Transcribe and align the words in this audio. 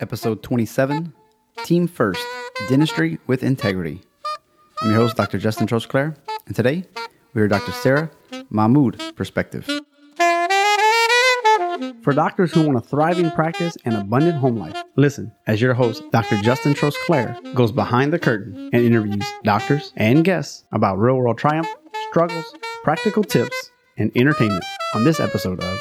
episode 0.00 0.42
27 0.42 1.12
Team 1.64 1.86
First 1.86 2.24
Dentistry 2.68 3.18
with 3.26 3.42
Integrity. 3.42 4.02
I'm 4.82 4.90
your 4.90 5.00
host, 5.00 5.16
Dr. 5.16 5.38
Justin 5.38 5.66
Trosclair, 5.66 6.16
and 6.46 6.56
today 6.56 6.84
we 7.34 7.42
are 7.42 7.48
Dr. 7.48 7.72
Sara 7.72 8.10
Mahmood 8.50 9.00
perspective. 9.14 9.68
For 12.02 12.12
doctors 12.12 12.52
who 12.52 12.62
want 12.62 12.78
a 12.78 12.80
thriving 12.80 13.30
practice 13.30 13.76
and 13.84 13.94
abundant 13.94 14.38
home 14.38 14.56
life, 14.56 14.76
listen 14.96 15.32
as 15.46 15.60
your 15.60 15.74
host, 15.74 16.02
Dr. 16.12 16.40
Justin 16.42 16.74
Trosclair, 16.74 17.54
goes 17.54 17.72
behind 17.72 18.12
the 18.12 18.18
curtain 18.18 18.70
and 18.72 18.84
interviews 18.84 19.26
doctors 19.44 19.92
and 19.96 20.24
guests 20.24 20.64
about 20.72 20.98
real 20.98 21.16
world 21.16 21.38
triumph, 21.38 21.68
struggles, 22.10 22.54
practical 22.82 23.22
tips, 23.22 23.70
and 23.98 24.10
entertainment 24.16 24.64
on 24.94 25.04
this 25.04 25.20
episode 25.20 25.62
of 25.62 25.80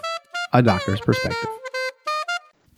A 0.53 0.61
Doctor's 0.61 0.99
Perspective. 0.99 1.58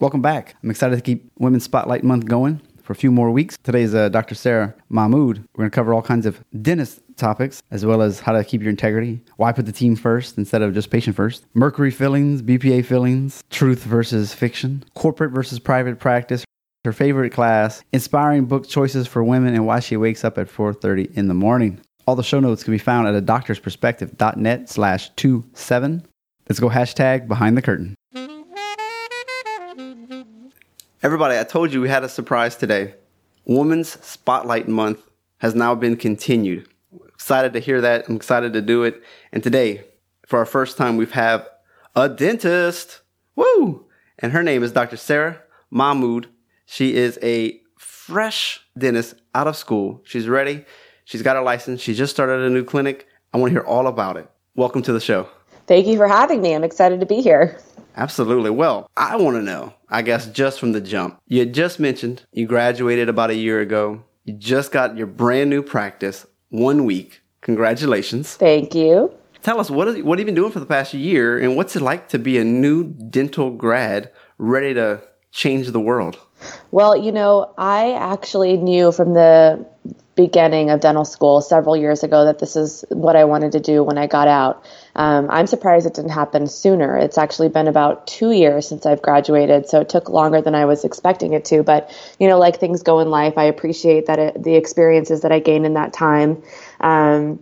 Welcome 0.02 0.23
back. 0.23 0.55
I'm 0.63 0.71
excited 0.71 0.95
to 0.95 1.02
keep 1.03 1.31
Women's 1.38 1.66
Spotlight 1.66 2.03
Month 2.03 2.26
going 2.26 2.59
for 2.81 2.91
a 2.91 2.95
few 2.95 3.12
more 3.12 3.30
weeks. 3.30 3.55
Today's 3.62 3.94
uh, 3.94 4.09
Dr. 4.09 4.34
Sara 4.34 4.73
Mahmood. 4.89 5.45
We're 5.53 5.62
going 5.62 5.70
to 5.70 5.76
cover 5.76 5.93
all 5.93 6.02
kinds 6.02 6.26
of 6.26 6.43
dentist 6.59 7.02
topics, 7.17 7.62
as 7.70 7.85
well 7.85 8.02
as 8.02 8.20
how 8.20 8.31
to 8.31 8.43
keep 8.43 8.62
your 8.62 8.71
integrity, 8.71 9.21
why 9.38 9.52
put 9.52 9.67
the 9.67 9.71
team 9.71 9.95
first 9.95 10.40
instead 10.40 10.63
of 10.63 10.73
just 10.73 10.90
patient 10.90 11.16
first, 11.16 11.45
mercury 11.53 11.91
fillings, 11.91 12.41
BPA 12.41 12.84
fillings, 12.84 13.43
truth 13.52 13.84
versus 13.84 14.34
fiction, 14.34 14.84
corporate 14.95 15.34
versus 15.34 15.59
private 15.59 15.99
practice, 15.99 16.43
her 16.84 16.93
favorite 16.93 17.29
class, 17.29 17.84
inspiring 17.93 18.45
book 18.45 18.68
choices 18.68 19.05
for 19.07 19.23
women, 19.23 19.54
and 19.54 19.68
why 19.68 19.79
she 19.79 19.98
wakes 19.98 20.26
up 20.26 20.40
at 20.40 20.48
4.30 20.48 21.15
in 21.15 21.27
the 21.27 21.35
morning. 21.35 21.79
All 22.07 22.15
the 22.15 22.23
show 22.23 22.40
notes 22.40 22.63
can 22.63 22.71
be 22.71 22.79
found 22.79 23.07
at 23.07 23.13
a 23.13 23.21
doctor's 23.21 23.62
slash 24.68 25.12
27. 25.15 26.07
Let's 26.49 26.59
go 26.59 26.70
hashtag 26.70 27.27
behind 27.27 27.55
the 27.55 27.62
curtain. 27.62 27.93
Everybody, 31.04 31.36
I 31.36 31.44
told 31.44 31.73
you 31.73 31.82
we 31.82 31.90
had 31.90 32.04
a 32.04 32.10
surprise 32.10 32.55
today. 32.55 32.94
Women's 33.46 33.90
Spotlight 34.05 34.68
Month 34.68 35.02
has 35.40 35.55
now 35.55 35.74
been 35.74 35.98
continued. 35.98 36.70
Excited 37.08 37.54
to 37.54 37.60
hear 37.60 37.82
that. 37.82 38.08
I'm 38.08 38.16
excited 38.16 38.54
to 38.54 38.62
do 38.62 38.84
it. 38.84 39.02
And 39.32 39.41
today, 39.41 39.84
for 40.27 40.38
our 40.38 40.46
first 40.46 40.77
time, 40.77 40.98
we 40.98 41.08
have 41.08 41.49
a 41.96 42.08
dentist. 42.08 43.02
Woo! 43.35 43.88
And 44.20 44.32
her 44.32 44.43
name 44.43 44.62
is 44.62 44.74
Dr. 44.74 44.96
Sara 44.96 45.41
Mahmood. 45.71 46.27
She 46.68 46.96
is 46.96 47.18
a 47.24 47.60
fresh 47.80 48.63
dentist 48.77 49.15
out 49.34 49.48
of 49.48 49.58
school. 49.58 50.02
She's 50.04 50.27
ready. 50.27 50.65
She's 51.05 51.24
got 51.24 51.36
her 51.36 51.41
license. 51.41 51.82
She 51.82 51.96
just 51.96 52.13
started 52.13 52.41
a 52.43 52.49
new 52.52 52.63
clinic. 52.63 53.08
I 53.34 53.40
want 53.40 53.49
to 53.49 53.60
hear 53.60 53.68
all 53.68 53.88
about 53.88 54.18
it. 54.18 54.30
Welcome 54.54 54.84
to 54.84 54.93
the 54.93 55.02
show. 55.02 55.27
Thank 55.65 55.88
you 55.88 55.98
for 55.98 56.08
having 56.08 56.43
me. 56.43 56.54
I'm 56.54 56.63
excited 56.63 56.99
to 56.99 57.08
be 57.08 57.21
here. 57.21 57.60
Absolutely. 57.95 58.49
Well, 58.49 58.89
I 58.95 59.15
want 59.17 59.37
to 59.37 59.41
know, 59.41 59.73
I 59.89 60.01
guess, 60.01 60.27
just 60.27 60.59
from 60.59 60.71
the 60.71 60.81
jump. 60.81 61.20
You 61.27 61.39
had 61.39 61.53
just 61.53 61.79
mentioned 61.79 62.23
you 62.31 62.45
graduated 62.47 63.09
about 63.09 63.29
a 63.29 63.35
year 63.35 63.59
ago. 63.59 64.03
You 64.23 64.34
just 64.34 64.72
got 64.72 64.97
your 64.97 65.07
brand 65.07 65.50
new 65.50 65.61
practice 65.61 66.25
one 66.50 66.85
week. 66.85 67.22
Congratulations. 67.41 68.35
Thank 68.35 68.75
you. 68.75 69.12
Tell 69.41 69.59
us, 69.59 69.72
what, 69.72 69.88
is, 69.88 70.03
what 70.03 70.19
have 70.19 70.28
you 70.28 70.34
been 70.34 70.35
doing 70.35 70.51
for 70.51 70.59
the 70.59 70.67
past 70.67 70.94
year, 70.94 71.39
and 71.39 71.56
what's 71.56 71.75
it 71.75 71.81
like 71.81 72.09
to 72.09 72.19
be 72.19 72.38
a 72.38 72.44
new 72.44 72.84
dental 72.84 73.50
grad 73.50 74.12
ready 74.38 74.75
to 74.75 75.01
change 75.31 75.67
the 75.69 75.79
world? 75.79 76.19
Well, 76.69 76.95
you 76.95 77.12
know, 77.12 77.53
I 77.57 77.94
actually 77.94 78.57
knew 78.57 78.91
from 78.91 79.13
the 79.13 79.66
beginning 80.16 80.69
of 80.69 80.81
dental 80.81 81.06
school 81.06 81.41
several 81.41 81.75
years 81.75 82.03
ago 82.03 82.25
that 82.25 82.40
this 82.40 82.56
is 82.56 82.84
what 82.90 83.16
I 83.16 83.24
wanted 83.24 83.53
to 83.53 83.59
do 83.59 83.84
when 83.84 83.97
I 83.97 84.07
got 84.07 84.28
out. 84.28 84.66
Um, 84.96 85.28
I'm 85.31 85.47
surprised 85.47 85.85
it 85.88 85.94
didn't 85.94 86.12
happen 86.12 86.47
sooner. 86.47 86.97
It's 86.97 87.18
actually 87.18 87.50
been 87.50 87.68
about 87.68 88.07
two 88.07 88.31
years 88.31 88.68
since 88.68 88.85
I've 88.85 89.02
graduated, 89.02 89.69
so 89.69 89.81
it 89.81 89.90
took 89.90 90.09
longer 90.09 90.41
than 90.41 90.53
I 90.53 90.66
was 90.66 90.84
expecting 90.84 91.34
it 91.34 91.46
to. 91.46 91.63
But 91.63 91.96
you 92.19 92.28
know, 92.28 92.38
like 92.38 92.59
things 92.59 92.84
go 92.84 93.00
in 93.00 93.09
life, 93.09 93.38
I 93.38 93.46
appreciate 93.46 94.07
that 94.07 94.19
it, 94.19 94.44
the 94.44 94.56
experiences 94.56 95.22
that 95.22 95.31
I 95.31 95.40
gained 95.40 95.66
in 95.66 95.75
that 95.75 95.94
time. 95.94 96.44
Um, 96.81 97.40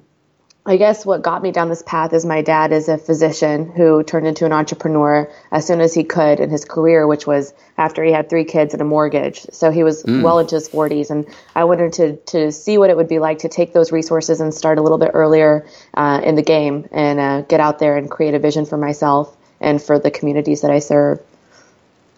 I 0.66 0.76
guess 0.76 1.06
what 1.06 1.22
got 1.22 1.42
me 1.42 1.52
down 1.52 1.70
this 1.70 1.82
path 1.82 2.12
is 2.14 2.26
my 2.26 2.42
dad 2.42 2.74
is 2.74 2.90
a 2.90 2.98
physician 2.98 3.72
who 3.72 4.04
turned 4.04 4.28
into 4.28 4.46
an 4.46 4.52
entrepreneur 4.52 5.32
as 5.52 5.66
soon 5.66 5.80
as 5.80 5.94
he 5.94 6.04
could 6.04 6.40
in 6.40 6.50
his 6.50 6.66
career, 6.66 7.08
which 7.08 7.26
was 7.26 7.54
after 7.78 8.04
he 8.04 8.12
had 8.12 8.30
three 8.30 8.44
kids 8.44 8.74
and 8.74 8.82
a 8.82 8.86
mortgage. 8.86 9.46
So 9.52 9.72
he 9.72 9.84
was 9.84 10.04
mm. 10.04 10.22
well 10.22 10.38
into 10.38 10.56
his 10.56 10.68
40s, 10.68 11.12
and 11.12 11.26
I 11.56 11.64
wanted 11.64 11.94
to 11.94 12.16
to 12.34 12.52
see 12.52 12.78
what 12.78 12.90
it 12.90 12.98
would 12.98 13.08
be 13.08 13.20
like 13.20 13.40
to 13.40 13.50
take 13.50 13.74
those 13.74 13.92
resources 13.94 14.42
and 14.42 14.54
start 14.54 14.78
a 14.78 14.82
little 14.82 14.98
bit 14.98 15.12
earlier 15.14 15.66
uh, 15.94 16.22
in 16.24 16.36
the 16.36 16.44
game 16.44 16.88
and 16.92 17.20
uh, 17.20 17.42
get 17.42 17.62
out 17.62 17.80
there 17.80 17.96
and 17.98 18.12
create 18.12 18.34
a 18.34 18.40
vision 18.40 18.66
for 18.66 18.78
myself 18.78 19.36
and 19.62 19.82
for 19.82 19.98
the 19.98 20.12
communities 20.12 20.62
that 20.62 20.72
I 20.72 20.80
serve. 20.80 21.22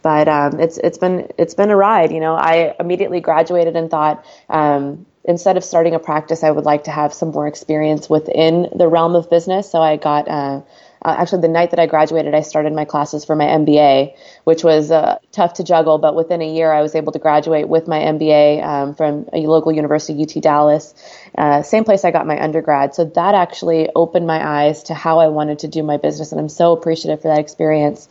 But 0.02 0.28
um, 0.28 0.60
it's 0.60 0.80
it's 0.80 0.98
been 0.98 1.30
it's 1.38 1.54
been 1.54 1.70
a 1.70 1.78
ride. 1.78 2.12
You 2.12 2.20
know, 2.20 2.34
I 2.34 2.76
immediately 2.80 3.22
graduated 3.22 3.76
and 3.76 3.90
thought. 3.90 4.26
Um, 4.50 5.06
instead 5.24 5.58
of 5.58 5.64
starting 5.64 5.94
a 5.94 6.00
practice, 6.00 6.44
I 6.44 6.52
would 6.52 6.66
like 6.66 6.86
to 6.86 6.92
have 6.92 7.14
some 7.14 7.32
more 7.32 7.48
experience 7.48 8.10
within 8.10 8.70
the 8.76 8.88
realm 8.88 9.16
of 9.16 9.30
business. 9.30 9.70
So 9.70 9.82
I 9.82 9.98
got, 9.98 10.28
uh, 10.28 10.62
uh, 11.04 11.16
actually, 11.18 11.42
the 11.42 11.48
night 11.48 11.72
that 11.72 11.80
I 11.80 11.86
graduated, 11.88 12.34
I 12.34 12.42
started 12.42 12.74
my 12.74 12.86
classes 12.86 13.26
for 13.26 13.36
my 13.36 13.46
MBA, 13.46 14.16
which 14.44 14.64
was 14.64 14.92
uh, 14.92 15.18
tough 15.32 15.54
to 15.56 15.64
juggle. 15.64 15.98
But 15.98 16.16
within 16.16 16.42
a 16.42 16.54
year, 16.54 16.72
I 16.72 16.82
was 16.82 16.96
able 16.96 17.12
to 17.14 17.20
graduate 17.20 17.68
with 17.68 17.88
my 17.88 18.00
MBA 18.00 18.64
um, 18.64 18.96
from 18.96 19.28
a 19.34 19.40
local 19.48 19.72
university, 19.72 20.22
UT 20.22 20.42
Dallas, 20.42 20.94
uh, 21.38 21.62
same 21.64 21.84
place 21.84 22.06
I 22.06 22.12
got 22.12 22.28
my 22.28 22.42
undergrad. 22.42 22.94
So 22.94 23.06
that 23.06 23.36
actually 23.36 23.90
opened 23.96 24.28
my 24.28 24.66
eyes 24.66 24.84
to 24.84 24.94
how 24.94 25.20
I 25.20 25.28
wanted 25.28 25.60
to 25.60 25.68
do 25.68 25.82
my 25.84 25.98
business, 25.98 26.32
and 26.32 26.42
I'm 26.42 26.50
so 26.50 26.74
appreciative 26.74 27.22
for 27.22 27.30
that 27.30 27.40
experience. 27.40 28.08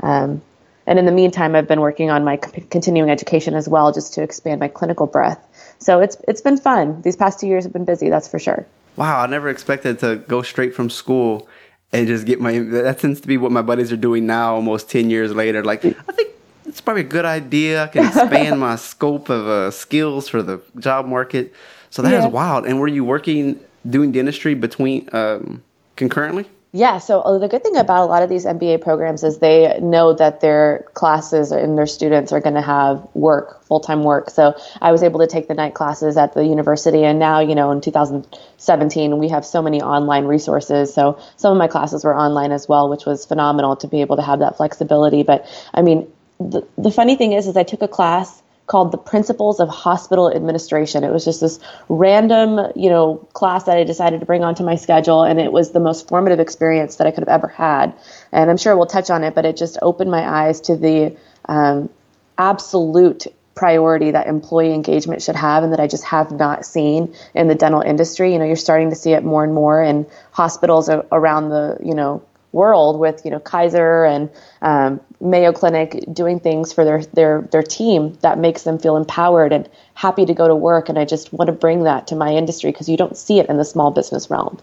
Um, 0.00 0.42
and 0.86 0.98
in 0.98 1.06
the 1.06 1.12
meantime, 1.12 1.54
I've 1.54 1.68
been 1.68 1.80
working 1.80 2.10
on 2.10 2.24
my 2.24 2.36
continuing 2.36 3.10
education 3.10 3.54
as 3.54 3.68
well, 3.68 3.92
just 3.92 4.14
to 4.14 4.22
expand 4.22 4.60
my 4.60 4.68
clinical 4.68 5.06
breadth. 5.06 5.46
So 5.84 6.00
it's 6.00 6.16
it's 6.26 6.40
been 6.40 6.56
fun. 6.56 7.02
These 7.02 7.16
past 7.16 7.38
two 7.38 7.46
years 7.46 7.64
have 7.64 7.72
been 7.72 7.84
busy, 7.84 8.08
that's 8.08 8.26
for 8.26 8.38
sure. 8.38 8.66
Wow, 8.96 9.20
I 9.20 9.26
never 9.26 9.50
expected 9.50 9.98
to 9.98 10.16
go 10.16 10.40
straight 10.40 10.74
from 10.74 10.88
school 10.88 11.46
and 11.92 12.06
just 12.06 12.24
get 12.24 12.40
my. 12.40 12.58
That 12.58 13.00
tends 13.00 13.20
to 13.20 13.28
be 13.28 13.36
what 13.36 13.52
my 13.52 13.60
buddies 13.60 13.92
are 13.92 13.98
doing 13.98 14.24
now, 14.26 14.54
almost 14.54 14.88
ten 14.88 15.10
years 15.10 15.34
later. 15.34 15.62
Like, 15.62 15.84
I 15.84 16.12
think 16.12 16.30
it's 16.64 16.80
probably 16.80 17.02
a 17.02 17.06
good 17.06 17.26
idea. 17.26 17.84
I 17.84 17.86
can 17.88 18.06
expand 18.06 18.60
my 18.68 18.76
scope 18.76 19.28
of 19.28 19.46
uh, 19.46 19.70
skills 19.70 20.26
for 20.26 20.42
the 20.42 20.62
job 20.78 21.04
market. 21.04 21.52
So 21.90 22.00
that 22.00 22.12
yeah. 22.12 22.26
is 22.26 22.32
wild. 22.32 22.64
And 22.64 22.80
were 22.80 22.88
you 22.88 23.04
working 23.04 23.60
doing 23.88 24.10
dentistry 24.10 24.54
between 24.54 25.08
um, 25.12 25.62
concurrently? 25.96 26.46
Yeah, 26.76 26.98
so 26.98 27.20
uh, 27.20 27.38
the 27.38 27.46
good 27.46 27.62
thing 27.62 27.76
about 27.76 28.02
a 28.02 28.06
lot 28.06 28.24
of 28.24 28.28
these 28.28 28.44
MBA 28.44 28.80
programs 28.80 29.22
is 29.22 29.38
they 29.38 29.78
know 29.80 30.12
that 30.12 30.40
their 30.40 30.84
classes 30.94 31.52
and 31.52 31.78
their 31.78 31.86
students 31.86 32.32
are 32.32 32.40
going 32.40 32.56
to 32.56 32.62
have 32.62 33.06
work, 33.14 33.62
full 33.62 33.78
time 33.78 34.02
work. 34.02 34.28
So 34.28 34.56
I 34.82 34.90
was 34.90 35.04
able 35.04 35.20
to 35.20 35.28
take 35.28 35.46
the 35.46 35.54
night 35.54 35.74
classes 35.74 36.16
at 36.16 36.34
the 36.34 36.44
university, 36.44 37.04
and 37.04 37.20
now, 37.20 37.38
you 37.38 37.54
know, 37.54 37.70
in 37.70 37.80
2017, 37.80 39.18
we 39.18 39.28
have 39.28 39.46
so 39.46 39.62
many 39.62 39.82
online 39.82 40.24
resources. 40.24 40.92
So 40.92 41.20
some 41.36 41.52
of 41.52 41.58
my 41.58 41.68
classes 41.68 42.02
were 42.02 42.16
online 42.16 42.50
as 42.50 42.68
well, 42.68 42.90
which 42.90 43.06
was 43.06 43.24
phenomenal 43.24 43.76
to 43.76 43.86
be 43.86 44.00
able 44.00 44.16
to 44.16 44.22
have 44.22 44.40
that 44.40 44.56
flexibility. 44.56 45.22
But 45.22 45.46
I 45.72 45.82
mean, 45.82 46.10
the, 46.40 46.66
the 46.76 46.90
funny 46.90 47.14
thing 47.14 47.34
is, 47.34 47.46
is 47.46 47.56
I 47.56 47.62
took 47.62 47.82
a 47.82 47.88
class 47.88 48.42
called 48.66 48.92
the 48.92 48.98
Principles 48.98 49.60
of 49.60 49.68
Hospital 49.68 50.34
Administration. 50.34 51.04
It 51.04 51.12
was 51.12 51.24
just 51.24 51.40
this 51.40 51.58
random, 51.88 52.72
you 52.74 52.88
know, 52.88 53.16
class 53.32 53.64
that 53.64 53.76
I 53.76 53.84
decided 53.84 54.20
to 54.20 54.26
bring 54.26 54.42
onto 54.42 54.64
my 54.64 54.76
schedule, 54.76 55.22
and 55.22 55.38
it 55.38 55.52
was 55.52 55.72
the 55.72 55.80
most 55.80 56.08
formative 56.08 56.40
experience 56.40 56.96
that 56.96 57.06
I 57.06 57.10
could 57.10 57.20
have 57.20 57.28
ever 57.28 57.48
had. 57.48 57.94
And 58.32 58.50
I'm 58.50 58.56
sure 58.56 58.76
we'll 58.76 58.86
touch 58.86 59.10
on 59.10 59.22
it, 59.22 59.34
but 59.34 59.44
it 59.44 59.56
just 59.56 59.78
opened 59.82 60.10
my 60.10 60.26
eyes 60.26 60.62
to 60.62 60.76
the 60.76 61.16
um, 61.46 61.90
absolute 62.38 63.26
priority 63.54 64.10
that 64.10 64.26
employee 64.26 64.72
engagement 64.72 65.22
should 65.22 65.36
have 65.36 65.62
and 65.62 65.72
that 65.72 65.80
I 65.80 65.86
just 65.86 66.04
have 66.04 66.32
not 66.32 66.64
seen 66.64 67.14
in 67.34 67.46
the 67.48 67.54
dental 67.54 67.82
industry. 67.82 68.32
You 68.32 68.38
know, 68.38 68.44
you're 68.44 68.56
starting 68.56 68.90
to 68.90 68.96
see 68.96 69.12
it 69.12 69.22
more 69.22 69.44
and 69.44 69.54
more 69.54 69.82
in 69.82 70.06
hospitals 70.32 70.88
around 70.88 71.50
the, 71.50 71.78
you 71.84 71.94
know, 71.94 72.22
world 72.54 72.98
with 72.98 73.24
you 73.24 73.30
know 73.30 73.40
Kaiser 73.40 74.04
and 74.04 74.30
um, 74.62 75.00
Mayo 75.24 75.52
Clinic 75.52 76.04
doing 76.12 76.38
things 76.38 76.72
for 76.72 76.84
their 76.84 77.02
their 77.06 77.42
their 77.50 77.62
team 77.62 78.16
that 78.20 78.38
makes 78.38 78.62
them 78.62 78.78
feel 78.78 78.96
empowered 78.96 79.52
and 79.52 79.68
happy 79.94 80.26
to 80.26 80.34
go 80.34 80.46
to 80.46 80.54
work. 80.54 80.88
And 80.88 80.98
I 80.98 81.04
just 81.04 81.32
want 81.32 81.48
to 81.48 81.52
bring 81.52 81.84
that 81.84 82.08
to 82.08 82.16
my 82.16 82.34
industry 82.34 82.70
because 82.70 82.88
you 82.88 82.96
don't 82.96 83.16
see 83.16 83.38
it 83.38 83.46
in 83.46 83.56
the 83.56 83.64
small 83.64 83.90
business 83.90 84.30
realm. 84.30 84.58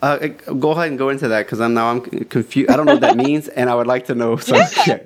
Uh, 0.00 0.28
go 0.28 0.70
ahead 0.70 0.88
and 0.88 0.98
go 0.98 1.08
into 1.08 1.28
that 1.28 1.44
because 1.44 1.60
I'm 1.60 1.74
now 1.74 1.90
I'm 1.90 2.00
confused. 2.00 2.70
I 2.70 2.76
don't 2.76 2.86
know 2.86 2.92
what 2.94 3.00
that 3.00 3.16
means, 3.16 3.48
and 3.58 3.68
I 3.68 3.74
would 3.74 3.88
like 3.88 4.06
to 4.06 4.14
know. 4.14 4.36
So 4.36 4.56
yeah, 4.86 5.00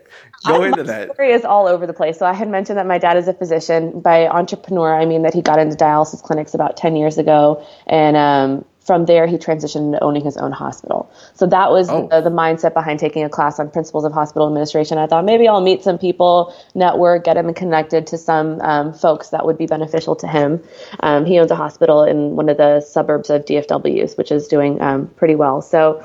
go 0.47 0.63
into 0.65 0.83
that. 0.85 1.15
Story 1.15 1.33
is 1.33 1.45
all 1.45 1.67
over 1.67 1.87
the 1.87 1.95
place. 1.95 2.19
So 2.19 2.27
I 2.27 2.35
had 2.35 2.49
mentioned 2.49 2.79
that 2.79 2.87
my 2.87 2.99
dad 2.99 3.17
is 3.17 3.27
a 3.27 3.33
physician. 3.33 4.01
By 4.01 4.29
entrepreneur, 4.29 4.95
I 4.95 5.07
mean 5.07 5.23
that 5.23 5.33
he 5.33 5.41
got 5.41 5.59
into 5.59 5.77
dialysis 5.77 6.23
clinics 6.23 6.53
about 6.53 6.77
ten 6.77 6.95
years 6.95 7.17
ago, 7.17 7.67
and 7.87 8.17
um, 8.17 8.65
from 8.85 9.07
there, 9.07 9.27
he 9.27 9.37
transitioned 9.37 9.87
into 9.87 10.03
owning 10.03 10.25
his 10.25 10.37
own 10.37 10.53
hospital. 10.53 11.11
So 11.35 11.47
that 11.47 11.71
was 11.71 11.89
oh. 11.89 12.09
the, 12.09 12.21
the, 12.21 12.31
mindset 12.31 12.75
behind 12.75 12.99
taking 12.99 13.25
a 13.25 13.29
class 13.29 13.61
on 13.61 13.71
principles 13.71 14.05
of 14.05 14.13
hospital 14.13 14.49
administration. 14.49 14.99
I 14.99 15.07
thought 15.07 15.25
maybe 15.25 15.47
I'll 15.47 15.61
meet 15.61 15.83
some 15.83 15.99
people, 15.99 16.55
network, 16.75 17.25
get 17.25 17.37
him 17.37 17.53
connected 17.55 18.09
to 18.09 18.19
some 18.19 18.61
um, 18.61 18.93
folks 18.93 19.31
that 19.31 19.47
would 19.47 19.57
be 19.57 19.67
beneficial 19.67 20.17
to 20.17 20.27
him. 20.27 20.63
Um, 21.01 21.25
he 21.25 21.39
owns 21.39 21.51
a 21.51 21.57
hospital 21.57 22.03
in 22.03 22.35
one 22.35 22.49
of 22.49 22.57
the 22.57 22.81
suburbs 22.81 23.31
of 23.31 23.45
DFWs, 23.45 24.19
which 24.19 24.33
is 24.33 24.49
doing 24.49 24.81
um, 24.81 25.07
pretty 25.09 25.37
well. 25.37 25.63
So 25.63 26.05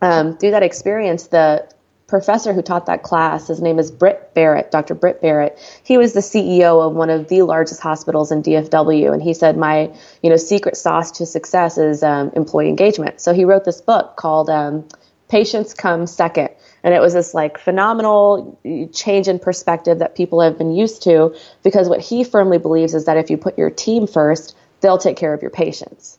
um, 0.00 0.36
through 0.38 0.52
that 0.52 0.62
experience, 0.62 1.26
the 1.26 1.68
professor 2.10 2.52
who 2.52 2.60
taught 2.60 2.86
that 2.86 3.02
class, 3.02 3.46
his 3.46 3.62
name 3.62 3.78
is 3.78 3.90
Britt 3.90 4.34
Berrett, 4.34 4.70
Dr. 4.70 4.94
Britt 4.94 5.22
Berrett. 5.22 5.58
He 5.84 5.96
was 5.96 6.12
the 6.12 6.20
CEO 6.20 6.86
of 6.86 6.94
one 6.94 7.08
of 7.08 7.28
the 7.28 7.42
largest 7.42 7.80
hospitals 7.80 8.32
in 8.32 8.42
DFW, 8.42 9.12
and 9.12 9.22
he 9.22 9.32
said 9.32 9.56
my, 9.56 9.94
you 10.22 10.28
know, 10.28 10.36
secret 10.36 10.76
sauce 10.76 11.12
to 11.12 11.24
success 11.26 11.78
is 11.78 12.02
um, 12.02 12.32
employee 12.34 12.68
engagement. 12.68 13.20
So 13.20 13.32
he 13.32 13.44
wrote 13.44 13.64
this 13.64 13.80
book 13.80 14.16
called 14.16 14.50
um, 14.50 14.86
"Patients 15.28 15.72
Come 15.72 16.06
Second. 16.06 16.50
And 16.82 16.94
it 16.94 17.00
was 17.00 17.12
this 17.12 17.34
like 17.34 17.58
phenomenal 17.58 18.58
change 18.92 19.28
in 19.28 19.38
perspective 19.38 19.98
that 19.98 20.14
people 20.14 20.40
have 20.40 20.56
been 20.58 20.72
used 20.72 21.02
to 21.04 21.36
because 21.62 21.88
what 21.88 22.00
he 22.00 22.24
firmly 22.24 22.58
believes 22.58 22.94
is 22.94 23.04
that 23.04 23.18
if 23.18 23.30
you 23.30 23.36
put 23.36 23.58
your 23.58 23.70
team 23.70 24.06
first, 24.06 24.56
they'll 24.80 24.98
take 24.98 25.16
care 25.16 25.34
of 25.34 25.42
your 25.42 25.50
patients. 25.50 26.18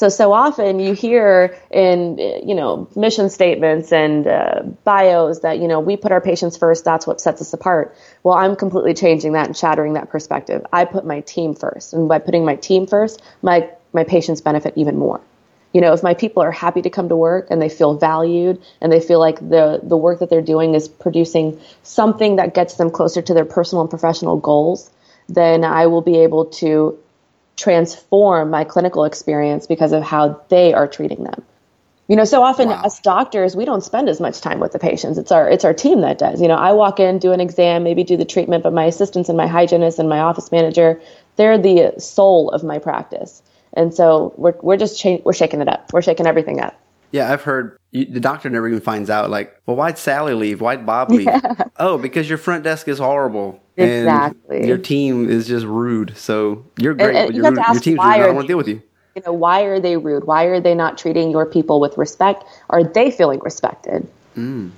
So, 0.00 0.08
so 0.08 0.32
often 0.32 0.80
you 0.80 0.94
hear 0.94 1.58
in, 1.70 2.16
you 2.16 2.54
know, 2.54 2.88
mission 2.96 3.28
statements 3.28 3.92
and 3.92 4.26
uh, 4.26 4.62
bios 4.82 5.40
that, 5.40 5.58
you 5.58 5.68
know, 5.68 5.78
we 5.78 5.98
put 5.98 6.10
our 6.10 6.22
patients 6.22 6.56
first, 6.56 6.86
that's 6.86 7.06
what 7.06 7.20
sets 7.20 7.42
us 7.42 7.52
apart. 7.52 7.94
Well, 8.22 8.34
I'm 8.34 8.56
completely 8.56 8.94
changing 8.94 9.34
that 9.34 9.44
and 9.48 9.54
shattering 9.54 9.92
that 9.92 10.08
perspective. 10.08 10.64
I 10.72 10.86
put 10.86 11.04
my 11.04 11.20
team 11.20 11.54
first. 11.54 11.92
And 11.92 12.08
by 12.08 12.18
putting 12.18 12.46
my 12.46 12.56
team 12.56 12.86
first, 12.86 13.20
my, 13.42 13.68
my 13.92 14.04
patients 14.04 14.40
benefit 14.40 14.72
even 14.78 14.96
more. 14.96 15.20
You 15.74 15.82
know, 15.82 15.92
if 15.92 16.02
my 16.02 16.14
people 16.14 16.42
are 16.42 16.50
happy 16.50 16.80
to 16.80 16.88
come 16.88 17.10
to 17.10 17.16
work 17.16 17.48
and 17.50 17.60
they 17.60 17.68
feel 17.68 17.92
valued 17.92 18.62
and 18.80 18.90
they 18.90 19.00
feel 19.00 19.18
like 19.18 19.38
the, 19.38 19.80
the 19.82 19.98
work 19.98 20.20
that 20.20 20.30
they're 20.30 20.40
doing 20.40 20.72
is 20.72 20.88
producing 20.88 21.60
something 21.82 22.36
that 22.36 22.54
gets 22.54 22.76
them 22.76 22.88
closer 22.88 23.20
to 23.20 23.34
their 23.34 23.44
personal 23.44 23.82
and 23.82 23.90
professional 23.90 24.38
goals, 24.38 24.90
then 25.28 25.62
I 25.62 25.88
will 25.88 26.00
be 26.00 26.20
able 26.20 26.46
to 26.46 26.98
transform 27.60 28.50
my 28.50 28.64
clinical 28.64 29.04
experience 29.04 29.66
because 29.66 29.92
of 29.92 30.02
how 30.02 30.40
they 30.48 30.72
are 30.72 30.88
treating 30.88 31.22
them. 31.24 31.42
You 32.08 32.16
know, 32.16 32.24
so 32.24 32.42
often 32.42 32.68
wow. 32.68 32.82
as 32.84 32.98
doctors, 32.98 33.54
we 33.54 33.64
don't 33.64 33.84
spend 33.84 34.08
as 34.08 34.18
much 34.18 34.40
time 34.40 34.58
with 34.58 34.72
the 34.72 34.80
patients. 34.80 35.16
It's 35.16 35.30
our 35.30 35.48
it's 35.48 35.64
our 35.64 35.74
team 35.74 36.00
that 36.00 36.18
does. 36.18 36.40
You 36.40 36.48
know, 36.48 36.56
I 36.56 36.72
walk 36.72 36.98
in, 36.98 37.20
do 37.20 37.32
an 37.32 37.40
exam, 37.40 37.84
maybe 37.84 38.02
do 38.02 38.16
the 38.16 38.24
treatment, 38.24 38.64
but 38.64 38.72
my 38.72 38.86
assistants 38.86 39.28
and 39.28 39.38
my 39.38 39.46
hygienist 39.46 40.00
and 40.00 40.08
my 40.08 40.18
office 40.18 40.50
manager, 40.50 41.00
they're 41.36 41.58
the 41.58 41.92
soul 41.98 42.50
of 42.50 42.64
my 42.64 42.80
practice. 42.80 43.42
And 43.74 43.94
so 43.94 44.34
we're 44.36 44.54
we're 44.60 44.76
just 44.76 44.98
cha- 44.98 45.18
we're 45.24 45.34
shaking 45.34 45.60
it 45.60 45.68
up. 45.68 45.92
We're 45.92 46.02
shaking 46.02 46.26
everything 46.26 46.60
up. 46.60 46.74
Yeah, 47.12 47.32
I've 47.32 47.42
heard 47.42 47.78
you, 47.92 48.06
the 48.06 48.20
doctor 48.20 48.50
never 48.50 48.66
even 48.66 48.80
finds 48.80 49.10
out. 49.10 49.30
Like, 49.30 49.60
well, 49.66 49.76
why'd 49.76 49.98
Sally 49.98 50.34
leave? 50.34 50.60
Why'd 50.60 50.84
Bob 50.84 51.10
leave? 51.10 51.26
Yeah. 51.26 51.64
Oh, 51.76 51.96
because 51.96 52.28
your 52.28 52.38
front 52.38 52.64
desk 52.64 52.88
is 52.88 52.98
horrible. 52.98 53.59
Exactly. 53.76 54.66
your 54.66 54.78
team 54.78 55.28
is 55.28 55.46
just 55.46 55.64
rude. 55.64 56.16
So 56.16 56.66
you're 56.76 56.94
great, 56.94 57.08
and, 57.08 57.16
and 57.16 57.26
but 57.28 57.34
you 57.34 57.42
your, 57.42 57.54
your 57.54 57.80
team's 57.80 57.86
rude. 57.86 58.00
I 58.00 58.18
don't 58.18 58.34
want 58.34 58.46
to 58.46 58.48
deal 58.48 58.58
with 58.58 58.68
you. 58.68 58.82
You 59.14 59.22
know, 59.26 59.32
why 59.32 59.62
are 59.62 59.80
they 59.80 59.96
rude? 59.96 60.24
Why 60.24 60.44
are 60.44 60.60
they 60.60 60.74
not 60.74 60.96
treating 60.96 61.30
your 61.30 61.46
people 61.46 61.80
with 61.80 61.98
respect? 61.98 62.44
Are 62.70 62.84
they 62.84 63.10
feeling 63.10 63.40
respected? 63.40 64.06
Mm. 64.36 64.70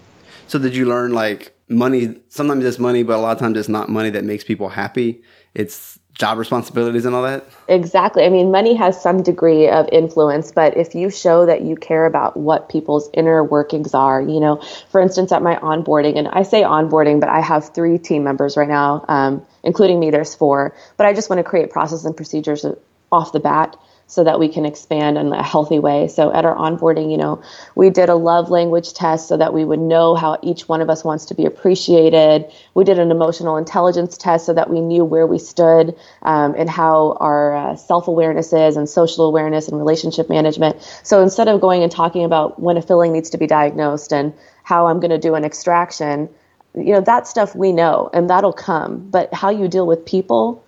So 0.47 0.59
did 0.59 0.75
you 0.75 0.87
learn 0.87 1.13
like 1.13 1.55
money? 1.69 2.21
Sometimes 2.29 2.65
it's 2.65 2.79
money, 2.79 3.03
but 3.03 3.17
a 3.17 3.21
lot 3.21 3.33
of 3.33 3.39
times 3.39 3.59
it's 3.59 3.69
not 3.69 3.89
money 3.89 4.11
that 4.11 4.25
makes 4.25 4.45
people 4.45 4.69
happy. 4.69 5.23
It's 5.55 5.99
job 6.15 6.39
responsibilities 6.39 7.05
and 7.05 7.15
all 7.15 7.23
that? 7.23 7.45
Exactly. 7.69 8.25
I 8.25 8.29
mean, 8.29 8.51
money 8.51 8.75
has 8.75 9.01
some 9.01 9.23
degree 9.23 9.69
of 9.69 9.89
influence, 9.91 10.53
but 10.53 10.77
if 10.77 10.95
you 10.95 11.11
show 11.11 11.47
that 11.47 11.63
you 11.63 11.77
care 11.77 12.07
about 12.07 12.37
what 12.37 12.69
people's 12.69 13.09
inner 13.15 13.43
workings 13.43 13.95
are, 13.95 14.21
you 14.21 14.41
know, 14.41 14.63
for 14.91 15.01
instance, 15.01 15.33
at 15.33 15.43
my 15.43 15.57
onboarding, 15.57 16.19
and 16.19 16.29
I 16.29 16.43
say 16.43 16.63
onboarding, 16.63 17.21
but 17.21 17.29
I 17.29 17.41
have 17.41 17.75
three 17.75 17.99
team 17.99 18.25
members 18.25 18.57
right 18.57 18.69
now, 18.69 19.05
um, 19.09 19.47
including 19.63 19.99
me, 19.99 20.11
there's 20.11 20.35
four, 20.35 20.75
but 20.97 21.07
I 21.07 21.15
just 21.15 21.31
want 21.31 21.39
to 21.39 21.45
create 21.45 21.71
processes 21.71 22.05
and 22.05 22.17
procedures 22.17 22.65
off 23.11 23.33
the 23.33 23.41
bat 23.41 23.77
so 24.07 24.25
that 24.25 24.39
we 24.39 24.49
can 24.49 24.67
expand 24.67 25.17
in 25.17 25.33
a 25.33 25.43
healthy 25.43 25.79
way. 25.79 26.09
So 26.09 26.33
at 26.33 26.45
our 26.45 26.55
onboarding, 26.55 27.11
you 27.11 27.17
know, 27.17 27.43
we 27.75 27.89
did 27.91 28.09
a 28.09 28.15
love 28.15 28.51
language 28.51 28.93
test 28.93 29.29
so 29.29 29.37
that 29.37 29.55
we 29.55 29.65
would 29.65 29.81
know 29.81 30.15
how 30.15 30.39
each 30.43 30.69
one 30.69 30.81
of 30.81 30.91
us 30.91 31.03
wants 31.03 31.27
to 31.27 31.35
be 31.35 31.47
appreciated. 31.47 32.53
We 32.75 32.85
did 32.85 32.99
an 32.99 33.11
emotional 33.11 33.57
intelligence 33.57 34.19
test 34.19 34.47
so 34.47 34.53
that 34.55 34.69
we 34.69 34.81
knew 34.81 35.05
where 35.05 35.27
we 35.27 35.39
stood 35.39 35.97
um, 36.23 36.55
and 36.59 36.69
how 36.69 37.17
our 37.21 37.57
uh, 37.57 37.77
self 37.77 38.09
awareness 38.09 38.53
is 38.53 38.77
and 38.77 38.89
social 38.89 39.27
awareness 39.27 39.69
and 39.69 39.79
relationship 39.79 40.29
management. 40.29 40.83
So 41.03 41.23
instead 41.23 41.49
of 41.49 41.61
going 41.61 41.83
and 41.83 41.91
talking 41.91 42.25
about 42.25 42.61
when 42.61 42.77
a 42.77 42.83
filling 42.83 43.13
needs 43.13 43.31
to 43.31 43.39
be 43.39 43.47
diagnosed 43.47 44.13
and 44.13 44.35
how 44.63 44.87
I'm 44.87 45.01
going 45.01 45.11
to 45.11 45.19
do 45.19 45.35
an 45.35 45.45
extraction, 45.45 46.29
you 46.75 46.93
know, 46.93 47.01
that 47.01 47.27
stuff 47.27 47.55
we 47.55 47.73
know 47.73 48.11
and 48.13 48.31
that'll 48.31 48.53
come. 48.53 49.09
But 49.11 49.33
how 49.33 49.51
you 49.51 49.69
deal 49.69 49.87
with 49.87 50.05
people, 50.05 50.62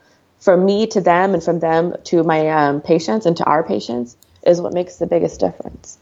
from 0.44 0.66
me 0.66 0.86
to 0.86 1.00
them 1.00 1.32
and 1.32 1.42
from 1.42 1.58
them 1.60 1.94
to 2.04 2.22
my 2.22 2.48
um, 2.50 2.82
patients 2.82 3.24
and 3.24 3.34
to 3.38 3.44
our 3.44 3.64
patients 3.64 4.14
is 4.46 4.60
what 4.60 4.74
makes 4.74 4.96
the 4.96 5.06
biggest 5.06 5.40
difference. 5.40 5.96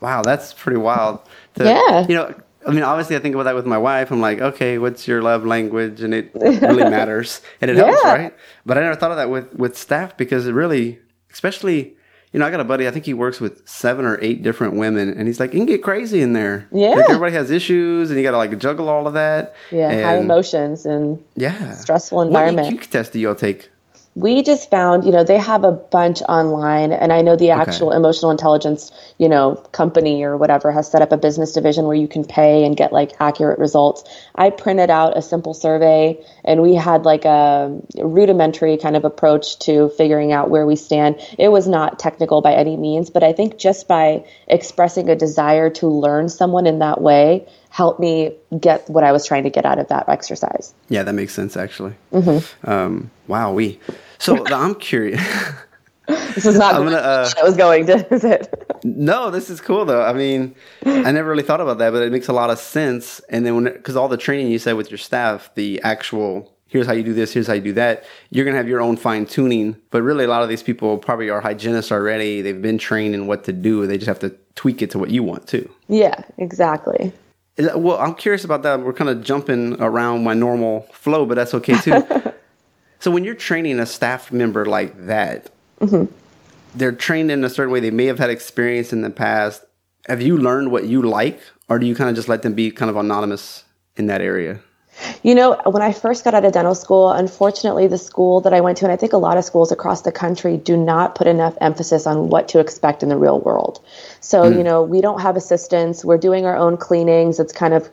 Wow, 0.00 0.22
that's 0.22 0.52
pretty 0.52 0.78
wild. 0.78 1.18
To, 1.56 1.64
yeah. 1.64 2.06
You 2.06 2.14
know, 2.14 2.34
I 2.64 2.70
mean, 2.70 2.84
obviously, 2.84 3.16
I 3.16 3.18
think 3.18 3.34
about 3.34 3.44
that 3.44 3.56
with 3.56 3.66
my 3.66 3.78
wife. 3.78 4.12
I'm 4.12 4.20
like, 4.20 4.40
okay, 4.40 4.78
what's 4.78 5.08
your 5.08 5.22
love 5.22 5.44
language? 5.44 6.02
And 6.02 6.14
it 6.14 6.30
really 6.34 6.84
matters 6.88 7.40
and 7.60 7.68
it 7.68 7.76
yeah. 7.76 7.86
helps, 7.86 8.04
right? 8.04 8.34
But 8.64 8.78
I 8.78 8.82
never 8.82 8.94
thought 8.94 9.10
of 9.10 9.16
that 9.16 9.28
with, 9.28 9.52
with 9.54 9.76
staff 9.76 10.16
because 10.16 10.46
it 10.46 10.52
really, 10.52 11.00
especially 11.32 11.96
you 12.34 12.40
know, 12.40 12.46
I 12.46 12.50
got 12.50 12.58
a 12.58 12.64
buddy, 12.64 12.88
I 12.88 12.90
think 12.90 13.06
he 13.06 13.14
works 13.14 13.40
with 13.40 13.62
seven 13.64 14.04
or 14.04 14.18
eight 14.20 14.42
different 14.42 14.74
women, 14.74 15.08
and 15.08 15.28
he's 15.28 15.38
like, 15.38 15.50
it 15.50 15.56
can 15.56 15.66
get 15.66 15.84
crazy 15.84 16.20
in 16.20 16.32
there. 16.32 16.66
Yeah. 16.72 16.88
Like 16.88 17.04
everybody 17.04 17.32
has 17.32 17.48
issues, 17.52 18.10
and 18.10 18.18
you 18.18 18.24
got 18.24 18.32
to 18.32 18.38
like 18.38 18.58
juggle 18.58 18.88
all 18.88 19.06
of 19.06 19.14
that. 19.14 19.54
Yeah, 19.70 19.88
and, 19.88 20.02
high 20.02 20.16
emotions 20.16 20.84
and 20.84 21.24
yeah, 21.36 21.74
stressful 21.74 22.22
environment. 22.22 22.74
What 22.74 22.82
EQ 22.82 22.90
test 22.90 23.12
do 23.12 23.20
y'all 23.20 23.36
take? 23.36 23.70
We 24.14 24.42
just 24.42 24.70
found, 24.70 25.04
you 25.04 25.10
know, 25.10 25.24
they 25.24 25.38
have 25.38 25.64
a 25.64 25.72
bunch 25.72 26.22
online, 26.22 26.92
and 26.92 27.12
I 27.12 27.22
know 27.22 27.34
the 27.34 27.50
actual 27.50 27.88
okay. 27.88 27.96
emotional 27.96 28.30
intelligence, 28.30 28.92
you 29.18 29.28
know, 29.28 29.56
company 29.72 30.22
or 30.22 30.36
whatever 30.36 30.70
has 30.70 30.88
set 30.88 31.02
up 31.02 31.10
a 31.10 31.16
business 31.16 31.52
division 31.52 31.86
where 31.86 31.96
you 31.96 32.06
can 32.06 32.24
pay 32.24 32.64
and 32.64 32.76
get 32.76 32.92
like 32.92 33.12
accurate 33.18 33.58
results. 33.58 34.04
I 34.34 34.50
printed 34.50 34.88
out 34.88 35.16
a 35.16 35.22
simple 35.22 35.52
survey, 35.52 36.24
and 36.44 36.62
we 36.62 36.76
had 36.76 37.04
like 37.04 37.24
a 37.24 37.76
rudimentary 37.96 38.76
kind 38.76 38.94
of 38.94 39.04
approach 39.04 39.58
to 39.60 39.88
figuring 39.90 40.30
out 40.30 40.48
where 40.48 40.64
we 40.64 40.76
stand. 40.76 41.16
It 41.36 41.48
was 41.48 41.66
not 41.66 41.98
technical 41.98 42.40
by 42.40 42.54
any 42.54 42.76
means, 42.76 43.10
but 43.10 43.24
I 43.24 43.32
think 43.32 43.58
just 43.58 43.88
by 43.88 44.24
expressing 44.46 45.08
a 45.10 45.16
desire 45.16 45.70
to 45.70 45.88
learn 45.88 46.28
someone 46.28 46.68
in 46.68 46.78
that 46.78 47.00
way 47.00 47.48
helped 47.68 47.98
me 47.98 48.36
get 48.60 48.88
what 48.88 49.02
I 49.02 49.10
was 49.10 49.26
trying 49.26 49.42
to 49.42 49.50
get 49.50 49.66
out 49.66 49.80
of 49.80 49.88
that 49.88 50.08
exercise. 50.08 50.72
Yeah, 50.88 51.02
that 51.02 51.14
makes 51.14 51.34
sense 51.34 51.56
actually. 51.56 51.94
Mm-hmm. 52.12 52.70
Um, 52.70 53.10
wow, 53.26 53.52
we. 53.52 53.80
So 54.24 54.42
I'm 54.46 54.74
curious. 54.76 55.20
this 56.08 56.46
is 56.46 56.56
not 56.56 56.74
I'm 56.74 56.84
gonna, 56.84 56.96
uh, 56.96 57.30
I 57.38 57.42
was 57.42 57.58
going 57.58 57.84
to, 57.86 58.14
is 58.14 58.24
it? 58.24 58.48
no, 58.82 59.30
this 59.30 59.50
is 59.50 59.60
cool 59.60 59.84
though. 59.84 60.02
I 60.02 60.14
mean, 60.14 60.54
I 60.86 61.12
never 61.12 61.28
really 61.28 61.42
thought 61.42 61.60
about 61.60 61.76
that, 61.78 61.92
but 61.92 62.02
it 62.02 62.10
makes 62.10 62.28
a 62.28 62.32
lot 62.32 62.48
of 62.48 62.58
sense. 62.58 63.20
And 63.28 63.44
then 63.44 63.54
when, 63.54 63.64
because 63.64 63.96
all 63.96 64.08
the 64.08 64.16
training 64.16 64.50
you 64.50 64.58
said 64.58 64.76
with 64.76 64.90
your 64.90 64.96
staff, 64.96 65.50
the 65.56 65.78
actual 65.82 66.50
here's 66.68 66.86
how 66.86 66.94
you 66.94 67.02
do 67.02 67.12
this, 67.12 67.34
here's 67.34 67.46
how 67.46 67.52
you 67.52 67.60
do 67.60 67.74
that. 67.74 68.04
You're 68.30 68.46
gonna 68.46 68.56
have 68.56 68.66
your 68.66 68.80
own 68.80 68.96
fine 68.96 69.26
tuning, 69.26 69.76
but 69.90 70.00
really 70.00 70.24
a 70.24 70.28
lot 70.28 70.42
of 70.42 70.48
these 70.48 70.62
people 70.62 70.96
probably 70.96 71.28
are 71.28 71.42
hygienists 71.42 71.92
already. 71.92 72.40
They've 72.40 72.62
been 72.62 72.78
trained 72.78 73.14
in 73.14 73.26
what 73.26 73.44
to 73.44 73.52
do. 73.52 73.86
They 73.86 73.98
just 73.98 74.08
have 74.08 74.20
to 74.20 74.30
tweak 74.54 74.80
it 74.80 74.90
to 74.92 74.98
what 74.98 75.10
you 75.10 75.22
want 75.22 75.46
too. 75.46 75.70
Yeah, 75.88 76.18
exactly. 76.38 77.12
Well, 77.58 77.98
I'm 77.98 78.14
curious 78.14 78.42
about 78.42 78.62
that. 78.62 78.80
We're 78.80 78.94
kind 78.94 79.10
of 79.10 79.22
jumping 79.22 79.80
around 79.80 80.24
my 80.24 80.32
normal 80.32 80.88
flow, 80.92 81.26
but 81.26 81.34
that's 81.34 81.52
okay 81.52 81.76
too. 81.76 82.02
so 83.04 83.10
when 83.10 83.22
you're 83.22 83.34
training 83.34 83.78
a 83.80 83.84
staff 83.84 84.32
member 84.32 84.64
like 84.64 85.04
that, 85.04 85.50
mm-hmm. 85.78 86.10
they're 86.74 86.90
trained 86.90 87.30
in 87.30 87.44
a 87.44 87.50
certain 87.50 87.70
way. 87.70 87.78
They 87.78 87.90
may 87.90 88.06
have 88.06 88.18
had 88.18 88.30
experience 88.30 88.94
in 88.94 89.02
the 89.02 89.10
past. 89.10 89.62
Have 90.08 90.22
you 90.22 90.38
learned 90.38 90.72
what 90.72 90.86
you 90.86 91.02
like, 91.02 91.38
or 91.68 91.78
do 91.78 91.84
you 91.84 91.94
kind 91.94 92.08
of 92.08 92.16
just 92.16 92.30
let 92.30 92.40
them 92.40 92.54
be 92.54 92.70
kind 92.70 92.88
of 92.88 92.96
anonymous 92.96 93.64
in 93.96 94.06
that 94.06 94.22
area? 94.22 94.58
You 95.22 95.34
know, 95.34 95.60
when 95.66 95.82
I 95.82 95.92
first 95.92 96.24
got 96.24 96.32
out 96.32 96.46
of 96.46 96.54
dental 96.54 96.74
school, 96.74 97.10
unfortunately, 97.10 97.88
the 97.88 97.98
school 97.98 98.40
that 98.40 98.54
I 98.54 98.62
went 98.62 98.78
to, 98.78 98.86
and 98.86 98.92
I 98.92 98.96
think 98.96 99.12
a 99.12 99.18
lot 99.18 99.36
of 99.36 99.44
schools 99.44 99.70
across 99.70 100.00
the 100.00 100.12
country, 100.12 100.56
do 100.56 100.74
not 100.74 101.14
put 101.14 101.26
enough 101.26 101.58
emphasis 101.60 102.06
on 102.06 102.30
what 102.30 102.48
to 102.48 102.58
expect 102.58 103.02
in 103.02 103.10
the 103.10 103.18
real 103.18 103.40
world. 103.40 103.84
So, 104.20 104.44
mm. 104.44 104.56
you 104.56 104.64
know, 104.64 104.82
we 104.82 105.02
don't 105.02 105.20
have 105.20 105.36
assistants. 105.36 106.06
We're 106.06 106.16
doing 106.16 106.46
our 106.46 106.56
own 106.56 106.78
cleanings. 106.78 107.38
It's 107.38 107.52
kind 107.52 107.74
of 107.74 107.90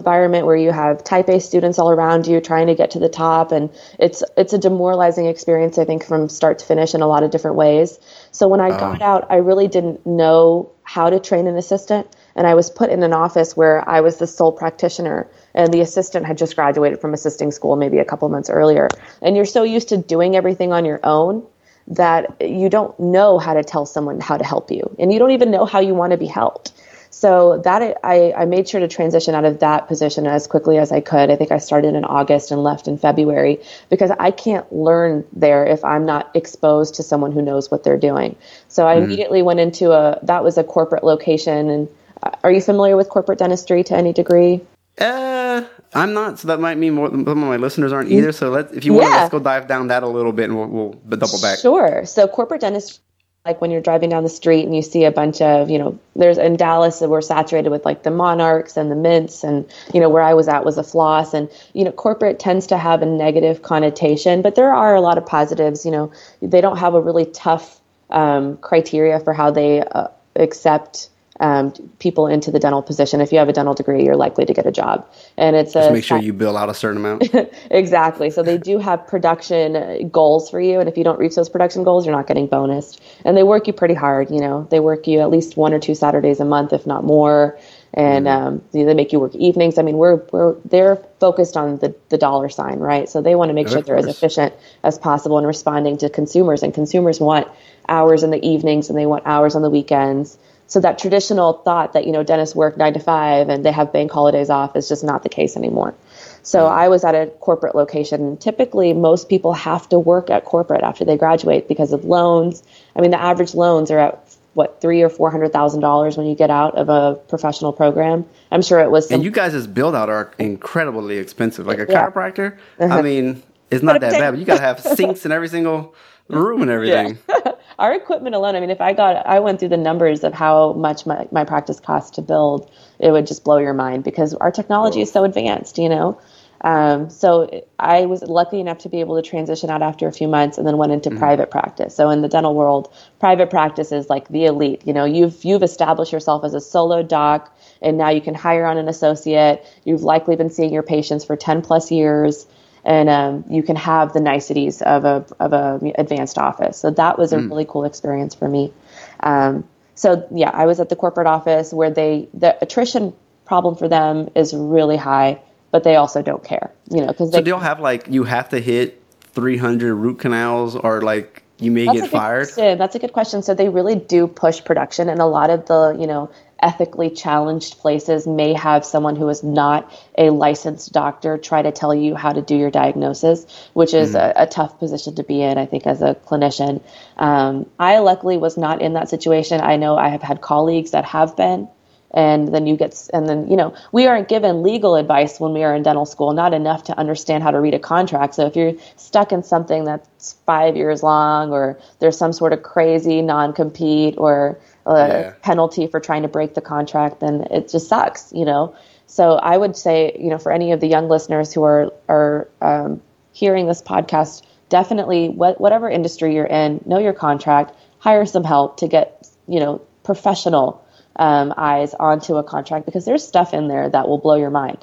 environment 0.00 0.44
where 0.44 0.56
you 0.56 0.72
have 0.72 1.04
type 1.04 1.28
A 1.28 1.40
students 1.40 1.78
all 1.78 1.90
around 1.90 2.26
you 2.26 2.40
trying 2.40 2.66
to 2.66 2.74
get 2.74 2.90
to 2.90 2.98
the 2.98 3.08
top. 3.08 3.52
And 3.52 3.70
it's 3.98 4.22
it's 4.36 4.52
a 4.52 4.58
demoralizing 4.58 5.26
experience 5.26 5.78
I 5.78 5.84
think 5.84 6.04
from 6.04 6.28
start 6.28 6.58
to 6.58 6.66
finish 6.66 6.94
in 6.94 7.00
a 7.00 7.06
lot 7.06 7.22
of 7.22 7.30
different 7.30 7.56
ways. 7.56 7.98
So 8.32 8.48
when 8.48 8.60
I 8.60 8.70
uh. 8.70 8.78
got 8.78 9.02
out 9.02 9.26
I 9.30 9.36
really 9.36 9.68
didn't 9.68 10.04
know 10.04 10.70
how 10.82 11.08
to 11.08 11.18
train 11.18 11.46
an 11.46 11.56
assistant. 11.56 12.06
And 12.36 12.46
I 12.46 12.54
was 12.54 12.68
put 12.68 12.90
in 12.90 13.02
an 13.02 13.12
office 13.12 13.56
where 13.56 13.88
I 13.88 14.00
was 14.00 14.18
the 14.18 14.26
sole 14.26 14.52
practitioner. 14.52 15.28
And 15.54 15.72
the 15.72 15.80
assistant 15.80 16.26
had 16.26 16.36
just 16.36 16.56
graduated 16.56 17.00
from 17.00 17.14
assisting 17.14 17.52
school 17.52 17.76
maybe 17.76 17.98
a 17.98 18.04
couple 18.04 18.28
months 18.28 18.50
earlier. 18.50 18.88
And 19.22 19.36
you're 19.36 19.44
so 19.46 19.62
used 19.62 19.88
to 19.90 19.96
doing 19.96 20.34
everything 20.34 20.72
on 20.72 20.84
your 20.84 21.00
own 21.04 21.46
that 21.86 22.40
you 22.40 22.68
don't 22.68 22.98
know 22.98 23.38
how 23.38 23.54
to 23.54 23.62
tell 23.62 23.86
someone 23.86 24.20
how 24.20 24.36
to 24.36 24.44
help 24.44 24.70
you. 24.70 24.94
And 24.98 25.12
you 25.12 25.18
don't 25.18 25.30
even 25.30 25.50
know 25.50 25.64
how 25.64 25.80
you 25.80 25.94
want 25.94 26.10
to 26.10 26.18
be 26.18 26.26
helped 26.26 26.72
so 27.14 27.58
that 27.62 27.96
I, 28.02 28.32
I 28.32 28.44
made 28.44 28.68
sure 28.68 28.80
to 28.80 28.88
transition 28.88 29.36
out 29.36 29.44
of 29.44 29.60
that 29.60 29.86
position 29.86 30.26
as 30.26 30.48
quickly 30.48 30.78
as 30.78 30.90
I 30.90 31.00
could. 31.00 31.30
I 31.30 31.36
think 31.36 31.52
I 31.52 31.58
started 31.58 31.94
in 31.94 32.04
August 32.04 32.50
and 32.50 32.64
left 32.64 32.88
in 32.88 32.98
February 32.98 33.60
because 33.88 34.10
I 34.18 34.32
can't 34.32 34.70
learn 34.72 35.24
there 35.32 35.64
if 35.64 35.84
I'm 35.84 36.04
not 36.04 36.34
exposed 36.34 36.96
to 36.96 37.04
someone 37.04 37.30
who 37.30 37.40
knows 37.40 37.70
what 37.70 37.84
they're 37.84 37.96
doing. 37.96 38.34
So 38.66 38.88
I 38.88 38.96
mm. 38.96 39.04
immediately 39.04 39.42
went 39.42 39.60
into 39.60 39.92
a 39.92 40.18
that 40.24 40.42
was 40.42 40.58
a 40.58 40.64
corporate 40.64 41.04
location 41.04 41.70
and 41.70 41.88
uh, 42.24 42.32
are 42.42 42.50
you 42.50 42.60
familiar 42.60 42.96
with 42.96 43.08
corporate 43.08 43.38
dentistry 43.38 43.84
to 43.84 43.94
any 43.94 44.12
degree? 44.12 44.60
Uh, 44.98 45.64
I'm 45.92 46.14
not, 46.14 46.40
so 46.40 46.48
that 46.48 46.58
might 46.58 46.78
mean 46.78 46.94
more, 46.94 47.10
some 47.10 47.26
of 47.26 47.36
my 47.36 47.56
listeners 47.56 47.92
aren't 47.92 48.10
either. 48.10 48.32
So 48.32 48.50
let's, 48.50 48.72
if 48.72 48.84
you 48.84 48.94
want, 48.94 49.06
Yeah. 49.06 49.16
let's 49.16 49.30
go 49.30 49.38
dive 49.38 49.68
down 49.68 49.88
that 49.88 50.02
a 50.02 50.08
little 50.08 50.32
bit, 50.32 50.50
and 50.50 50.56
we'll, 50.56 50.68
we'll 50.68 50.92
double 51.16 51.40
back. 51.40 51.58
Sure. 51.58 52.04
So 52.06 52.26
corporate 52.28 52.60
dentistry, 52.60 53.03
like 53.44 53.60
when 53.60 53.70
you're 53.70 53.82
driving 53.82 54.08
down 54.08 54.22
the 54.22 54.30
street 54.30 54.64
and 54.64 54.74
you 54.74 54.80
see 54.80 55.04
a 55.04 55.10
bunch 55.10 55.42
of, 55.42 55.68
you 55.68 55.78
know, 55.78 55.98
there's 56.16 56.38
in 56.38 56.56
Dallas 56.56 57.02
we're 57.02 57.20
saturated 57.20 57.68
with 57.68 57.84
like 57.84 58.02
the 58.02 58.10
Monarchs 58.10 58.76
and 58.78 58.90
the 58.90 58.96
Mints, 58.96 59.44
and 59.44 59.70
you 59.92 60.00
know 60.00 60.08
where 60.08 60.22
I 60.22 60.32
was 60.32 60.48
at 60.48 60.64
was 60.64 60.78
a 60.78 60.82
floss, 60.82 61.34
and 61.34 61.50
you 61.74 61.84
know 61.84 61.92
corporate 61.92 62.38
tends 62.38 62.66
to 62.68 62.78
have 62.78 63.02
a 63.02 63.06
negative 63.06 63.60
connotation, 63.60 64.40
but 64.40 64.54
there 64.54 64.72
are 64.72 64.94
a 64.94 65.00
lot 65.02 65.18
of 65.18 65.26
positives. 65.26 65.84
You 65.84 65.90
know, 65.90 66.12
they 66.40 66.62
don't 66.62 66.78
have 66.78 66.94
a 66.94 67.00
really 67.00 67.26
tough 67.26 67.80
um, 68.08 68.56
criteria 68.58 69.20
for 69.20 69.34
how 69.34 69.50
they 69.50 69.82
uh, 69.82 70.08
accept. 70.36 71.10
Um, 71.40 71.72
people 71.98 72.28
into 72.28 72.52
the 72.52 72.60
dental 72.60 72.80
position. 72.80 73.20
If 73.20 73.32
you 73.32 73.38
have 73.38 73.48
a 73.48 73.52
dental 73.52 73.74
degree, 73.74 74.04
you're 74.04 74.14
likely 74.14 74.44
to 74.44 74.54
get 74.54 74.66
a 74.66 74.70
job, 74.70 75.04
and 75.36 75.56
it's 75.56 75.72
Just 75.72 75.90
a 75.90 75.92
make 75.92 76.04
sure 76.04 76.18
you 76.18 76.32
bill 76.32 76.56
out 76.56 76.68
a 76.68 76.74
certain 76.74 76.98
amount. 76.98 77.28
exactly. 77.72 78.30
So 78.30 78.44
they 78.44 78.56
do 78.56 78.78
have 78.78 79.04
production 79.08 80.08
goals 80.10 80.48
for 80.48 80.60
you, 80.60 80.78
and 80.78 80.88
if 80.88 80.96
you 80.96 81.02
don't 81.02 81.18
reach 81.18 81.34
those 81.34 81.48
production 81.48 81.82
goals, 81.82 82.06
you're 82.06 82.14
not 82.14 82.28
getting 82.28 82.46
bonused. 82.46 83.00
And 83.24 83.36
they 83.36 83.42
work 83.42 83.66
you 83.66 83.72
pretty 83.72 83.94
hard. 83.94 84.30
You 84.30 84.40
know, 84.40 84.68
they 84.70 84.78
work 84.78 85.08
you 85.08 85.20
at 85.20 85.30
least 85.30 85.56
one 85.56 85.74
or 85.74 85.80
two 85.80 85.96
Saturdays 85.96 86.38
a 86.38 86.44
month, 86.44 86.72
if 86.72 86.86
not 86.86 87.02
more. 87.02 87.58
And 87.96 88.26
um, 88.26 88.62
they 88.72 88.92
make 88.92 89.12
you 89.12 89.20
work 89.20 89.36
evenings. 89.36 89.78
I 89.78 89.82
mean, 89.82 89.98
we're 89.98 90.16
we're 90.32 90.56
they're 90.64 90.96
focused 91.20 91.56
on 91.56 91.78
the 91.78 91.94
the 92.08 92.18
dollar 92.18 92.48
sign, 92.48 92.80
right? 92.80 93.08
So 93.08 93.22
they 93.22 93.36
want 93.36 93.50
to 93.50 93.54
make 93.54 93.68
sure 93.68 93.82
they're 93.82 93.96
as 93.96 94.06
efficient 94.06 94.52
as 94.82 94.98
possible 94.98 95.38
in 95.38 95.46
responding 95.46 95.98
to 95.98 96.10
consumers. 96.10 96.64
And 96.64 96.74
consumers 96.74 97.20
want 97.20 97.46
hours 97.88 98.24
in 98.24 98.30
the 98.30 98.44
evenings, 98.44 98.88
and 98.88 98.98
they 98.98 99.06
want 99.06 99.24
hours 99.26 99.54
on 99.54 99.62
the 99.62 99.70
weekends. 99.70 100.36
So 100.74 100.80
that 100.80 100.98
traditional 100.98 101.52
thought 101.52 101.92
that 101.92 102.04
you 102.04 102.10
know 102.10 102.24
dentists 102.24 102.56
work 102.56 102.76
nine 102.76 102.94
to 102.94 102.98
five 102.98 103.48
and 103.48 103.64
they 103.64 103.70
have 103.70 103.92
bank 103.92 104.10
holidays 104.10 104.50
off 104.50 104.74
is 104.74 104.88
just 104.88 105.04
not 105.04 105.22
the 105.22 105.28
case 105.28 105.56
anymore. 105.56 105.94
So 106.42 106.66
I 106.66 106.88
was 106.88 107.04
at 107.04 107.14
a 107.14 107.26
corporate 107.38 107.76
location. 107.76 108.36
Typically, 108.38 108.92
most 108.92 109.28
people 109.28 109.52
have 109.52 109.88
to 109.90 110.00
work 110.00 110.30
at 110.30 110.44
corporate 110.44 110.82
after 110.82 111.04
they 111.04 111.16
graduate 111.16 111.68
because 111.68 111.92
of 111.92 112.04
loans. 112.04 112.64
I 112.96 113.02
mean, 113.02 113.12
the 113.12 113.22
average 113.22 113.54
loans 113.54 113.92
are 113.92 114.00
at 114.00 114.36
what 114.54 114.80
three 114.80 115.00
or 115.00 115.08
four 115.08 115.30
hundred 115.30 115.52
thousand 115.52 115.80
dollars 115.80 116.16
when 116.16 116.26
you 116.26 116.34
get 116.34 116.50
out 116.50 116.74
of 116.74 116.88
a 116.88 117.20
professional 117.28 117.72
program. 117.72 118.26
I'm 118.50 118.60
sure 118.60 118.80
it 118.80 118.90
was. 118.90 119.06
Some, 119.06 119.14
and 119.14 119.24
you 119.24 119.30
guys' 119.30 119.68
build 119.68 119.94
out 119.94 120.10
are 120.10 120.32
incredibly 120.40 121.18
expensive. 121.18 121.68
Like 121.68 121.78
a 121.78 121.86
Yeah. 121.88 122.10
chiropractor, 122.10 122.58
I 122.80 122.84
uh-huh. 122.86 123.02
mean, 123.02 123.44
it's 123.70 123.84
not 123.84 124.00
that 124.00 124.14
bad, 124.14 124.32
but 124.32 124.40
you 124.40 124.44
got 124.44 124.56
to 124.56 124.62
have 124.62 124.80
sinks 124.80 125.24
in 125.24 125.30
every 125.30 125.46
single 125.46 125.94
room 126.28 126.62
and 126.62 126.70
everything. 126.70 127.18
our 127.78 127.94
equipment 127.94 128.34
alone. 128.34 128.56
I 128.56 128.60
mean, 128.60 128.70
if 128.70 128.80
I 128.80 128.92
got, 128.92 129.26
I 129.26 129.40
went 129.40 129.60
through 129.60 129.70
the 129.70 129.76
numbers 129.76 130.24
of 130.24 130.32
how 130.32 130.72
much 130.74 131.06
my, 131.06 131.26
my 131.32 131.44
practice 131.44 131.80
cost 131.80 132.14
to 132.14 132.22
build, 132.22 132.70
it 132.98 133.10
would 133.10 133.26
just 133.26 133.44
blow 133.44 133.58
your 133.58 133.74
mind 133.74 134.04
because 134.04 134.34
our 134.34 134.50
technology 134.50 135.00
is 135.00 135.10
so 135.10 135.24
advanced, 135.24 135.78
you 135.78 135.88
know. 135.88 136.20
Um, 136.60 137.10
so 137.10 137.62
I 137.78 138.06
was 138.06 138.22
lucky 138.22 138.58
enough 138.58 138.78
to 138.78 138.88
be 138.88 139.00
able 139.00 139.20
to 139.20 139.28
transition 139.28 139.68
out 139.68 139.82
after 139.82 140.08
a 140.08 140.12
few 140.12 140.28
months 140.28 140.56
and 140.56 140.66
then 140.66 140.78
went 140.78 140.92
into 140.92 141.10
private 141.10 141.50
practice. 141.50 141.94
So 141.94 142.08
in 142.08 142.22
the 142.22 142.28
dental 142.28 142.54
world, 142.54 142.90
private 143.20 143.50
practice 143.50 143.92
is 143.92 144.08
like 144.08 144.28
the 144.28 144.46
elite. 144.46 144.80
You 144.86 144.94
know, 144.94 145.04
you've 145.04 145.44
you've 145.44 145.62
established 145.62 146.10
yourself 146.10 146.42
as 146.42 146.54
a 146.54 146.60
solo 146.62 147.02
doc, 147.02 147.54
and 147.82 147.98
now 147.98 148.08
you 148.08 148.22
can 148.22 148.34
hire 148.34 148.64
on 148.64 148.78
an 148.78 148.88
associate. 148.88 149.62
You've 149.84 150.02
likely 150.02 150.36
been 150.36 150.48
seeing 150.48 150.72
your 150.72 150.82
patients 150.82 151.22
for 151.22 151.36
ten 151.36 151.60
plus 151.60 151.90
years, 151.90 152.46
and 152.84 153.08
um, 153.08 153.44
you 153.48 153.62
can 153.62 153.76
have 153.76 154.12
the 154.12 154.20
niceties 154.20 154.82
of 154.82 155.04
a 155.04 155.24
of 155.40 155.52
a 155.52 155.92
advanced 155.96 156.38
office. 156.38 156.78
So 156.78 156.90
that 156.90 157.18
was 157.18 157.32
a 157.32 157.38
really 157.38 157.64
cool 157.64 157.84
experience 157.84 158.34
for 158.34 158.48
me. 158.48 158.72
Um, 159.20 159.64
so 159.94 160.26
yeah, 160.30 160.50
I 160.50 160.66
was 160.66 160.80
at 160.80 160.88
the 160.88 160.96
corporate 160.96 161.26
office 161.26 161.72
where 161.72 161.90
they 161.90 162.28
the 162.34 162.56
attrition 162.62 163.14
problem 163.44 163.76
for 163.76 163.88
them 163.88 164.30
is 164.34 164.54
really 164.54 164.96
high, 164.96 165.40
but 165.70 165.84
they 165.84 165.96
also 165.96 166.22
don't 166.22 166.42
care, 166.44 166.72
you 166.90 167.00
know, 167.00 167.08
because 167.08 167.30
So 167.30 167.38
they 167.38 167.42
they'll 167.42 167.58
have 167.58 167.80
like 167.80 168.08
you 168.08 168.24
have 168.24 168.48
to 168.50 168.60
hit 168.60 169.02
300 169.32 169.94
root 169.94 170.18
canals, 170.18 170.76
or 170.76 171.00
like 171.00 171.42
you 171.58 171.70
may 171.70 171.86
That's 171.86 172.02
get 172.02 172.10
fired. 172.10 172.46
question. 172.48 172.78
That's 172.78 172.94
a 172.94 172.98
good 172.98 173.12
question. 173.12 173.42
So 173.42 173.54
they 173.54 173.68
really 173.68 173.94
do 173.94 174.26
push 174.26 174.62
production, 174.64 175.08
and 175.08 175.20
a 175.20 175.26
lot 175.26 175.50
of 175.50 175.66
the 175.66 175.96
you 175.98 176.06
know 176.06 176.30
ethically 176.64 177.10
challenged 177.10 177.78
places 177.78 178.26
may 178.26 178.54
have 178.54 178.86
someone 178.86 179.16
who 179.16 179.28
is 179.28 179.42
not 179.44 179.92
a 180.16 180.30
licensed 180.30 180.92
doctor 180.92 181.36
try 181.36 181.60
to 181.60 181.70
tell 181.70 181.94
you 181.94 182.14
how 182.14 182.32
to 182.32 182.40
do 182.40 182.56
your 182.56 182.70
diagnosis, 182.70 183.46
which 183.74 183.92
is 183.92 184.14
a, 184.14 184.32
a 184.34 184.46
tough 184.46 184.78
position 184.78 185.14
to 185.14 185.22
be 185.22 185.42
in. 185.42 185.58
I 185.58 185.66
think 185.66 185.86
as 185.86 186.00
a 186.00 186.14
clinician, 186.14 186.82
um, 187.18 187.66
I 187.78 187.98
luckily 187.98 188.38
was 188.38 188.56
not 188.56 188.80
in 188.80 188.94
that 188.94 189.10
situation. 189.10 189.60
I 189.60 189.76
know 189.76 189.96
I 189.96 190.08
have 190.08 190.22
had 190.22 190.40
colleagues 190.40 190.92
that 190.92 191.04
have 191.04 191.36
been. 191.36 191.68
And 192.16 192.54
then 192.54 192.68
you 192.68 192.76
get, 192.76 193.08
and 193.12 193.28
then, 193.28 193.50
you 193.50 193.56
know, 193.56 193.74
we 193.90 194.06
aren't 194.06 194.28
given 194.28 194.62
legal 194.62 194.94
advice 194.94 195.40
when 195.40 195.52
we 195.52 195.64
are 195.64 195.74
in 195.74 195.82
dental 195.82 196.06
school, 196.06 196.32
not 196.32 196.54
enough 196.54 196.84
to 196.84 196.96
understand 196.96 197.42
how 197.42 197.50
to 197.50 197.60
read 197.60 197.74
a 197.74 197.80
contract. 197.80 198.36
So 198.36 198.46
if 198.46 198.54
you're 198.54 198.74
stuck 198.94 199.32
in 199.32 199.42
something 199.42 199.82
that's 199.82 200.34
five 200.46 200.76
years 200.76 201.02
long 201.02 201.50
or 201.50 201.80
there's 201.98 202.16
some 202.16 202.32
sort 202.32 202.52
of 202.52 202.62
crazy 202.62 203.20
non 203.20 203.52
compete 203.52 204.14
or 204.16 204.60
a 204.86 205.08
Yeah. 205.08 205.32
penalty 205.42 205.86
for 205.86 206.00
trying 206.00 206.22
to 206.22 206.28
break 206.28 206.54
the 206.54 206.60
contract, 206.60 207.20
then 207.20 207.46
it 207.50 207.68
just 207.68 207.88
sucks, 207.88 208.32
you 208.32 208.44
know? 208.44 208.74
So 209.06 209.34
I 209.34 209.56
would 209.56 209.76
say, 209.76 210.16
you 210.18 210.30
know, 210.30 210.38
for 210.38 210.52
any 210.52 210.72
of 210.72 210.80
the 210.80 210.86
young 210.88 211.08
listeners 211.08 211.52
who 211.52 211.62
are, 211.62 211.92
are 212.08 212.48
um, 212.60 213.00
hearing 213.32 213.66
this 213.66 213.82
podcast, 213.82 214.42
definitely 214.68 215.28
what, 215.28 215.60
whatever 215.60 215.88
industry 215.88 216.34
you're 216.34 216.46
in, 216.46 216.80
know 216.86 216.98
your 216.98 217.12
contract, 217.12 217.72
hire 217.98 218.26
some 218.26 218.44
help 218.44 218.78
to 218.78 218.88
get, 218.88 219.28
you 219.46 219.60
know, 219.60 219.80
professional 220.02 220.84
um, 221.16 221.54
eyes 221.56 221.94
onto 221.94 222.36
a 222.36 222.42
contract 222.42 222.86
because 222.86 223.04
there's 223.04 223.26
stuff 223.26 223.54
in 223.54 223.68
there 223.68 223.88
that 223.88 224.08
will 224.08 224.18
blow 224.18 224.34
your 224.34 224.50
mind. 224.50 224.78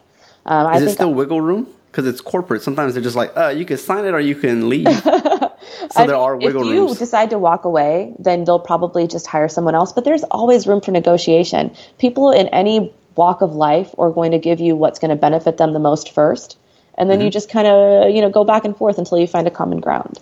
Um, 0.45 0.67
I 0.67 0.77
Is 0.77 0.81
it 0.81 0.85
think 0.85 0.97
still 0.97 1.13
wiggle 1.13 1.41
room? 1.41 1.67
Because 1.91 2.07
it's 2.07 2.21
corporate. 2.21 2.61
Sometimes 2.61 2.93
they're 2.93 3.03
just 3.03 3.17
like, 3.17 3.35
uh, 3.35 3.49
you 3.49 3.65
can 3.65 3.77
sign 3.77 4.05
it 4.05 4.13
or 4.13 4.19
you 4.19 4.35
can 4.35 4.69
leave. 4.69 4.87
so 5.89 6.03
I 6.03 6.05
there 6.05 6.15
mean, 6.15 6.17
are 6.17 6.37
wiggle 6.37 6.63
if 6.63 6.65
you 6.65 6.93
rooms. 6.93 6.95
decide 6.95 7.31
to 7.31 7.39
walk 7.39 7.65
away, 7.65 8.13
then 8.19 8.45
they'll 8.45 8.59
probably 8.59 9.07
just 9.07 9.27
hire 9.27 9.49
someone 9.49 9.75
else. 9.75 9.93
But 9.93 10.05
there's 10.05 10.23
always 10.25 10.67
room 10.67 10.81
for 10.81 10.91
negotiation. 10.91 11.75
People 11.99 12.31
in 12.31 12.47
any 12.49 12.93
walk 13.15 13.41
of 13.41 13.53
life 13.55 13.93
are 13.97 14.11
going 14.11 14.31
to 14.31 14.39
give 14.39 14.59
you 14.61 14.75
what's 14.75 14.99
going 14.99 15.09
to 15.11 15.15
benefit 15.17 15.57
them 15.57 15.73
the 15.73 15.79
most 15.79 16.13
first, 16.13 16.57
and 16.97 17.09
then 17.09 17.21
you 17.21 17.29
Mm-hmm. 17.29 17.31
just 17.31 17.49
kind 17.49 17.67
of 17.67 18.11
you 18.11 18.21
know 18.21 18.29
go 18.29 18.43
back 18.45 18.65
and 18.65 18.77
forth 18.77 18.97
until 18.97 19.17
you 19.19 19.27
find 19.27 19.47
a 19.47 19.51
common 19.51 19.79
ground. 19.81 20.19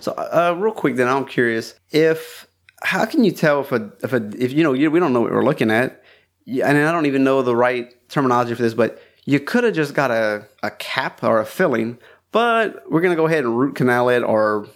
So, 0.00 0.12
uh, 0.12 0.54
real 0.58 0.72
quick, 0.74 0.96
then 0.96 1.08
I'm 1.08 1.24
curious 1.24 1.74
if 1.90 2.46
how 2.82 3.04
can 3.06 3.24
you 3.24 3.32
tell 3.32 3.60
if 3.62 3.72
a 3.72 3.90
if 4.02 4.12
a 4.12 4.30
if 4.38 4.52
you 4.52 4.62
know 4.62 4.72
you, 4.72 4.90
we 4.90 5.00
don't 5.00 5.12
know 5.12 5.20
what 5.22 5.32
we're 5.32 5.44
looking 5.44 5.70
at, 5.70 6.02
and 6.46 6.78
I 6.78 6.92
don't 6.92 7.06
even 7.06 7.24
know 7.24 7.42
the 7.42 7.56
right 7.56 7.92
terminology 8.08 8.54
for 8.54 8.62
this, 8.62 8.74
but 8.74 9.00
you 9.24 9.40
could 9.40 9.64
have 9.64 9.74
just 9.74 9.94
got 9.94 10.10
a 10.10 10.46
a 10.62 10.70
cap 10.72 11.22
or 11.24 11.40
a 11.40 11.46
filling, 11.46 11.98
but 12.32 12.82
we're 12.90 13.00
gonna 13.00 13.16
go 13.16 13.26
ahead 13.26 13.44
and 13.44 13.58
root 13.58 13.74
canal 13.76 14.08
it, 14.10 14.22
or 14.22 14.68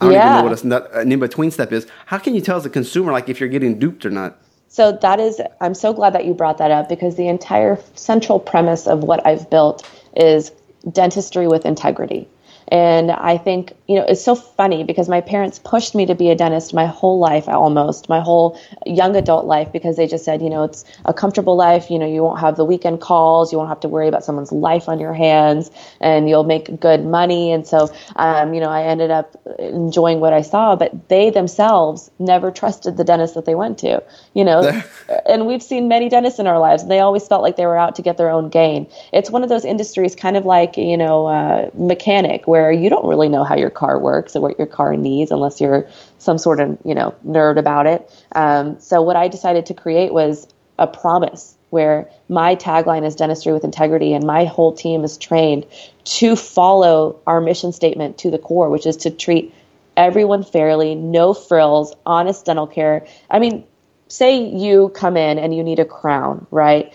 I 0.00 0.06
don't 0.06 0.14
even 0.14 0.26
Yeah. 0.26 0.34
know 0.36 0.42
what 0.42 0.58
a, 0.58 0.66
an 0.66 0.72
uh, 0.72 1.12
in 1.14 1.20
between 1.20 1.50
step 1.50 1.72
is. 1.72 1.86
How 2.06 2.18
can 2.18 2.34
you 2.34 2.40
tell 2.40 2.56
as 2.56 2.64
a 2.64 2.70
consumer 2.70 3.12
like 3.12 3.28
if 3.28 3.38
you're 3.40 3.48
getting 3.48 3.78
duped 3.78 4.06
or 4.06 4.10
not? 4.10 4.38
So 4.68 4.92
that 4.92 5.18
is, 5.18 5.40
I'm 5.60 5.74
so 5.74 5.92
glad 5.92 6.14
that 6.14 6.24
you 6.24 6.32
brought 6.32 6.58
that 6.58 6.70
up 6.70 6.88
because 6.88 7.16
the 7.16 7.28
entire 7.28 7.78
central 7.96 8.38
premise 8.38 8.86
of 8.86 9.02
what 9.02 9.26
I've 9.26 9.50
built 9.50 9.88
is 10.16 10.52
dentistry 10.90 11.48
with 11.48 11.66
integrity. 11.66 12.28
And 12.70 13.10
I 13.10 13.36
think, 13.36 13.72
you 13.88 13.96
know, 13.96 14.04
it's 14.08 14.22
so 14.22 14.36
funny 14.36 14.84
because 14.84 15.08
my 15.08 15.20
parents 15.20 15.58
pushed 15.58 15.94
me 15.94 16.06
to 16.06 16.14
be 16.14 16.30
a 16.30 16.36
dentist 16.36 16.72
my 16.72 16.86
whole 16.86 17.18
life, 17.18 17.48
almost 17.48 18.08
my 18.08 18.20
whole 18.20 18.58
young 18.86 19.16
adult 19.16 19.44
life, 19.46 19.72
because 19.72 19.96
they 19.96 20.06
just 20.06 20.24
said, 20.24 20.40
you 20.40 20.48
know, 20.48 20.62
it's 20.62 20.84
a 21.04 21.12
comfortable 21.12 21.56
life. 21.56 21.90
You 21.90 21.98
know, 21.98 22.06
you 22.06 22.22
won't 22.22 22.38
have 22.38 22.56
the 22.56 22.64
weekend 22.64 23.00
calls. 23.00 23.50
You 23.50 23.58
won't 23.58 23.70
have 23.70 23.80
to 23.80 23.88
worry 23.88 24.06
about 24.06 24.24
someone's 24.24 24.52
life 24.52 24.88
on 24.88 25.00
your 25.00 25.12
hands 25.12 25.70
and 26.00 26.28
you'll 26.28 26.44
make 26.44 26.78
good 26.78 27.04
money. 27.04 27.50
And 27.52 27.66
so, 27.66 27.92
um, 28.14 28.54
you 28.54 28.60
know, 28.60 28.70
I 28.70 28.84
ended 28.84 29.10
up 29.10 29.36
enjoying 29.58 30.20
what 30.20 30.32
I 30.32 30.42
saw, 30.42 30.76
but 30.76 31.08
they 31.08 31.30
themselves 31.30 32.08
never 32.20 32.52
trusted 32.52 32.96
the 32.96 33.04
dentist 33.04 33.34
that 33.34 33.46
they 33.46 33.56
went 33.56 33.78
to, 33.78 34.00
you 34.34 34.44
know, 34.44 34.80
and 35.26 35.46
we've 35.46 35.62
seen 35.62 35.88
many 35.88 36.08
dentists 36.08 36.38
in 36.38 36.46
our 36.46 36.60
lives 36.60 36.82
and 36.82 36.90
they 36.90 37.00
always 37.00 37.26
felt 37.26 37.42
like 37.42 37.56
they 37.56 37.66
were 37.66 37.78
out 37.78 37.96
to 37.96 38.02
get 38.02 38.16
their 38.16 38.30
own 38.30 38.48
gain. 38.48 38.86
It's 39.12 39.28
one 39.28 39.42
of 39.42 39.48
those 39.48 39.64
industries 39.64 40.14
kind 40.14 40.36
of 40.36 40.44
like, 40.44 40.76
you 40.76 40.96
know, 40.96 41.26
uh, 41.26 41.70
mechanic 41.74 42.46
where 42.46 42.59
you 42.68 42.90
don't 42.90 43.06
really 43.06 43.28
know 43.28 43.44
how 43.44 43.56
your 43.56 43.70
car 43.70 43.98
works 43.98 44.34
or 44.34 44.40
what 44.40 44.58
your 44.58 44.66
car 44.66 44.96
needs 44.96 45.30
unless 45.30 45.60
you're 45.60 45.88
some 46.18 46.36
sort 46.36 46.58
of, 46.60 46.76
you 46.84 46.94
know, 46.94 47.14
nerd 47.24 47.58
about 47.58 47.86
it. 47.86 48.10
Um, 48.32 48.80
so 48.80 49.00
what 49.02 49.16
I 49.16 49.28
decided 49.28 49.66
to 49.66 49.74
create 49.74 50.12
was 50.12 50.48
a 50.78 50.86
promise 50.86 51.56
where 51.70 52.10
my 52.28 52.56
tagline 52.56 53.06
is 53.06 53.14
dentistry 53.14 53.52
with 53.52 53.62
integrity 53.62 54.12
and 54.12 54.26
my 54.26 54.44
whole 54.44 54.72
team 54.72 55.04
is 55.04 55.16
trained 55.16 55.64
to 56.02 56.34
follow 56.34 57.20
our 57.26 57.40
mission 57.40 57.72
statement 57.72 58.18
to 58.18 58.30
the 58.30 58.38
core, 58.38 58.68
which 58.68 58.86
is 58.86 58.96
to 58.96 59.10
treat 59.10 59.54
everyone 59.96 60.42
fairly, 60.42 60.94
no 60.96 61.32
frills, 61.32 61.94
honest 62.04 62.44
dental 62.46 62.66
care. 62.66 63.06
I 63.30 63.38
mean, 63.38 63.64
say 64.08 64.42
you 64.42 64.88
come 64.88 65.16
in 65.16 65.38
and 65.38 65.54
you 65.54 65.62
need 65.62 65.78
a 65.78 65.84
crown, 65.84 66.46
right? 66.50 66.92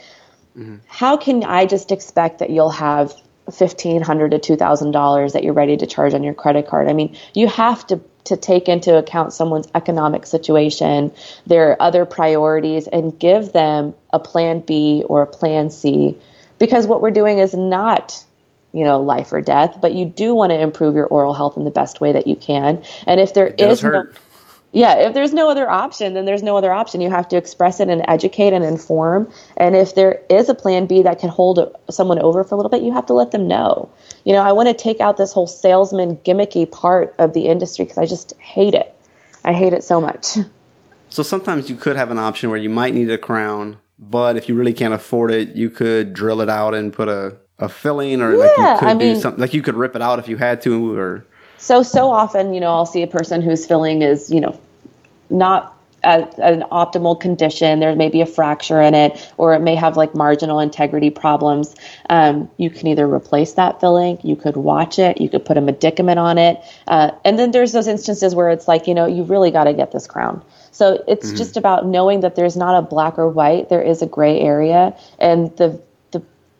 How 0.88 1.18
can 1.18 1.44
I 1.44 1.66
just 1.66 1.92
expect 1.92 2.40
that 2.40 2.50
you'll 2.50 2.70
have 2.70 3.14
fifteen 3.52 4.02
hundred 4.02 4.32
to 4.32 4.40
two 4.40 4.56
thousand 4.56 4.92
dollars 4.92 5.34
that 5.34 5.44
you're 5.44 5.54
ready 5.54 5.78
to 5.78 5.86
charge 5.86 6.14
on 6.14 6.24
your 6.24 6.34
credit 6.34 6.68
card? 6.68 6.88
I 6.88 6.94
mean, 6.94 7.16
you 7.34 7.48
have 7.48 7.86
to 7.88 8.02
to 8.26 8.38
take 8.38 8.68
into 8.68 8.98
account 8.98 9.34
someone's 9.34 9.68
economic 9.76 10.26
situation, 10.26 11.12
their 11.46 11.80
other 11.82 12.06
priorities, 12.06 12.88
and 12.88 13.18
give 13.20 13.54
them 13.54 13.94
a 14.12 14.20
plan 14.20 14.62
B 14.62 15.04
or 15.08 15.22
a 15.22 15.28
plan 15.28 15.70
C. 15.70 16.18
Because 16.58 16.88
what 16.88 17.02
we're 17.02 17.12
doing 17.12 17.40
is 17.40 17.54
not 17.54 18.24
you 18.72 18.84
know 18.84 19.02
life 19.02 19.32
or 19.32 19.40
death 19.40 19.78
but 19.82 19.94
you 19.94 20.06
do 20.06 20.36
want 20.36 20.52
to 20.52 20.60
improve 20.60 20.96
your 20.96 21.06
oral 21.06 21.34
health 21.34 21.56
in 21.56 21.64
the 21.64 21.72
best 21.72 22.02
way 22.02 22.12
that 22.12 22.28
you 22.28 22.36
can. 22.36 22.84
And 23.08 23.20
if 23.22 23.34
there 23.34 23.48
is 23.48 23.82
no, 23.82 24.08
yeah 24.76 25.08
if 25.08 25.14
there's 25.16 25.34
no 25.34 25.50
other 25.50 25.68
option 25.68 26.14
then 26.14 26.26
there's 26.26 26.44
no 26.44 26.56
other 26.56 26.72
option. 26.72 27.02
You 27.02 27.10
have 27.10 27.28
to 27.30 27.38
express 27.38 27.80
it 27.80 27.90
and 27.90 28.04
educate 28.08 28.54
and 28.54 28.64
inform. 28.64 29.32
And 29.58 29.76
if 29.76 29.96
there 29.96 30.22
is 30.30 30.50
a 30.50 30.54
plan 30.54 30.86
b 30.86 31.02
that 31.02 31.20
can 31.20 31.30
hold 31.30 31.76
someone 31.90 32.20
over 32.20 32.44
for 32.44 32.54
a 32.54 32.58
little 32.58 32.70
bit 32.70 32.84
you 32.84 32.94
have 32.94 33.08
to 33.08 33.14
let 33.14 33.32
them 33.32 33.48
know. 33.48 33.90
You 34.24 34.34
know 34.34 34.44
i 34.44 34.52
want 34.52 34.68
to 34.70 34.76
take 34.76 35.00
out 35.00 35.18
this 35.18 35.34
whole 35.34 35.48
salesman 35.48 36.18
gimmicky 36.18 36.70
part 36.70 37.16
of 37.18 37.34
the 37.34 37.48
industry 37.48 37.86
because 37.86 37.98
i 37.98 38.06
just 38.06 38.38
hate 38.38 38.76
it. 38.76 38.94
I 39.44 39.54
hate 39.54 39.74
it 39.74 39.84
so 39.84 40.00
much. 40.00 40.38
So 41.10 41.24
sometimes 41.24 41.70
you 41.70 41.76
could 41.76 41.96
have 41.96 42.12
an 42.12 42.20
option 42.20 42.50
where 42.50 42.60
you 42.60 42.70
might 42.70 42.94
need 42.94 43.10
a 43.10 43.18
crown 43.18 43.78
but 43.98 44.36
if 44.36 44.50
you 44.50 44.56
really 44.56 44.74
can't 44.74 44.94
afford 44.94 45.32
it, 45.32 45.56
you 45.56 45.70
could 45.70 46.14
drill 46.14 46.42
it 46.42 46.50
out 46.50 46.74
and 46.74 46.92
put 46.92 47.08
a, 47.08 47.38
a 47.60 47.70
filling, 47.70 48.22
or 48.22 48.34
yeah, 48.34 48.38
like 48.38 48.58
you 48.58 48.80
could 48.80 48.90
I 48.90 48.94
do 48.94 49.00
mean, 49.00 49.20
something 49.20 49.40
like 49.40 49.54
you 49.54 49.62
could 49.62 49.76
rip 49.76 49.96
it 49.96 50.02
out 50.02 50.20
if 50.20 50.28
you 50.28 50.38
had 50.38 50.62
to, 50.64 50.98
or 50.98 51.26
so 51.58 51.84
so 51.84 52.12
often, 52.12 52.54
you 52.54 52.60
know, 52.60 52.72
I'll 52.72 52.86
see 52.86 53.04
a 53.04 53.08
person 53.08 53.42
whose 53.42 53.66
filling 53.66 54.02
is, 54.02 54.30
you 54.30 54.42
know, 54.42 54.60
not 55.30 55.76
at, 56.06 56.38
an 56.40 56.62
optimal 56.72 57.20
condition. 57.20 57.80
There 57.80 57.96
may 57.96 58.10
be 58.10 58.22
a 58.22 58.26
fracture 58.26 58.82
in 58.82 58.94
it, 58.94 59.34
or 59.38 59.54
it 59.54 59.60
may 59.60 59.76
have 59.76 59.98
like 59.98 60.16
marginal 60.16 60.60
integrity 60.60 61.10
problems. 61.10 61.76
Um, 62.10 62.50
you 62.58 62.70
can 62.70 62.88
either 62.88 63.08
replace 63.08 63.54
that 63.54 63.80
filling, 63.82 64.20
you 64.24 64.36
could 64.36 64.56
watch 64.56 65.00
it, 65.00 65.20
you 65.20 65.30
could 65.30 65.44
put 65.46 65.58
a 65.58 65.62
medicament 65.62 66.20
on 66.20 66.38
it, 66.38 66.62
uh, 66.88 67.12
and 67.26 67.38
then 67.38 67.52
there's 67.52 67.72
those 67.72 67.88
instances 67.88 68.36
where 68.36 68.50
it's 68.50 68.68
like, 68.68 68.88
you 68.88 68.94
know, 68.94 69.08
you 69.08 69.24
really 69.24 69.52
got 69.52 69.66
to 69.66 69.74
get 69.74 69.92
this 69.92 70.08
crown. 70.08 70.44
So 70.72 71.04
it's 71.08 71.28
mm-hmm. 71.28 71.38
just 71.38 71.58
about 71.58 71.86
knowing 71.86 72.20
that 72.22 72.36
there's 72.36 72.58
not 72.58 72.78
a 72.78 72.82
black 72.82 73.18
or 73.18 73.30
white, 73.30 73.70
there 73.70 73.82
is 73.82 74.02
a 74.02 74.06
gray 74.06 74.40
area. 74.40 74.96
And 75.20 75.56
the 75.58 75.82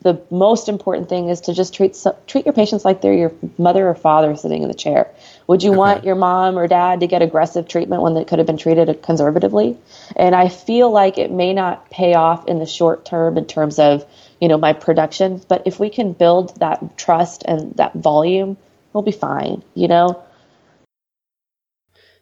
the 0.06 0.22
most 0.30 0.70
important 0.70 1.10
thing 1.10 1.30
is 1.30 1.42
to 1.42 1.54
just 1.54 1.74
treat 1.74 1.98
treat 2.28 2.46
your 2.46 2.54
patients 2.54 2.86
like 2.86 3.02
they're 3.02 3.12
your 3.12 3.34
mother 3.58 3.90
or 3.90 3.96
father 3.96 4.36
sitting 4.36 4.62
in 4.62 4.68
the 4.68 4.76
chair. 4.76 5.10
Would 5.48 5.64
you 5.64 5.72
okay. 5.72 5.78
want 5.78 6.04
your 6.04 6.14
mom 6.14 6.60
or 6.60 6.68
dad 6.68 7.00
to 7.00 7.08
get 7.08 7.24
aggressive 7.24 7.68
treatment 7.68 8.04
when 8.04 8.14
they 8.14 8.24
could 8.24 8.38
have 8.38 8.46
been 8.46 8.58
treated 8.58 9.02
conservatively? 9.02 9.76
And 10.16 10.36
I 10.36 10.50
feel 10.50 10.92
like 10.92 11.18
it 11.18 11.32
may 11.32 11.54
not 11.54 11.90
pay 11.90 12.14
off 12.14 12.48
in 12.48 12.60
the 12.60 12.68
short 12.68 13.04
term 13.04 13.36
in 13.36 13.48
terms 13.48 13.80
of 13.80 14.06
you 14.40 14.48
know 14.48 14.60
my 14.60 14.74
production, 14.74 15.42
but 15.48 15.64
if 15.66 15.80
we 15.80 15.90
can 15.90 16.14
build 16.14 16.56
that 16.60 17.00
trust 17.00 17.44
and 17.48 17.76
that 17.78 17.96
volume, 17.96 18.58
we'll 18.94 19.02
be 19.02 19.12
fine. 19.12 19.64
You 19.74 19.88
know. 19.88 20.24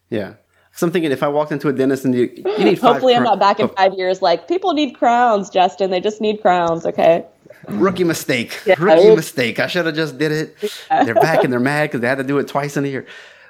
Yeah. 0.09 0.35
So 0.71 0.87
I'm 0.87 0.93
thinking 0.93 1.11
if 1.11 1.21
I 1.21 1.27
walked 1.27 1.51
into 1.51 1.67
a 1.67 1.73
dentist 1.73 2.05
and 2.05 2.15
you, 2.15 2.31
you 2.33 2.63
need 2.63 2.77
Hopefully, 2.81 3.13
I'm 3.13 3.23
not 3.23 3.39
back 3.39 3.59
in 3.59 3.65
oh. 3.65 3.73
five 3.75 3.93
years 3.95 4.21
like, 4.21 4.47
people 4.47 4.73
need 4.73 4.93
crowns, 4.95 5.49
Justin. 5.49 5.91
They 5.91 5.99
just 5.99 6.21
need 6.21 6.41
crowns, 6.41 6.85
okay? 6.85 7.25
Rookie 7.67 8.03
mistake. 8.03 8.59
Yeah, 8.65 8.75
Rookie 8.77 9.15
mistake. 9.15 9.59
I 9.59 9.67
should 9.67 9.85
have 9.85 9.95
just 9.95 10.17
did 10.17 10.31
it. 10.31 10.55
Yeah. 10.89 11.03
They're 11.03 11.15
back 11.15 11.43
and 11.43 11.51
they're 11.51 11.59
mad 11.59 11.89
because 11.89 12.01
they 12.01 12.07
had 12.07 12.17
to 12.17 12.23
do 12.23 12.37
it 12.39 12.47
twice 12.47 12.77
in 12.77 12.85
a 12.85 12.87
year. 12.87 13.05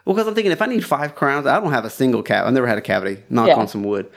Well, 0.06 0.16
because 0.16 0.28
I'm 0.28 0.36
thinking 0.36 0.52
if 0.52 0.62
I 0.62 0.66
need 0.66 0.86
five 0.86 1.16
crowns, 1.16 1.46
I 1.46 1.60
don't 1.60 1.72
have 1.72 1.86
a 1.86 1.90
single 1.90 2.24
cavity. 2.24 2.48
I've 2.48 2.54
never 2.54 2.68
had 2.68 2.78
a 2.78 2.82
cavity. 2.82 3.24
Knock 3.30 3.48
yeah. 3.48 3.56
on 3.56 3.68
some 3.68 3.84
wood. 3.84 4.10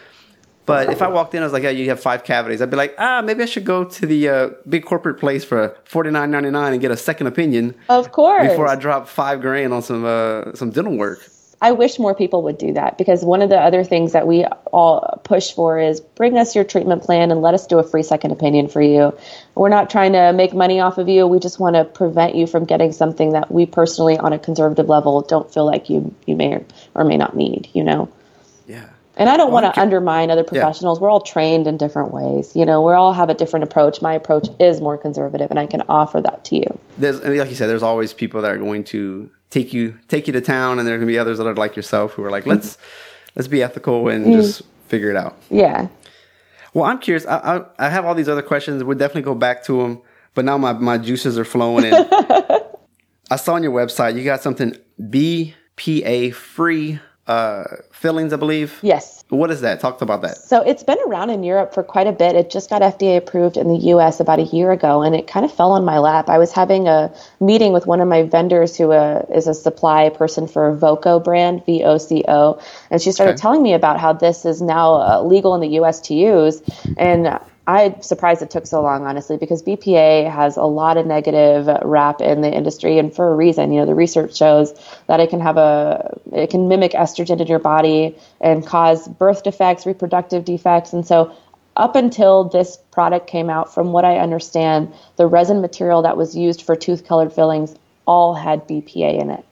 But 0.66 0.90
if 0.90 1.00
I 1.00 1.06
walked 1.06 1.32
in, 1.34 1.42
I 1.42 1.46
was 1.46 1.52
like, 1.52 1.62
"Yeah, 1.62 1.70
you 1.70 1.88
have 1.90 2.00
five 2.00 2.24
cavities." 2.24 2.60
I'd 2.60 2.70
be 2.70 2.76
like, 2.76 2.96
"Ah, 2.98 3.22
maybe 3.24 3.44
I 3.44 3.46
should 3.46 3.64
go 3.64 3.84
to 3.84 4.06
the 4.06 4.28
uh, 4.28 4.50
big 4.68 4.84
corporate 4.84 5.18
place 5.18 5.44
for 5.44 5.76
forty 5.84 6.10
nine 6.10 6.32
ninety 6.32 6.50
nine 6.50 6.72
and 6.72 6.82
get 6.82 6.90
a 6.90 6.96
second 6.96 7.28
opinion." 7.28 7.76
Of 7.88 8.10
course. 8.10 8.48
Before 8.48 8.66
I 8.66 8.74
drop 8.74 9.06
five 9.06 9.40
grand 9.40 9.72
on 9.72 9.80
some 9.82 10.04
uh, 10.04 10.52
some 10.54 10.70
dental 10.70 10.96
work. 10.96 11.20
I 11.60 11.72
wish 11.72 11.98
more 11.98 12.14
people 12.14 12.42
would 12.42 12.58
do 12.58 12.75
that 12.75 12.98
because 12.98 13.25
one 13.25 13.40
of 13.40 13.48
the 13.48 13.58
other 13.58 13.82
things 13.82 14.12
that 14.12 14.26
we 14.26 14.44
all 14.44 15.20
push 15.25 15.52
for 15.52 15.78
is 15.78 16.00
bring 16.00 16.36
us 16.36 16.54
your 16.54 16.64
treatment 16.64 17.02
plan 17.02 17.30
and 17.30 17.40
let 17.40 17.54
us 17.54 17.66
do 17.66 17.78
a 17.78 17.82
free 17.82 18.02
second 18.02 18.32
opinion 18.32 18.68
for 18.68 18.82
you. 18.82 19.16
We're 19.54 19.70
not 19.70 19.88
trying 19.88 20.12
to 20.12 20.32
make 20.34 20.52
money 20.52 20.80
off 20.80 20.98
of 20.98 21.08
you. 21.08 21.26
We 21.26 21.38
just 21.38 21.58
want 21.58 21.76
to 21.76 21.84
prevent 21.84 22.34
you 22.34 22.46
from 22.46 22.66
getting 22.66 22.92
something 22.92 23.32
that 23.32 23.50
we 23.50 23.64
personally, 23.64 24.18
on 24.18 24.34
a 24.34 24.38
conservative 24.38 24.88
level, 24.88 25.22
don't 25.22 25.52
feel 25.52 25.64
like 25.64 25.88
you 25.88 26.14
you 26.26 26.37
may 26.37 26.62
or 26.94 27.04
may 27.04 27.16
not 27.16 27.35
need. 27.35 27.70
You 27.72 27.85
know. 27.85 28.09
And 29.16 29.31
I 29.31 29.37
don't 29.38 29.50
want 29.50 29.72
to 29.72 29.81
undermine 29.81 30.31
other 30.31 30.44
professionals. 30.44 30.98
Yeah. 30.98 31.02
We're 31.02 31.11
all 31.11 31.22
trained 31.22 31.66
in 31.66 31.79
different 31.79 32.12
ways. 32.12 32.55
You 32.55 32.66
know, 32.66 32.83
we 32.83 32.92
all 32.92 33.14
have 33.14 33.31
a 33.31 33.35
different 33.35 33.64
approach. 33.64 34.02
My 34.02 34.12
approach 34.12 34.48
is 34.61 34.81
more 34.81 34.98
conservative, 34.98 35.50
and 35.50 35.59
I 35.59 35.66
can 35.66 35.83
offer 35.88 36.20
that 36.20 36.44
to 36.46 36.57
you. 36.57 36.79
There's, 36.98 37.22
like 37.22 37.48
you 37.48 37.55
said, 37.55 37.68
there's 37.68 37.83
always 37.83 38.12
people 38.12 38.42
that 38.42 38.50
are 38.50 38.59
going 38.59 38.85
to 38.85 39.31
take 39.48 39.72
you 39.72 39.98
take 40.09 40.26
you 40.26 40.35
to 40.35 40.42
town, 40.42 40.79
and 40.79 40.87
there 40.87 40.94
are 40.94 40.98
going 40.98 41.09
to 41.09 41.12
be 41.12 41.18
others 41.18 41.38
that 41.38 41.46
are 41.46 41.55
like 41.55 41.76
yourself 41.76 42.12
who 42.12 42.24
are 42.24 42.31
like, 42.31 42.46
let's 42.46 42.76
let's 43.37 43.48
be 43.48 43.62
ethical 43.62 44.09
and 44.09 44.26
mm. 44.26 44.33
just 44.33 44.62
figure 44.88 45.11
it 45.11 45.16
out. 45.16 45.37
Yeah. 45.48 45.88
Well, 46.74 46.85
I'm 46.85 46.98
curious. 46.98 47.24
I, 47.24 47.38
I, 47.79 47.87
I 47.87 47.88
have 47.88 48.05
all 48.05 48.14
these 48.14 48.29
other 48.29 48.42
questions. 48.42 48.85
We'll 48.85 48.98
definitely 48.98 49.22
go 49.22 49.35
back 49.35 49.64
to 49.64 49.81
them, 49.81 50.02
but 50.35 50.44
now 50.44 50.59
my 50.59 50.74
my 50.74 50.98
juices 50.98 51.38
are 51.38 51.44
flowing 51.44 51.87
in. 51.87 51.94
I 53.31 53.37
saw 53.37 53.55
on 53.55 53.62
your 53.62 53.72
website 53.72 54.16
you 54.16 54.24
got 54.24 54.42
something 54.42 54.76
BPA 55.00 56.35
free 56.35 57.00
uh, 57.26 57.64
fillings, 57.90 58.32
I 58.32 58.36
believe. 58.36 58.78
Yes. 58.82 59.24
What 59.28 59.50
is 59.50 59.60
that? 59.62 59.80
Talk 59.80 60.00
about 60.02 60.22
that. 60.22 60.36
So 60.36 60.62
it's 60.62 60.84
been 60.84 60.98
around 61.08 61.30
in 61.30 61.42
Europe 61.42 61.74
for 61.74 61.82
quite 61.82 62.06
a 62.06 62.12
bit. 62.12 62.36
It 62.36 62.48
just 62.48 62.70
got 62.70 62.82
FDA 62.82 63.16
approved 63.16 63.56
in 63.56 63.66
the 63.66 63.78
US 63.94 64.20
about 64.20 64.38
a 64.38 64.44
year 64.44 64.70
ago, 64.70 65.02
and 65.02 65.16
it 65.16 65.26
kind 65.26 65.44
of 65.44 65.52
fell 65.52 65.72
on 65.72 65.84
my 65.84 65.98
lap. 65.98 66.28
I 66.28 66.38
was 66.38 66.52
having 66.52 66.86
a 66.86 67.12
meeting 67.40 67.72
with 67.72 67.86
one 67.86 68.00
of 68.00 68.06
my 68.06 68.22
vendors 68.22 68.76
who 68.76 68.92
uh, 68.92 69.24
is 69.34 69.48
a 69.48 69.54
supply 69.54 70.08
person 70.10 70.46
for 70.46 70.72
Voco 70.76 71.18
brand, 71.18 71.66
V 71.66 71.82
O 71.82 71.98
C 71.98 72.24
O, 72.28 72.60
and 72.90 73.02
she 73.02 73.10
started 73.10 73.32
okay. 73.32 73.40
telling 73.40 73.62
me 73.62 73.74
about 73.74 73.98
how 73.98 74.12
this 74.12 74.44
is 74.44 74.62
now 74.62 74.94
uh, 74.94 75.22
legal 75.22 75.54
in 75.56 75.60
the 75.60 75.80
US 75.80 76.00
to 76.02 76.14
use. 76.14 76.62
And 76.96 77.40
I'm 77.68 78.00
surprised 78.00 78.42
it 78.42 78.50
took 78.50 78.66
so 78.66 78.81
long, 78.81 79.05
honestly, 79.05 79.37
because 79.37 79.62
BPA 79.62 80.31
has 80.31 80.57
a 80.57 80.62
lot 80.62 80.96
of 80.96 81.07
negative 81.07 81.66
rap 81.83 82.20
in 82.20 82.40
the 82.40 82.52
industry, 82.52 82.98
and 82.98 83.14
for 83.14 83.33
a 83.33 83.35
reason. 83.35 83.72
You 83.72 83.81
know, 83.81 83.87
the 83.87 83.94
research 83.94 84.37
shows 84.37 84.72
that 85.09 85.18
it 85.18 85.31
can 85.31 85.40
have 85.40 85.57
a, 85.57 86.16
it 86.33 86.50
can 86.50 86.68
mimic 86.68 86.92
estrogen 86.92 87.40
in 87.40 87.46
your 87.48 87.59
body 87.59 88.16
and 88.40 88.64
cause 88.64 89.09
birth 89.09 89.42
defects, 89.42 89.85
reproductive 89.85 90.44
defects, 90.44 90.92
and 90.92 91.05
so 91.05 91.35
up 91.76 91.94
until 91.94 92.44
this 92.44 92.79
product 92.90 93.26
came 93.26 93.50
out, 93.50 93.72
from 93.74 93.92
what 93.92 94.05
I 94.05 94.18
understand, 94.18 94.92
the 95.16 95.26
resin 95.26 95.61
material 95.61 96.02
that 96.02 96.16
was 96.16 96.35
used 96.35 96.62
for 96.62 96.74
tooth-colored 96.74 97.33
fillings 97.33 97.74
all 98.07 98.35
had 98.35 98.66
BPA 98.66 99.20
in 99.20 99.31
it. 99.31 99.44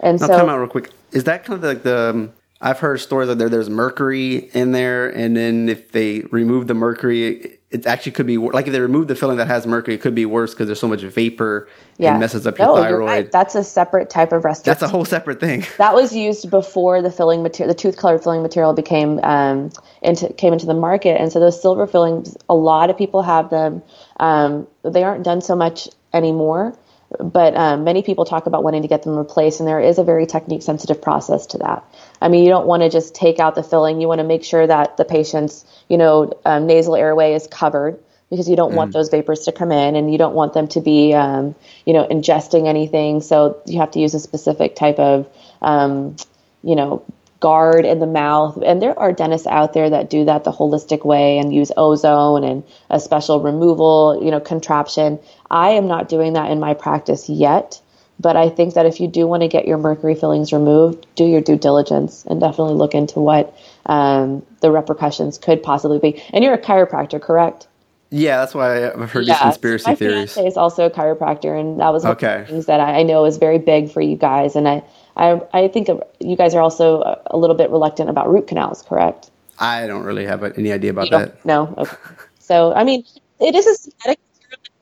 And 0.00 0.20
now, 0.20 0.28
so, 0.28 0.38
time 0.38 0.48
out 0.48 0.58
real 0.58 0.68
quick. 0.68 0.90
Is 1.12 1.24
that 1.24 1.44
kind 1.44 1.62
of 1.62 1.64
like 1.64 1.82
the, 1.82 2.12
the 2.12 2.30
I've 2.60 2.80
heard 2.80 3.00
stories 3.00 3.28
that 3.28 3.38
there 3.38 3.48
there's 3.48 3.70
mercury 3.70 4.50
in 4.52 4.72
there, 4.72 5.08
and 5.08 5.36
then 5.36 5.68
if 5.68 5.92
they 5.92 6.20
remove 6.32 6.66
the 6.66 6.74
mercury, 6.74 7.58
it 7.70 7.86
actually 7.86 8.12
could 8.12 8.26
be 8.26 8.36
like 8.36 8.66
if 8.66 8.72
they 8.72 8.80
remove 8.80 9.06
the 9.06 9.14
filling 9.14 9.36
that 9.36 9.46
has 9.46 9.64
mercury, 9.64 9.94
it 9.94 10.00
could 10.00 10.14
be 10.14 10.26
worse 10.26 10.54
because 10.54 10.66
there's 10.66 10.80
so 10.80 10.88
much 10.88 11.02
vapor 11.02 11.68
yeah. 11.98 12.10
and 12.10 12.20
messes 12.20 12.48
up 12.48 12.58
your 12.58 12.66
no, 12.66 12.76
thyroid. 12.76 13.08
Right. 13.08 13.30
That's 13.30 13.54
a 13.54 13.62
separate 13.62 14.10
type 14.10 14.32
of 14.32 14.44
restoration. 14.44 14.70
That's 14.70 14.82
a 14.82 14.88
whole 14.88 15.04
separate 15.04 15.38
thing. 15.38 15.64
That 15.78 15.94
was 15.94 16.14
used 16.14 16.50
before 16.50 17.00
the 17.00 17.10
filling 17.12 17.42
material, 17.44 17.72
the 17.72 17.80
tooth 17.80 17.96
colored 17.96 18.22
filling 18.22 18.42
material 18.42 18.72
became 18.72 19.20
um, 19.20 19.70
into 20.02 20.32
came 20.32 20.52
into 20.52 20.66
the 20.66 20.74
market, 20.74 21.20
and 21.20 21.32
so 21.32 21.38
those 21.38 21.60
silver 21.60 21.86
fillings, 21.86 22.36
a 22.48 22.56
lot 22.56 22.90
of 22.90 22.98
people 22.98 23.22
have 23.22 23.50
them. 23.50 23.82
Um, 24.18 24.66
they 24.82 25.04
aren't 25.04 25.22
done 25.22 25.40
so 25.40 25.54
much 25.54 25.88
anymore 26.12 26.76
but 27.18 27.56
um, 27.56 27.84
many 27.84 28.02
people 28.02 28.24
talk 28.24 28.46
about 28.46 28.62
wanting 28.62 28.82
to 28.82 28.88
get 28.88 29.02
them 29.02 29.16
replaced, 29.16 29.60
and 29.60 29.68
there 29.68 29.80
is 29.80 29.98
a 29.98 30.04
very 30.04 30.26
technique 30.26 30.62
sensitive 30.62 31.00
process 31.00 31.46
to 31.46 31.58
that. 31.58 31.84
I 32.20 32.28
mean, 32.28 32.44
you 32.44 32.50
don't 32.50 32.66
want 32.66 32.82
to 32.82 32.90
just 32.90 33.14
take 33.14 33.38
out 33.38 33.54
the 33.54 33.62
filling. 33.62 34.00
You 34.00 34.08
want 34.08 34.18
to 34.18 34.26
make 34.26 34.44
sure 34.44 34.66
that 34.66 34.96
the 34.96 35.04
patient's, 35.04 35.64
you 35.88 35.96
know, 35.96 36.38
um, 36.44 36.66
nasal 36.66 36.96
airway 36.96 37.34
is 37.34 37.46
covered 37.46 37.98
because 38.28 38.48
you 38.48 38.56
don't 38.56 38.72
mm. 38.72 38.76
want 38.76 38.92
those 38.92 39.08
vapors 39.08 39.44
to 39.44 39.52
come 39.52 39.72
in, 39.72 39.96
and 39.96 40.12
you 40.12 40.18
don't 40.18 40.34
want 40.34 40.52
them 40.52 40.68
to 40.68 40.80
be, 40.80 41.14
um, 41.14 41.54
you 41.86 41.94
know, 41.94 42.06
ingesting 42.06 42.66
anything. 42.66 43.22
So 43.22 43.62
you 43.64 43.80
have 43.80 43.92
to 43.92 44.00
use 44.00 44.12
a 44.12 44.20
specific 44.20 44.76
type 44.76 44.98
of, 44.98 45.26
um, 45.62 46.16
you 46.62 46.76
know, 46.76 47.02
guard 47.40 47.84
in 47.84 48.00
the 48.00 48.06
mouth. 48.06 48.58
And 48.64 48.82
there 48.82 48.98
are 48.98 49.12
dentists 49.12 49.46
out 49.46 49.72
there 49.72 49.88
that 49.90 50.10
do 50.10 50.24
that 50.24 50.44
the 50.44 50.52
holistic 50.52 51.04
way 51.04 51.38
and 51.38 51.54
use 51.54 51.70
ozone 51.76 52.44
and 52.44 52.64
a 52.90 52.98
special 52.98 53.40
removal, 53.40 54.20
you 54.22 54.30
know, 54.30 54.40
contraption. 54.40 55.20
I 55.50 55.70
am 55.70 55.88
not 55.88 56.08
doing 56.08 56.34
that 56.34 56.50
in 56.50 56.60
my 56.60 56.74
practice 56.74 57.28
yet. 57.28 57.80
But 58.20 58.36
I 58.36 58.48
think 58.48 58.74
that 58.74 58.84
if 58.84 59.00
you 59.00 59.06
do 59.06 59.26
want 59.26 59.42
to 59.42 59.48
get 59.48 59.66
your 59.66 59.78
mercury 59.78 60.14
fillings 60.14 60.52
removed, 60.52 61.06
do 61.14 61.24
your 61.24 61.40
due 61.40 61.56
diligence 61.56 62.24
and 62.26 62.40
definitely 62.40 62.74
look 62.74 62.94
into 62.94 63.20
what 63.20 63.56
um, 63.86 64.44
the 64.60 64.72
repercussions 64.72 65.38
could 65.38 65.62
possibly 65.62 65.98
be. 65.98 66.20
And 66.32 66.42
you're 66.42 66.54
a 66.54 66.60
chiropractor, 66.60 67.20
correct? 67.20 67.68
Yeah, 68.10 68.38
that's 68.38 68.54
why 68.54 68.90
I've 68.90 69.10
heard 69.10 69.26
yeah, 69.26 69.34
these 69.34 69.42
conspiracy 69.42 69.90
my 69.90 69.94
theories. 69.94 70.36
My 70.36 70.44
is 70.44 70.56
also 70.56 70.86
a 70.86 70.90
chiropractor, 70.90 71.58
and 71.58 71.78
that 71.78 71.92
was 71.92 72.04
one 72.04 72.12
okay. 72.12 72.40
of 72.40 72.46
the 72.46 72.52
things 72.52 72.66
that 72.66 72.80
I, 72.80 73.02
know 73.02 73.26
is 73.26 73.36
very 73.36 73.58
big 73.58 73.90
for 73.90 74.00
you 74.00 74.16
guys. 74.16 74.56
And 74.56 74.66
I, 74.66 74.82
I, 75.16 75.40
I 75.52 75.68
think 75.68 75.88
you 76.18 76.36
guys 76.36 76.54
are 76.54 76.62
also 76.62 77.20
a, 77.26 77.36
little 77.36 77.54
bit 77.54 77.70
reluctant 77.70 78.08
about 78.08 78.30
root 78.32 78.46
canals, 78.46 78.82
correct? 78.82 79.30
I 79.58 79.86
don't 79.86 80.04
really 80.04 80.24
have 80.24 80.42
any 80.42 80.72
idea 80.72 80.90
about 80.90 81.10
that. 81.10 81.44
No. 81.44 81.74
Okay. 81.76 81.96
so, 82.38 82.72
I 82.72 82.82
mean, 82.84 83.04
it 83.40 83.54
is 83.54 83.66
a 83.66 84.16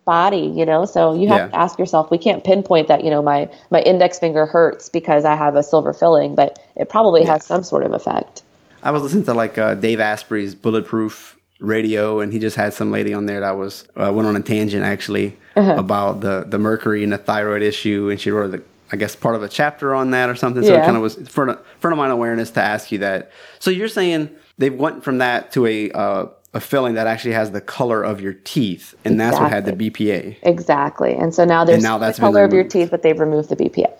body, 0.07 0.51
you 0.57 0.64
know, 0.64 0.87
so 0.87 1.12
you 1.12 1.29
have 1.29 1.38
yeah. 1.38 1.49
to 1.49 1.57
ask 1.57 1.79
yourself, 1.79 2.11
we 2.11 2.16
can't 2.16 2.42
pinpoint 2.42 2.88
that, 2.88 3.05
you 3.05 3.11
know, 3.11 3.21
my, 3.21 3.51
my 3.71 3.83
index 3.83 4.19
finger 4.19 4.47
hurts 4.47 4.88
because 4.88 5.27
I 5.27 5.35
have 5.35 5.57
a 5.57 5.62
silver 5.62 5.92
filling, 5.92 6.35
but 6.35 6.59
it 6.77 6.88
probably 6.88 7.23
yeah. 7.23 7.33
has 7.33 7.45
some 7.45 7.62
sort 7.62 7.85
of 7.85 7.92
effect. 7.92 8.42
I 8.83 8.92
was 8.92 9.03
listening 9.03 9.25
to 9.25 9.35
like 9.35 9.59
uh, 9.59 9.75
Dave 9.75 10.01
Asprey's 10.01 10.55
Bulletproof 10.55 11.37
radio, 11.59 12.21
and 12.21 12.33
he 12.33 12.38
just 12.38 12.57
had 12.57 12.73
some 12.73 12.90
lady 12.90 13.12
on 13.12 13.27
there 13.27 13.40
that 13.40 13.57
was 13.57 13.87
uh, 13.97 14.12
went 14.14 14.29
on 14.29 14.37
a 14.37 14.40
tangent 14.40 14.85
actually 14.85 15.37
about 15.57 16.21
the 16.21 16.45
the 16.47 16.59
mercury 16.59 17.03
and 17.03 17.12
the 17.12 17.19
thyroid 17.19 17.62
issue, 17.62 18.11
and 18.11 18.21
she 18.21 18.31
wrote 18.31 18.53
the 18.53 18.62
I 18.92 18.97
guess 18.97 19.16
part 19.16 19.35
of 19.35 19.42
a 19.42 19.49
chapter 19.49 19.95
on 19.95 20.11
that 20.12 20.29
or 20.29 20.37
something. 20.37 20.62
So 20.62 20.75
it 20.75 20.85
kind 20.85 20.97
of 20.97 21.03
was 21.03 21.16
front 21.29 21.51
of, 21.51 21.66
front 21.81 21.92
of 21.92 21.99
mind 21.99 22.12
awareness 22.12 22.51
to 22.53 22.62
ask 22.62 22.92
you 22.92 22.99
that. 22.99 23.33
So 23.59 23.71
you're 23.71 23.88
saying 23.88 24.31
they 24.59 24.71
went 24.71 25.03
from 25.03 25.19
that 25.19 25.51
to 25.53 25.66
a 25.66 25.90
uh, 25.90 26.27
a 26.57 26.61
filling 26.61 26.95
that 26.95 27.07
actually 27.07 27.35
has 27.35 27.51
the 27.51 27.61
color 27.61 28.03
of 28.03 28.21
your 28.21 28.33
teeth, 28.33 28.95
and 29.05 29.21
that's 29.21 29.38
what 29.38 29.51
had 29.51 29.66
the 29.66 29.73
BPA. 29.73 30.37
Exactly. 30.42 31.14
And 31.14 31.35
so 31.35 31.45
now 31.45 31.64
there's 31.64 31.83
now 31.83 31.99
the 31.99 32.07
that's 32.07 32.19
color 32.19 32.42
of 32.45 32.53
your 32.53 32.64
teeth, 32.64 32.90
but 32.90 33.03
they've 33.03 33.21
removed 33.21 33.51
the 33.51 33.57
BPA. 33.57 33.92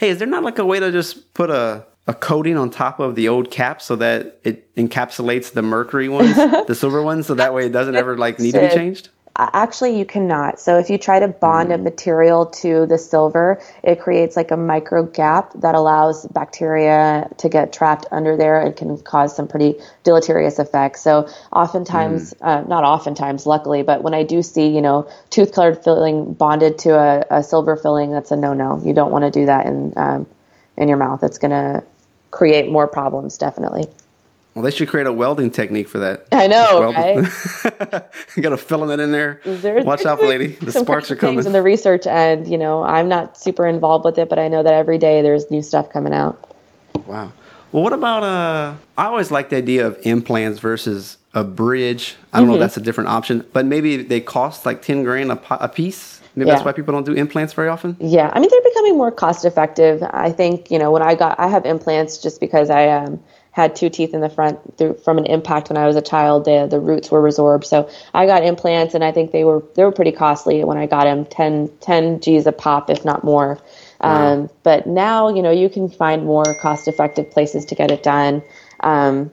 Hey, 0.00 0.08
is 0.08 0.18
there 0.18 0.26
not 0.26 0.42
like 0.42 0.58
a 0.58 0.64
way 0.64 0.80
to 0.80 0.90
just 0.90 1.34
put 1.34 1.50
a 1.50 1.84
a 2.06 2.14
coating 2.14 2.56
on 2.56 2.70
top 2.70 2.98
of 3.00 3.14
the 3.14 3.28
old 3.28 3.50
cap 3.50 3.82
so 3.82 3.94
that 3.96 4.40
it 4.42 4.74
encapsulates 4.76 5.52
the 5.52 5.60
mercury 5.60 6.08
ones, 6.08 6.34
the 6.66 6.74
silver 6.74 7.02
ones, 7.02 7.26
so 7.26 7.34
that 7.34 7.52
way 7.52 7.66
it 7.66 7.72
doesn't 7.72 7.96
ever 7.96 8.16
like 8.16 8.38
need 8.38 8.52
to 8.52 8.60
be 8.60 8.74
changed? 8.74 9.10
Uh, 9.38 9.48
Actually, 9.52 9.96
you 9.98 10.04
cannot. 10.04 10.58
So 10.60 10.78
if 10.78 10.90
you 10.90 10.98
try 10.98 11.20
to 11.20 11.28
bond 11.28 11.70
Mm. 11.70 11.74
a 11.76 11.78
material 11.78 12.46
to 12.46 12.86
the 12.86 12.98
silver, 12.98 13.60
it 13.84 14.00
creates 14.00 14.36
like 14.36 14.50
a 14.50 14.56
micro 14.56 15.04
gap 15.04 15.52
that 15.56 15.76
allows 15.76 16.26
bacteria 16.26 17.28
to 17.38 17.48
get 17.48 17.72
trapped 17.72 18.06
under 18.10 18.36
there 18.36 18.60
and 18.60 18.76
can 18.76 18.98
cause 18.98 19.36
some 19.36 19.46
pretty 19.46 19.76
deleterious 20.04 20.58
effects. 20.58 21.02
So 21.02 21.28
oftentimes, 21.52 22.34
Mm. 22.34 22.48
uh, 22.48 22.62
not 22.68 22.84
oftentimes, 22.84 23.46
luckily, 23.46 23.82
but 23.84 24.02
when 24.02 24.14
I 24.14 24.24
do 24.24 24.42
see, 24.42 24.68
you 24.68 24.82
know, 24.82 25.06
tooth 25.30 25.52
colored 25.52 25.84
filling 25.84 26.34
bonded 26.34 26.78
to 26.80 26.90
a, 26.98 27.24
a 27.38 27.42
silver 27.42 27.76
filling, 27.76 28.10
that's 28.12 28.32
a 28.32 28.36
no 28.36 28.54
no. 28.54 28.80
You 28.84 28.92
don't 28.92 29.12
want 29.12 29.24
to 29.24 29.30
do 29.30 29.46
that 29.46 29.66
in 29.66 29.92
um, 29.96 30.26
in 30.76 30.88
your 30.88 30.98
mouth. 30.98 31.22
It's 31.22 31.38
going 31.38 31.52
to 31.52 31.84
create 32.32 32.70
more 32.70 32.88
problems, 32.88 33.38
definitely. 33.38 33.86
Well, 34.58 34.64
they 34.64 34.72
should 34.72 34.88
create 34.88 35.06
a 35.06 35.12
welding 35.12 35.52
technique 35.52 35.86
for 35.88 36.00
that. 36.00 36.26
I 36.32 36.48
know, 36.48 36.92
right? 36.92 37.18
you 38.36 38.42
got 38.42 38.52
a 38.52 38.90
it 38.90 38.98
in 38.98 39.12
there. 39.12 39.40
There's- 39.44 39.84
Watch 39.84 40.04
out, 40.04 40.20
lady. 40.20 40.48
The 40.60 40.72
sparks 40.72 41.12
are 41.12 41.16
coming. 41.16 41.46
in 41.46 41.52
the 41.52 41.62
research 41.62 42.08
end. 42.08 42.48
You 42.48 42.58
know, 42.58 42.82
I'm 42.82 43.08
not 43.08 43.38
super 43.38 43.68
involved 43.68 44.04
with 44.04 44.18
it, 44.18 44.28
but 44.28 44.40
I 44.40 44.48
know 44.48 44.64
that 44.64 44.74
every 44.74 44.98
day 44.98 45.22
there's 45.22 45.48
new 45.48 45.62
stuff 45.62 45.90
coming 45.92 46.12
out. 46.12 46.52
Wow. 47.06 47.32
Well, 47.70 47.84
what 47.84 47.92
about 47.92 48.24
uh? 48.24 48.74
I 48.96 49.04
always 49.04 49.30
like 49.30 49.50
the 49.50 49.56
idea 49.58 49.86
of 49.86 49.96
implants 50.02 50.58
versus 50.58 51.18
a 51.34 51.44
bridge. 51.44 52.16
I 52.32 52.38
don't 52.38 52.46
Mm-hmm. 52.46 52.50
know 52.50 52.54
if 52.56 52.60
that's 52.62 52.76
a 52.78 52.80
different 52.80 53.10
option, 53.10 53.46
but 53.52 53.64
maybe 53.64 53.98
they 54.02 54.20
cost 54.20 54.66
like 54.66 54.82
ten 54.82 55.04
grand 55.04 55.30
a, 55.30 55.40
a 55.62 55.68
piece. 55.68 56.20
Maybe 56.34 56.50
that's 56.50 56.64
why 56.64 56.72
people 56.72 56.92
don't 56.94 57.06
do 57.06 57.12
implants 57.12 57.52
very 57.52 57.68
often. 57.68 57.96
Yeah, 58.00 58.32
I 58.34 58.40
mean 58.40 58.50
they're 58.50 58.60
becoming 58.72 58.96
more 58.96 59.12
cost 59.12 59.44
effective. 59.44 60.02
I 60.10 60.32
think 60.32 60.68
you 60.68 60.80
know 60.80 60.90
when 60.90 61.02
I 61.02 61.14
got 61.14 61.38
I 61.38 61.46
have 61.46 61.64
implants 61.64 62.18
just 62.18 62.40
because 62.40 62.70
I 62.70 62.88
um, 62.88 63.20
had 63.52 63.76
two 63.76 63.90
teeth 63.90 64.14
in 64.14 64.20
the 64.20 64.28
front 64.28 64.78
through, 64.78 64.94
from 64.94 65.18
an 65.18 65.26
impact 65.26 65.68
when 65.68 65.76
I 65.76 65.86
was 65.86 65.96
a 65.96 66.02
child. 66.02 66.44
The 66.44 66.66
the 66.70 66.80
roots 66.80 67.10
were 67.10 67.22
resorbed, 67.22 67.64
so 67.64 67.90
I 68.14 68.26
got 68.26 68.44
implants, 68.44 68.94
and 68.94 69.02
I 69.04 69.12
think 69.12 69.32
they 69.32 69.44
were 69.44 69.62
they 69.74 69.84
were 69.84 69.92
pretty 69.92 70.12
costly 70.12 70.64
when 70.64 70.78
I 70.78 70.86
got 70.86 71.04
them 71.04 71.24
10, 71.24 71.70
10 71.80 72.20
G's 72.20 72.46
a 72.46 72.52
pop, 72.52 72.90
if 72.90 73.04
not 73.04 73.24
more. 73.24 73.58
Um, 74.00 74.48
but 74.62 74.86
now 74.86 75.28
you 75.28 75.42
know 75.42 75.50
you 75.50 75.68
can 75.68 75.88
find 75.88 76.24
more 76.24 76.54
cost 76.60 76.86
effective 76.88 77.30
places 77.30 77.66
to 77.66 77.74
get 77.74 77.90
it 77.90 78.02
done. 78.02 78.42
Um, 78.80 79.32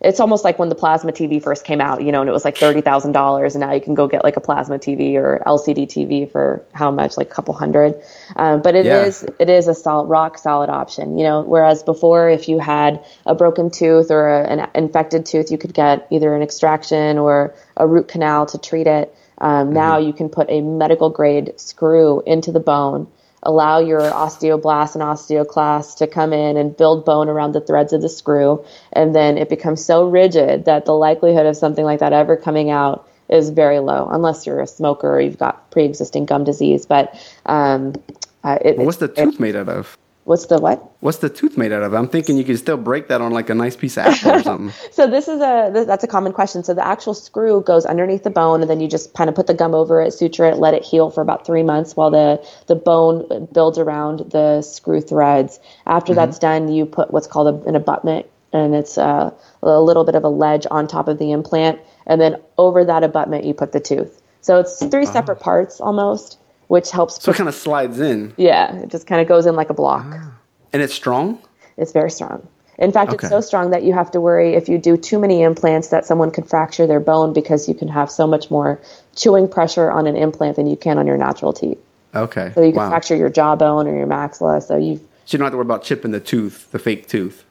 it's 0.00 0.18
almost 0.18 0.44
like 0.44 0.58
when 0.58 0.70
the 0.70 0.74
plasma 0.74 1.12
TV 1.12 1.42
first 1.42 1.64
came 1.64 1.80
out, 1.80 2.02
you 2.02 2.10
know, 2.10 2.20
and 2.20 2.28
it 2.30 2.32
was 2.32 2.44
like 2.44 2.58
thirty 2.58 2.80
thousand 2.80 3.12
dollars, 3.12 3.54
and 3.54 3.60
now 3.60 3.72
you 3.72 3.80
can 3.80 3.94
go 3.94 4.08
get 4.08 4.24
like 4.24 4.36
a 4.36 4.40
plasma 4.40 4.78
TV 4.78 5.16
or 5.16 5.42
LCD 5.46 5.86
TV 5.86 6.30
for 6.30 6.64
how 6.72 6.90
much, 6.90 7.16
like 7.18 7.30
a 7.30 7.34
couple 7.34 7.52
hundred. 7.52 7.94
Um, 8.36 8.62
but 8.62 8.74
it 8.74 8.86
is 8.86 9.22
Yeah. 9.22 9.28
it 9.38 9.50
is 9.50 9.68
a 9.68 9.74
solid, 9.74 10.06
rock 10.06 10.38
solid 10.38 10.70
option, 10.70 11.18
you 11.18 11.24
know. 11.24 11.42
Whereas 11.42 11.82
before, 11.82 12.30
if 12.30 12.48
you 12.48 12.58
had 12.58 13.04
a 13.26 13.34
broken 13.34 13.70
tooth 13.70 14.10
or 14.10 14.28
a, 14.28 14.46
an 14.46 14.70
infected 14.74 15.26
tooth, 15.26 15.50
you 15.50 15.58
could 15.58 15.74
get 15.74 16.06
either 16.10 16.34
an 16.34 16.42
extraction 16.42 17.18
or 17.18 17.54
a 17.76 17.86
root 17.86 18.08
canal 18.08 18.46
to 18.46 18.58
treat 18.58 18.86
it. 18.86 19.14
Um, 19.38 19.72
Now 19.72 19.98
you 19.98 20.12
can 20.12 20.28
put 20.30 20.48
a 20.50 20.60
medical 20.62 21.10
grade 21.10 21.58
screw 21.60 22.22
into 22.26 22.52
the 22.52 22.60
bone 22.60 23.06
allow 23.42 23.78
your 23.78 24.10
osteoblasts 24.10 24.94
and 24.94 25.02
osteoclasts 25.02 25.96
to 25.96 26.06
come 26.06 26.32
in 26.32 26.56
and 26.56 26.76
build 26.76 27.04
bone 27.04 27.28
around 27.28 27.52
the 27.52 27.60
threads 27.60 27.92
of 27.92 28.02
the 28.02 28.08
screw 28.08 28.64
and 28.92 29.14
then 29.14 29.38
it 29.38 29.48
becomes 29.48 29.84
so 29.84 30.06
rigid 30.06 30.64
that 30.66 30.84
the 30.84 30.92
likelihood 30.92 31.46
of 31.46 31.56
something 31.56 31.84
like 31.84 32.00
that 32.00 32.12
ever 32.12 32.36
coming 32.36 32.70
out 32.70 33.08
is 33.28 33.50
very 33.50 33.78
low 33.78 34.08
unless 34.10 34.46
you're 34.46 34.60
a 34.60 34.66
smoker 34.66 35.08
or 35.08 35.20
you've 35.20 35.38
got 35.38 35.70
pre-existing 35.70 36.26
gum 36.26 36.44
disease 36.44 36.84
but 36.86 37.14
um, 37.46 37.94
uh, 38.44 38.58
it, 38.62 38.76
What's 38.76 38.98
the 38.98 39.06
it- 39.06 39.16
tooth 39.16 39.40
made 39.40 39.56
out 39.56 39.68
of? 39.68 39.96
What's 40.30 40.46
the 40.46 40.60
what 40.60 40.80
What's 41.00 41.18
the 41.18 41.28
tooth 41.28 41.58
made 41.58 41.72
out 41.72 41.82
of? 41.82 41.92
I'm 41.92 42.06
thinking 42.06 42.36
you 42.36 42.44
could 42.44 42.58
still 42.58 42.76
break 42.76 43.08
that 43.08 43.20
on 43.20 43.32
like 43.32 43.50
a 43.50 43.54
nice 43.54 43.74
piece 43.74 43.96
of 43.96 44.06
apple 44.06 44.30
or 44.32 44.42
something. 44.42 44.72
So 44.92 45.08
this 45.08 45.26
is 45.26 45.40
a 45.40 45.70
this, 45.72 45.86
that's 45.86 46.04
a 46.04 46.06
common 46.06 46.32
question. 46.32 46.62
So 46.62 46.72
the 46.72 46.86
actual 46.86 47.14
screw 47.14 47.62
goes 47.62 47.84
underneath 47.84 48.22
the 48.22 48.30
bone, 48.30 48.60
and 48.60 48.70
then 48.70 48.78
you 48.80 48.86
just 48.86 49.12
kind 49.14 49.28
of 49.28 49.34
put 49.34 49.48
the 49.48 49.54
gum 49.54 49.74
over 49.74 50.00
it, 50.00 50.12
suture 50.12 50.44
it, 50.44 50.58
let 50.58 50.74
it 50.74 50.84
heal 50.84 51.10
for 51.10 51.20
about 51.20 51.44
three 51.44 51.64
months 51.64 51.96
while 51.96 52.12
the 52.12 52.46
the 52.68 52.76
bone 52.76 53.48
builds 53.52 53.76
around 53.76 54.30
the 54.30 54.62
screw 54.62 55.00
threads. 55.00 55.58
After 55.84 56.14
that's 56.14 56.38
done, 56.38 56.70
you 56.70 56.86
put 56.86 57.10
what's 57.10 57.26
called 57.26 57.48
a, 57.52 57.68
an 57.68 57.74
abutment, 57.74 58.26
and 58.52 58.74
it's 58.74 58.98
uh, 58.98 59.32
a 59.62 59.80
little 59.80 60.04
bit 60.04 60.14
of 60.14 60.22
a 60.22 60.28
ledge 60.28 60.66
on 60.70 60.86
top 60.86 61.08
of 61.08 61.18
the 61.18 61.32
implant, 61.32 61.80
and 62.06 62.20
then 62.20 62.36
over 62.56 62.84
that 62.84 63.02
abutment 63.02 63.44
you 63.44 63.54
put 63.54 63.72
the 63.72 63.80
tooth. 63.80 64.22
So 64.42 64.60
it's 64.60 64.78
three 64.78 65.06
separate 65.06 65.40
parts 65.40 65.80
almost, 65.80 66.38
which 66.70 66.92
helps. 66.92 67.20
So 67.20 67.32
it 67.32 67.36
kind 67.36 67.48
of 67.48 67.54
slides 67.56 67.98
in, 67.98 68.32
yeah, 68.36 68.76
it 68.76 68.90
just 68.90 69.04
kind 69.08 69.20
of 69.20 69.26
goes 69.26 69.44
in 69.44 69.56
like 69.56 69.70
a 69.70 69.74
block. 69.74 70.06
Ah. 70.08 70.32
and 70.72 70.80
it's 70.80 70.94
strong. 70.94 71.40
It's 71.76 71.90
very 71.90 72.12
strong. 72.12 72.46
In 72.78 72.92
fact, 72.92 73.12
Okay. 73.12 73.26
it's 73.26 73.28
so 73.28 73.40
strong 73.40 73.70
that 73.72 73.82
you 73.82 73.92
have 73.92 74.08
to 74.12 74.20
worry 74.20 74.54
if 74.54 74.68
you 74.68 74.78
do 74.78 74.96
too 74.96 75.18
many 75.18 75.42
implants 75.42 75.88
that 75.88 76.06
someone 76.06 76.30
could 76.30 76.48
fracture 76.48 76.86
their 76.86 77.00
bone 77.00 77.32
because 77.32 77.68
you 77.68 77.74
can 77.74 77.88
have 77.88 78.08
so 78.08 78.24
much 78.24 78.52
more 78.52 78.80
chewing 79.16 79.48
pressure 79.48 79.90
on 79.90 80.06
an 80.06 80.14
implant 80.16 80.54
than 80.56 80.68
you 80.68 80.76
can 80.76 80.96
on 80.96 81.08
your 81.08 81.16
natural 81.18 81.52
teeth. 81.52 81.78
Okay. 82.14 82.52
So 82.54 82.62
you 82.62 82.70
can 82.70 82.82
wow. 82.82 82.88
fracture 82.88 83.16
your 83.16 83.30
jawbone 83.30 83.88
or 83.88 83.96
your 83.96 84.06
maxilla. 84.06 84.62
So 84.62 84.76
you 84.76 84.96
So 85.24 85.34
you 85.34 85.38
don't 85.38 85.46
have 85.46 85.52
to 85.52 85.56
worry 85.56 85.66
about 85.66 85.82
chipping 85.82 86.12
the 86.12 86.20
tooth, 86.20 86.70
the 86.70 86.78
fake 86.78 87.08
tooth. 87.08 87.44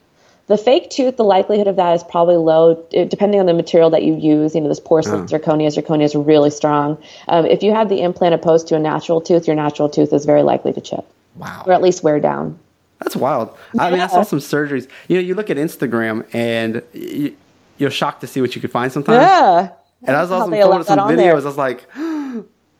The 0.49 0.57
fake 0.57 0.89
tooth, 0.89 1.15
the 1.15 1.23
likelihood 1.23 1.67
of 1.67 1.77
that 1.77 1.93
is 1.95 2.03
probably 2.03 2.35
low, 2.35 2.75
depending 2.91 3.39
on 3.39 3.45
the 3.45 3.53
material 3.53 3.89
that 3.91 4.03
you 4.03 4.15
use. 4.15 4.53
You 4.55 4.61
know, 4.61 4.67
this 4.67 4.79
porcelain, 4.81 5.27
zirconia, 5.27 5.67
zirconia 5.67 6.03
is 6.03 6.15
really 6.15 6.49
strong. 6.49 6.97
Um, 7.29 7.45
if 7.45 7.63
you 7.63 7.71
have 7.73 7.87
the 7.87 8.01
implant 8.01 8.33
opposed 8.35 8.67
to 8.69 8.75
a 8.75 8.79
natural 8.79 9.21
tooth, 9.21 9.47
your 9.47 9.55
natural 9.55 9.87
tooth 9.89 10.11
is 10.11 10.25
very 10.25 10.41
likely 10.43 10.73
to 10.73 10.81
chip 10.81 11.05
Wow. 11.37 11.63
or 11.65 11.71
at 11.73 11.81
least 11.81 12.03
wear 12.03 12.19
down. 12.19 12.59
That's 12.99 13.15
wild. 13.15 13.55
I 13.79 13.91
mean, 13.91 14.01
I 14.01 14.07
saw 14.07 14.23
some 14.23 14.39
surgeries. 14.39 14.89
You 15.07 15.15
know, 15.17 15.21
you 15.21 15.33
look 15.35 15.49
at 15.49 15.55
Instagram 15.55 16.25
and 16.33 16.81
y- 16.93 17.31
you're 17.77 17.91
shocked 17.91 18.19
to 18.21 18.27
see 18.27 18.41
what 18.41 18.55
you 18.55 18.59
could 18.61 18.71
find 18.71 18.91
sometimes. 18.91 19.21
Yeah. 19.21 19.69
And 20.03 20.17
I 20.17 20.21
was 20.21 20.31
also 20.31 20.49
allow 20.51 20.81
some 20.81 20.99
videos. 20.99 21.15
there. 21.15 21.31
I 21.31 21.35
was 21.35 21.57
like, 21.57 21.87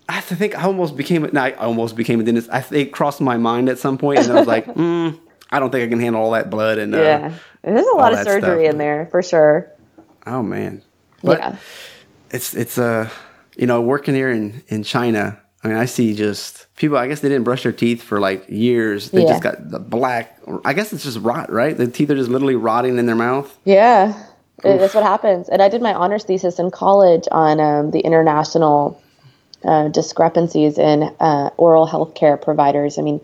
I 0.10 0.22
think 0.22 0.58
I 0.58 0.64
almost 0.64 0.98
became. 0.98 1.30
No, 1.32 1.42
I 1.42 1.52
almost 1.52 1.96
became 1.96 2.20
a 2.20 2.24
dentist. 2.24 2.50
I 2.52 2.62
think 2.62 2.88
it 2.88 2.92
crossed 2.92 3.22
my 3.22 3.38
mind 3.38 3.70
at 3.70 3.78
some 3.78 3.98
point, 3.98 4.20
and 4.20 4.32
I 4.32 4.36
was 4.36 4.48
like, 4.48 4.66
mm, 4.74 5.18
I 5.52 5.60
don't 5.60 5.72
think 5.72 5.84
I 5.86 5.88
can 5.90 6.00
handle 6.00 6.22
all 6.22 6.32
that 6.32 6.50
blood. 6.50 6.78
And 6.78 6.94
uh, 6.94 7.02
Yeah. 7.02 7.34
There's 7.64 7.86
a 7.88 7.96
lot 7.98 8.14
of 8.14 8.20
surgery 8.20 8.64
stuff. 8.66 8.74
in 8.74 8.78
there 8.78 9.08
for 9.12 9.22
sure. 9.22 9.70
oh 10.26 10.42
man, 10.44 10.82
but 11.24 11.40
yeah. 11.40 11.56
it's 12.32 12.54
it's 12.54 12.78
uh 12.78 13.10
you 13.58 13.68
know 13.68 13.82
working 13.82 14.16
here 14.16 14.30
in 14.30 14.64
in 14.70 14.84
China. 14.84 15.40
I 15.62 15.68
mean, 15.68 15.76
I 15.78 15.84
see 15.86 16.16
just 16.16 16.68
people. 16.78 16.96
I 16.98 17.08
guess 17.08 17.20
they 17.20 17.28
didn't 17.28 17.44
brush 17.44 17.64
their 17.64 17.74
teeth 17.74 18.02
for 18.02 18.20
like 18.22 18.46
years. 18.48 19.12
They 19.12 19.24
Yeah. 19.24 19.28
just 19.30 19.44
got 19.44 19.70
the 19.70 19.80
black. 19.80 20.40
I 20.64 20.72
guess 20.72 20.94
it's 20.94 21.04
just 21.04 21.20
rot, 21.20 21.52
right? 21.52 21.76
The 21.76 21.88
teeth 21.88 22.10
are 22.12 22.16
just 22.16 22.30
literally 22.30 22.56
rotting 22.56 22.98
in 22.98 23.06
their 23.08 23.16
mouth. 23.18 23.58
Yeah, 23.66 24.14
that's 24.64 24.94
what 24.96 25.04
happens. 25.04 25.50
And 25.50 25.62
I 25.62 25.68
did 25.68 25.82
my 25.82 25.94
honors 25.94 26.24
thesis 26.24 26.60
in 26.60 26.72
college 26.72 27.28
on 27.34 27.60
um, 27.60 27.92
the 27.92 28.00
international 28.00 29.02
uh, 29.66 29.90
discrepancies 29.90 30.78
in 30.78 31.04
uh, 31.20 31.50
oral 31.58 31.86
health 31.86 32.14
care 32.16 32.38
providers. 32.38 32.98
I 32.98 33.02
mean, 33.02 33.20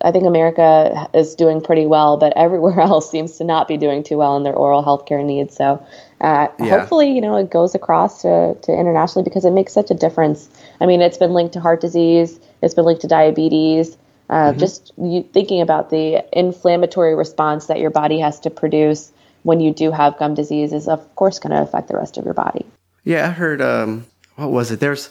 I 0.00 0.12
think 0.12 0.24
America 0.24 1.08
is 1.12 1.34
doing 1.34 1.60
pretty 1.60 1.86
well, 1.86 2.16
but 2.16 2.32
everywhere 2.36 2.80
else 2.90 3.10
seems 3.10 3.38
to 3.38 3.44
not 3.44 3.68
be 3.68 3.76
doing 3.76 4.02
too 4.02 4.16
well 4.16 4.36
in 4.36 4.42
their 4.42 4.54
oral 4.54 4.82
health 4.82 5.06
care 5.06 5.22
needs. 5.22 5.56
So 5.56 5.84
uh, 6.20 6.48
Yeah. 6.58 6.78
hopefully, 6.78 7.12
you 7.12 7.20
know, 7.20 7.36
it 7.36 7.50
goes 7.50 7.74
across 7.74 8.22
to, 8.22 8.54
to 8.62 8.72
internationally 8.72 9.24
because 9.24 9.44
it 9.44 9.52
makes 9.52 9.72
such 9.72 9.90
a 9.90 9.94
difference. 9.94 10.48
I 10.80 10.86
mean, 10.86 11.00
it's 11.00 11.18
been 11.18 11.32
linked 11.32 11.54
to 11.54 11.60
heart 11.60 11.80
disease, 11.80 12.38
it's 12.62 12.74
been 12.74 12.84
linked 12.84 13.02
to 13.02 13.08
diabetes. 13.08 13.96
Uh, 14.30 14.52
Just 14.52 14.92
you, 14.98 15.22
thinking 15.22 15.62
about 15.62 15.88
the 15.88 16.22
inflammatory 16.38 17.14
response 17.14 17.66
that 17.66 17.78
your 17.78 17.88
body 17.90 18.18
has 18.20 18.38
to 18.40 18.50
produce 18.50 19.10
when 19.42 19.58
you 19.58 19.72
do 19.72 19.90
have 19.90 20.18
gum 20.18 20.34
disease 20.34 20.74
is, 20.74 20.86
of 20.86 21.14
course, 21.14 21.38
going 21.38 21.52
to 21.52 21.62
affect 21.62 21.88
the 21.88 21.96
rest 21.96 22.18
of 22.18 22.26
your 22.26 22.34
body. 22.34 22.66
Yeah, 23.04 23.26
I 23.26 23.30
heard. 23.30 23.62
Um, 23.62 24.06
what 24.36 24.50
was 24.50 24.70
it? 24.70 24.80
There's 24.80 25.08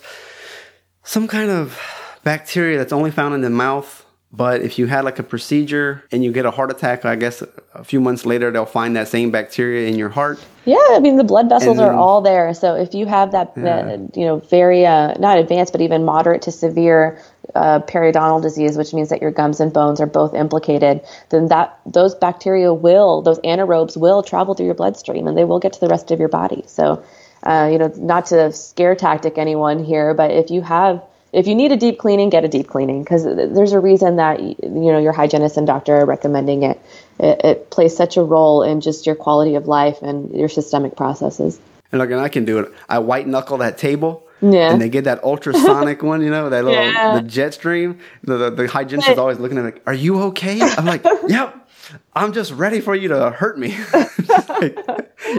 some 1.04 1.28
kind 1.28 1.50
of 1.50 1.80
bacteria 2.24 2.78
that's 2.78 2.94
only 2.94 3.10
found 3.10 3.34
in 3.34 3.42
the 3.42 3.50
mouth. 3.50 4.06
But 4.32 4.62
if 4.62 4.78
you 4.78 4.88
had 4.88 5.06
like 5.06 5.20
a 5.20 5.24
procedure 5.24 6.04
and 6.12 6.24
you 6.24 6.34
get 6.34 6.46
a 6.46 6.52
heart 6.52 6.70
attack, 6.70 7.06
I 7.06 7.16
guess 7.16 7.42
a 7.74 7.84
few 7.84 8.02
months 8.02 8.26
later 8.26 8.52
they'll 8.52 8.66
find 8.66 8.96
that 8.98 9.08
same 9.08 9.32
bacteria 9.32 9.88
in 9.88 9.96
your 9.96 10.10
heart. 10.10 10.38
Yeah, 10.66 10.76
I 10.92 11.00
mean 11.00 11.16
the 11.16 11.24
blood 11.24 11.48
vessels 11.48 11.78
And 11.78 11.88
are 11.88 11.94
all 11.94 12.22
there. 12.22 12.54
So 12.54 12.76
if 12.76 12.94
you 12.94 13.06
have 13.06 13.32
that, 13.32 13.58
uh, 13.58 13.98
you 14.20 14.26
know, 14.26 14.40
very 14.40 14.86
uh, 14.86 15.14
not 15.18 15.38
advanced, 15.38 15.72
but 15.72 15.80
even 15.82 16.04
moderate 16.04 16.42
to 16.44 16.52
severe 16.52 17.22
uh, 17.56 17.80
periodontal 17.80 18.42
disease, 18.42 18.78
which 18.78 18.94
means 18.94 19.08
that 19.10 19.22
your 19.22 19.32
gums 19.32 19.62
and 19.62 19.72
bones 19.72 20.02
are 20.02 20.06
both 20.06 20.34
implicated, 20.34 21.02
then 21.30 21.48
that 21.48 21.80
those 21.86 22.14
bacteria 22.14 22.74
will, 22.74 23.22
those 23.22 23.40
anaerobes 23.40 23.96
will 23.96 24.24
travel 24.24 24.56
through 24.56 24.66
your 24.66 24.76
bloodstream, 24.76 25.26
and 25.26 25.38
they 25.38 25.46
will 25.46 25.60
get 25.60 25.72
to 25.72 25.80
the 25.80 25.88
rest 25.88 26.12
of 26.12 26.20
your 26.20 26.30
body. 26.30 26.64
So 26.68 27.02
uh, 27.44 27.70
you 27.72 27.78
know, 27.78 27.92
not 27.96 28.26
to 28.28 28.52
scare 28.52 28.96
tactic 28.96 29.38
anyone 29.38 29.84
here, 29.84 30.14
but 30.14 30.32
if 30.32 30.52
you 30.52 30.62
have 30.62 31.02
if 31.34 31.48
you 31.48 31.56
need 31.56 31.72
a 31.72 31.78
deep 31.78 32.00
cleaning, 32.00 32.30
get 32.30 32.44
a 32.44 32.48
deep 32.48 32.68
cleaning 32.68 33.04
because 33.04 33.24
there's 33.24 33.74
a 33.74 33.80
reason 33.80 34.16
that 34.18 34.40
you 34.42 34.56
know 34.64 35.00
your 35.00 35.12
hygienist 35.14 35.58
and 35.58 35.68
doctor 35.68 35.98
are 35.98 36.06
recommending 36.06 36.64
it. 36.64 36.80
it. 37.20 37.42
It 37.44 37.70
plays 37.70 37.96
such 37.96 38.18
a 38.18 38.24
role 38.24 38.64
in 38.64 38.82
just 38.82 39.06
your 39.06 39.16
quality 39.16 39.56
of 39.56 39.68
life 39.68 40.02
and 40.02 40.34
your 40.34 40.50
systemic 40.50 40.96
processes. 40.96 41.60
And 41.92 42.00
look, 42.00 42.12
and 42.12 42.20
I 42.20 42.30
can 42.30 42.46
do 42.46 42.60
it. 42.60 42.72
I 42.90 43.00
white 43.00 43.28
knuckle 43.28 43.58
that 43.60 43.78
table. 43.78 44.24
Yeah. 44.42 44.72
And 44.72 44.80
they 44.80 44.90
get 44.90 45.06
that 45.06 45.24
ultrasonic 45.24 46.04
one, 46.12 46.22
you 46.22 46.30
know, 46.30 46.50
that 46.50 46.64
little 46.64 46.80
Yeah. 46.84 47.16
the 47.16 47.22
jet 47.28 47.54
stream. 47.56 48.00
The, 48.24 48.38
the, 48.38 48.50
the 48.52 48.68
hygienist 48.68 49.10
is 49.10 49.18
always 49.18 49.40
looking 49.40 49.58
at 49.58 49.64
me 49.66 49.72
like, 49.72 49.82
"Are 49.88 49.94
you 49.94 50.22
okay?" 50.24 50.62
I'm 50.62 50.86
like, 50.86 51.04
"Yep." 51.28 51.67
I'm 52.14 52.34
just 52.34 52.52
ready 52.54 52.80
for 52.82 52.96
you 52.96 53.08
to 53.10 53.30
hurt 53.32 53.58
me. 53.60 53.70
like, 53.94 54.78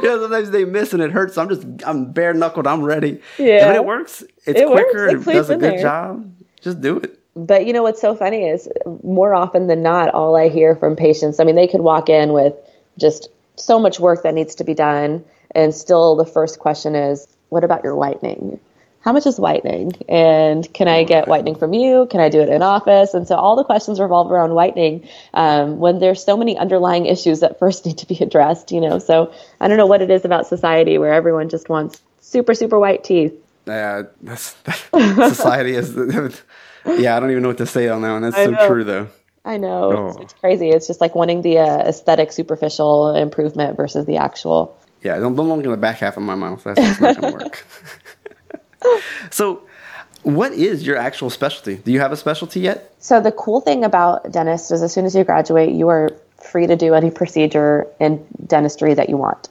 yeah, 0.02 0.16
sometimes 0.18 0.50
they 0.50 0.64
miss 0.64 0.92
and 0.92 1.02
it 1.02 1.10
hurts. 1.10 1.34
So 1.34 1.42
I'm 1.42 1.48
just 1.48 1.66
I'm 1.86 2.12
bare 2.12 2.34
knuckled. 2.34 2.66
I'm 2.66 2.82
ready. 2.82 3.20
Yeah. 3.38 3.66
When 3.66 3.76
it 3.76 3.84
works, 3.84 4.22
it's 4.46 4.60
It 4.60 4.68
works. 4.68 4.82
quicker. 4.90 5.08
It 5.08 5.16
It, 5.16 5.22
cleans 5.22 5.38
does 5.40 5.50
a 5.50 5.56
good 5.56 5.74
there. 5.74 5.82
job. 5.82 6.30
Just 6.60 6.80
do 6.80 6.98
it. 6.98 7.18
But 7.36 7.66
you 7.66 7.72
know 7.72 7.82
what's 7.84 8.00
so 8.00 8.16
funny 8.16 8.48
is 8.48 8.68
more 9.04 9.34
often 9.34 9.68
than 9.68 9.82
not, 9.82 10.12
all 10.12 10.36
I 10.36 10.48
hear 10.48 10.74
from 10.74 10.96
patients, 10.96 11.38
I 11.38 11.44
mean, 11.44 11.54
they 11.54 11.68
could 11.68 11.82
walk 11.82 12.08
in 12.08 12.32
with 12.32 12.54
just 12.98 13.28
so 13.56 13.78
much 13.78 14.00
work 14.00 14.22
that 14.24 14.34
needs 14.34 14.54
to 14.56 14.64
be 14.64 14.74
done. 14.74 15.24
And 15.52 15.72
still, 15.74 16.16
the 16.16 16.26
first 16.26 16.58
question 16.58 16.94
is, 16.96 17.28
what 17.50 17.62
about 17.64 17.84
your 17.84 17.94
whitening? 17.94 18.58
How 19.08 19.12
much 19.12 19.24
is 19.24 19.40
whitening? 19.40 19.92
And 20.06 20.70
can 20.74 20.86
I 20.86 21.02
get 21.02 21.28
whitening 21.28 21.54
from 21.54 21.72
you? 21.72 22.06
Can 22.10 22.20
I 22.20 22.28
do 22.28 22.42
it 22.42 22.50
in 22.50 22.60
office? 22.60 23.14
And 23.14 23.26
so 23.26 23.36
all 23.36 23.56
the 23.56 23.64
questions 23.64 23.98
revolve 23.98 24.30
around 24.30 24.52
whitening 24.52 25.08
um, 25.32 25.78
when 25.78 25.98
there's 25.98 26.22
so 26.22 26.36
many 26.36 26.58
underlying 26.58 27.06
issues 27.06 27.40
that 27.40 27.58
first 27.58 27.86
need 27.86 27.96
to 27.96 28.06
be 28.06 28.18
addressed, 28.22 28.70
you 28.70 28.82
know. 28.82 28.98
So 28.98 29.32
I 29.62 29.68
don't 29.68 29.78
know 29.78 29.86
what 29.86 30.02
it 30.02 30.10
is 30.10 30.26
about 30.26 30.46
society 30.46 30.98
where 30.98 31.14
everyone 31.14 31.48
just 31.48 31.70
wants 31.70 32.02
super, 32.20 32.52
super 32.52 32.78
white 32.78 33.02
teeth. 33.02 33.32
Yeah, 33.66 34.02
that's 34.20 34.54
society 34.92 35.72
is. 35.72 35.96
yeah, 36.86 37.16
I 37.16 37.20
don't 37.20 37.30
even 37.30 37.42
know 37.42 37.48
what 37.48 37.56
to 37.58 37.66
say 37.66 37.88
on 37.88 38.02
that 38.02 38.10
one. 38.12 38.20
That's 38.20 38.36
so 38.36 38.68
true, 38.68 38.84
though. 38.84 39.08
I 39.42 39.56
know 39.56 40.08
it's, 40.08 40.18
Oh. 40.18 40.22
it's 40.22 40.34
crazy. 40.34 40.68
It's 40.68 40.86
just 40.86 41.00
like 41.00 41.14
wanting 41.14 41.40
the 41.40 41.60
uh, 41.60 41.88
aesthetic, 41.88 42.30
superficial 42.30 43.14
improvement 43.14 43.74
versus 43.78 44.04
the 44.04 44.18
actual. 44.18 44.76
Yeah, 45.00 45.18
don't, 45.18 45.36
don't 45.36 45.48
look 45.48 45.64
in 45.64 45.70
the 45.70 45.76
back 45.76 45.98
half 45.98 46.16
of 46.16 46.24
my 46.24 46.34
mouth. 46.34 46.64
That's, 46.64 46.78
that's 46.78 47.00
not 47.00 47.20
going 47.20 47.32
to 47.32 47.44
work. 47.44 47.64
So, 49.30 49.62
what 50.22 50.52
is 50.52 50.86
your 50.86 50.96
actual 50.96 51.30
specialty? 51.30 51.76
Do 51.76 51.92
you 51.92 52.00
have 52.00 52.12
a 52.12 52.16
specialty 52.16 52.60
yet? 52.60 52.94
So 52.98 53.20
the 53.20 53.32
cool 53.32 53.60
thing 53.60 53.84
about 53.84 54.30
dentists 54.30 54.70
is, 54.70 54.82
as 54.82 54.92
soon 54.92 55.04
as 55.04 55.14
you 55.14 55.24
graduate, 55.24 55.70
you 55.72 55.88
are 55.88 56.10
free 56.40 56.66
to 56.66 56.76
do 56.76 56.94
any 56.94 57.10
procedure 57.10 57.86
in 58.00 58.24
dentistry 58.46 58.94
that 58.94 59.08
you 59.08 59.16
want. 59.16 59.48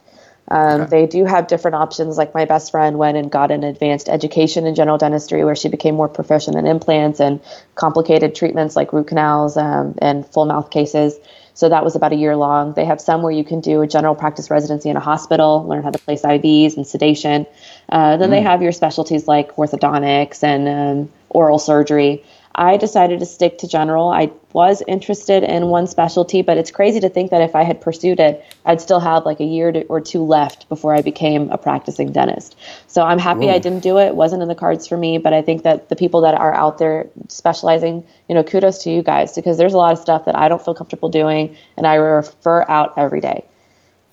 Um, 0.50 0.82
Okay. 0.82 0.90
They 0.90 1.06
do 1.06 1.24
have 1.24 1.46
different 1.46 1.74
options. 1.74 2.16
Like 2.16 2.34
my 2.34 2.44
best 2.44 2.70
friend 2.70 2.98
went 2.98 3.16
and 3.16 3.30
got 3.30 3.50
an 3.50 3.64
advanced 3.64 4.08
education 4.08 4.66
in 4.66 4.74
general 4.74 4.98
dentistry, 4.98 5.44
where 5.44 5.56
she 5.56 5.68
became 5.68 5.94
more 5.94 6.08
proficient 6.08 6.56
in 6.56 6.66
implants 6.66 7.20
and 7.20 7.40
complicated 7.74 8.34
treatments 8.34 8.76
like 8.76 8.92
root 8.92 9.08
canals 9.08 9.56
um, 9.56 9.94
and 10.00 10.26
full 10.26 10.46
mouth 10.46 10.70
cases. 10.70 11.18
So 11.58 11.68
that 11.68 11.82
was 11.82 11.96
about 11.96 12.12
a 12.12 12.14
year 12.14 12.36
long. 12.36 12.74
They 12.74 12.84
have 12.84 13.00
some 13.00 13.20
where 13.20 13.32
you 13.32 13.42
can 13.42 13.60
do 13.60 13.82
a 13.82 13.86
general 13.88 14.14
practice 14.14 14.48
residency 14.48 14.90
in 14.90 14.96
a 14.96 15.00
hospital, 15.00 15.66
learn 15.66 15.82
how 15.82 15.90
to 15.90 15.98
place 15.98 16.22
IVs 16.22 16.76
and 16.76 16.86
sedation. 16.86 17.46
Uh, 17.88 18.16
then 18.16 18.30
they 18.30 18.42
have 18.42 18.62
your 18.62 18.70
specialties 18.70 19.26
like 19.26 19.56
orthodontics 19.56 20.44
and 20.44 20.68
um, 20.68 21.12
oral 21.30 21.58
surgery. 21.58 22.22
I 22.58 22.76
decided 22.76 23.20
to 23.20 23.26
stick 23.26 23.58
to 23.58 23.68
general. 23.68 24.08
I 24.08 24.32
was 24.52 24.82
interested 24.88 25.44
in 25.44 25.68
one 25.68 25.86
specialty, 25.86 26.42
but 26.42 26.58
it's 26.58 26.72
crazy 26.72 26.98
to 26.98 27.08
think 27.08 27.30
that 27.30 27.40
if 27.40 27.54
I 27.54 27.62
had 27.62 27.80
pursued 27.80 28.18
it, 28.18 28.44
I'd 28.64 28.80
still 28.80 28.98
have 28.98 29.24
like 29.24 29.38
a 29.38 29.44
year 29.44 29.70
to, 29.70 29.84
or 29.84 30.00
two 30.00 30.24
left 30.24 30.68
before 30.68 30.92
I 30.92 31.00
became 31.00 31.50
a 31.50 31.56
practicing 31.56 32.10
dentist. 32.10 32.56
So 32.88 33.02
I'm 33.04 33.20
happy 33.20 33.48
I 33.48 33.60
didn't 33.60 33.84
do 33.84 33.98
it. 33.98 34.06
It 34.06 34.16
wasn't 34.16 34.42
in 34.42 34.48
the 34.48 34.56
cards 34.56 34.88
for 34.88 34.96
me, 34.96 35.18
but 35.18 35.32
I 35.32 35.40
think 35.40 35.62
that 35.62 35.88
the 35.88 35.94
people 35.94 36.22
that 36.22 36.34
are 36.34 36.52
out 36.52 36.78
there 36.78 37.08
specializing, 37.28 38.04
you 38.28 38.34
know, 38.34 38.42
kudos 38.42 38.82
to 38.82 38.90
you 38.90 39.04
guys 39.04 39.36
because 39.36 39.56
there's 39.56 39.74
a 39.74 39.78
lot 39.78 39.92
of 39.92 40.00
stuff 40.00 40.24
that 40.24 40.36
I 40.36 40.48
don't 40.48 40.62
feel 40.62 40.74
comfortable 40.74 41.10
doing 41.10 41.56
and 41.76 41.86
I 41.86 41.94
refer 41.94 42.64
out 42.68 42.94
every 42.96 43.20
day. 43.20 43.44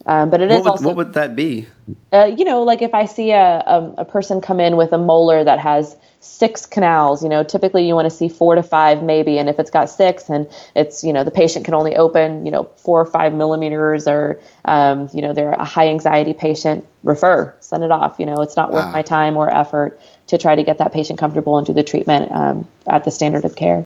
Um, 0.06 0.30
but 0.30 0.42
it 0.42 0.52
is 0.52 0.58
What 0.58 0.64
would, 0.64 0.70
also 0.72 0.86
what 0.86 0.96
would 0.98 1.14
that 1.14 1.36
be? 1.36 1.68
uh, 2.14 2.26
you 2.26 2.46
know, 2.46 2.64
like 2.64 2.82
if 2.82 2.94
I 2.94 3.06
see 3.06 3.32
a, 3.32 3.64
a, 3.66 3.94
a 4.00 4.06
person 4.06 4.40
come 4.40 4.60
in 4.60 4.78
with 4.78 4.94
a 4.94 4.98
molar 4.98 5.44
that 5.44 5.60
has 5.60 5.98
six 6.20 6.66
canals, 6.66 7.24
you 7.24 7.30
know, 7.30 7.44
typically 7.44 7.88
you 7.88 7.94
want 7.94 8.06
to 8.06 8.16
see 8.16 8.30
four 8.30 8.56
to 8.56 8.64
five 8.64 9.04
maybe. 9.04 9.38
And 9.38 9.50
if 9.50 9.60
it's 9.60 9.72
got 9.72 9.90
six 9.90 10.30
and 10.30 10.48
it's, 10.76 11.04
you 11.04 11.14
know, 11.14 11.24
the 11.24 11.32
patient 11.32 11.66
can 11.66 11.74
only 11.74 11.96
open, 11.96 12.46
you 12.46 12.52
know, 12.52 12.64
four 12.78 13.02
or 13.02 13.06
five 13.06 13.34
millimeters 13.34 14.08
or, 14.08 14.40
um, 14.64 15.10
you 15.14 15.22
know, 15.22 15.34
they're 15.34 15.52
a 15.52 15.66
high 15.66 15.90
anxiety 15.90 16.34
patient, 16.34 16.86
refer, 17.04 17.54
send 17.60 17.84
it 17.84 17.92
off. 17.92 18.16
You 18.20 18.26
know, 18.26 18.42
it's 18.42 18.56
not 18.56 18.72
worth 18.72 18.86
Wow. 18.86 18.92
my 18.92 19.02
time 19.02 19.38
or 19.38 19.54
effort 19.54 20.00
to 20.28 20.38
try 20.38 20.56
to 20.56 20.64
get 20.64 20.78
that 20.80 20.94
patient 20.94 21.20
comfortable 21.20 21.58
and 21.58 21.68
do 21.68 21.74
the 21.74 21.84
treatment 21.84 22.32
um, 22.32 22.68
at 22.88 23.04
the 23.04 23.12
standard 23.12 23.46
of 23.46 23.56
care. 23.56 23.86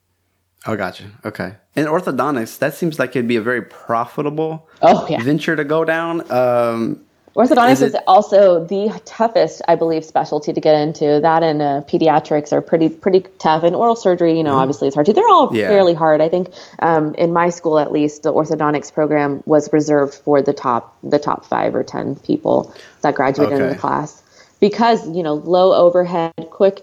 Oh, 0.65 0.75
gotcha. 0.75 1.05
Okay. 1.25 1.53
In 1.75 1.85
orthodontics, 1.85 2.59
that 2.59 2.73
seems 2.73 2.99
like 2.99 3.11
it'd 3.11 3.27
be 3.27 3.37
a 3.37 3.41
very 3.41 3.61
profitable 3.61 4.67
Oh, 4.81 5.07
yeah. 5.09 5.21
venture 5.23 5.55
to 5.55 5.63
go 5.63 5.85
down. 5.85 6.29
Um, 6.31 7.05
Orthodontics 7.35 7.71
Is 7.73 7.81
is, 7.83 7.93
it- 7.93 8.03
also 8.07 8.65
the 8.65 8.99
toughest, 9.05 9.61
I 9.67 9.75
believe, 9.75 10.03
specialty 10.03 10.51
to 10.51 10.59
get 10.59 10.75
into. 10.75 11.19
That 11.21 11.43
and 11.43 11.61
uh, 11.61 11.81
pediatrics 11.87 12.51
are 12.51 12.59
pretty 12.59 12.89
pretty 12.89 13.23
tough. 13.37 13.63
And 13.63 13.75
oral 13.75 13.95
surgery, 13.95 14.35
you 14.35 14.43
know, 14.43 14.57
obviously 14.57 14.87
it's 14.87 14.95
hard 14.95 15.05
too. 15.05 15.13
They're 15.13 15.29
all. 15.29 15.55
Yeah. 15.55 15.67
fairly 15.69 15.93
hard. 15.93 16.19
I 16.21 16.27
think 16.27 16.49
um, 16.79 17.13
in 17.15 17.31
my 17.31 17.49
school, 17.49 17.79
at 17.79 17.91
least, 17.93 18.23
the 18.23 18.33
orthodontics 18.33 18.91
program 18.91 19.41
was 19.45 19.71
reserved 19.71 20.15
for 20.15 20.41
the 20.41 20.53
top 20.53 20.97
the 21.03 21.19
top 21.19 21.45
five 21.45 21.75
or 21.75 21.83
ten 21.83 22.15
people 22.15 22.73
that 23.01 23.13
graduated 23.15 23.59
in 23.61 23.69
the 23.69 23.75
class 23.75 24.21
because 24.59 25.07
you 25.15 25.21
know 25.23 25.35
low 25.35 25.71
overhead, 25.73 26.33
quick 26.49 26.81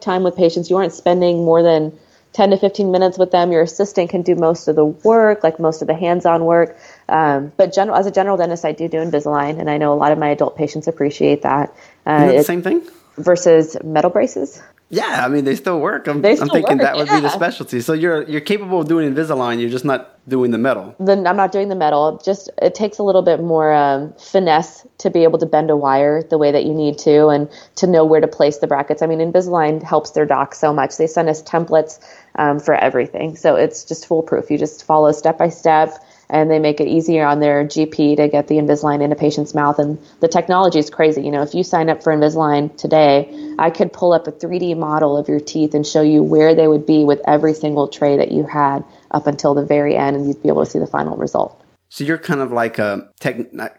time 0.00 0.22
with 0.24 0.34
patients. 0.34 0.70
You 0.70 0.78
aren't 0.78 0.94
spending 0.94 1.44
more 1.44 1.62
than 1.62 1.96
10 2.32 2.50
to 2.50 2.56
15 2.56 2.90
minutes 2.90 3.18
with 3.18 3.30
them. 3.30 3.52
Your 3.52 3.62
assistant 3.62 4.10
can 4.10 4.22
do 4.22 4.34
most 4.34 4.68
of 4.68 4.76
the 4.76 4.84
work, 4.84 5.42
like 5.42 5.60
most 5.60 5.82
of 5.82 5.88
the 5.88 5.94
hands-on 5.94 6.44
work. 6.44 6.78
Um, 7.08 7.52
but 7.56 7.72
general, 7.72 7.96
as 7.96 8.06
a 8.06 8.10
general 8.10 8.36
dentist, 8.36 8.64
I 8.64 8.72
do 8.72 8.88
do 8.88 8.98
Invisalign, 8.98 9.58
and 9.58 9.68
I 9.68 9.76
know 9.76 9.92
a 9.92 9.96
lot 9.96 10.12
of 10.12 10.18
my 10.18 10.28
adult 10.28 10.56
patients 10.56 10.88
appreciate 10.88 11.42
that. 11.42 11.74
Uh, 12.06 12.24
is 12.26 12.32
it 12.32 12.36
the 12.38 12.44
same 12.44 12.62
thing? 12.62 12.82
versus 13.18 13.76
metal 13.84 14.10
braces. 14.10 14.62
Yeah, 14.88 15.24
I 15.24 15.28
mean 15.28 15.46
they 15.46 15.56
still 15.56 15.80
work. 15.80 16.06
I'm, 16.06 16.20
They 16.20 16.32
I'm 16.32 16.50
thinking 16.50 16.76
work, 16.76 16.82
that 16.82 16.96
would 16.96 17.08
be 17.08 17.20
the 17.20 17.30
specialty. 17.30 17.80
So 17.80 17.94
you're 17.94 18.24
you're 18.24 18.42
capable 18.42 18.82
of 18.82 18.88
doing 18.88 19.14
Invisalign. 19.14 19.58
You're 19.58 19.70
just 19.70 19.86
not 19.86 20.18
doing 20.28 20.50
the 20.50 20.58
metal. 20.58 20.94
Then 21.00 21.26
I'm 21.26 21.36
not 21.36 21.50
doing 21.50 21.70
the 21.70 21.74
metal. 21.74 22.20
Just 22.22 22.50
it 22.60 22.74
takes 22.74 22.98
a 22.98 23.02
little 23.02 23.22
bit 23.22 23.40
more 23.40 23.72
um, 23.72 24.12
finesse 24.18 24.86
to 24.98 25.08
be 25.08 25.22
able 25.24 25.38
to 25.38 25.46
bend 25.46 25.70
a 25.70 25.76
wire 25.76 26.22
the 26.22 26.36
way 26.36 26.52
that 26.52 26.64
you 26.64 26.74
need 26.74 26.98
to, 26.98 27.28
and 27.28 27.48
to 27.76 27.86
know 27.86 28.04
where 28.04 28.20
to 28.20 28.28
place 28.28 28.58
the 28.58 28.66
brackets. 28.66 29.00
I 29.00 29.06
mean, 29.06 29.18
Invisalign 29.20 29.82
helps 29.82 30.10
their 30.10 30.26
docs 30.26 30.58
so 30.58 30.74
much. 30.74 30.98
They 30.98 31.06
send 31.06 31.30
us 31.30 31.42
templates 31.42 31.98
um, 32.34 32.60
for 32.60 32.74
everything, 32.74 33.36
so 33.36 33.56
it's 33.56 33.84
just 33.84 34.06
foolproof. 34.06 34.50
You 34.50 34.58
just 34.58 34.84
follow 34.84 35.12
step 35.12 35.38
by 35.38 35.48
step. 35.48 36.02
And 36.30 36.50
they 36.50 36.58
make 36.58 36.80
it 36.80 36.88
easier 36.88 37.26
on 37.26 37.40
their 37.40 37.62
GP 37.62 38.16
to 38.16 38.26
get 38.26 38.48
the 38.48 38.54
Invisalign 38.54 39.02
in 39.02 39.12
a 39.12 39.14
patient's 39.14 39.54
mouth. 39.54 39.78
And 39.78 39.98
the 40.20 40.28
technology 40.28 40.78
is 40.78 40.88
crazy. 40.88 41.22
You 41.22 41.30
know, 41.30 41.42
if 41.42 41.54
you 41.54 41.62
sign 41.62 41.90
up 41.90 42.02
for 42.02 42.10
Invisalign 42.10 42.74
today, 42.74 43.54
I 43.58 43.68
could 43.68 43.92
pull 43.92 44.14
up 44.14 44.26
a 44.26 44.32
3D 44.32 44.78
model 44.78 45.18
of 45.18 45.28
your 45.28 45.40
teeth 45.40 45.74
and 45.74 45.86
show 45.86 46.00
you 46.00 46.22
where 46.22 46.54
they 46.54 46.66
would 46.66 46.86
be 46.86 47.04
with 47.04 47.20
every 47.26 47.52
single 47.52 47.86
tray 47.88 48.16
that 48.16 48.32
you 48.32 48.44
had 48.44 48.82
up 49.10 49.26
until 49.26 49.52
the 49.52 49.66
very 49.66 49.94
end, 49.94 50.16
and 50.16 50.26
you'd 50.26 50.42
be 50.42 50.48
able 50.48 50.64
to 50.64 50.70
see 50.70 50.78
the 50.78 50.86
final 50.86 51.18
result. 51.18 51.61
So 51.92 52.04
you're 52.04 52.16
kind 52.16 52.40
of 52.40 52.50
like 52.50 52.78
a 52.78 53.06
tech. 53.20 53.36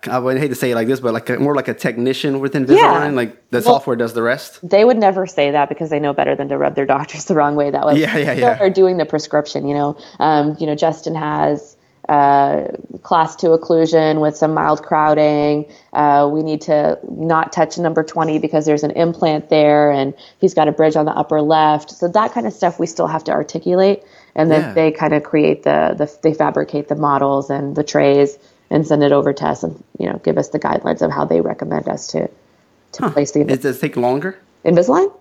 I 0.08 0.20
would 0.20 0.38
hate 0.38 0.50
to 0.50 0.56
say 0.56 0.70
it 0.70 0.76
like 0.76 0.86
this, 0.86 1.00
but 1.00 1.16
like 1.16 1.28
a, 1.32 1.40
more 1.40 1.56
like 1.56 1.68
a 1.68 1.74
technician 1.74 2.42
with 2.42 2.54
Invisalign. 2.54 3.16
Like 3.16 3.50
the 3.50 3.58
Well- 3.58 3.64
software 3.64 3.96
does 3.96 4.14
the 4.14 4.22
rest. 4.22 4.60
They 4.62 4.86
would 4.86 5.00
never 5.00 5.26
say 5.26 5.50
that 5.50 5.68
because 5.68 5.90
they 5.90 6.00
know 6.00 6.14
better 6.14 6.36
than 6.36 6.48
to 6.50 6.58
rub 6.60 6.76
their 6.76 6.86
doctors 6.86 7.26
the 7.30 7.34
wrong 7.34 7.56
way. 7.56 7.72
That 7.72 7.88
way, 7.88 7.96
Yeah, 7.96 8.16
yeah, 8.18 8.34
yeah. 8.34 8.60
Are 8.60 8.70
doing 8.70 8.98
the 8.98 9.06
prescription. 9.06 9.68
You 9.68 9.74
know, 9.74 9.98
um, 10.20 10.56
you 10.60 10.68
know, 10.68 10.76
Justin 10.76 11.16
has 11.16 11.76
uh, 12.08 12.68
class 13.02 13.36
two 13.36 13.48
occlusion 13.48 14.22
with 14.22 14.38
some 14.38 14.54
mild 14.54 14.84
crowding. 14.84 15.66
Uh, 15.94 16.30
we 16.32 16.44
need 16.44 16.62
to 16.62 17.00
not 17.10 17.52
touch 17.52 17.80
number 17.80 18.04
20 18.04 18.38
because 18.38 18.68
there's 18.68 18.84
an 18.84 18.92
implant 18.92 19.50
there 19.50 19.90
and 19.90 20.14
he's 20.40 20.54
got 20.54 20.68
a 20.68 20.72
bridge 20.72 20.96
on 20.96 21.06
the 21.06 21.14
upper 21.14 21.42
left. 21.42 21.90
So 21.90 22.08
that 22.10 22.32
kind 22.32 22.46
of 22.46 22.54
stuff 22.54 22.78
we 22.78 22.86
still 22.86 23.08
have 23.08 23.24
to 23.24 23.32
articulate. 23.32 24.04
And 24.36 24.50
then 24.50 24.62
Yeah. 24.62 24.74
they 24.74 24.92
kind 24.92 25.14
of 25.14 25.24
create 25.24 25.64
the, 25.64 25.96
the, 25.98 26.12
they 26.22 26.34
fabricate 26.34 26.88
the 26.88 26.96
models 26.96 27.50
and 27.50 27.76
the 27.76 27.84
trays 27.84 28.38
and 28.70 28.88
send 28.88 29.04
it 29.04 29.12
over 29.12 29.34
to 29.34 29.46
us 29.46 29.64
and, 29.64 29.84
you 30.00 30.08
know, 30.10 30.20
give 30.24 30.38
us 30.38 30.50
the 30.50 30.60
guidelines 30.60 31.02
of 31.02 31.12
how 31.12 31.26
they 31.26 31.42
recommend 31.42 31.88
us 31.88 32.08
to, 32.08 32.30
to 32.94 33.10
place 33.12 33.32
the 33.32 33.42
It 33.42 33.62
does 33.62 33.80
take 33.80 33.96
longer. 33.96 34.40
Invisalign? 34.66 35.12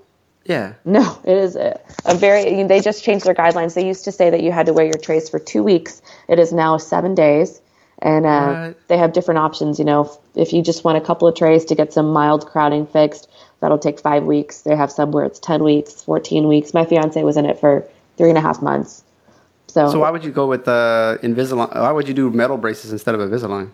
Yeah. 0.44 0.72
No, 0.84 1.18
it 1.24 1.36
is 1.36 1.56
a, 1.56 1.78
a 2.04 2.16
very. 2.16 2.64
They 2.64 2.80
just 2.80 3.04
changed 3.04 3.24
their 3.24 3.34
guidelines. 3.34 3.74
They 3.74 3.86
used 3.86 4.04
to 4.04 4.12
say 4.12 4.30
that 4.30 4.42
you 4.42 4.50
had 4.50 4.66
to 4.66 4.72
wear 4.72 4.84
your 4.84 4.98
trays 4.98 5.28
for 5.28 5.38
two 5.38 5.62
weeks. 5.62 6.02
It 6.28 6.40
is 6.40 6.52
now 6.52 6.78
seven 6.78 7.14
days, 7.14 7.60
and 8.00 8.26
uh, 8.26 8.72
they 8.88 8.98
have 8.98 9.12
different 9.12 9.38
options. 9.38 9.78
You 9.78 9.84
know, 9.84 10.00
if, 10.34 10.48
if 10.48 10.52
you 10.52 10.60
just 10.60 10.82
want 10.82 10.98
a 10.98 11.00
couple 11.00 11.28
of 11.28 11.36
trays 11.36 11.64
to 11.66 11.76
get 11.76 11.92
some 11.92 12.12
mild 12.12 12.46
crowding 12.46 12.86
fixed, 12.86 13.30
that'll 13.60 13.78
take 13.78 14.00
five 14.00 14.24
weeks. 14.24 14.62
They 14.62 14.74
have 14.74 14.90
some 14.90 15.12
where 15.12 15.24
it's 15.24 15.38
ten 15.38 15.62
weeks, 15.62 16.02
fourteen 16.02 16.48
weeks. 16.48 16.74
My 16.74 16.86
fiance 16.86 17.22
was 17.22 17.36
in 17.36 17.46
it 17.46 17.60
for 17.60 17.86
three 18.16 18.28
and 18.28 18.38
a 18.38 18.40
half 18.40 18.62
months. 18.62 19.04
So, 19.68 19.90
So 19.90 20.00
why 20.00 20.10
would 20.10 20.24
you 20.24 20.30
go 20.30 20.46
with 20.46 20.68
uh, 20.68 21.16
Invisalign? 21.22 21.74
Why 21.74 21.92
would 21.92 22.06
you 22.06 22.14
do 22.14 22.30
metal 22.30 22.58
braces 22.58 22.92
instead 22.92 23.14
of 23.14 23.20
Invisalign? 23.20 23.70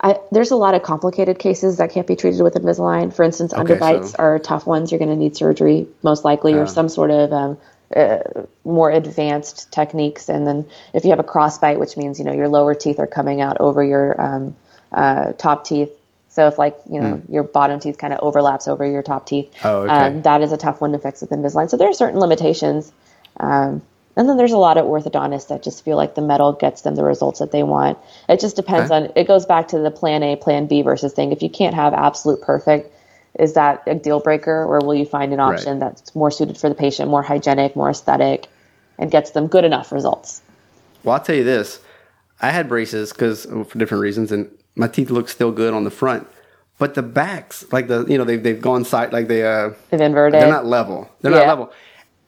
I, 0.00 0.16
there's 0.30 0.50
a 0.52 0.56
lot 0.56 0.74
of 0.74 0.82
complicated 0.82 1.38
cases 1.38 1.78
that 1.78 1.90
can't 1.90 2.06
be 2.06 2.14
treated 2.14 2.40
with 2.42 2.54
Invisalign. 2.54 3.12
For 3.12 3.24
instance, 3.24 3.52
Okay, 3.52 3.74
underbites 3.74 4.08
so- 4.08 4.16
are 4.18 4.38
tough 4.38 4.66
ones. 4.66 4.92
You're 4.92 4.98
going 4.98 5.10
to 5.10 5.16
need 5.16 5.36
surgery 5.36 5.88
most 6.02 6.24
likely, 6.24 6.54
or 6.54 6.66
some 6.66 6.88
sort 6.88 7.10
of 7.10 7.32
um, 7.32 7.58
uh, 7.96 8.18
more 8.64 8.90
advanced 8.90 9.72
techniques. 9.72 10.28
And 10.28 10.46
then 10.46 10.66
if 10.92 11.04
you 11.04 11.10
have 11.10 11.18
a 11.18 11.24
crossbite, 11.24 11.78
which 11.78 11.96
means 11.96 12.18
you 12.18 12.24
know 12.24 12.32
your 12.34 12.48
lower 12.48 12.74
teeth 12.74 12.98
are 13.00 13.06
coming 13.06 13.40
out 13.40 13.56
over 13.60 13.82
your 13.82 14.20
um, 14.20 14.56
uh, 14.92 15.32
top 15.32 15.64
teeth. 15.64 15.90
So 16.28 16.46
if 16.46 16.58
like 16.58 16.76
you 16.88 17.00
know 17.00 17.20
your 17.28 17.42
bottom 17.42 17.80
teeth 17.80 17.98
kind 17.98 18.12
of 18.12 18.20
overlaps 18.20 18.68
over 18.68 18.86
your 18.86 19.02
top 19.02 19.26
teeth. 19.26 19.50
Oh, 19.64 19.82
okay. 19.82 19.92
um, 19.92 20.22
that 20.22 20.42
is 20.42 20.52
a 20.52 20.56
tough 20.58 20.80
one 20.80 20.92
to 20.92 20.98
fix 20.98 21.22
with 21.22 21.30
Invisalign. 21.30 21.70
So 21.70 21.76
there 21.76 21.88
are 21.88 21.94
certain 21.94 22.20
limitations. 22.20 22.92
Um, 23.40 23.82
and 24.16 24.28
then 24.28 24.36
there's 24.36 24.52
a 24.52 24.58
lot 24.58 24.76
of 24.78 24.84
orthodontists 24.86 25.48
that 25.48 25.62
just 25.62 25.84
feel 25.84 25.96
like 25.96 26.16
the 26.16 26.20
metal 26.22 26.52
gets 26.52 26.82
them 26.82 26.96
the 26.96 27.04
results 27.04 27.38
that 27.38 27.52
they 27.52 27.62
want. 27.62 27.98
It 28.28 28.40
just 28.40 28.56
depends 28.56 28.90
Okay. 28.90 29.04
on, 29.06 29.12
it 29.14 29.28
goes 29.28 29.46
back 29.46 29.68
to 29.68 29.78
the 29.78 29.92
plan 29.92 30.22
A, 30.24 30.34
plan 30.36 30.66
B 30.66 30.82
versus 30.82 31.12
thing. 31.12 31.30
If 31.30 31.42
you 31.42 31.48
can't 31.48 31.74
have 31.74 31.94
absolute 31.94 32.40
perfect, 32.42 32.92
is 33.38 33.52
that 33.54 33.82
a 33.86 33.94
deal 33.94 34.18
breaker 34.18 34.64
or 34.64 34.80
will 34.80 34.94
you 34.96 35.06
find 35.06 35.32
an 35.32 35.38
option 35.38 35.78
that's 35.78 36.12
more 36.16 36.30
suited 36.32 36.58
for 36.58 36.68
the 36.68 36.74
patient, 36.74 37.08
more 37.08 37.22
hygienic, 37.22 37.76
more 37.76 37.90
aesthetic, 37.90 38.48
and 38.98 39.10
gets 39.10 39.30
them 39.30 39.46
good 39.46 39.64
enough 39.64 39.92
results? 39.92 40.42
Well, 41.04 41.14
I'll 41.14 41.22
tell 41.22 41.36
you 41.36 41.44
this: 41.44 41.78
I 42.42 42.50
had 42.50 42.68
braces 42.68 43.12
because 43.12 43.44
for 43.44 43.78
different 43.78 44.02
reasons, 44.02 44.32
and 44.32 44.50
my 44.74 44.88
teeth 44.88 45.10
look 45.10 45.28
still 45.28 45.52
good 45.52 45.72
on 45.74 45.84
the 45.84 45.90
front, 45.92 46.26
but 46.78 46.94
the 46.94 47.02
backs, 47.02 47.64
like 47.70 47.86
the 47.86 48.04
you 48.06 48.18
know 48.18 48.24
they've 48.24 48.42
they've 48.42 48.60
gone 48.60 48.84
side 48.84 49.12
like 49.12 49.28
they 49.28 49.44
uh 49.46 49.70
They've 49.90 50.00
inverted. 50.00 50.40
they're 50.40 50.48
not 50.48 50.66
level. 50.66 51.08
They're 51.20 51.30
not 51.30 51.46
level. 51.46 51.72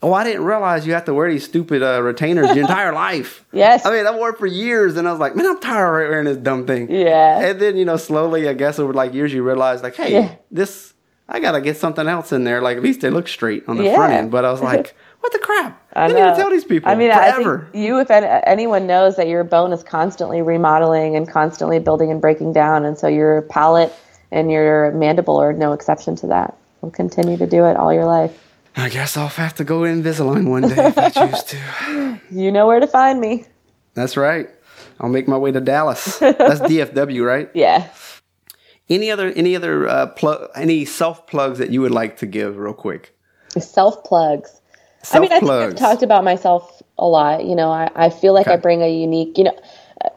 Oh, 0.02 0.14
I 0.14 0.24
didn't 0.24 0.44
realize 0.44 0.86
you 0.86 0.94
have 0.94 1.04
to 1.06 1.14
wear 1.14 1.30
these 1.30 1.44
stupid 1.44 1.82
uh, 1.82 2.00
retainers 2.02 2.48
your 2.54 2.60
entire 2.60 2.92
life. 3.08 3.44
Yes. 3.52 3.84
I 3.84 3.90
mean, 3.90 4.06
I 4.06 4.16
wore 4.16 4.30
it 4.30 4.38
for 4.38 4.46
years, 4.46 4.96
and 4.96 5.06
I 5.06 5.10
was 5.10 5.20
like, 5.20 5.36
man, 5.36 5.46
I'm 5.46 5.60
tired 5.60 6.04
of 6.04 6.10
wearing 6.10 6.24
this 6.24 6.38
dumb 6.38 6.66
thing. 6.66 6.90
Yeah. 6.90 7.40
And 7.50 7.60
then 7.60 7.76
you 7.76 7.84
know, 7.84 7.98
slowly, 7.98 8.48
I 8.48 8.54
guess 8.54 8.78
over 8.78 8.94
like 8.94 9.12
years, 9.12 9.32
you 9.32 9.42
realize 9.42 9.82
like, 9.82 9.96
hey, 9.96 10.12
Yeah. 10.14 10.34
this 10.50 10.94
I 11.28 11.38
gotta 11.38 11.60
get 11.60 11.76
something 11.76 12.08
else 12.08 12.32
in 12.32 12.44
there. 12.44 12.60
Like 12.62 12.76
at 12.78 12.82
least 12.82 13.02
they 13.02 13.10
look 13.10 13.28
straight 13.28 13.64
on 13.68 13.76
the 13.76 13.84
Yeah. 13.84 13.94
front 13.94 14.12
end. 14.14 14.30
But 14.32 14.44
I 14.44 14.50
was 14.50 14.60
like, 14.62 14.96
what 15.20 15.32
the 15.32 15.38
crap? 15.38 15.80
I 15.92 16.04
I 16.04 16.08
didn't 16.08 16.22
even 16.24 16.36
tell 16.36 16.50
these 16.50 16.64
people. 16.64 16.90
I 16.90 16.94
mean, 16.94 17.12
forever. 17.12 17.66
I 17.68 17.70
think 17.72 17.84
you, 17.84 18.00
if 18.00 18.10
an- 18.10 18.24
anyone 18.46 18.86
knows 18.86 19.16
that 19.16 19.28
your 19.28 19.44
bone 19.44 19.72
is 19.72 19.82
constantly 19.84 20.40
remodeling 20.42 21.14
and 21.14 21.28
constantly 21.28 21.78
building 21.78 22.10
and 22.10 22.20
breaking 22.20 22.52
down, 22.54 22.84
and 22.84 22.98
so 22.98 23.06
your 23.06 23.42
palate 23.42 23.92
and 24.32 24.50
your 24.50 24.90
mandible 24.92 25.36
are 25.36 25.52
no 25.52 25.72
exception 25.72 26.16
to 26.16 26.26
that. 26.28 26.56
We'll 26.80 26.90
continue 26.90 27.36
to 27.36 27.46
do 27.46 27.66
it 27.66 27.76
all 27.76 27.92
your 27.92 28.06
life. 28.06 28.49
I 28.76 28.88
guess 28.88 29.16
I'll 29.16 29.28
have 29.28 29.54
to 29.56 29.64
go 29.64 29.80
Invisalign 29.80 30.48
one 30.48 30.62
day 30.62 30.87
if 30.87 30.98
I 30.98 31.11
choose 31.11 31.42
to. 31.44 32.20
You 32.30 32.52
know 32.52 32.68
where 32.68 32.78
to 32.78 32.87
find 32.87 33.20
me. 33.20 33.44
That's 33.94 34.16
right. 34.16 34.48
I'll 35.00 35.09
make 35.09 35.26
my 35.26 35.37
way 35.37 35.50
to 35.50 35.61
Dallas. 35.61 36.18
That's 36.18 36.61
DFW, 36.61 37.26
right? 37.26 37.50
Yeah. 37.54 37.88
Any 38.88 39.11
other 39.11 39.28
any 39.28 39.56
other 39.56 39.88
uh, 39.88 40.06
plug 40.09 40.48
any 40.54 40.85
self 40.85 41.26
plugs 41.26 41.59
that 41.59 41.70
you 41.70 41.80
would 41.80 41.90
like 41.90 42.18
to 42.18 42.26
give 42.26 42.56
real 42.56 42.72
quick? 42.72 43.16
Self 43.59 44.02
plugs. 44.04 44.61
I 45.12 45.18
mean, 45.18 45.33
I 45.33 45.40
think 45.40 45.50
I've 45.50 45.76
talked 45.76 46.02
about 46.02 46.24
myself 46.24 46.83
a 46.98 47.06
lot. 47.06 47.44
You 47.44 47.56
know, 47.56 47.70
I, 47.70 47.90
I 47.94 48.11
feel 48.11 48.35
like 48.35 48.48
I 48.48 48.56
bring 48.56 48.83
a 48.83 48.88
unique, 48.88 49.38
you 49.38 49.44
know, 49.44 49.59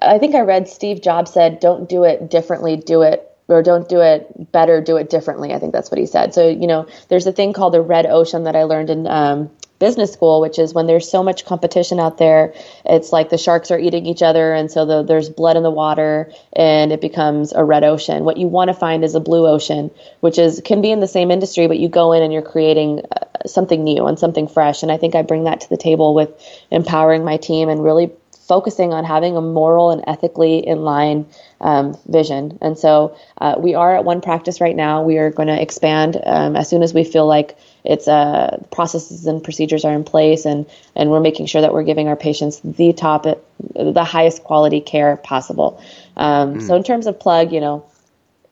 I 0.02 0.18
think 0.18 0.36
I 0.36 0.42
read 0.42 0.68
Steve 0.68 1.02
Jobs 1.02 1.32
said, 1.32 1.60
don't 1.60 1.88
do 1.88 2.04
it 2.04 2.30
differently, 2.30 2.76
do 2.76 3.02
it, 3.02 3.33
or 3.48 3.62
don't 3.62 3.88
do 3.90 4.00
it 4.00 4.52
better, 4.52 4.82
do 4.82 4.98
it 4.98 5.10
differently. 5.10 5.54
I 5.54 5.60
think 5.60 5.74
that's 5.74 5.92
what 5.92 6.00
he 6.00 6.06
said. 6.06 6.34
So, 6.34 6.48
you 6.48 6.68
know, 6.68 6.88
there's 7.10 7.28
a 7.28 7.32
thing 7.32 7.54
called 7.54 7.74
the 7.74 7.82
red 7.82 8.06
ocean 8.06 8.46
that 8.46 8.56
I 8.56 8.64
learned 8.64 8.90
in 8.90 9.08
um, 9.08 9.50
business 9.84 10.14
school, 10.14 10.40
which 10.40 10.60
is 10.60 10.74
when 10.74 10.88
there's 10.88 11.12
so 11.12 11.22
much 11.22 11.44
competition 11.44 12.00
out 12.00 12.18
there, 12.18 12.54
it's 12.86 13.12
like 13.12 13.30
the 13.30 13.38
sharks 13.38 13.70
are 13.70 13.78
eating 13.78 14.06
each 14.06 14.22
other. 14.22 14.54
And 14.54 14.72
so 14.72 14.86
the, 14.86 15.04
there's 15.04 15.30
blood 15.30 15.58
in 15.58 15.64
the 15.64 15.70
water 15.70 16.32
and 16.54 16.94
it 16.94 17.02
becomes 17.02 17.52
a 17.52 17.66
red 17.66 17.84
ocean. 17.84 18.24
What 18.24 18.38
you 18.38 18.48
want 18.48 18.70
to 18.70 18.74
find 18.74 19.04
is 19.04 19.14
a 19.14 19.20
blue 19.20 19.46
ocean, 19.46 19.92
which 20.22 20.40
is 20.40 20.62
can 20.64 20.82
be 20.82 20.92
in 20.92 21.02
the 21.02 21.08
same 21.08 21.32
industry, 21.32 21.68
but 21.68 21.80
you 21.80 21.90
go 21.90 22.14
in 22.14 22.24
and 22.24 22.32
you're 22.32 22.42
creating 22.42 23.02
uh, 23.12 23.46
something 23.46 23.84
new 23.84 24.08
and 24.08 24.18
something 24.18 24.48
fresh. 24.48 24.84
And 24.84 24.92
I 24.92 24.96
think 24.96 25.16
I 25.16 25.22
bring 25.22 25.44
that 25.44 25.60
to 25.62 25.70
the 25.70 25.76
table 25.76 26.14
with 26.14 26.32
empowering 26.72 27.26
my 27.26 27.36
team 27.36 27.68
and 27.68 27.84
really 27.84 28.10
focusing 28.48 28.94
on 28.94 29.04
having 29.06 29.36
a 29.36 29.42
moral 29.42 29.92
and 29.92 30.04
ethically 30.08 30.66
in 30.66 30.84
line 30.84 31.26
um, 31.64 31.98
vision. 32.06 32.60
And 32.62 32.78
so 32.78 33.18
uh, 33.40 33.56
we 33.58 33.74
are 33.74 33.96
at 33.96 34.04
one 34.06 34.22
practice 34.22 34.62
right 34.62 34.76
now. 34.76 35.02
We 35.02 35.18
are 35.18 35.32
going 35.32 35.48
to 35.48 35.60
expand 35.60 36.22
um, 36.24 36.56
as 36.56 36.70
soon 36.70 36.84
as 36.84 36.94
we 36.94 37.04
feel 37.06 37.26
like 37.26 37.58
it's 37.86 38.08
uh, 38.08 38.64
processes 38.70 39.26
and 39.26 39.44
procedures 39.44 39.86
are 39.86 39.94
in 39.94 40.04
place, 40.04 40.46
and 40.46 40.66
and 40.96 41.10
we're 41.10 41.20
making 41.22 41.48
sure 41.48 41.62
that 41.62 41.74
we're 41.74 41.84
giving 41.84 42.08
our 42.08 42.16
patients 42.16 42.60
the 42.64 42.94
top, 42.94 43.24
the 43.24 44.04
highest 44.04 44.44
quality 44.44 44.82
care 44.82 45.18
possible. 45.18 45.82
Um, 46.16 46.62
So 46.62 46.76
in 46.76 46.84
terms 46.84 47.08
of 47.08 47.20
plug, 47.20 47.52
you 47.52 47.60
know, 47.60 47.86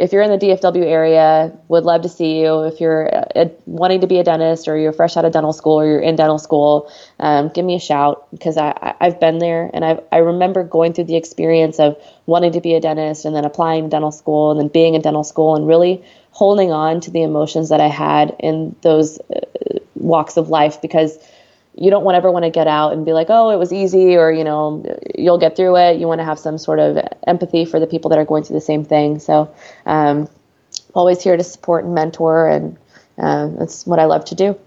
if 0.01 0.11
you're 0.11 0.23
in 0.23 0.31
the 0.31 0.37
DFW 0.37 0.83
area, 0.83 1.55
would 1.67 1.83
love 1.83 2.01
to 2.01 2.09
see 2.09 2.41
you. 2.41 2.63
If 2.63 2.81
you're 2.81 3.07
uh, 3.15 3.45
wanting 3.67 4.01
to 4.01 4.07
be 4.07 4.17
a 4.17 4.23
dentist 4.23 4.67
or 4.67 4.75
you're 4.75 4.93
fresh 4.93 5.15
out 5.15 5.25
of 5.25 5.31
dental 5.31 5.53
school 5.53 5.79
or 5.79 5.85
you're 5.85 5.99
in 6.01 6.15
dental 6.15 6.39
school, 6.39 6.91
um, 7.19 7.49
give 7.49 7.63
me 7.63 7.75
a 7.75 7.79
shout 7.79 8.27
because 8.31 8.57
I, 8.57 8.71
I- 8.81 8.95
I've 8.99 9.19
been 9.19 9.37
there 9.37 9.69
and 9.71 9.85
I've, 9.85 9.99
I 10.11 10.17
remember 10.17 10.63
going 10.63 10.93
through 10.93 11.03
the 11.03 11.17
experience 11.17 11.79
of 11.79 11.97
wanting 12.25 12.53
to 12.53 12.61
be 12.61 12.73
a 12.73 12.79
dentist 12.81 13.25
and 13.25 13.35
then 13.35 13.45
applying 13.45 13.83
to 13.83 13.89
dental 13.89 14.11
school 14.11 14.49
and 14.49 14.59
then 14.59 14.69
being 14.69 14.95
in 14.95 15.01
dental 15.01 15.23
school 15.23 15.55
and 15.55 15.67
really 15.67 16.03
holding 16.31 16.71
on 16.71 16.99
to 17.01 17.11
the 17.11 17.21
emotions 17.21 17.69
that 17.69 17.79
I 17.79 17.87
had 17.87 18.35
in 18.39 18.75
those 18.81 19.19
uh, 19.19 19.41
walks 19.93 20.35
of 20.35 20.49
life 20.49 20.81
because 20.81 21.15
you 21.75 21.89
don't 21.89 22.03
want 22.03 22.15
ever 22.15 22.31
want 22.31 22.43
to 22.43 22.51
get 22.51 22.67
out 22.67 22.93
and 22.93 23.05
be 23.05 23.13
like, 23.13 23.27
oh, 23.29 23.49
it 23.49 23.57
was 23.57 23.71
easy, 23.71 24.15
or 24.15 24.31
you 24.31 24.43
know, 24.43 24.83
you'll 25.15 25.37
get 25.37 25.55
through 25.55 25.77
it. 25.77 25.99
You 25.99 26.07
want 26.07 26.19
to 26.19 26.25
have 26.25 26.39
some 26.39 26.57
sort 26.57 26.79
of 26.79 26.97
empathy 27.27 27.65
for 27.65 27.79
the 27.79 27.87
people 27.87 28.09
that 28.09 28.19
are 28.19 28.25
going 28.25 28.43
through 28.43 28.55
the 28.55 28.61
same 28.61 28.83
thing. 28.83 29.19
So, 29.19 29.53
um, 29.85 30.29
always 30.93 31.21
here 31.21 31.37
to 31.37 31.43
support 31.43 31.85
and 31.85 31.93
mentor, 31.93 32.47
and 32.47 32.77
uh, 33.17 33.47
that's 33.57 33.85
what 33.85 33.99
I 33.99 34.05
love 34.05 34.25
to 34.25 34.35
do. 34.35 34.59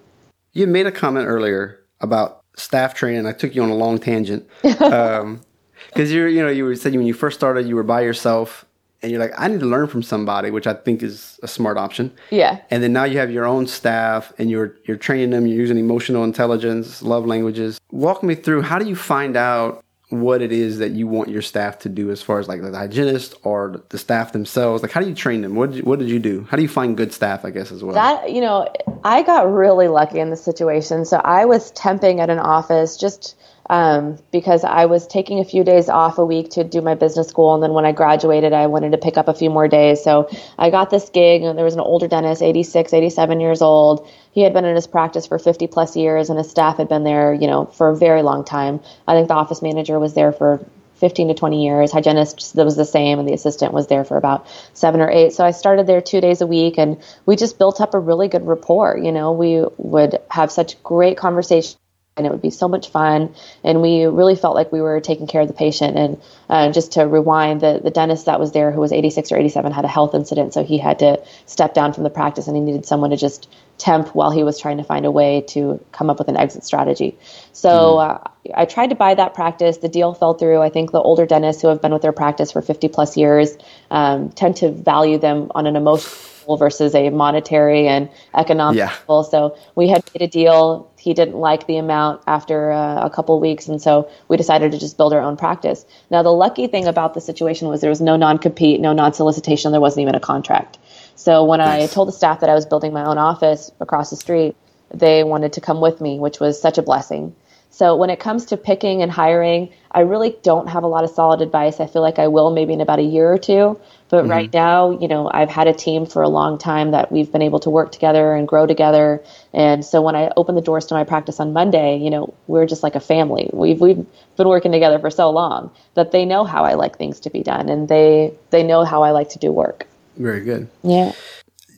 You 0.53 0.67
made 0.67 0.87
a 0.87 0.93
comment 0.93 1.27
earlier 1.27 1.81
about 2.01 2.43
staff 2.57 2.95
training. 2.95 3.27
I 3.27 3.33
took 3.33 3.55
you 3.55 3.62
on 3.62 3.71
a 3.71 3.75
long 3.75 3.99
tangent 3.99 4.49
because 4.62 6.12
you're, 6.12 6.29
you 6.29 6.43
know, 6.43 6.49
you 6.49 6.64
were 6.64 6.77
said 6.77 6.95
when 6.95 7.07
you 7.07 7.14
first 7.14 7.38
started, 7.38 7.67
you 7.67 7.75
were 7.75 7.83
by 7.83 8.03
yourself, 8.03 8.64
and 9.05 9.12
you're 9.12 9.21
like, 9.21 9.35
I 9.37 9.49
need 9.49 9.61
to 9.61 9.67
learn 9.67 9.87
from 9.87 10.03
somebody, 10.03 10.51
which 10.51 10.67
I 10.67 10.73
think 10.73 11.03
is 11.03 11.38
a 11.43 11.49
smart 11.49 11.77
option. 11.77 12.11
Yeah. 12.31 12.61
And 12.71 12.83
then 12.83 12.95
now 12.95 13.05
you 13.05 13.19
have 13.19 13.31
your 13.31 13.45
own 13.45 13.67
staff, 13.67 14.33
and 14.38 14.51
you're 14.51 14.75
you're 14.87 14.97
training 14.97 15.31
them. 15.31 15.47
You're 15.47 15.59
using 15.59 15.79
emotional 15.79 16.25
intelligence, 16.25 17.03
love 17.03 17.27
languages. 17.27 17.79
Walk 17.90 18.23
me 18.23 18.35
through. 18.35 18.62
How 18.62 18.79
do 18.79 18.88
you 18.88 18.97
find 18.97 19.37
out 19.37 19.85
what 20.09 20.40
it 20.43 20.53
is 20.53 20.79
that 20.79 20.93
you 20.93 21.07
want 21.07 21.29
your 21.29 21.43
staff 21.43 21.79
to 21.81 21.88
do, 21.88 22.11
as 22.11 22.23
far 22.23 22.38
as 22.38 22.49
like 22.49 22.62
the 22.62 22.71
hygienist 22.71 23.35
or 23.43 23.83
the 23.90 23.99
staff 23.99 24.33
themselves? 24.33 24.83
Like, 24.83 24.93
how 24.93 25.01
do 25.01 25.09
you 25.09 25.14
train 25.14 25.43
them? 25.43 25.55
What 25.55 25.71
did 25.71 25.77
you, 25.79 25.83
what 25.83 25.99
did 25.99 26.09
you 26.09 26.19
do? 26.19 26.47
How 26.51 26.57
do 26.57 26.62
you 26.62 26.69
find 26.69 26.97
good 26.97 27.12
staff? 27.12 27.45
I 27.45 27.51
guess 27.51 27.71
as 27.71 27.85
well. 27.85 27.95
That 27.95 28.33
you 28.33 28.40
know, 28.40 28.73
I 29.05 29.23
got 29.23 29.53
really 29.53 29.88
lucky 29.88 30.19
in 30.19 30.31
this 30.31 30.43
situation. 30.43 31.05
So 31.05 31.19
I 31.19 31.45
was 31.45 31.73
temping 31.73 32.21
at 32.21 32.31
an 32.31 32.38
office 32.38 32.97
just 32.97 33.37
um, 33.70 34.18
because 34.31 34.64
I 34.64 34.87
was 34.87 35.07
taking 35.07 35.40
a 35.40 35.44
few 35.44 35.64
days 35.64 35.88
off 35.88 36.18
a 36.18 36.24
week 36.24 36.50
to 36.50 36.64
do 36.64 36.81
my 36.81 36.94
business 36.94 37.29
school, 37.29 37.55
and 37.55 37.62
then 37.62 37.72
when 37.72 37.87
I 37.87 37.92
graduated, 37.92 38.53
I 38.53 38.66
wanted 38.66 38.92
to 38.92 38.98
pick 38.98 39.16
up 39.16 39.29
a 39.29 39.35
few 39.35 39.50
more 39.50 39.68
days. 39.68 40.03
So 40.03 40.29
I 40.59 40.70
got 40.70 40.90
this 40.90 41.09
gig, 41.09 41.42
and 41.42 41.57
there 41.57 41.64
was 41.64 41.74
an 41.74 41.81
older 41.81 42.09
dentist, 42.09 42.42
86, 42.42 42.92
87 42.92 43.40
years 43.40 43.62
old. 43.62 44.09
He 44.33 44.42
had 44.42 44.53
been 44.53 44.64
in 44.64 44.74
his 44.74 44.87
practice 44.87 45.27
for 45.27 45.38
50 45.38 45.66
plus 45.68 45.96
years, 45.96 46.31
and 46.31 46.38
his 46.38 46.50
staff 46.50 46.77
had 46.77 46.88
been 46.88 47.05
there, 47.05 47.33
you 47.33 47.46
know, 47.46 47.66
for 47.66 47.88
a 47.88 47.96
very 47.96 48.22
long 48.22 48.44
time. 48.44 48.81
I 49.07 49.14
think 49.14 49.29
the 49.29 49.35
office 49.35 49.62
manager 49.62 49.98
was 49.98 50.14
there 50.14 50.33
for 50.33 50.64
15 50.96 51.29
to 51.29 51.35
20 51.35 51.64
years. 51.64 51.92
Hygienist 51.92 52.55
that 52.57 52.64
was 52.64 52.77
the 52.77 52.85
same, 52.85 53.18
and 53.18 53.29
the 53.29 53.35
assistant 53.35 53.72
was 53.72 53.87
there 53.87 54.05
for 54.05 54.16
about 54.16 54.46
seven 54.74 55.00
or 55.00 55.11
eight. 55.11 55.33
So 55.33 55.44
I 55.44 55.50
started 55.50 55.87
there 55.87 56.00
two 56.00 56.20
days 56.20 56.40
a 56.40 56.46
week, 56.46 56.79
and 56.79 57.03
we 57.27 57.37
just 57.37 57.59
built 57.59 57.81
up 57.81 57.94
a 57.94 57.98
really 57.98 58.29
good 58.29 58.46
rapport. 58.46 58.98
You 58.98 59.12
know, 59.12 59.33
we 59.33 59.64
would 59.77 60.18
have 60.31 60.53
such 60.53 60.83
great 60.83 61.16
conversations. 61.16 61.79
And 62.16 62.29
it 62.29 62.31
would 62.31 62.42
be 62.42 62.50
so 62.50 62.68
much 62.68 62.90
fun, 62.90 63.35
and 63.64 63.83
we 63.83 64.05
really 64.05 64.37
felt 64.37 64.55
like 64.55 64.70
we 64.70 64.81
were 64.81 65.00
taking 65.00 65.27
care 65.27 65.40
of 65.40 65.48
the 65.48 65.53
patient. 65.55 65.96
And 65.96 66.22
uh, 66.48 66.70
just 66.70 66.92
to 66.92 67.09
rewind, 67.09 67.61
the 67.61 67.81
the 67.83 67.90
dentist 67.90 68.27
that 68.27 68.38
was 68.38 68.53
there, 68.53 68.70
who 68.70 68.81
was 68.81 68.92
86 68.92 69.33
or 69.33 69.37
87, 69.37 69.72
had 69.72 69.85
a 69.85 69.88
health 69.88 70.14
incident, 70.14 70.55
so 70.55 70.62
he 70.62 70.79
had 70.79 71.00
to 71.00 71.20
step 71.46 71.74
down 71.74 71.92
from 71.92 72.05
the 72.05 72.11
practice, 72.11 72.46
and 72.46 72.56
he 72.56 72.62
needed 72.62 72.87
someone 72.87 73.10
to 73.10 73.17
just 73.17 73.48
temp 73.79 74.15
while 74.15 74.31
he 74.31 74.44
was 74.44 74.60
trying 74.60 74.77
to 74.77 74.85
find 74.85 75.04
a 75.04 75.10
way 75.10 75.40
to 75.48 75.85
come 75.90 76.08
up 76.08 76.21
with 76.21 76.29
an 76.29 76.37
exit 76.37 76.62
strategy. 76.62 77.19
So 77.50 77.98
uh, 77.98 78.23
I 78.54 78.67
tried 78.67 78.90
to 78.90 78.94
buy 78.94 79.15
that 79.15 79.35
practice. 79.35 79.79
The 79.79 79.88
deal 79.88 80.15
fell 80.15 80.35
through. 80.35 80.62
I 80.62 80.71
think 80.71 80.92
the 80.92 81.00
older 81.00 81.27
dentists 81.27 81.62
who 81.62 81.69
have 81.69 81.83
been 81.83 81.92
with 81.92 82.02
their 82.02 82.12
practice 82.12 82.52
for 82.52 82.62
50 82.62 82.87
plus 82.88 83.17
years 83.17 83.56
um, 83.90 84.31
tend 84.31 84.54
to 84.58 84.71
value 84.71 85.19
them 85.19 85.50
on 85.56 85.67
an 85.67 85.75
emotional 85.75 86.15
versus 86.58 86.94
a 86.94 87.10
monetary 87.10 87.88
and 87.88 88.08
economic 88.35 88.79
Yeah. 88.79 88.92
level. 89.08 89.25
So 89.25 89.56
we 89.75 89.88
had 89.88 90.02
made 90.15 90.23
a 90.23 90.31
deal. 90.31 90.94
He 91.05 91.13
didn't 91.13 91.37
like 91.37 91.67
the 91.67 91.77
amount 91.77 92.23
after 92.27 92.73
uh, 92.73 93.05
a 93.05 93.11
couple 93.11 93.38
weeks, 93.38 93.69
and 93.69 93.81
so 93.81 94.09
we 94.27 94.38
decided 94.38 94.73
to 94.73 94.79
just 94.79 94.96
build 94.96 95.13
our 95.13 95.21
own 95.21 95.37
practice. 95.37 95.85
Now, 96.11 96.23
the 96.23 96.33
lucky 96.33 96.67
thing 96.67 96.87
about 96.87 97.13
the 97.13 97.21
situation 97.21 97.69
was 97.69 97.83
there 97.83 97.90
was 97.90 98.00
no 98.00 98.17
non 98.17 98.38
compete, 98.38 98.81
no 98.81 98.94
non 98.94 99.13
solicitation, 99.13 99.71
there 99.71 99.83
wasn't 99.83 100.00
even 100.05 100.15
a 100.15 100.21
contract. 100.21 100.79
So 101.15 101.44
when 101.44 101.61
I 101.61 101.88
told 101.88 102.09
the 102.09 102.13
staff 102.13 102.40
that 102.40 102.48
I 102.48 102.55
was 102.55 102.65
building 102.65 102.94
my 102.94 103.05
own 103.05 103.19
office 103.19 103.71
across 103.81 104.09
the 104.09 104.17
street, 104.17 104.57
they 104.94 105.25
wanted 105.25 105.52
to 105.52 105.61
come 105.61 105.83
with 105.83 106.00
me, 106.00 106.19
which 106.19 106.40
was 106.40 106.59
such 106.59 106.79
a 106.79 106.83
blessing. 106.83 107.37
So 107.69 107.96
when 107.96 108.09
it 108.09 108.19
comes 108.19 108.46
to 108.46 108.57
picking 108.57 109.02
and 109.02 109.13
hiring, 109.13 109.75
I 109.90 110.00
really 110.00 110.37
don't 110.42 110.69
have 110.69 110.85
a 110.85 110.87
lot 110.87 111.05
of 111.05 111.11
solid 111.11 111.42
advice. 111.42 111.81
I 111.81 111.87
feel 111.87 112.00
like 112.00 112.19
I 112.19 112.29
will 112.29 112.50
maybe 112.50 112.73
in 112.73 112.81
about 112.81 112.98
a 112.98 113.02
year 113.02 113.31
or 113.31 113.37
two. 113.37 113.79
But 114.15 114.23
mm-hmm. 114.23 114.31
right 114.31 114.52
now, 114.52 114.92
you 114.92 115.08
know, 115.08 115.29
I've 115.29 115.48
had 115.48 115.67
a 115.67 115.73
team 115.73 116.06
for 116.06 116.23
a 116.23 116.29
long 116.29 116.56
time 116.56 116.92
that 116.92 117.10
we've 117.10 117.33
been 117.33 117.42
able 117.42 117.58
to 117.58 117.69
work 117.69 117.90
together 117.90 118.33
and 118.33 118.46
grow 118.46 118.65
together. 118.65 119.21
And 119.52 119.85
so 119.85 120.00
when 120.02 120.15
I 120.15 120.31
open 120.37 120.54
the 120.54 120.60
doors 120.60 120.87
to 120.87 120.94
my 120.94 121.02
practice 121.02 121.40
on 121.40 121.52
Monday, 121.52 121.96
you 121.96 122.10
know, 122.10 122.33
we're 122.46 122.65
just 122.65 122.85
like 122.85 122.94
a 122.94 123.00
family. 123.00 123.50
We've 123.52 123.81
we've 123.81 124.06
been 124.37 124.48
working 124.48 124.71
together 124.71 125.00
for 125.00 125.10
so 125.10 125.31
long 125.31 125.73
that 125.94 126.12
they 126.12 126.25
know 126.25 126.44
how 126.44 126.62
I 126.62 126.75
like 126.75 126.96
things 126.96 127.19
to 127.21 127.31
be 127.31 127.42
done 127.42 127.69
and 127.69 127.88
they 127.88 128.33
they 128.50 128.62
know 128.62 128.85
how 128.85 129.02
I 129.02 129.10
like 129.10 129.31
to 129.31 129.40
do 129.40 129.50
work. 129.50 129.88
Very 130.17 130.44
good. 130.44 130.69
Yeah. 130.85 131.10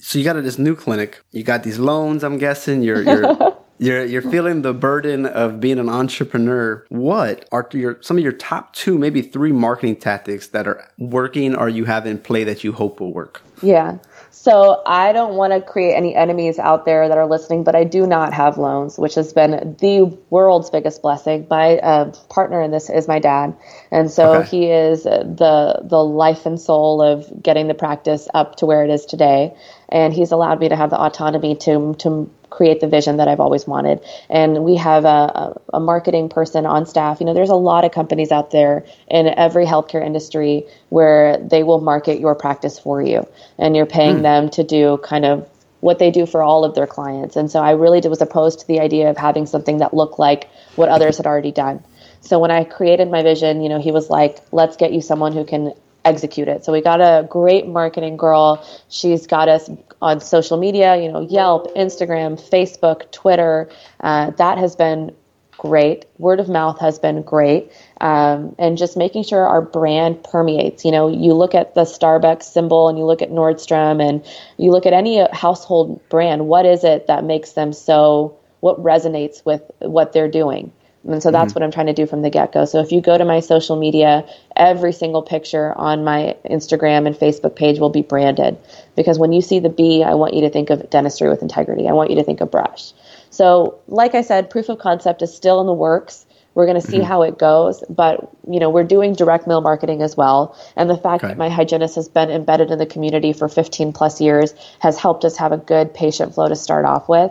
So 0.03 0.19
you 0.19 0.25
got 0.27 0.37
a 0.37 0.43
this 0.43 0.59
new 0.59 0.77
clinic. 0.77 1.23
You 1.33 1.43
got 1.43 1.63
these 1.63 1.79
loans. 1.79 2.23
I'm 2.23 2.37
guessing 2.37 2.83
you're 2.83 3.01
you're 3.01 3.56
you're 3.79 4.05
you're 4.05 4.23
feeling 4.23 4.63
the 4.63 4.75
burden 4.75 5.27
of 5.27 5.61
being 5.61 5.79
an 5.79 5.89
entrepreneur. 5.89 6.85
What 6.89 7.49
are 7.53 7.69
your 7.73 7.99
some 8.01 8.17
of 8.17 8.23
your 8.23 8.33
top 8.33 8.73
two, 8.73 8.99
maybe 8.99 9.23
three 9.23 9.53
marketing 9.53 9.97
tactics 9.97 10.49
that 10.49 10.67
are 10.67 10.89
working 10.99 11.55
or 11.55 11.69
you 11.69 11.85
have 11.85 12.07
in 12.07 12.19
play 12.19 12.45
that 12.45 12.65
you 12.65 12.73
hope 12.73 13.01
will 13.01 13.13
work? 13.13 13.43
Yeah. 13.63 13.99
So 14.31 14.83
I 14.87 15.13
don't 15.13 15.35
want 15.35 15.55
to 15.55 15.61
create 15.61 15.95
any 15.95 16.15
enemies 16.15 16.59
out 16.59 16.85
there 16.85 17.09
that 17.09 17.17
are 17.17 17.27
listening, 17.27 17.65
but 17.65 17.75
I 17.75 17.85
do 17.85 18.07
not 18.07 18.33
have 18.35 18.59
loans, 18.59 18.99
which 18.99 19.15
has 19.15 19.33
been 19.33 19.77
the 19.81 20.17
world's 20.31 20.69
biggest 20.71 21.03
blessing. 21.03 21.47
My 21.49 21.79
uh, 21.79 22.13
partner 22.29 22.61
in 22.61 22.71
this 22.71 22.91
is 22.91 23.09
my 23.09 23.19
dad, 23.19 23.57
and 23.91 24.11
so 24.11 24.35
okay. 24.35 24.49
he 24.49 24.71
is 24.71 25.05
the 25.05 25.81
the 25.83 25.99
life 25.99 26.47
and 26.47 26.61
soul 26.61 27.03
of 27.03 27.43
getting 27.43 27.67
the 27.67 27.75
practice 27.75 28.29
up 28.35 28.57
to 28.57 28.67
where 28.67 28.85
it 28.85 28.91
is 28.91 29.05
today. 29.07 29.57
And 29.89 30.13
he's 30.13 30.33
allowed 30.33 30.61
me 30.61 30.69
to 30.69 30.77
have 30.77 30.91
the 30.91 31.01
autonomy 31.01 31.57
to 31.57 31.95
to 32.01 32.31
create 32.51 32.81
the 32.81 32.89
vision 32.89 33.19
that 33.19 33.29
I've 33.29 33.41
always 33.41 33.67
wanted. 33.67 34.01
And 34.31 34.65
we 34.65 34.77
have 34.77 35.05
a, 35.05 35.61
a, 35.75 35.81
marketing 35.81 36.29
person 36.29 36.65
on 36.65 36.87
staff. 36.87 37.21
You 37.21 37.27
know, 37.27 37.35
there's 37.35 37.51
a 37.51 37.55
lot 37.55 37.85
of 37.85 37.93
companies 37.93 38.33
out 38.33 38.51
there 38.51 38.87
in 39.09 39.27
every 39.27 39.67
healthcare 39.67 40.05
industry 40.05 40.65
where 40.89 41.39
they 41.39 41.63
will 41.63 41.81
market 41.81 42.19
your 42.21 42.35
practice 42.35 42.79
for 42.79 43.03
you, 43.03 43.27
and 43.59 43.77
you're 43.77 43.87
paying 43.87 44.19
mm. 44.19 44.23
them 44.23 44.49
to 44.51 44.65
do 44.65 44.99
kind 45.03 45.25
of 45.25 45.49
what 45.81 45.99
they 45.99 46.11
do 46.11 46.25
for 46.27 46.43
all 46.43 46.65
of 46.65 46.75
their 46.75 46.87
clients. 46.87 47.37
And 47.37 47.51
so 47.51 47.61
I 47.61 47.73
really 47.73 48.01
was 48.09 48.23
opposed 48.23 48.61
to 48.61 48.67
the 48.67 48.81
idea 48.81 49.11
of 49.11 49.17
having 49.17 49.47
something 49.47 49.79
that 49.79 49.93
looked 49.93 50.19
like 50.19 50.49
what 50.75 50.89
others 50.89 51.19
had 51.19 51.27
already 51.27 51.53
done. 51.53 51.85
So 52.21 52.39
when 52.39 52.51
I 52.51 52.65
created 52.65 53.11
my 53.11 53.23
vision, 53.23 53.63
you 53.63 53.69
know, 53.69 53.81
he 53.81 53.93
was 53.93 54.11
like, 54.11 54.39
let's 54.51 54.77
get 54.77 54.93
you 54.93 55.01
someone 55.01 55.33
who 55.33 55.45
can 55.45 55.75
execute 56.07 56.49
it. 56.49 56.65
So 56.65 56.73
we 56.73 56.81
got 56.81 57.01
a 57.01 57.27
great 57.29 57.67
marketing 57.67 58.17
girl. 58.17 58.67
She's 58.89 59.27
got 59.27 59.49
us 59.49 59.69
on 60.01 60.21
social 60.21 60.57
media, 60.57 60.97
you 60.97 61.11
know, 61.11 61.21
Yelp, 61.21 61.75
Instagram, 61.75 62.41
Facebook, 62.41 63.11
Twitter. 63.11 63.69
Uh, 64.01 64.31
that 64.31 64.59
has 64.59 64.77
been 64.77 65.15
great. 65.59 66.05
Word 66.19 66.41
of 66.41 66.49
mouth 66.49 66.81
has 66.81 66.99
been 66.99 67.23
great. 67.23 67.73
Um, 68.01 68.55
and 68.59 68.77
just 68.77 68.97
making 68.97 69.25
sure 69.25 69.47
our 69.47 69.63
brand 69.63 70.23
permeates. 70.23 70.85
You 70.85 70.93
know, 70.93 71.09
you 71.09 71.33
look 71.33 71.55
at 71.55 71.75
the 71.75 71.83
Starbucks 71.83 72.45
symbol 72.45 72.89
and 72.89 72.99
you 72.99 73.05
look 73.05 73.23
at 73.23 73.31
Nordstrom 73.31 74.07
and 74.07 74.25
you 74.59 74.71
look 74.71 74.87
at 74.87 74.93
any 74.93 75.27
household 75.33 76.07
brand. 76.09 76.47
What 76.47 76.67
is 76.67 76.85
it 76.85 77.07
that 77.07 77.25
makes 77.25 77.53
them 77.53 77.73
so, 77.73 78.39
what 78.61 78.83
resonates 78.83 79.45
with 79.45 79.63
what 79.81 80.13
they're 80.13 80.31
doing? 80.31 80.73
And 81.07 81.23
so 81.23 81.31
that's 81.31 81.53
mm-hmm. 81.53 81.61
what 81.61 81.65
I'm 81.65 81.71
trying 81.71 81.87
to 81.87 81.93
do 81.93 82.07
from 82.07 82.23
the 82.23 82.31
get 82.31 82.53
go. 82.53 82.65
So 82.65 82.81
if 82.81 82.93
you 82.93 83.01
go 83.01 83.17
to 83.17 83.25
my 83.25 83.41
social 83.41 83.77
media, 83.77 84.29
every 84.55 84.93
single 84.93 85.23
picture 85.23 85.73
on 85.77 86.05
my 86.05 86.37
Instagram 86.45 87.07
and 87.07 87.15
Facebook 87.15 87.55
page 87.55 87.79
will 87.79 87.91
be 87.91 88.03
branded. 88.03 88.59
Because 88.97 89.19
when 89.19 89.33
you 89.33 89.41
see 89.41 89.61
the 89.61 89.69
B, 89.69 90.03
I 90.03 90.15
want 90.15 90.35
you 90.35 90.43
to 90.43 90.51
think 90.51 90.71
of 90.71 90.89
dentistry 90.91 91.29
with 91.29 91.43
integrity. 91.43 91.89
I 91.89 91.93
want 91.93 92.11
you 92.11 92.17
to 92.17 92.25
think 92.25 92.41
of 92.41 92.51
brush. 92.51 92.93
So, 93.31 93.79
like 93.87 94.15
I 94.15 94.23
said, 94.23 94.51
proof 94.51 94.69
of 94.69 94.79
concept 94.79 95.23
is 95.23 95.35
still 95.35 95.61
in 95.61 95.67
the 95.67 95.73
works. 95.73 96.27
We're 96.55 96.65
going 96.65 96.81
to 96.81 96.87
see 96.87 96.97
mm-hmm. 96.97 97.07
how 97.07 97.21
it 97.21 97.39
goes, 97.39 97.85
but 97.91 98.31
you 98.49 98.61
know 98.61 98.71
we're 98.71 98.83
doing 98.83 99.13
direct 99.13 99.47
mail 99.47 99.61
marketing 99.61 100.01
as 100.01 100.17
well, 100.17 100.57
and 100.75 100.89
the 100.89 100.97
fact 100.97 101.23
okay. 101.23 101.33
that 101.33 101.37
my 101.37 101.51
hygienist 101.51 101.97
has 101.97 102.09
been 102.09 102.31
embedded 102.31 102.71
in 102.71 102.79
the 102.79 102.87
community 102.87 103.35
for 103.35 103.47
15 103.47 103.93
plus 103.93 104.23
years 104.23 104.55
has 104.79 104.99
helped 104.99 105.27
us 105.27 105.37
have 105.37 105.53
a 105.53 105.59
good 105.59 105.93
patient 105.93 106.33
flow 106.33 106.49
to 106.49 106.57
start 106.57 106.87
off 106.87 107.11
with. 107.11 107.31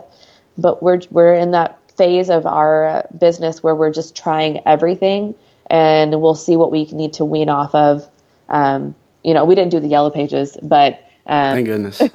But 0.56 0.80
we're 0.80 1.00
we're 1.10 1.34
in 1.34 1.50
that 1.50 1.76
phase 1.96 2.30
of 2.30 2.46
our 2.46 3.08
business 3.18 3.62
where 3.62 3.74
we're 3.74 3.92
just 3.92 4.16
trying 4.16 4.60
everything 4.66 5.34
and 5.68 6.20
we'll 6.20 6.34
see 6.34 6.56
what 6.56 6.70
we 6.70 6.84
need 6.86 7.14
to 7.14 7.24
wean 7.24 7.48
off 7.48 7.74
of. 7.74 8.08
Um, 8.48 8.94
you 9.24 9.34
know, 9.34 9.44
we 9.44 9.54
didn't 9.54 9.70
do 9.70 9.80
the 9.80 9.88
yellow 9.88 10.10
pages, 10.10 10.56
but 10.62 11.02
um, 11.28 11.54
Thank 11.54 11.66
goodness. 11.66 12.00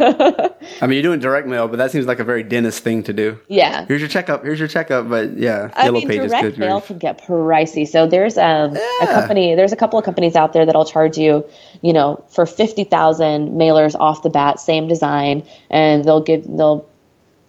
I 0.81 0.87
mean, 0.87 0.91
you're 0.91 1.01
doing 1.01 1.19
direct 1.19 1.45
mail, 1.45 1.67
but 1.67 1.75
that 1.77 1.91
seems 1.91 2.05
like 2.05 2.19
a 2.19 2.23
very 2.23 2.43
dentist 2.43 2.81
thing 2.81 3.03
to 3.03 3.13
do. 3.13 3.37
Yeah. 3.49 3.85
Here's 3.85 3.99
your 3.99 4.07
checkup. 4.07 4.43
Here's 4.43 4.57
your 4.57 4.69
checkup. 4.69 5.09
But 5.09 5.37
yeah, 5.37 5.43
yellow 5.53 5.69
pages. 5.69 5.73
I 5.75 5.83
yellow 5.83 5.99
mean, 5.99 6.07
pages 6.07 6.31
direct 6.31 6.57
mail 6.57 6.79
can 6.79 6.97
get 6.97 7.21
pricey. 7.21 7.85
So 7.85 8.07
there's 8.07 8.37
um, 8.37 8.75
yeah. 8.75 8.81
a 9.01 9.05
company. 9.07 9.53
There's 9.55 9.73
a 9.73 9.75
couple 9.75 9.99
of 9.99 10.05
companies 10.05 10.37
out 10.37 10.53
there 10.53 10.65
that'll 10.65 10.85
charge 10.85 11.17
you, 11.17 11.45
you 11.81 11.91
know, 11.91 12.23
for 12.29 12.45
fifty 12.45 12.85
thousand 12.85 13.49
mailers 13.49 13.95
off 13.99 14.23
the 14.23 14.29
bat, 14.29 14.61
same 14.61 14.87
design, 14.87 15.43
and 15.69 16.05
they'll 16.05 16.23
give 16.23 16.45
they'll 16.47 16.87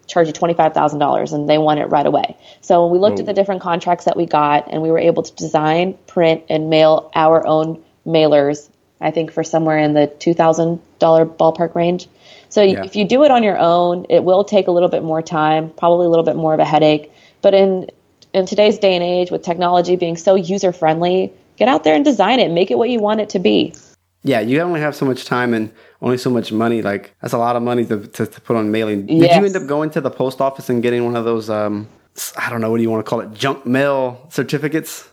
charge 0.06 0.26
you 0.26 0.32
$25,000 0.32 1.32
and 1.32 1.48
they 1.48 1.58
want 1.58 1.80
it 1.80 1.86
right 1.86 2.06
away. 2.06 2.36
So 2.60 2.86
we 2.86 2.98
looked 2.98 3.16
Whoa. 3.16 3.20
at 3.20 3.26
the 3.26 3.32
different 3.32 3.62
contracts 3.62 4.04
that 4.04 4.16
we 4.16 4.26
got 4.26 4.70
and 4.72 4.82
we 4.82 4.90
were 4.90 4.98
able 4.98 5.22
to 5.22 5.34
design, 5.34 5.96
print, 6.06 6.44
and 6.48 6.70
mail 6.70 7.10
our 7.14 7.46
own 7.46 7.82
mailers, 8.06 8.68
I 9.00 9.10
think 9.10 9.32
for 9.32 9.44
somewhere 9.44 9.78
in 9.78 9.94
the 9.94 10.06
$2,000 10.06 10.80
ballpark 10.98 11.74
range. 11.74 12.08
So 12.48 12.62
yeah. 12.62 12.84
if 12.84 12.96
you 12.96 13.06
do 13.06 13.24
it 13.24 13.30
on 13.30 13.42
your 13.42 13.58
own, 13.58 14.06
it 14.10 14.24
will 14.24 14.44
take 14.44 14.66
a 14.66 14.70
little 14.70 14.88
bit 14.88 15.02
more 15.02 15.22
time, 15.22 15.70
probably 15.70 16.06
a 16.06 16.10
little 16.10 16.24
bit 16.24 16.36
more 16.36 16.52
of 16.52 16.60
a 16.60 16.64
headache. 16.64 17.10
But 17.40 17.54
in 17.54 17.88
in 18.32 18.46
today's 18.46 18.78
day 18.78 18.94
and 18.94 19.04
age 19.04 19.30
with 19.30 19.42
technology 19.42 19.96
being 19.96 20.16
so 20.16 20.34
user 20.34 20.72
friendly, 20.72 21.32
get 21.56 21.68
out 21.68 21.84
there 21.84 21.94
and 21.94 22.04
design 22.04 22.40
it, 22.40 22.50
make 22.50 22.70
it 22.70 22.78
what 22.78 22.88
you 22.88 22.98
want 22.98 23.20
it 23.20 23.30
to 23.30 23.38
be. 23.38 23.74
Yeah, 24.22 24.40
you 24.40 24.60
only 24.60 24.80
have 24.80 24.94
so 24.94 25.04
much 25.04 25.24
time 25.24 25.52
and 25.52 25.72
only 26.02 26.18
so 26.18 26.28
much 26.28 26.52
money. 26.52 26.82
Like 26.82 27.14
that's 27.22 27.32
a 27.32 27.38
lot 27.38 27.56
of 27.56 27.62
money 27.62 27.86
to, 27.86 28.06
to, 28.06 28.26
to 28.26 28.40
put 28.40 28.56
on 28.56 28.70
mailing. 28.70 29.06
Did 29.06 29.22
you 29.22 29.44
end 29.46 29.56
up 29.56 29.66
going 29.66 29.90
to 29.90 30.00
the 30.00 30.10
post 30.10 30.40
office 30.40 30.68
and 30.68 30.82
getting 30.82 31.04
one 31.04 31.16
of 31.16 31.24
those? 31.24 31.48
Um, 31.48 31.88
I 32.36 32.50
don't 32.50 32.60
know 32.60 32.70
what 32.70 32.76
do 32.76 32.82
you 32.82 32.90
want 32.90 33.04
to 33.04 33.08
call 33.08 33.20
it, 33.20 33.32
junk 33.32 33.64
mail 33.64 34.26
certificates? 34.30 35.08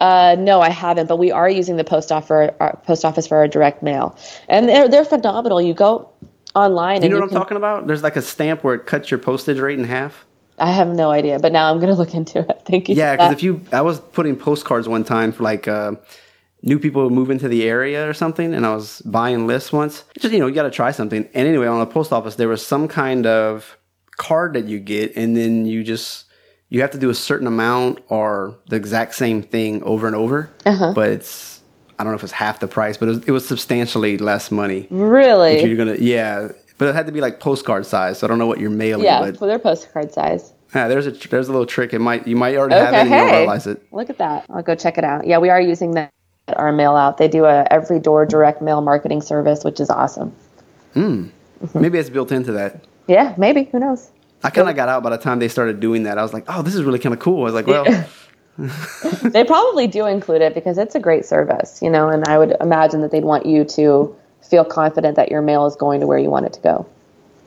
Uh, 0.00 0.34
no, 0.38 0.62
I 0.62 0.70
haven't, 0.70 1.08
but 1.08 1.18
we 1.18 1.30
are 1.30 1.50
using 1.50 1.76
the 1.76 1.84
post 1.84 2.10
office 2.10 2.28
for 2.28 2.54
our, 2.60 2.76
post 2.86 3.04
office 3.04 3.26
for 3.26 3.36
our 3.36 3.46
direct 3.46 3.82
mail, 3.82 4.16
and 4.48 4.66
they're 4.66 4.88
they're 4.88 5.04
phenomenal. 5.04 5.60
You 5.60 5.74
go 5.74 6.08
online. 6.54 7.02
Do 7.02 7.08
you 7.08 7.10
know 7.10 7.16
what 7.16 7.24
I'm 7.24 7.28
can, 7.28 7.38
talking 7.38 7.56
about? 7.58 7.86
There's 7.86 8.02
like 8.02 8.16
a 8.16 8.22
stamp 8.22 8.64
where 8.64 8.74
it 8.74 8.86
cuts 8.86 9.10
your 9.10 9.18
postage 9.18 9.58
rate 9.58 9.78
in 9.78 9.84
half. 9.84 10.24
I 10.58 10.70
have 10.70 10.88
no 10.88 11.10
idea, 11.10 11.38
but 11.38 11.52
now 11.52 11.70
I'm 11.70 11.78
going 11.80 11.92
to 11.92 11.98
look 11.98 12.14
into 12.14 12.38
it. 12.38 12.62
Thank 12.64 12.88
you. 12.88 12.94
Yeah, 12.94 13.16
because 13.16 13.32
if 13.32 13.42
you, 13.42 13.60
I 13.72 13.82
was 13.82 14.00
putting 14.00 14.36
postcards 14.36 14.88
one 14.88 15.04
time 15.04 15.32
for 15.32 15.42
like. 15.42 15.68
Uh, 15.68 15.96
new 16.62 16.78
people 16.78 17.04
would 17.04 17.12
move 17.12 17.30
into 17.30 17.48
the 17.48 17.64
area 17.64 18.08
or 18.08 18.12
something 18.12 18.54
and 18.54 18.66
I 18.66 18.74
was 18.74 19.00
buying 19.02 19.46
lists 19.46 19.72
once. 19.72 20.04
Just, 20.18 20.32
you 20.32 20.40
know, 20.40 20.46
you 20.46 20.54
got 20.54 20.64
to 20.64 20.70
try 20.70 20.90
something. 20.90 21.28
And 21.34 21.48
anyway, 21.48 21.66
on 21.66 21.80
the 21.80 21.86
post 21.86 22.12
office, 22.12 22.36
there 22.36 22.48
was 22.48 22.64
some 22.64 22.88
kind 22.88 23.26
of 23.26 23.78
card 24.16 24.54
that 24.54 24.66
you 24.66 24.78
get 24.78 25.16
and 25.16 25.36
then 25.36 25.66
you 25.66 25.82
just, 25.82 26.26
you 26.68 26.80
have 26.82 26.90
to 26.92 26.98
do 26.98 27.10
a 27.10 27.14
certain 27.14 27.46
amount 27.46 28.00
or 28.08 28.58
the 28.68 28.76
exact 28.76 29.14
same 29.14 29.42
thing 29.42 29.82
over 29.82 30.06
and 30.06 30.14
over. 30.14 30.50
Uh-huh. 30.66 30.92
But 30.94 31.10
it's, 31.10 31.60
I 31.98 32.04
don't 32.04 32.12
know 32.12 32.16
if 32.16 32.24
it's 32.24 32.32
half 32.32 32.60
the 32.60 32.68
price, 32.68 32.96
but 32.96 33.08
it 33.08 33.12
was, 33.12 33.24
it 33.24 33.30
was 33.32 33.48
substantially 33.48 34.18
less 34.18 34.50
money. 34.50 34.86
Really? 34.90 35.64
You're 35.64 35.84
to, 35.84 36.02
yeah. 36.02 36.48
But 36.78 36.88
it 36.88 36.94
had 36.94 37.06
to 37.06 37.12
be 37.12 37.20
like 37.20 37.40
postcard 37.40 37.84
size. 37.86 38.18
So 38.18 38.26
I 38.26 38.28
don't 38.28 38.38
know 38.38 38.46
what 38.46 38.58
you're 38.58 38.70
mailing. 38.70 39.04
Yeah, 39.04 39.20
but, 39.20 39.38
for 39.38 39.46
their 39.46 39.58
postcard 39.58 40.12
size. 40.12 40.52
Yeah, 40.74 40.86
there's 40.88 41.06
a 41.06 41.10
there's 41.10 41.48
a 41.48 41.52
little 41.52 41.66
trick. 41.66 41.92
It 41.92 41.98
might 41.98 42.26
you 42.28 42.36
might 42.36 42.56
already 42.56 42.76
okay, 42.76 42.84
have 42.84 42.94
it 42.94 42.98
and 42.98 43.08
hey, 43.08 43.16
you 43.16 43.24
don't 43.26 43.38
realize 43.38 43.66
it. 43.66 43.82
Look 43.92 44.08
at 44.08 44.18
that. 44.18 44.46
I'll 44.48 44.62
go 44.62 44.74
check 44.76 44.96
it 44.98 45.04
out. 45.04 45.26
Yeah, 45.26 45.38
we 45.38 45.50
are 45.50 45.60
using 45.60 45.90
that 45.92 46.10
our 46.56 46.72
mail 46.72 46.96
out. 46.96 47.18
They 47.18 47.28
do 47.28 47.44
a 47.44 47.64
every 47.70 48.00
door 48.00 48.26
direct 48.26 48.62
mail 48.62 48.80
marketing 48.80 49.22
service, 49.22 49.64
which 49.64 49.80
is 49.80 49.90
awesome. 49.90 50.34
Hmm. 50.94 51.28
Maybe 51.74 51.98
it's 51.98 52.10
built 52.10 52.32
into 52.32 52.52
that. 52.52 52.84
Yeah, 53.06 53.34
maybe. 53.36 53.64
Who 53.64 53.78
knows? 53.78 54.10
I 54.42 54.50
kind 54.50 54.68
of 54.68 54.76
got 54.76 54.88
out 54.88 55.02
by 55.02 55.10
the 55.10 55.18
time 55.18 55.38
they 55.38 55.48
started 55.48 55.80
doing 55.80 56.04
that. 56.04 56.16
I 56.16 56.22
was 56.22 56.32
like, 56.32 56.44
oh, 56.48 56.62
this 56.62 56.74
is 56.74 56.82
really 56.82 56.98
kind 56.98 57.12
of 57.12 57.18
cool. 57.20 57.40
I 57.42 57.44
was 57.44 57.54
like, 57.54 57.66
well. 57.66 57.84
they 59.30 59.44
probably 59.44 59.86
do 59.86 60.06
include 60.06 60.42
it 60.42 60.54
because 60.54 60.78
it's 60.78 60.94
a 60.94 61.00
great 61.00 61.24
service, 61.24 61.80
you 61.82 61.90
know, 61.90 62.08
and 62.08 62.26
I 62.26 62.38
would 62.38 62.56
imagine 62.60 63.00
that 63.02 63.10
they'd 63.10 63.24
want 63.24 63.46
you 63.46 63.64
to 63.64 64.16
feel 64.42 64.64
confident 64.64 65.16
that 65.16 65.30
your 65.30 65.42
mail 65.42 65.66
is 65.66 65.76
going 65.76 66.00
to 66.00 66.06
where 66.06 66.18
you 66.18 66.30
want 66.30 66.46
it 66.46 66.52
to 66.54 66.60
go. 66.60 66.86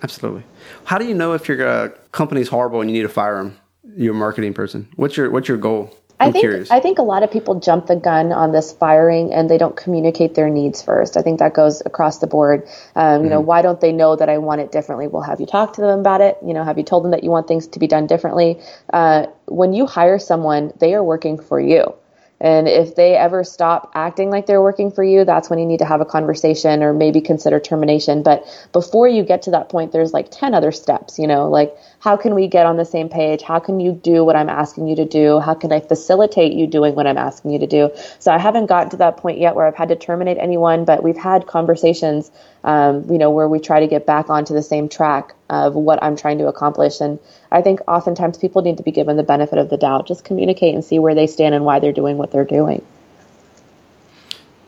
Absolutely. 0.02 0.44
How 0.86 0.98
do 0.98 1.06
you 1.06 1.14
know 1.14 1.34
if 1.34 1.48
your 1.48 1.66
uh, 1.68 1.90
company's 2.12 2.50
horrible 2.50 2.82
and 2.82 2.90
you 2.90 2.98
need 2.98 3.04
to 3.04 3.10
fire 3.10 3.38
them? 3.38 3.58
Your 3.96 4.14
marketing 4.14 4.54
person. 4.54 4.88
What's 4.96 5.18
your 5.18 5.30
What's 5.30 5.48
your 5.48 5.58
goal? 5.58 5.96
I'm 6.24 6.30
I 6.30 6.32
think 6.32 6.44
curious. 6.44 6.72
I 6.72 6.80
think 6.80 7.00
a 7.00 7.04
lot 7.04 7.24
of 7.24 7.32
people 7.32 7.60
jump 7.60 7.88
the 7.88 7.96
gun 7.96 8.32
on 8.32 8.52
this 8.52 8.72
firing 8.72 9.34
and 9.34 9.50
they 9.50 9.58
don't 9.58 9.76
communicate 9.76 10.36
their 10.36 10.50
needs 10.50 10.82
first. 10.82 11.18
I 11.18 11.22
think 11.22 11.40
that 11.40 11.54
goes 11.54 11.82
across 11.86 12.20
the 12.20 12.28
board. 12.28 12.64
Um, 12.64 12.66
you 12.66 13.20
mm-hmm. 13.24 13.30
know, 13.30 13.42
why 13.42 13.62
don't 13.62 13.80
they 13.80 13.92
know 13.92 14.16
that 14.16 14.30
I 14.30 14.38
want 14.38 14.62
it 14.62 14.72
differently? 14.72 15.08
Well, 15.08 15.24
have 15.24 15.40
you 15.40 15.46
talked 15.46 15.76
to 15.76 15.82
them 15.82 16.00
about 16.00 16.22
it? 16.22 16.38
You 16.46 16.54
know, 16.54 16.64
have 16.64 16.78
you 16.78 16.84
told 16.84 17.04
them 17.04 17.12
that 17.12 17.24
you 17.24 17.30
want 17.30 17.48
things 17.48 17.68
to 17.68 17.80
be 17.80 17.88
done 17.88 18.08
differently? 18.08 18.62
Uh, 18.92 19.28
when 19.46 19.74
you 19.74 19.86
hire 19.86 20.20
someone, 20.20 20.72
they 20.80 20.94
are 20.94 21.04
working 21.04 21.38
for 21.40 21.60
you. 21.60 21.96
And 22.40 22.68
if 22.68 22.96
they 22.96 23.16
ever 23.16 23.44
stop 23.44 23.92
acting 23.96 24.30
like 24.30 24.46
they're 24.46 24.62
working 24.62 24.92
for 24.92 25.04
you, 25.04 25.24
that's 25.24 25.50
when 25.50 25.60
you 25.60 25.66
need 25.66 25.80
to 25.80 25.86
have 25.86 26.02
a 26.02 26.06
conversation 26.06 26.84
or 26.84 26.94
maybe 26.94 27.22
consider 27.22 27.60
termination. 27.60 28.22
But 28.22 28.46
before 28.74 29.08
you 29.08 29.24
get 29.24 29.44
to 29.44 29.52
that 29.52 29.70
point, 29.70 29.94
there's 29.94 30.12
like 30.12 30.30
10 30.30 30.54
other 30.54 30.72
steps, 30.72 31.18
you 31.18 31.28
know, 31.28 31.50
like 31.50 31.74
how 32.00 32.18
can 32.18 32.36
we 32.36 32.48
get 32.48 32.66
on 32.66 32.76
the 32.76 32.86
same 32.86 33.08
page? 33.08 33.42
How 33.42 33.60
can 33.60 33.80
you 33.80 33.94
do 33.94 34.26
what 34.26 34.36
I'm 34.36 34.50
asking 34.50 34.88
you 34.88 34.98
to 34.98 35.06
do? 35.06 35.40
How 35.40 35.54
can 35.54 35.72
I 35.72 35.80
facilitate 35.80 36.52
you 36.52 36.68
doing 36.68 36.96
what 36.96 37.08
I'm 37.08 37.18
asking 37.18 37.52
you 37.52 37.60
to 37.60 37.68
do? 37.68 37.92
So 38.20 38.32
I 38.32 38.38
haven't 38.38 38.66
gotten 38.66 38.90
to 38.90 38.98
that 38.98 39.18
point 39.18 39.40
yet 39.40 39.56
where 39.56 39.66
I've 39.66 39.76
had 39.76 39.90
to 39.90 39.96
terminate 39.96 40.38
anyone, 40.38 40.84
but 40.84 41.02
we've 41.02 41.16
had 41.16 41.48
conversations, 41.48 42.30
um, 42.64 43.06
you 43.12 43.18
know, 43.18 43.30
where 43.30 43.48
we 43.48 43.60
try 43.60 43.80
to 43.80 43.88
get 43.88 44.06
back 44.06 44.30
onto 44.30 44.54
the 44.54 44.62
same 44.62 44.88
track 44.88 45.34
of 45.50 45.76
what 45.76 46.02
I'm 46.02 46.16
trying 46.16 46.38
to 46.38 46.48
accomplish. 46.48 47.02
And 47.02 47.20
I 47.52 47.62
think 47.62 47.82
oftentimes 47.88 48.38
people 48.38 48.62
need 48.62 48.78
to 48.78 48.84
be 48.84 48.92
given 48.92 49.18
the 49.18 49.24
benefit 49.24 49.58
of 49.58 49.70
the 49.70 49.78
doubt. 49.78 50.08
Just 50.08 50.24
communicate 50.24 50.74
and 50.74 50.84
see 50.84 51.00
where 51.00 51.14
they 51.14 51.28
stand 51.28 51.54
and 51.54 51.66
why 51.66 51.80
they're 51.80 51.92
doing 51.92 52.18
what 52.18 52.32
they're 52.32 52.46
doing. 52.46 52.84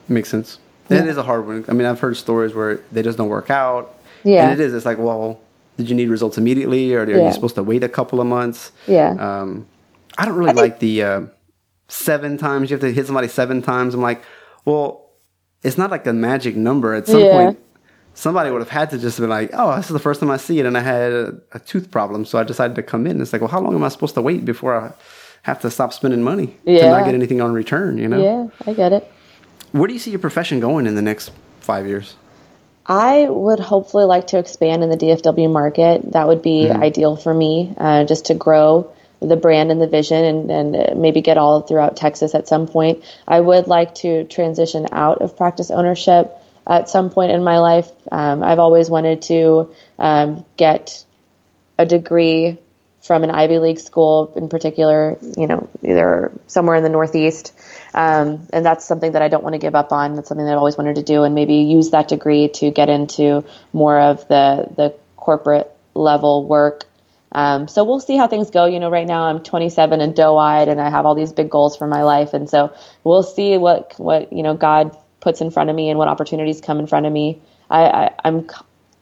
Makes 0.08 0.30
sense. 0.30 0.60
Yeah. 0.90 1.00
It 1.00 1.08
is 1.08 1.18
a 1.18 1.24
hard 1.24 1.48
one. 1.48 1.66
I 1.68 1.74
mean, 1.74 1.88
I've 1.88 2.00
heard 2.00 2.16
stories 2.18 2.54
where 2.54 2.82
they 2.92 3.02
just 3.02 3.18
don't 3.18 3.30
work 3.30 3.50
out. 3.50 3.96
Yeah. 4.24 4.50
And 4.50 4.60
it 4.60 4.64
is. 4.64 4.74
It's 4.74 4.86
like, 4.86 4.98
well, 4.98 5.40
did 5.78 5.90
you 5.90 5.96
need 5.96 6.10
results 6.10 6.38
immediately, 6.38 6.94
or 6.94 7.04
are 7.04 7.10
yeah. 7.10 7.28
you 7.28 7.34
supposed 7.34 7.56
to 7.56 7.64
wait 7.64 7.84
a 7.84 7.90
couple 7.90 8.22
of 8.22 8.28
months? 8.28 8.72
Yeah. 8.88 9.12
Um, 9.12 9.68
I 10.18 10.26
don't 10.26 10.36
really 10.36 10.52
I 10.52 10.54
like 10.54 10.72
think- 10.74 10.80
the 10.80 11.04
uh, 11.04 11.22
seven 11.88 12.38
times. 12.38 12.70
You 12.70 12.76
have 12.76 12.82
to 12.82 12.92
hit 12.94 13.06
somebody 13.06 13.28
seven 13.28 13.62
times. 13.62 13.94
I'm 13.94 14.02
like, 14.02 14.22
well, 14.64 15.10
it's 15.64 15.78
not 15.78 15.92
like 15.92 16.06
a 16.06 16.14
magic 16.14 16.56
number. 16.56 16.94
At 16.94 17.08
some 17.08 17.20
yeah. 17.20 17.32
point, 17.32 17.60
somebody 18.16 18.50
would 18.50 18.62
have 18.62 18.70
had 18.70 18.90
to 18.90 18.98
just 18.98 19.20
be 19.20 19.28
like, 19.28 19.52
oh, 19.54 19.76
this 19.76 19.86
is 19.86 19.92
the 19.92 20.00
first 20.00 20.22
time 20.22 20.32
I 20.32 20.38
see 20.38 20.60
it, 20.60 20.66
and 20.66 20.76
I 20.76 20.82
had 20.82 21.12
a, 21.12 21.36
a 21.52 21.60
tooth 21.60 21.92
problem, 21.92 22.26
so 22.26 22.40
I 22.40 22.44
decided 22.44 22.76
to 22.78 22.84
come 22.84 23.06
in. 23.06 23.22
It's 23.22 23.32
like, 23.32 23.42
well, 23.42 23.52
how 23.52 23.62
long 23.62 23.76
am 23.76 23.84
I 23.84 23.90
supposed 23.90 24.16
to 24.16 24.22
wait 24.22 24.44
before 24.44 24.76
I 24.76 24.94
have 25.44 25.62
to 25.62 25.70
stop 25.70 25.94
spending 25.94 26.24
money 26.24 26.58
yeah. 26.64 26.80
to 26.80 26.90
not 26.90 27.06
get 27.06 27.14
anything 27.14 27.42
on 27.42 27.54
return? 27.54 27.98
You 28.00 28.08
know? 28.08 28.24
Yeah, 28.24 28.68
I 28.68 28.74
get 28.74 28.94
it. 28.94 29.12
Where 29.74 29.88
do 29.88 29.94
you 29.94 30.00
see 30.00 30.12
your 30.12 30.20
profession 30.20 30.60
going 30.60 30.88
in 30.88 30.96
the 30.96 31.02
next 31.02 31.32
five 31.60 31.86
years? 31.86 32.16
I 32.88 33.28
would 33.30 33.60
hopefully 33.60 34.06
like 34.06 34.28
to 34.28 34.40
expand 34.40 34.84
in 34.84 34.90
the 34.90 34.98
DFW 34.98 35.52
market. 35.52 36.12
That 36.14 36.28
would 36.28 36.42
be 36.42 36.66
mm-hmm. 36.66 36.82
ideal 36.82 37.16
for 37.16 37.34
me, 37.34 37.74
uh, 37.78 38.06
just 38.06 38.26
to 38.26 38.36
grow 38.36 38.92
the 39.22 39.36
brand 39.36 39.72
and 39.72 39.82
the 39.82 39.88
vision 39.88 40.24
and, 40.24 40.52
and 40.52 41.02
maybe 41.02 41.22
get 41.22 41.38
all 41.38 41.62
throughout 41.62 41.98
Texas 41.98 42.36
at 42.36 42.48
some 42.48 42.68
point. 42.68 43.04
I 43.28 43.40
would 43.40 43.68
like 43.68 43.96
to 43.96 44.26
transition 44.26 44.88
out 44.92 45.22
of 45.22 45.36
practice 45.36 45.72
ownership 45.72 46.38
at 46.68 46.90
some 46.90 47.10
point 47.10 47.32
in 47.32 47.44
my 47.44 47.60
life. 47.60 47.90
Um, 48.12 48.44
I've 48.44 48.60
always 48.60 48.90
wanted 48.90 49.22
to 49.24 49.74
um, 50.00 50.46
get 50.58 51.06
a 51.78 51.86
degree 51.86 52.58
from 53.06 53.24
an 53.24 53.30
Ivy 53.30 53.60
League 53.60 53.80
school 53.80 54.34
in 54.36 54.50
particular, 54.50 55.18
you 55.38 55.46
know, 55.46 55.70
either 55.84 56.32
somewhere 56.48 56.76
in 56.76 56.84
the 56.84 56.90
Northeast. 56.90 57.54
Um, 57.94 58.48
and 58.52 58.66
that's 58.66 58.84
something 58.84 59.12
that 59.12 59.22
I 59.22 59.28
don't 59.28 59.44
want 59.44 59.54
to 59.54 59.60
give 59.60 59.76
up 59.76 59.92
on. 59.92 60.16
That's 60.16 60.28
something 60.28 60.46
that 60.46 60.54
I've 60.54 60.58
always 60.58 60.78
wanted 60.78 60.96
to 60.96 61.04
do 61.04 61.24
and 61.24 61.36
maybe 61.36 61.56
use 61.56 61.92
that 61.92 62.08
degree 62.08 62.48
to 62.56 62.72
get 62.72 62.90
into 62.90 63.46
more 63.74 64.00
of 64.00 64.28
the, 64.28 64.68
the 64.76 64.96
corporate 65.18 65.72
level 65.94 66.48
work. 66.48 66.86
Um, 67.32 67.68
so 67.68 67.84
we'll 67.84 68.00
see 68.00 68.18
how 68.18 68.28
things 68.28 68.50
go. 68.50 68.66
You 68.66 68.80
know, 68.80 68.90
right 68.90 69.06
now 69.06 69.26
I'm 69.26 69.44
27 69.44 70.02
and 70.02 70.16
doe-eyed 70.16 70.68
and 70.68 70.82
I 70.82 70.90
have 70.90 71.06
all 71.06 71.14
these 71.14 71.32
big 71.32 71.50
goals 71.50 71.78
for 71.78 71.86
my 71.86 72.02
life. 72.04 72.34
And 72.34 72.50
so 72.50 72.74
we'll 73.04 73.24
see 73.24 73.58
what, 73.58 73.94
what, 73.98 74.34
you 74.34 74.42
know, 74.42 74.56
God 74.56 74.98
puts 75.26 75.42
in 75.42 75.50
front 75.50 75.72
of 75.72 75.76
me 75.76 75.90
and 75.90 75.98
what 75.98 76.08
opportunities 76.08 76.62
come 76.62 76.80
in 76.80 76.86
front 76.86 77.08
of 77.08 77.12
me. 77.12 77.42
I, 77.70 77.82
I, 77.86 78.12
I'm 78.24 78.48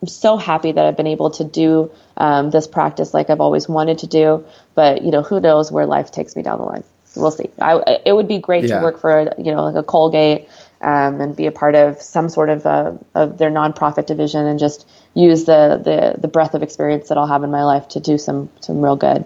I'm 0.01 0.07
so 0.07 0.38
happy 0.38 0.71
that 0.71 0.86
I've 0.86 0.97
been 0.97 1.07
able 1.07 1.32
to 1.32 1.43
do 1.43 1.91
um, 2.17 2.49
this 2.49 2.65
practice 2.65 3.13
like 3.13 3.30
I've 3.30 3.41
always 3.41 3.69
wanted 3.69 3.99
to 3.99 4.07
do. 4.07 4.45
But 4.74 5.03
you 5.03 5.11
know, 5.11 5.21
who 5.21 5.41
knows 5.41 5.69
where 5.69 5.86
life 5.86 6.11
takes 6.11 6.36
me 6.36 6.41
down 6.41 6.59
the 6.59 6.65
line? 6.65 6.84
We'll 7.15 7.30
see. 7.30 7.49
I, 7.61 7.99
it 8.05 8.13
would 8.13 8.30
be 8.30 8.39
great 8.39 8.63
yeah. 8.63 8.78
to 8.78 8.84
work 8.84 8.99
for 8.99 9.34
you 9.38 9.51
know 9.51 9.65
like 9.65 9.76
a 9.76 9.84
Colgate 9.84 10.47
um, 10.80 11.19
and 11.19 11.36
be 11.36 11.45
a 11.45 11.51
part 11.51 11.76
of 11.76 12.01
some 12.01 12.30
sort 12.30 12.49
of 12.49 12.65
uh, 12.65 12.93
of 13.13 13.38
their 13.38 13.51
nonprofit 13.51 14.05
division 14.05 14.47
and 14.47 14.57
just 14.57 14.88
use 15.13 15.43
the, 15.43 15.82
the 15.84 16.19
the 16.21 16.30
breadth 16.30 16.55
of 16.55 16.63
experience 16.63 17.09
that 17.09 17.17
I'll 17.17 17.28
have 17.28 17.43
in 17.43 17.51
my 17.51 17.65
life 17.65 17.89
to 17.89 17.99
do 17.99 18.17
some 18.17 18.49
some 18.61 18.82
real 18.82 18.95
good. 18.95 19.26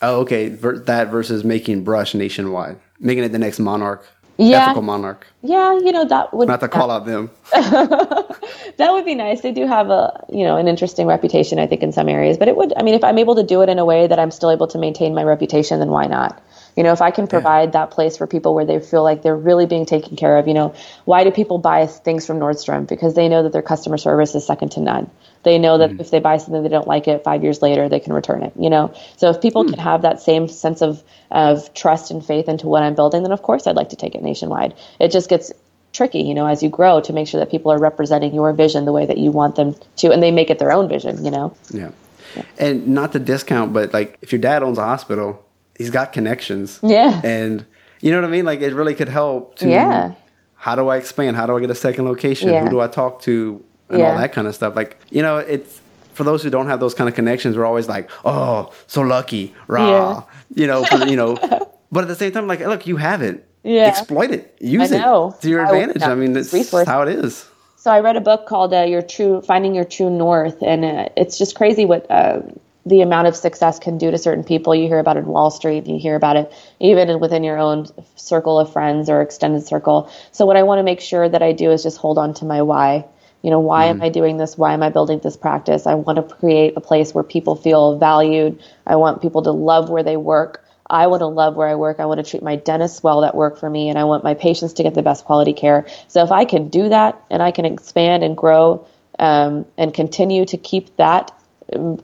Oh, 0.00 0.20
okay. 0.20 0.48
That 0.50 1.08
versus 1.08 1.42
making 1.42 1.82
brush 1.82 2.14
nationwide, 2.14 2.78
making 3.00 3.24
it 3.24 3.32
the 3.32 3.40
next 3.40 3.58
Monarch 3.58 4.06
yeah. 4.38 4.64
ethical 4.64 4.82
monarch. 4.82 5.26
Yeah, 5.42 5.74
you 5.74 5.92
know 5.92 6.04
that 6.04 6.32
would 6.32 6.48
not 6.48 6.60
to 6.60 6.68
call 6.68 6.90
out 6.90 7.04
them. 7.04 7.30
that 7.52 8.88
would 8.92 9.04
be 9.04 9.14
nice. 9.14 9.40
They 9.40 9.52
do 9.52 9.66
have 9.66 9.90
a 9.90 10.24
you 10.28 10.44
know 10.44 10.56
an 10.56 10.68
interesting 10.68 11.06
reputation, 11.06 11.58
I 11.58 11.66
think, 11.66 11.82
in 11.82 11.92
some 11.92 12.08
areas. 12.08 12.38
But 12.38 12.48
it 12.48 12.56
would, 12.56 12.72
I 12.76 12.82
mean, 12.82 12.94
if 12.94 13.04
I'm 13.04 13.18
able 13.18 13.34
to 13.36 13.42
do 13.42 13.62
it 13.62 13.68
in 13.68 13.78
a 13.78 13.84
way 13.84 14.06
that 14.06 14.18
I'm 14.18 14.30
still 14.30 14.50
able 14.50 14.68
to 14.68 14.78
maintain 14.78 15.14
my 15.14 15.24
reputation, 15.24 15.80
then 15.80 15.90
why 15.90 16.06
not? 16.06 16.40
You 16.78 16.84
know, 16.84 16.92
if 16.92 17.02
I 17.02 17.10
can 17.10 17.26
provide 17.26 17.70
yeah. 17.70 17.80
that 17.80 17.90
place 17.90 18.16
for 18.16 18.28
people 18.28 18.54
where 18.54 18.64
they 18.64 18.78
feel 18.78 19.02
like 19.02 19.22
they're 19.22 19.36
really 19.36 19.66
being 19.66 19.84
taken 19.84 20.16
care 20.16 20.38
of, 20.38 20.46
you 20.46 20.54
know, 20.54 20.76
why 21.06 21.24
do 21.24 21.32
people 21.32 21.58
buy 21.58 21.88
things 21.88 22.24
from 22.24 22.38
Nordstrom? 22.38 22.86
Because 22.86 23.14
they 23.14 23.28
know 23.28 23.42
that 23.42 23.52
their 23.52 23.62
customer 23.62 23.98
service 23.98 24.32
is 24.36 24.46
second 24.46 24.70
to 24.72 24.80
none. 24.80 25.10
They 25.42 25.58
know 25.58 25.78
that 25.78 25.90
mm. 25.90 26.00
if 26.00 26.12
they 26.12 26.20
buy 26.20 26.36
something 26.36 26.62
they 26.62 26.68
don't 26.68 26.86
like 26.86 27.08
it, 27.08 27.24
five 27.24 27.42
years 27.42 27.62
later 27.62 27.88
they 27.88 27.98
can 27.98 28.12
return 28.12 28.44
it. 28.44 28.52
You 28.56 28.70
know, 28.70 28.94
so 29.16 29.28
if 29.30 29.40
people 29.40 29.64
mm. 29.64 29.70
can 29.70 29.80
have 29.80 30.02
that 30.02 30.22
same 30.22 30.46
sense 30.46 30.80
of 30.80 31.02
of 31.32 31.74
trust 31.74 32.12
and 32.12 32.24
faith 32.24 32.48
into 32.48 32.68
what 32.68 32.84
I'm 32.84 32.94
building, 32.94 33.24
then 33.24 33.32
of 33.32 33.42
course 33.42 33.66
I'd 33.66 33.74
like 33.74 33.88
to 33.88 33.96
take 33.96 34.14
it 34.14 34.22
nationwide. 34.22 34.74
It 35.00 35.10
just 35.10 35.28
gets 35.28 35.52
tricky, 35.92 36.20
you 36.20 36.34
know, 36.34 36.46
as 36.46 36.62
you 36.62 36.68
grow 36.68 37.00
to 37.00 37.12
make 37.12 37.26
sure 37.26 37.40
that 37.40 37.50
people 37.50 37.72
are 37.72 37.78
representing 37.80 38.32
your 38.32 38.52
vision 38.52 38.84
the 38.84 38.92
way 38.92 39.04
that 39.04 39.18
you 39.18 39.32
want 39.32 39.56
them 39.56 39.74
to, 39.96 40.12
and 40.12 40.22
they 40.22 40.30
make 40.30 40.48
it 40.48 40.60
their 40.60 40.70
own 40.70 40.88
vision. 40.88 41.24
You 41.24 41.32
know. 41.32 41.56
Yeah. 41.70 41.90
yeah. 42.36 42.42
And 42.56 42.86
not 42.86 43.10
to 43.14 43.18
discount, 43.18 43.72
but 43.72 43.92
like 43.92 44.16
if 44.22 44.30
your 44.30 44.40
dad 44.40 44.62
owns 44.62 44.78
a 44.78 44.84
hospital 44.84 45.44
he's 45.78 45.90
got 45.90 46.12
connections. 46.12 46.80
Yeah. 46.82 47.20
And 47.24 47.64
you 48.00 48.10
know 48.10 48.20
what 48.20 48.28
I 48.28 48.30
mean? 48.30 48.44
Like 48.44 48.60
it 48.60 48.74
really 48.74 48.94
could 48.94 49.08
help 49.08 49.56
to 49.56 49.68
yeah. 49.68 50.14
how 50.56 50.74
do 50.74 50.88
I 50.88 50.96
expand? 50.98 51.36
How 51.36 51.46
do 51.46 51.56
I 51.56 51.60
get 51.60 51.70
a 51.70 51.74
second 51.74 52.04
location? 52.04 52.50
Yeah. 52.50 52.64
Who 52.64 52.70
do 52.70 52.80
I 52.80 52.88
talk 52.88 53.22
to? 53.22 53.64
And 53.88 54.00
yeah. 54.00 54.10
all 54.10 54.18
that 54.18 54.34
kind 54.34 54.46
of 54.46 54.54
stuff. 54.54 54.76
Like, 54.76 54.98
you 55.08 55.22
know, 55.22 55.38
it's 55.38 55.80
for 56.12 56.24
those 56.24 56.42
who 56.42 56.50
don't 56.50 56.66
have 56.66 56.78
those 56.78 56.92
kind 56.92 57.08
of 57.08 57.14
connections, 57.14 57.56
we're 57.56 57.64
always 57.64 57.88
like, 57.88 58.10
oh, 58.24 58.70
so 58.86 59.00
lucky, 59.00 59.54
rah. 59.66 60.24
You 60.54 60.66
know, 60.66 60.84
for, 60.84 61.06
you 61.06 61.16
know. 61.16 61.38
But 61.90 62.02
at 62.02 62.08
the 62.08 62.16
same 62.16 62.32
time, 62.32 62.46
like, 62.46 62.60
look, 62.60 62.86
you 62.86 62.98
have 62.98 63.22
it. 63.22 63.48
Yeah. 63.62 63.86
Exploit 63.86 64.30
it. 64.30 64.54
Use 64.60 64.90
it 64.92 65.00
to 65.00 65.48
your 65.48 65.64
advantage. 65.64 66.02
I, 66.02 66.12
I 66.12 66.14
mean, 66.14 66.34
that's 66.34 66.52
resource. 66.52 66.86
how 66.86 67.00
it 67.00 67.08
is. 67.08 67.48
So 67.76 67.90
I 67.90 68.00
read 68.00 68.16
a 68.16 68.20
book 68.20 68.46
called 68.46 68.74
uh, 68.74 68.82
"Your 68.82 69.02
True 69.02 69.40
Finding 69.40 69.74
Your 69.74 69.84
True 69.84 70.10
North," 70.10 70.60
and 70.62 70.84
uh, 70.84 71.08
it's 71.16 71.38
just 71.38 71.54
crazy 71.54 71.84
what 71.84 72.10
uh, 72.10 72.42
the 72.86 73.02
amount 73.02 73.28
of 73.28 73.36
success 73.36 73.78
can 73.78 73.98
do 73.98 74.10
to 74.10 74.18
certain 74.18 74.44
people. 74.44 74.74
You 74.74 74.88
hear 74.88 74.98
about 74.98 75.16
it 75.16 75.20
in 75.20 75.26
Wall 75.26 75.50
Street, 75.50 75.86
you 75.86 75.98
hear 75.98 76.16
about 76.16 76.36
it 76.36 76.52
even 76.80 77.20
within 77.20 77.44
your 77.44 77.58
own 77.58 77.86
circle 78.16 78.58
of 78.58 78.72
friends 78.72 79.10
or 79.10 79.20
extended 79.20 79.66
circle. 79.66 80.10
So 80.32 80.46
what 80.46 80.56
I 80.56 80.62
want 80.62 80.78
to 80.78 80.82
make 80.82 81.00
sure 81.00 81.28
that 81.28 81.42
I 81.42 81.52
do 81.52 81.70
is 81.70 81.82
just 81.82 81.98
hold 81.98 82.18
on 82.18 82.34
to 82.34 82.44
my 82.44 82.62
why. 82.62 83.04
You 83.42 83.50
know, 83.50 83.60
why 83.60 83.86
mm. 83.86 83.90
am 83.90 84.02
I 84.02 84.08
doing 84.08 84.36
this? 84.36 84.58
Why 84.58 84.72
am 84.72 84.82
I 84.82 84.90
building 84.90 85.20
this 85.20 85.36
practice? 85.36 85.86
I 85.86 85.94
want 85.94 86.16
to 86.16 86.34
create 86.34 86.74
a 86.76 86.80
place 86.80 87.14
where 87.14 87.24
people 87.24 87.54
feel 87.54 87.98
valued. 87.98 88.60
I 88.86 88.96
want 88.96 89.22
people 89.22 89.42
to 89.42 89.52
love 89.52 89.90
where 89.90 90.02
they 90.02 90.16
work. 90.16 90.64
I 90.90 91.06
want 91.06 91.20
to 91.20 91.26
love 91.26 91.54
where 91.54 91.68
I 91.68 91.74
work. 91.74 92.00
I 92.00 92.06
want 92.06 92.24
to 92.24 92.28
treat 92.28 92.42
my 92.42 92.56
dentists 92.56 93.02
well 93.02 93.20
that 93.20 93.34
work 93.34 93.58
for 93.58 93.68
me, 93.68 93.90
and 93.90 93.98
I 93.98 94.04
want 94.04 94.24
my 94.24 94.34
patients 94.34 94.72
to 94.74 94.82
get 94.82 94.94
the 94.94 95.02
best 95.02 95.24
quality 95.24 95.52
care. 95.52 95.86
So 96.08 96.24
if 96.24 96.32
I 96.32 96.46
can 96.46 96.68
do 96.68 96.88
that 96.88 97.22
and 97.30 97.42
I 97.42 97.50
can 97.50 97.66
expand 97.66 98.24
and 98.24 98.36
grow 98.36 98.86
um, 99.18 99.66
and 99.76 99.92
continue 99.92 100.46
to 100.46 100.56
keep 100.56 100.96
that 100.96 101.37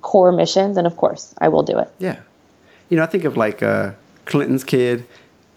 core 0.01 0.33
missions, 0.33 0.77
and 0.77 0.87
of 0.87 0.97
course, 0.97 1.35
I 1.39 1.49
will 1.49 1.63
do 1.63 1.79
it. 1.79 1.89
Yeah, 1.99 2.21
you 2.89 2.97
know, 2.97 3.03
I 3.03 3.07
think 3.07 3.25
of 3.25 3.37
like 3.37 3.63
uh, 3.63 3.93
Clinton's 4.25 4.65
kid 4.65 5.07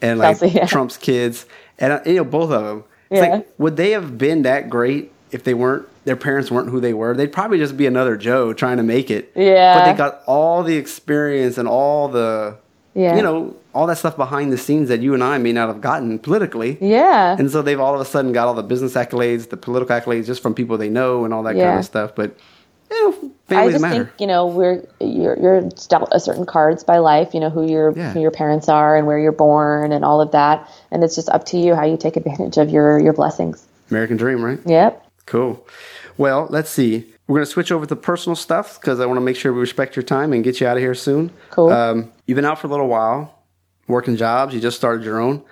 and 0.01 0.19
like 0.19 0.39
Kelsey, 0.39 0.55
yeah. 0.55 0.65
Trump's 0.65 0.97
kids, 0.97 1.45
and 1.79 1.93
uh, 1.93 2.01
you 2.05 2.15
know, 2.15 2.23
both 2.23 2.51
of 2.51 2.63
them. 2.63 2.83
It's 3.09 3.21
yeah. 3.21 3.35
like, 3.35 3.47
would 3.57 3.77
they 3.77 3.91
have 3.91 4.17
been 4.17 4.41
that 4.41 4.69
great 4.69 5.11
if 5.31 5.43
they 5.43 5.53
weren't? 5.53 5.87
Their 6.05 6.17
parents 6.17 6.51
weren't 6.51 6.69
who 6.69 6.79
they 6.79 6.93
were. 6.93 7.15
They'd 7.15 7.31
probably 7.31 7.57
just 7.57 7.75
be 7.75 7.85
another 7.85 8.17
Joe 8.17 8.53
trying 8.53 8.77
to 8.77 8.83
make 8.83 9.11
it. 9.11 9.31
Yeah, 9.35 9.77
but 9.77 9.91
they 9.91 9.97
got 9.97 10.21
all 10.25 10.63
the 10.63 10.75
experience 10.75 11.57
and 11.57 11.67
all 11.67 12.07
the 12.07 12.57
yeah. 12.97 13.15
you 13.15 13.21
know, 13.21 13.55
all 13.75 13.85
that 13.85 13.99
stuff 13.99 14.17
behind 14.17 14.51
the 14.51 14.57
scenes 14.57 14.89
that 14.89 15.01
you 15.01 15.13
and 15.13 15.23
I 15.23 15.37
may 15.37 15.53
not 15.53 15.67
have 15.67 15.81
gotten 15.81 16.17
politically. 16.17 16.79
Yeah. 16.81 17.35
And 17.37 17.51
so 17.51 17.61
they've 17.61 17.79
all 17.79 17.93
of 17.93 18.01
a 18.01 18.05
sudden 18.05 18.33
got 18.33 18.47
all 18.47 18.55
the 18.55 18.63
business 18.63 18.95
accolades, 18.95 19.49
the 19.49 19.57
political 19.57 19.95
accolades 19.95 20.25
just 20.25 20.41
from 20.41 20.55
people 20.55 20.79
they 20.79 20.89
know 20.89 21.23
and 21.23 21.31
all 21.31 21.43
that 21.43 21.55
yeah. 21.55 21.67
kind 21.67 21.79
of 21.79 21.85
stuff. 21.85 22.15
But 22.15 22.35
you 22.89 23.11
know, 23.11 23.31
I 23.49 23.69
just 23.69 23.81
matter. 23.81 24.05
think 24.05 24.21
you 24.21 24.27
know 24.27 24.47
we're 24.47 24.85
you're, 24.99 25.39
you're 25.39 25.69
dealt 25.89 26.09
a 26.11 26.19
certain 26.19 26.45
cards 26.45 26.83
by 26.83 26.97
life. 26.97 27.33
You 27.33 27.39
know 27.39 27.49
who 27.49 27.69
your 27.69 27.91
yeah. 27.97 28.11
who 28.11 28.19
your 28.19 28.31
parents 28.31 28.67
are 28.67 28.97
and 28.97 29.07
where 29.07 29.19
you're 29.19 29.31
born 29.31 29.91
and 29.91 30.03
all 30.03 30.21
of 30.21 30.31
that, 30.31 30.69
and 30.91 31.03
it's 31.03 31.15
just 31.15 31.29
up 31.29 31.45
to 31.45 31.57
you 31.57 31.75
how 31.75 31.85
you 31.85 31.97
take 31.97 32.17
advantage 32.17 32.57
of 32.57 32.69
your 32.69 32.99
your 32.99 33.13
blessings. 33.13 33.65
American 33.89 34.17
dream, 34.17 34.43
right? 34.43 34.59
Yep. 34.65 35.05
Cool. 35.25 35.65
Well, 36.17 36.47
let's 36.49 36.69
see. 36.69 37.05
We're 37.27 37.37
going 37.37 37.45
to 37.45 37.51
switch 37.51 37.71
over 37.71 37.85
to 37.85 37.95
personal 37.95 38.35
stuff 38.35 38.79
because 38.79 38.99
I 38.99 39.05
want 39.05 39.17
to 39.17 39.21
make 39.21 39.35
sure 39.35 39.53
we 39.53 39.59
respect 39.59 39.95
your 39.95 40.03
time 40.03 40.33
and 40.33 40.43
get 40.43 40.59
you 40.59 40.67
out 40.67 40.77
of 40.77 40.83
here 40.83 40.95
soon. 40.95 41.31
Cool. 41.51 41.69
Um, 41.69 42.11
you've 42.25 42.37
been 42.37 42.45
out 42.45 42.59
for 42.59 42.67
a 42.67 42.69
little 42.69 42.87
while, 42.87 43.43
working 43.87 44.15
jobs. 44.15 44.53
You 44.53 44.61
just 44.61 44.77
started 44.77 45.03
your 45.03 45.19
own. 45.19 45.43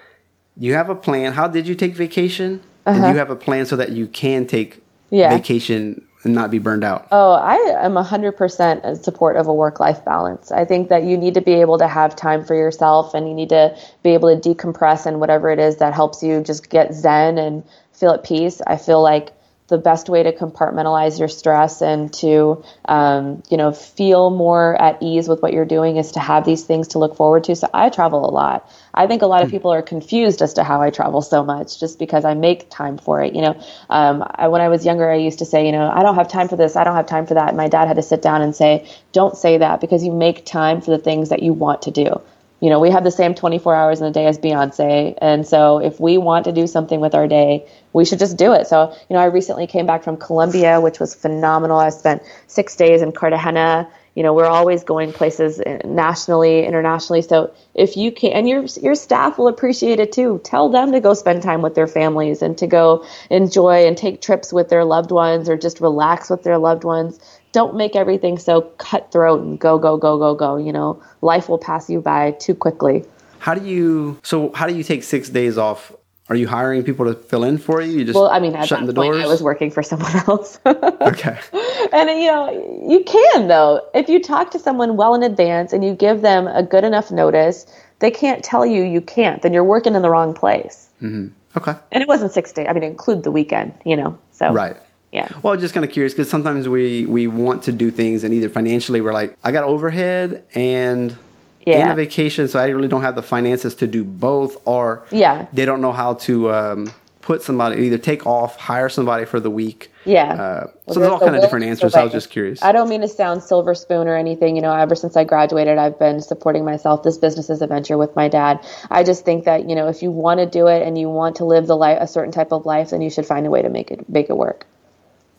You 0.57 0.73
have 0.73 0.89
a 0.89 0.95
plan. 0.95 1.33
How 1.33 1.47
did 1.47 1.67
you 1.67 1.75
take 1.75 1.93
vacation? 1.93 2.61
Uh-huh. 2.85 3.03
And 3.03 3.13
you 3.13 3.19
have 3.19 3.29
a 3.29 3.35
plan 3.35 3.65
so 3.65 3.75
that 3.75 3.91
you 3.91 4.07
can 4.07 4.45
take 4.47 4.81
yeah. 5.09 5.29
vacation 5.35 6.04
and 6.25 6.33
not 6.33 6.51
be 6.51 6.59
burned 6.59 6.83
out? 6.83 7.07
Oh, 7.11 7.33
I 7.33 7.55
am 7.55 7.93
100% 7.93 8.83
in 8.83 9.03
support 9.03 9.37
of 9.37 9.47
a 9.47 9.53
work 9.53 9.79
life 9.79 10.03
balance. 10.03 10.51
I 10.51 10.65
think 10.65 10.89
that 10.89 11.03
you 11.03 11.17
need 11.17 11.35
to 11.35 11.41
be 11.41 11.53
able 11.53 11.77
to 11.77 11.87
have 11.87 12.15
time 12.15 12.43
for 12.43 12.55
yourself 12.55 13.13
and 13.13 13.27
you 13.27 13.33
need 13.33 13.49
to 13.49 13.77
be 14.03 14.11
able 14.11 14.35
to 14.35 14.49
decompress 14.55 15.05
and 15.05 15.19
whatever 15.19 15.49
it 15.51 15.59
is 15.59 15.77
that 15.77 15.93
helps 15.93 16.23
you 16.23 16.41
just 16.41 16.69
get 16.69 16.93
zen 16.93 17.37
and 17.37 17.63
feel 17.93 18.11
at 18.11 18.23
peace. 18.23 18.61
I 18.65 18.77
feel 18.77 19.01
like 19.01 19.31
the 19.67 19.77
best 19.79 20.09
way 20.09 20.21
to 20.21 20.31
compartmentalize 20.31 21.17
your 21.17 21.27
stress 21.27 21.81
and 21.81 22.13
to 22.13 22.63
um, 22.85 23.41
you 23.49 23.57
know 23.57 23.71
feel 23.71 24.29
more 24.29 24.79
at 24.79 25.01
ease 25.01 25.27
with 25.27 25.41
what 25.41 25.53
you're 25.53 25.65
doing 25.65 25.97
is 25.97 26.11
to 26.11 26.19
have 26.19 26.45
these 26.45 26.63
things 26.63 26.89
to 26.89 26.99
look 26.99 27.15
forward 27.15 27.43
to. 27.45 27.55
So 27.55 27.67
i 27.73 27.89
travel 27.89 28.29
a 28.29 28.31
lot. 28.31 28.69
I 28.93 29.07
think 29.07 29.23
a 29.23 29.27
lot 29.27 29.43
of 29.43 29.49
people 29.49 29.71
are 29.73 29.81
confused 29.81 30.41
as 30.41 30.53
to 30.53 30.63
how 30.63 30.81
i 30.81 30.89
travel 30.89 31.21
so 31.21 31.43
much 31.43 31.79
just 31.79 31.97
because 31.97 32.25
i 32.25 32.33
make 32.33 32.69
time 32.69 32.97
for 32.97 33.21
it 33.21 33.33
you 33.35 33.41
know. 33.41 33.59
Um, 33.89 34.23
I, 34.29 34.47
when 34.49 34.61
i 34.61 34.69
was 34.69 34.85
younger 34.85 35.09
i 35.09 35.15
used 35.15 35.39
to 35.39 35.45
say 35.45 35.65
you 35.65 35.71
know 35.71 35.89
i 35.89 36.03
don't 36.03 36.15
have 36.15 36.27
time 36.27 36.47
for 36.47 36.55
this. 36.55 36.75
I 36.75 36.83
don't 36.83 36.95
have 36.95 37.07
time 37.07 37.25
for 37.25 37.33
that. 37.33 37.49
And 37.49 37.57
my 37.57 37.67
dad 37.67 37.87
had 37.87 37.95
to 37.95 38.03
sit 38.03 38.21
down 38.21 38.41
and 38.41 38.55
say 38.55 38.87
don't 39.13 39.35
say 39.35 39.57
that 39.57 39.81
because 39.81 40.03
you 40.03 40.11
make 40.11 40.45
time 40.45 40.81
for 40.81 40.91
the 40.91 40.99
things 40.99 41.29
that 41.29 41.41
you 41.41 41.53
want 41.53 41.83
to 41.83 41.91
do 41.91 42.21
you 42.65 42.71
know, 42.71 42.79
we 42.79 42.89
have 42.89 43.03
the 43.03 43.11
same 43.11 43.35
24 43.35 43.75
hours 43.75 44.01
in 44.01 44.07
a 44.07 44.11
day 44.11 44.25
as 44.25 44.39
Beyonce. 44.39 45.13
And 45.21 45.45
so 45.45 45.77
if 45.77 45.99
we 45.99 46.17
want 46.17 46.45
to 46.45 46.51
do 46.51 46.65
something 46.65 46.99
with 46.99 47.13
our 47.13 47.27
day, 47.27 47.63
we 47.93 48.05
should 48.05 48.17
just 48.17 48.37
do 48.37 48.53
it. 48.53 48.65
So, 48.65 48.91
you 49.07 49.13
know, 49.15 49.19
I 49.19 49.25
recently 49.25 49.67
came 49.67 49.85
back 49.85 50.03
from 50.03 50.17
Colombia, 50.17 50.81
which 50.81 50.99
was 50.99 51.13
phenomenal. 51.13 51.77
I 51.77 51.89
spent 51.89 52.23
six 52.47 52.75
days 52.75 53.03
in 53.03 53.11
Cartagena. 53.11 53.87
You 54.15 54.23
know, 54.23 54.33
we're 54.33 54.47
always 54.47 54.83
going 54.83 55.13
places 55.13 55.61
nationally, 55.85 56.65
internationally. 56.65 57.21
So 57.21 57.53
if 57.75 57.97
you 57.97 58.11
can, 58.11 58.31
and 58.31 58.49
your, 58.49 58.65
your 58.81 58.95
staff 58.95 59.37
will 59.37 59.49
appreciate 59.49 59.99
it 59.99 60.11
too. 60.11 60.41
Tell 60.43 60.69
them 60.69 60.91
to 60.93 60.99
go 60.99 61.13
spend 61.13 61.43
time 61.43 61.61
with 61.61 61.75
their 61.75 61.85
families 61.85 62.41
and 62.41 62.57
to 62.57 62.65
go 62.65 63.05
enjoy 63.29 63.85
and 63.85 63.95
take 63.95 64.21
trips 64.21 64.51
with 64.51 64.69
their 64.69 64.85
loved 64.85 65.11
ones 65.11 65.49
or 65.49 65.55
just 65.55 65.81
relax 65.81 66.31
with 66.31 66.41
their 66.41 66.57
loved 66.57 66.83
ones 66.83 67.19
don't 67.55 67.73
make 67.73 67.95
everything 67.95 68.37
so 68.37 68.61
cutthroat 68.85 69.41
and 69.41 69.57
go 69.57 69.79
go 69.79 69.95
go 69.97 70.19
go 70.19 70.35
go 70.35 70.57
you 70.57 70.73
know 70.73 71.01
life 71.21 71.47
will 71.47 71.57
pass 71.57 71.89
you 71.89 72.01
by 72.01 72.31
too 72.31 72.53
quickly 72.53 73.03
how 73.39 73.53
do 73.55 73.65
you 73.65 74.19
so 74.23 74.51
how 74.53 74.67
do 74.67 74.75
you 74.75 74.83
take 74.83 75.03
six 75.03 75.29
days 75.29 75.57
off 75.57 75.93
are 76.27 76.35
you 76.35 76.47
hiring 76.47 76.83
people 76.83 77.05
to 77.05 77.13
fill 77.13 77.43
in 77.43 77.59
for 77.59 77.83
you? 77.83 77.99
You 77.99 78.03
just 78.03 78.15
well, 78.15 78.31
I 78.31 78.39
mean, 78.39 78.55
at 78.55 78.67
that 78.69 78.87
the 78.87 78.93
point, 78.95 79.13
doors? 79.13 79.23
I 79.23 79.27
was 79.27 79.43
working 79.43 79.69
for 79.69 79.83
someone 79.83 80.11
else. 80.27 80.59
okay. 80.65 81.39
And 81.93 82.09
you 82.09 82.25
know, 82.25 82.85
you 82.89 83.03
can 83.03 83.47
though 83.47 83.87
if 83.93 84.09
you 84.09 84.19
talk 84.19 84.49
to 84.51 84.59
someone 84.59 84.97
well 84.97 85.13
in 85.13 85.21
advance 85.21 85.71
and 85.71 85.85
you 85.85 85.93
give 85.93 86.21
them 86.21 86.47
a 86.47 86.63
good 86.63 86.83
enough 86.83 87.11
notice, 87.11 87.67
they 87.99 88.09
can't 88.09 88.43
tell 88.43 88.65
you 88.65 88.81
you 88.81 89.01
can't. 89.01 89.43
Then 89.43 89.53
you're 89.53 89.63
working 89.63 89.93
in 89.93 90.01
the 90.01 90.09
wrong 90.09 90.33
place. 90.33 90.89
Mm-hmm. 90.99 91.27
Okay. 91.57 91.75
And 91.91 92.01
it 92.01 92.07
wasn't 92.07 92.31
six 92.31 92.51
days. 92.51 92.65
I 92.67 92.73
mean, 92.73 92.81
include 92.81 93.21
the 93.21 93.29
weekend. 93.29 93.75
You 93.85 93.97
know, 93.97 94.17
so 94.31 94.51
right. 94.51 94.77
Yeah. 95.15 95.29
Well, 95.41 95.55
just 95.55 95.73
kind 95.73 95.85
of 95.85 95.91
curious 95.91 96.13
because 96.13 96.29
sometimes 96.29 96.67
we 96.67 97.05
we 97.05 97.25
want 97.27 97.63
to 97.63 97.71
do 97.71 97.89
things 97.89 98.25
and 98.25 98.33
either 98.33 98.49
financially 98.49 98.99
we're 98.99 99.13
like, 99.13 99.37
I 99.45 99.53
got 99.53 99.63
overhead 99.63 100.43
and 100.53 101.17
yeah. 101.65 101.77
and 101.77 101.91
a 101.91 101.95
vacation, 101.95 102.49
so 102.49 102.59
I 102.59 102.67
really 102.67 102.89
don't 102.89 103.01
have 103.01 103.15
the 103.15 103.23
finances 103.23 103.75
to 103.75 103.87
do 103.87 104.03
both, 104.03 104.57
or 104.67 105.05
yeah, 105.11 105.47
they 105.53 105.63
don't 105.63 105.79
know 105.79 105.93
how 105.93 106.15
to 106.15 106.51
um, 106.51 106.93
put 107.21 107.41
somebody 107.41 107.81
either 107.85 107.97
take 107.97 108.27
off, 108.27 108.57
hire 108.57 108.89
somebody 108.89 109.23
for 109.23 109.39
the 109.39 109.49
week. 109.49 109.89
Yeah. 110.03 110.33
Uh, 110.33 110.67
well, 110.85 110.93
so 110.93 110.99
there's 110.99 111.11
all 111.11 111.19
kind 111.19 111.35
of 111.35 111.41
different 111.41 111.65
answers. 111.65 111.95
I 111.95 112.03
was 112.03 112.11
just 112.11 112.29
curious. 112.29 112.61
I 112.61 112.73
don't 112.73 112.89
mean 112.89 113.01
to 113.01 113.07
sound 113.07 113.41
silver 113.41 113.73
spoon 113.73 114.07
or 114.09 114.15
anything. 114.15 114.57
You 114.57 114.61
know, 114.61 114.75
ever 114.75 114.95
since 114.95 115.15
I 115.15 115.23
graduated, 115.23 115.77
I've 115.77 115.97
been 115.97 116.21
supporting 116.21 116.65
myself. 116.65 117.03
This 117.03 117.17
business 117.17 117.49
is 117.49 117.61
a 117.61 117.67
venture 117.67 117.97
with 117.97 118.15
my 118.17 118.27
dad. 118.27 118.63
I 118.91 119.03
just 119.03 119.23
think 119.23 119.45
that 119.45 119.69
you 119.69 119.75
know, 119.75 119.87
if 119.87 120.03
you 120.03 120.11
want 120.11 120.41
to 120.41 120.45
do 120.45 120.67
it 120.67 120.85
and 120.85 120.97
you 120.97 121.09
want 121.09 121.37
to 121.37 121.45
live 121.45 121.67
the 121.67 121.77
life, 121.77 121.97
a 122.01 122.07
certain 122.07 122.33
type 122.33 122.51
of 122.51 122.65
life, 122.65 122.89
then 122.89 123.01
you 123.01 123.09
should 123.09 123.25
find 123.25 123.47
a 123.47 123.49
way 123.49 123.61
to 123.61 123.69
make 123.69 123.91
it 123.91 124.07
make 124.07 124.29
it 124.29 124.37
work. 124.37 124.67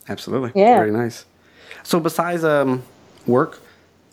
Absolutely. 0.08 0.52
Yeah. 0.54 0.76
Very 0.76 0.90
nice. 0.90 1.24
So 1.82 2.00
besides 2.00 2.44
um, 2.44 2.82
work, 3.26 3.60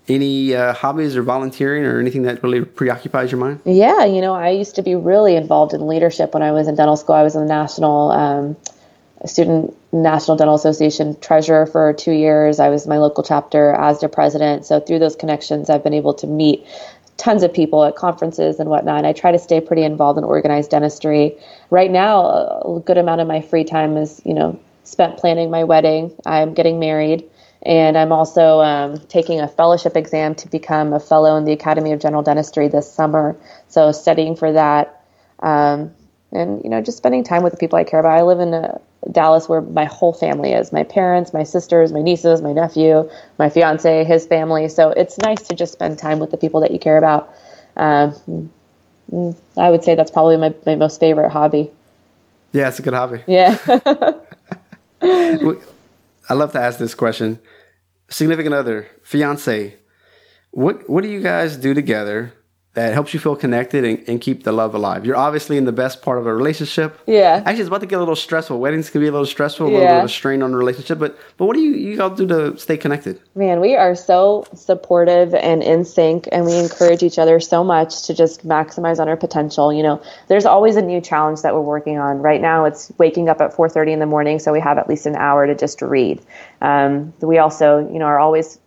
any 0.07 0.53
uh, 0.53 0.73
hobbies 0.73 1.15
or 1.15 1.23
volunteering 1.23 1.85
or 1.85 1.99
anything 1.99 2.23
that 2.23 2.43
really 2.43 2.63
preoccupies 2.63 3.31
your 3.31 3.39
mind? 3.39 3.61
Yeah, 3.65 4.03
you 4.05 4.21
know, 4.21 4.33
I 4.33 4.49
used 4.49 4.75
to 4.75 4.81
be 4.81 4.95
really 4.95 5.35
involved 5.35 5.73
in 5.73 5.87
leadership 5.87 6.33
when 6.33 6.43
I 6.43 6.51
was 6.51 6.67
in 6.67 6.75
dental 6.75 6.97
school. 6.97 7.15
I 7.15 7.23
was 7.23 7.35
in 7.35 7.41
the 7.41 7.47
national 7.47 8.11
um, 8.11 8.57
student 9.25 9.75
National 9.93 10.35
Dental 10.35 10.55
Association 10.55 11.17
treasurer 11.21 11.65
for 11.65 11.93
two 11.93 12.11
years. 12.11 12.59
I 12.59 12.69
was 12.69 12.87
my 12.87 12.97
local 12.97 13.23
chapter 13.23 13.75
ASDA 13.79 14.11
president. 14.11 14.65
So 14.65 14.79
through 14.79 14.99
those 14.99 15.15
connections, 15.15 15.69
I've 15.69 15.83
been 15.83 15.93
able 15.93 16.13
to 16.15 16.27
meet 16.27 16.65
tons 17.17 17.43
of 17.43 17.53
people 17.53 17.83
at 17.83 17.95
conferences 17.95 18.59
and 18.59 18.69
whatnot. 18.69 18.97
And 18.97 19.07
I 19.07 19.13
try 19.13 19.31
to 19.31 19.39
stay 19.39 19.61
pretty 19.61 19.83
involved 19.83 20.17
in 20.17 20.23
organized 20.23 20.71
dentistry. 20.71 21.37
Right 21.69 21.91
now, 21.91 22.25
a 22.25 22.81
good 22.83 22.97
amount 22.97 23.21
of 23.21 23.27
my 23.27 23.39
free 23.39 23.63
time 23.63 23.95
is, 23.95 24.21
you 24.25 24.33
know, 24.33 24.59
spent 24.83 25.17
planning 25.17 25.49
my 25.49 25.63
wedding. 25.63 26.13
I'm 26.25 26.53
getting 26.53 26.79
married. 26.79 27.29
And 27.65 27.97
I'm 27.97 28.11
also 28.11 28.59
um, 28.59 28.99
taking 29.07 29.39
a 29.39 29.47
fellowship 29.47 29.95
exam 29.95 30.35
to 30.35 30.49
become 30.49 30.91
a 30.91 30.99
fellow 30.99 31.37
in 31.37 31.45
the 31.45 31.53
Academy 31.53 31.93
of 31.93 32.01
General 32.01 32.21
Dentistry 32.21 32.67
this 32.67 32.91
summer. 32.91 33.37
So 33.69 33.91
studying 33.93 34.35
for 34.35 34.51
that, 34.51 35.01
um, 35.39 35.93
and 36.33 36.61
you 36.63 36.69
know, 36.69 36.81
just 36.81 36.97
spending 36.97 37.23
time 37.23 37.41
with 37.43 37.53
the 37.53 37.57
people 37.57 37.79
I 37.79 37.85
care 37.85 37.99
about. 37.99 38.19
I 38.19 38.23
live 38.23 38.39
in 38.39 38.53
uh, 38.53 38.79
Dallas, 39.09 39.47
where 39.47 39.61
my 39.61 39.85
whole 39.85 40.11
family 40.11 40.51
is: 40.51 40.73
my 40.73 40.83
parents, 40.83 41.33
my 41.33 41.43
sisters, 41.43 41.93
my 41.93 42.01
nieces, 42.01 42.41
my 42.41 42.51
nephew, 42.51 43.09
my 43.39 43.49
fiance, 43.49 44.03
his 44.03 44.25
family. 44.25 44.67
So 44.67 44.89
it's 44.89 45.17
nice 45.19 45.43
to 45.43 45.55
just 45.55 45.71
spend 45.71 45.99
time 45.99 46.19
with 46.19 46.31
the 46.31 46.37
people 46.37 46.59
that 46.61 46.71
you 46.71 46.79
care 46.79 46.97
about. 46.97 47.33
Um, 47.77 48.51
I 49.57 49.69
would 49.69 49.83
say 49.83 49.95
that's 49.95 50.11
probably 50.11 50.37
my, 50.37 50.53
my 50.65 50.75
most 50.75 50.99
favorite 50.99 51.29
hobby. 51.29 51.71
Yeah, 52.51 52.67
it's 52.67 52.79
a 52.79 52.81
good 52.81 52.93
hobby. 52.93 53.23
Yeah. 53.27 53.57
I 56.29 56.33
love 56.33 56.53
to 56.53 56.59
ask 56.61 56.79
this 56.79 56.95
question. 56.95 57.39
Significant 58.09 58.53
other, 58.55 58.87
fiance, 59.01 59.75
what 60.51 60.89
what 60.89 61.03
do 61.03 61.09
you 61.09 61.21
guys 61.21 61.57
do 61.57 61.73
together 61.73 62.33
that 62.73 62.93
helps 62.93 63.13
you 63.13 63.19
feel 63.19 63.35
connected 63.35 63.85
and, 63.85 64.03
and, 64.07 64.19
keep 64.19 64.43
the 64.43 64.51
love 64.51 64.73
alive. 64.73 65.05
You're 65.05 65.15
obviously 65.15 65.57
in 65.57 65.65
the 65.65 65.71
best 65.71 66.01
part 66.01 66.17
of 66.17 66.25
a 66.25 66.33
relationship. 66.33 66.99
Yeah. 67.05 67.43
Actually, 67.45 67.61
it's 67.61 67.67
about 67.67 67.81
to 67.81 67.85
get 67.85 67.97
a 67.97 67.99
little 67.99 68.15
stressful. 68.15 68.59
Weddings 68.59 68.89
can 68.89 69.01
be 69.01 69.07
a 69.07 69.11
little 69.11 69.27
stressful, 69.27 69.67
a 69.67 69.69
little 69.69 69.81
bit 69.81 69.99
of 69.99 70.05
a 70.05 70.09
strain 70.09 70.41
on 70.41 70.51
the 70.51 70.57
relationship. 70.57 70.97
But 70.97 71.17
but 71.37 71.45
what 71.45 71.55
do 71.55 71.61
you 71.61 71.73
you 71.73 72.01
all 72.01 72.09
do 72.09 72.25
to 72.27 72.57
stay 72.57 72.77
connected? 72.77 73.19
Man, 73.35 73.59
we 73.59 73.75
are 73.75 73.93
so 73.93 74.45
supportive 74.55 75.35
and 75.35 75.61
in 75.61 75.85
sync, 75.85 76.27
and 76.31 76.45
we 76.45 76.57
encourage 76.57 77.03
each 77.03 77.19
other 77.19 77.39
so 77.39 77.63
much 77.63 78.03
to 78.07 78.13
just 78.13 78.47
maximize 78.47 78.99
on 78.99 79.07
our 79.07 79.17
potential. 79.17 79.71
You 79.71 79.83
know, 79.83 80.01
there's 80.27 80.45
always 80.45 80.75
a 80.75 80.81
new 80.81 80.99
challenge 80.99 81.43
that 81.43 81.53
we're 81.53 81.61
working 81.61 81.99
on. 81.99 82.19
Right 82.19 82.41
now, 82.41 82.65
it's 82.65 82.91
waking 82.97 83.29
up 83.29 83.39
at 83.39 83.53
4:30 83.53 83.93
in 83.93 83.99
the 83.99 84.07
morning, 84.07 84.39
so 84.39 84.51
we 84.51 84.59
have 84.59 84.79
at 84.79 84.89
least 84.89 85.05
an 85.05 85.15
hour 85.15 85.45
to 85.45 85.53
just 85.53 85.81
read. 85.81 86.21
Um, 86.61 87.13
we 87.21 87.37
also, 87.37 87.87
you 87.91 87.99
know, 87.99 88.05
are 88.05 88.19
always 88.19 88.57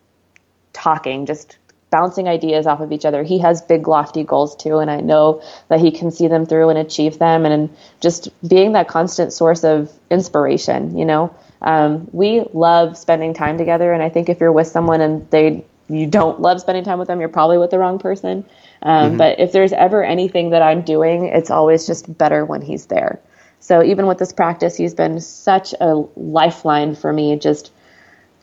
talking, 0.72 1.26
just 1.26 1.56
bouncing 1.90 2.28
ideas 2.28 2.66
off 2.66 2.80
of 2.80 2.92
each 2.92 3.04
other. 3.04 3.22
He 3.22 3.38
has 3.38 3.62
big, 3.62 3.86
lofty 3.86 4.24
goals 4.24 4.56
too, 4.56 4.78
and 4.78 4.90
I 4.90 5.00
know 5.00 5.42
that 5.68 5.80
he 5.80 5.90
can 5.90 6.10
see 6.10 6.28
them 6.28 6.46
through 6.46 6.68
and 6.68 6.78
achieve 6.78 7.18
them. 7.18 7.46
And 7.46 7.74
just 8.00 8.28
being 8.46 8.72
that 8.72 8.88
constant 8.88 9.32
source 9.32 9.64
of 9.64 9.92
inspiration, 10.10 10.96
you 10.96 11.04
know, 11.04 11.34
um, 11.62 12.08
we 12.12 12.44
love 12.52 12.96
spending 12.98 13.34
time 13.34 13.56
together. 13.58 13.92
And 13.92 14.02
I 14.02 14.08
think 14.08 14.28
if 14.28 14.40
you're 14.40 14.52
with 14.52 14.66
someone 14.66 15.00
and 15.00 15.30
they 15.30 15.64
you 15.88 16.06
don't 16.06 16.40
love 16.40 16.60
spending 16.60 16.84
time 16.84 16.98
with 16.98 17.08
them, 17.08 17.20
you're 17.20 17.28
probably 17.28 17.58
with 17.58 17.70
the 17.70 17.78
wrong 17.78 17.98
person. 17.98 18.44
Um, 18.82 19.10
mm-hmm. 19.10 19.16
But 19.18 19.38
if 19.40 19.52
there's 19.52 19.72
ever 19.72 20.02
anything 20.02 20.50
that 20.50 20.62
I'm 20.62 20.82
doing, 20.82 21.26
it's 21.26 21.50
always 21.50 21.86
just 21.86 22.18
better 22.18 22.44
when 22.44 22.60
he's 22.60 22.86
there. 22.86 23.20
So 23.60 23.82
even 23.82 24.06
with 24.06 24.18
this 24.18 24.32
practice, 24.32 24.76
he's 24.76 24.94
been 24.94 25.20
such 25.20 25.74
a 25.80 26.04
lifeline 26.16 26.94
for 26.94 27.12
me. 27.12 27.36
Just 27.36 27.72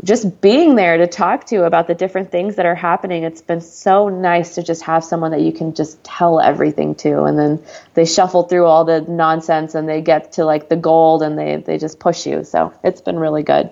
just 0.04 0.42
being 0.42 0.76
there 0.76 0.98
to 0.98 1.08
talk 1.08 1.46
to 1.46 1.64
about 1.64 1.88
the 1.88 1.96
different 1.96 2.30
things 2.30 2.56
that 2.56 2.66
are 2.66 2.76
happening. 2.76 3.24
It's 3.24 3.42
been 3.42 3.62
so 3.62 4.10
nice 4.10 4.56
to 4.56 4.64
just 4.64 4.84
have 4.84 5.04
someone 5.04 5.32
that 5.32 5.42
you 5.42 5.54
can 5.54 5.74
just 5.74 6.04
tell 6.04 6.42
everything 6.42 6.96
to. 6.96 7.24
And 7.24 7.40
then 7.40 7.64
they 7.94 8.06
shuffle 8.06 8.44
through 8.44 8.66
all 8.66 8.84
the 8.84 9.02
nonsense 9.02 9.76
and 9.76 9.88
they 9.88 10.02
get 10.02 10.34
to 10.34 10.46
like 10.46 10.68
the 10.68 10.76
gold 10.76 11.24
and 11.24 11.38
they, 11.38 11.58
they 11.58 11.78
just 11.78 12.00
push 12.00 12.26
you. 12.26 12.44
So 12.44 12.74
it's 12.84 13.02
been 13.02 13.18
really 13.18 13.44
good. 13.44 13.70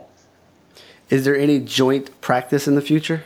Is 1.10 1.26
there 1.26 1.38
any 1.38 1.60
joint 1.60 2.22
practice 2.22 2.68
in 2.68 2.76
the 2.76 2.82
future? 2.82 3.24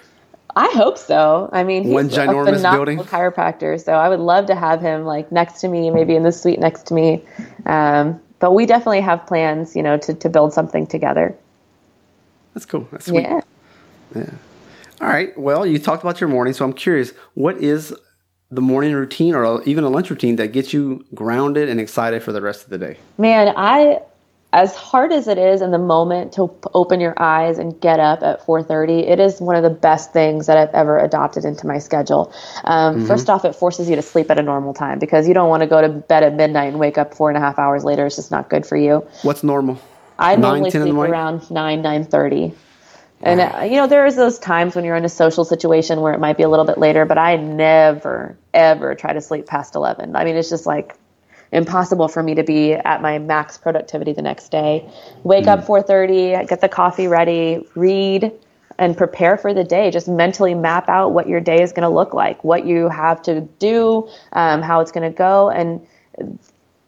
I 0.55 0.71
hope 0.73 0.97
so. 0.97 1.49
I 1.51 1.63
mean, 1.63 1.83
he's 1.83 1.93
one 1.93 2.09
ginormous 2.09 2.67
a 2.67 2.71
building 2.75 2.97
chiropractor, 2.99 3.83
so 3.83 3.91
I 3.91 4.07
would 4.07 4.21
love 4.21 4.45
to 4.45 4.55
have 4.55 4.81
him 4.81 5.03
like 5.03 5.29
next 5.29 5.59
to 5.61 5.67
me, 5.67 5.91
maybe 5.91 6.15
in 6.15 6.23
the 6.23 6.31
suite 6.31 6.59
next 6.59 6.87
to 6.87 6.93
me. 6.93 7.23
Um, 7.65 8.21
but 8.39 8.53
we 8.53 8.65
definitely 8.65 9.01
have 9.01 9.27
plans, 9.27 9.75
you 9.75 9.83
know, 9.83 9.97
to, 9.97 10.13
to 10.13 10.29
build 10.29 10.53
something 10.53 10.87
together. 10.87 11.37
That's 12.55 12.65
cool. 12.65 12.87
That's 12.91 13.05
sweet. 13.05 13.21
Yeah. 13.21 13.41
Yeah. 14.15 14.31
All 15.01 15.07
right. 15.09 15.37
Well, 15.37 15.65
you 15.65 15.77
talked 15.77 16.03
about 16.03 16.19
your 16.19 16.29
morning, 16.29 16.53
so 16.53 16.65
I'm 16.65 16.73
curious. 16.73 17.11
What 17.35 17.57
is 17.57 17.93
the 18.49 18.61
morning 18.61 18.93
routine 18.93 19.35
or 19.35 19.61
even 19.63 19.83
a 19.83 19.89
lunch 19.89 20.09
routine 20.09 20.37
that 20.37 20.47
gets 20.53 20.73
you 20.73 21.05
grounded 21.13 21.67
and 21.69 21.79
excited 21.79 22.23
for 22.23 22.31
the 22.31 22.41
rest 22.41 22.63
of 22.63 22.69
the 22.69 22.77
day? 22.77 22.97
Man, 23.17 23.53
I 23.55 23.99
as 24.53 24.73
hard 24.73 25.11
as 25.11 25.27
it 25.27 25.37
is 25.37 25.61
in 25.61 25.71
the 25.71 25.77
moment 25.77 26.31
to 26.31 26.49
open 26.73 27.01
your 27.01 27.13
eyes 27.21 27.57
and 27.57 27.79
get 27.81 27.99
up 27.99 28.23
at 28.23 28.39
4.30 28.45 29.05
it 29.09 29.19
is 29.19 29.41
one 29.41 29.57
of 29.57 29.63
the 29.63 29.69
best 29.69 30.13
things 30.13 30.47
that 30.47 30.57
i've 30.57 30.73
ever 30.73 30.97
adopted 30.97 31.43
into 31.43 31.67
my 31.67 31.77
schedule 31.77 32.33
um, 32.63 32.95
mm-hmm. 32.95 33.05
first 33.05 33.29
off 33.29 33.43
it 33.43 33.53
forces 33.53 33.89
you 33.89 33.97
to 33.97 34.01
sleep 34.01 34.31
at 34.31 34.39
a 34.39 34.41
normal 34.41 34.73
time 34.73 34.97
because 34.97 35.27
you 35.27 35.33
don't 35.33 35.49
want 35.49 35.61
to 35.61 35.67
go 35.67 35.81
to 35.81 35.89
bed 35.89 36.23
at 36.23 36.33
midnight 36.33 36.69
and 36.69 36.79
wake 36.79 36.97
up 36.97 37.13
four 37.13 37.29
and 37.29 37.37
a 37.37 37.41
half 37.41 37.59
hours 37.59 37.83
later 37.83 38.05
it's 38.05 38.15
just 38.15 38.31
not 38.31 38.49
good 38.49 38.65
for 38.65 38.77
you 38.77 39.05
what's 39.23 39.43
normal 39.43 39.77
I 40.17 40.35
normally 40.35 40.71
sleep 40.71 40.93
around 40.93 41.49
nine 41.51 41.81
nine 41.81 42.05
thirty. 42.05 42.53
And 43.21 43.41
uh, 43.41 43.63
you 43.63 43.77
know, 43.77 43.87
there 43.87 44.05
is 44.05 44.15
those 44.15 44.37
times 44.39 44.75
when 44.75 44.85
you're 44.85 44.95
in 44.95 45.05
a 45.05 45.09
social 45.09 45.45
situation 45.45 46.01
where 46.01 46.13
it 46.13 46.19
might 46.19 46.37
be 46.37 46.43
a 46.43 46.49
little 46.49 46.65
bit 46.65 46.77
later, 46.77 47.05
but 47.05 47.17
I 47.17 47.37
never 47.37 48.37
ever 48.53 48.95
try 48.95 49.13
to 49.13 49.21
sleep 49.21 49.45
past 49.45 49.75
eleven. 49.75 50.15
I 50.15 50.25
mean, 50.25 50.35
it's 50.35 50.49
just 50.49 50.65
like 50.65 50.97
impossible 51.51 52.07
for 52.07 52.21
me 52.21 52.35
to 52.35 52.43
be 52.43 52.73
at 52.73 53.01
my 53.01 53.19
max 53.19 53.57
productivity 53.57 54.13
the 54.13 54.21
next 54.21 54.49
day. 54.49 54.89
Wake 55.23 55.47
up 55.47 55.65
4:30, 55.65 56.47
get 56.47 56.61
the 56.61 56.69
coffee 56.69 57.07
ready, 57.07 57.65
read 57.75 58.31
and 58.77 58.97
prepare 58.97 59.37
for 59.37 59.53
the 59.53 59.63
day. 59.63 59.89
Just 59.89 60.07
mentally 60.07 60.53
map 60.53 60.89
out 60.89 61.13
what 61.13 61.29
your 61.29 61.39
day 61.39 61.61
is 61.61 61.71
going 61.71 61.87
to 61.87 61.89
look 61.89 62.13
like, 62.13 62.43
what 62.43 62.65
you 62.65 62.89
have 62.89 63.21
to 63.23 63.41
do, 63.59 64.09
um, 64.33 64.61
how 64.61 64.81
it's 64.81 64.91
going 64.91 65.09
to 65.09 65.17
go, 65.17 65.49
and 65.49 65.85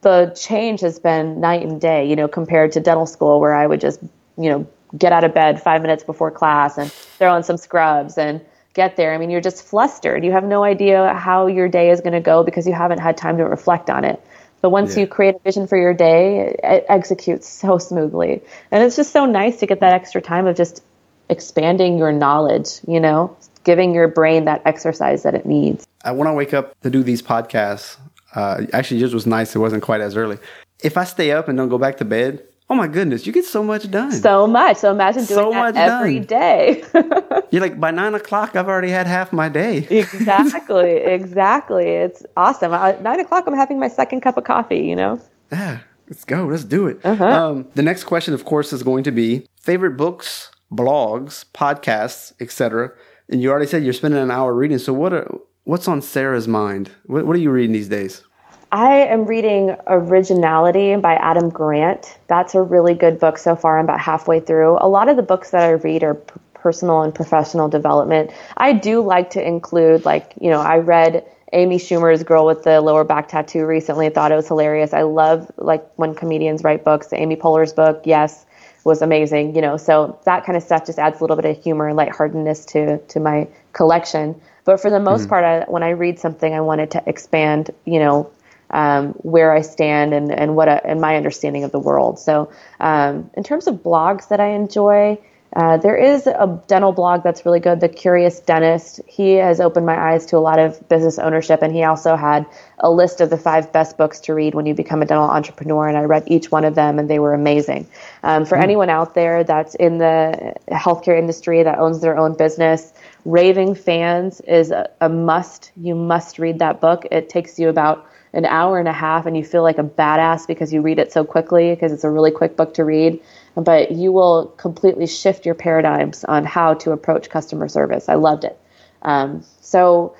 the 0.07 0.33
change 0.39 0.79
has 0.79 0.99
been 0.99 1.41
night 1.41 1.63
and 1.63 1.81
day. 1.81 2.07
You 2.09 2.15
know, 2.15 2.29
compared 2.29 2.71
to 2.73 2.79
dental 2.79 3.05
school 3.05 3.41
where 3.41 3.53
I 3.53 3.67
would 3.67 3.81
just 3.81 3.99
you 4.37 4.49
know 4.49 4.67
get 4.97 5.11
out 5.11 5.25
of 5.25 5.33
bed 5.33 5.61
five 5.61 5.81
minutes 5.81 6.03
before 6.03 6.31
class 6.31 6.77
and 6.77 6.89
throw 6.89 7.33
on 7.33 7.43
some 7.43 7.57
scrubs 7.57 8.17
and 8.17 8.39
get 8.73 8.95
there. 8.95 9.13
I 9.13 9.17
mean, 9.17 9.29
you're 9.29 9.41
just 9.41 9.65
flustered. 9.65 10.23
You 10.23 10.31
have 10.31 10.45
no 10.45 10.63
idea 10.63 11.13
how 11.13 11.47
your 11.47 11.67
day 11.67 11.89
is 11.89 11.99
going 11.99 12.13
to 12.13 12.21
go 12.21 12.43
because 12.43 12.65
you 12.65 12.73
haven't 12.73 12.99
had 12.99 13.17
time 13.17 13.37
to 13.37 13.43
reflect 13.43 13.89
on 13.89 14.05
it. 14.05 14.23
But 14.61 14.69
once 14.69 14.95
yeah. 14.95 15.01
you 15.01 15.07
create 15.07 15.35
a 15.35 15.39
vision 15.39 15.67
for 15.67 15.77
your 15.77 15.93
day, 15.93 16.55
it 16.63 16.85
executes 16.87 17.49
so 17.49 17.77
smoothly. 17.77 18.41
And 18.71 18.83
it's 18.83 18.95
just 18.95 19.11
so 19.11 19.25
nice 19.25 19.59
to 19.59 19.65
get 19.65 19.81
that 19.81 19.93
extra 19.93 20.21
time 20.21 20.47
of 20.47 20.55
just 20.55 20.83
expanding 21.29 21.97
your 21.97 22.13
knowledge, 22.13 22.79
you 22.87 22.99
know, 22.99 23.35
giving 23.65 23.93
your 23.93 24.07
brain 24.07 24.45
that 24.45 24.61
exercise 24.63 25.23
that 25.23 25.35
it 25.35 25.45
needs. 25.45 25.85
I 26.05 26.11
want 26.11 26.29
to 26.29 26.33
wake 26.33 26.53
up 26.53 26.79
to 26.81 26.89
do 26.89 27.03
these 27.03 27.21
podcasts. 27.21 27.97
Uh, 28.35 28.65
actually, 28.73 28.99
yours 28.99 29.13
was 29.13 29.25
nice. 29.25 29.55
It 29.55 29.59
wasn't 29.59 29.83
quite 29.83 30.01
as 30.01 30.15
early. 30.15 30.37
If 30.83 30.97
I 30.97 31.03
stay 31.05 31.31
up 31.31 31.47
and 31.47 31.57
don't 31.57 31.69
go 31.69 31.77
back 31.77 31.97
to 31.97 32.05
bed, 32.05 32.43
oh 32.69 32.75
my 32.75 32.87
goodness, 32.87 33.25
you 33.25 33.33
get 33.33 33.45
so 33.45 33.63
much 33.63 33.89
done. 33.89 34.11
So 34.11 34.45
much. 34.47 34.77
So 34.77 34.91
imagine 34.91 35.25
doing 35.25 35.39
so 35.39 35.51
that 35.51 35.75
every 35.75 36.19
done. 36.19 36.27
day. 36.27 36.83
You're 37.51 37.61
like, 37.61 37.79
by 37.79 37.91
nine 37.91 38.13
o'clock, 38.13 38.55
I've 38.55 38.67
already 38.67 38.89
had 38.89 39.07
half 39.07 39.31
my 39.33 39.49
day. 39.49 39.87
exactly. 39.89 40.91
Exactly. 41.17 41.87
It's 41.89 42.23
awesome. 42.35 42.73
At 42.73 43.01
nine 43.01 43.19
o'clock, 43.19 43.45
I'm 43.47 43.53
having 43.55 43.79
my 43.79 43.87
second 43.87 44.21
cup 44.21 44.37
of 44.37 44.43
coffee, 44.43 44.79
you 44.79 44.95
know? 44.95 45.19
Yeah. 45.51 45.79
Let's 46.09 46.23
go. 46.23 46.45
Let's 46.45 46.63
do 46.63 46.87
it. 46.87 46.99
Uh-huh. 47.03 47.25
Um, 47.25 47.67
the 47.75 47.81
next 47.81 48.05
question, 48.05 48.33
of 48.33 48.45
course, 48.45 48.71
is 48.71 48.83
going 48.83 49.03
to 49.05 49.11
be 49.11 49.45
favorite 49.61 49.97
books 49.97 50.51
blogs, 50.71 51.45
podcasts, 51.53 52.33
etc. 52.39 52.91
And 53.29 53.41
you 53.41 53.49
already 53.49 53.67
said 53.67 53.83
you're 53.83 53.93
spending 53.93 54.19
an 54.19 54.31
hour 54.31 54.53
reading. 54.53 54.77
So 54.77 54.93
what 54.93 55.13
are, 55.13 55.27
what's 55.67 55.87
on 55.87 56.01
Sara's 56.01 56.47
mind? 56.47 56.89
What, 57.07 57.27
what 57.27 57.35
are 57.35 57.39
you 57.39 57.51
reading 57.51 57.73
these 57.73 57.89
days? 57.89 58.23
I 58.71 58.93
am 58.93 59.25
reading 59.25 59.75
Originality 59.87 60.95
by 60.95 61.15
Adam 61.15 61.49
Grant. 61.49 62.17
That's 62.27 62.55
a 62.55 62.61
really 62.61 62.93
good 62.93 63.19
book 63.19 63.37
so 63.37 63.55
far. 63.55 63.77
I'm 63.77 63.85
about 63.85 63.99
halfway 63.99 64.39
through. 64.39 64.77
A 64.79 64.87
lot 64.87 65.09
of 65.09 65.17
the 65.17 65.23
books 65.23 65.51
that 65.51 65.63
I 65.63 65.71
read 65.71 66.03
are 66.03 66.15
p- 66.15 66.39
personal 66.53 67.01
and 67.01 67.13
professional 67.13 67.67
development. 67.67 68.31
I 68.55 68.73
do 68.73 69.01
like 69.01 69.29
to 69.31 69.45
include, 69.45 70.05
like, 70.05 70.33
you 70.39 70.49
know, 70.49 70.61
I 70.61 70.77
read 70.77 71.25
Amy 71.51 71.77
Schumer's 71.77 72.23
Girl 72.23 72.45
with 72.45 72.63
the 72.63 72.79
Lower 72.79 73.03
Back 73.03 73.27
Tattoo 73.27 73.65
recently. 73.65 74.07
I 74.07 74.09
Thought 74.09 74.31
it 74.31 74.35
was 74.35 74.47
hilarious. 74.47 74.93
I 74.93 75.01
love 75.01 75.51
like 75.57 75.85
when 75.97 76.15
comedians 76.15 76.63
write 76.63 76.85
books. 76.85 77.11
Amy 77.11 77.35
Poehler's 77.35 77.73
book, 77.73 78.01
yes 78.05 78.45
was 78.87 79.01
amazing, 79.01 79.53
you 79.53 79.61
know. 79.61 79.75
So 79.75 80.17
that 80.23 80.45
kind 80.45 80.55
of 80.55 80.63
stuff 80.63 80.85
just 80.85 80.97
adds 80.97 81.19
a 81.19 81.23
little 81.23 81.35
bit 81.35 81.43
of 81.45 81.61
humor 81.61 81.89
and 81.89 81.97
lightheartedness 81.97 82.65
to 82.67 82.97
to 82.99 83.19
my 83.19 83.47
collection. 83.73 84.39
But 84.67 84.81
for 84.81 84.89
the 84.89 84.99
most 84.99 85.21
mm-hmm. 85.21 85.29
part, 85.29 85.45
I, 85.45 85.71
when 85.71 85.81
I 85.81 85.91
read 85.91 86.19
something, 86.19 86.53
I 86.53 86.59
wanted 86.59 86.91
to 86.91 87.03
expand, 87.07 87.71
you 87.85 87.99
know, 87.99 88.29
um, 88.69 89.13
where 89.13 89.53
I 89.53 89.61
stand 89.61 90.13
and 90.13 90.29
and 90.29 90.57
what 90.57 90.67
a, 90.67 90.85
and 90.85 90.99
my 90.99 91.15
understanding 91.15 91.63
of 91.63 91.71
the 91.71 91.79
world. 91.79 92.19
So 92.19 92.51
um, 92.81 93.31
in 93.37 93.43
terms 93.43 93.67
of 93.67 93.75
blogs 93.75 94.27
that 94.27 94.41
I 94.41 94.47
enjoy, 94.47 95.19
uh, 95.55 95.77
there 95.77 95.95
is 95.95 96.27
a 96.27 96.61
dental 96.67 96.91
blog 96.91 97.23
that's 97.23 97.45
really 97.45 97.59
good, 97.59 97.79
The 97.79 97.87
Curious 97.87 98.39
Dentist. 98.41 98.99
He 99.07 99.33
has 99.35 99.61
opened 99.61 99.85
my 99.85 99.97
eyes 99.97 100.25
to 100.27 100.37
a 100.37 100.39
lot 100.39 100.59
of 100.59 100.87
business 100.89 101.17
ownership, 101.17 101.61
and 101.61 101.73
he 101.73 101.83
also 101.83 102.15
had 102.15 102.45
a 102.79 102.91
list 102.91 103.21
of 103.21 103.29
the 103.29 103.37
five 103.37 103.71
best 103.71 103.97
books 103.97 104.19
to 104.21 104.33
read 104.33 104.53
when 104.53 104.65
you 104.65 104.73
become 104.73 105.01
a 105.01 105.05
dental 105.05 105.27
entrepreneur, 105.27 105.87
and 105.87 105.97
I 105.97 106.03
read 106.03 106.23
each 106.27 106.51
one 106.51 106.65
of 106.65 106.75
them, 106.75 106.99
and 106.99 107.09
they 107.09 107.19
were 107.19 107.33
amazing. 107.33 107.87
Um, 108.23 108.45
for 108.45 108.57
mm. 108.57 108.63
anyone 108.63 108.89
out 108.89 109.15
there 109.15 109.43
that's 109.43 109.73
in 109.75 109.99
the 109.99 110.53
healthcare 110.69 111.17
industry 111.17 111.63
that 111.63 111.79
owns 111.79 112.01
their 112.01 112.17
own 112.17 112.35
business, 112.35 112.91
Raving 113.23 113.75
Fans 113.75 114.41
is 114.41 114.71
a, 114.71 114.89
a 114.99 115.07
must. 115.07 115.71
You 115.77 115.95
must 115.95 116.39
read 116.39 116.59
that 116.59 116.81
book. 116.81 117.05
It 117.09 117.29
takes 117.29 117.57
you 117.57 117.69
about 117.69 118.05
an 118.33 118.45
hour 118.45 118.79
and 118.79 118.87
a 118.87 118.93
half, 118.93 119.25
and 119.25 119.35
you 119.37 119.43
feel 119.43 119.63
like 119.63 119.77
a 119.77 119.83
badass 119.83 120.45
because 120.45 120.73
you 120.73 120.81
read 120.81 120.99
it 120.99 121.13
so 121.13 121.23
quickly 121.23 121.73
because 121.73 121.93
it's 121.93 122.03
a 122.03 122.09
really 122.09 122.31
quick 122.31 122.57
book 122.57 122.73
to 122.75 122.83
read 122.83 123.19
but 123.55 123.91
you 123.91 124.11
will 124.11 124.47
completely 124.57 125.07
shift 125.07 125.45
your 125.45 125.55
paradigms 125.55 126.23
on 126.23 126.45
how 126.45 126.73
to 126.75 126.91
approach 126.91 127.29
customer 127.29 127.67
service. 127.67 128.09
I 128.09 128.15
loved 128.15 128.43
it. 128.43 128.59
Um, 129.01 129.43
so 129.61 130.15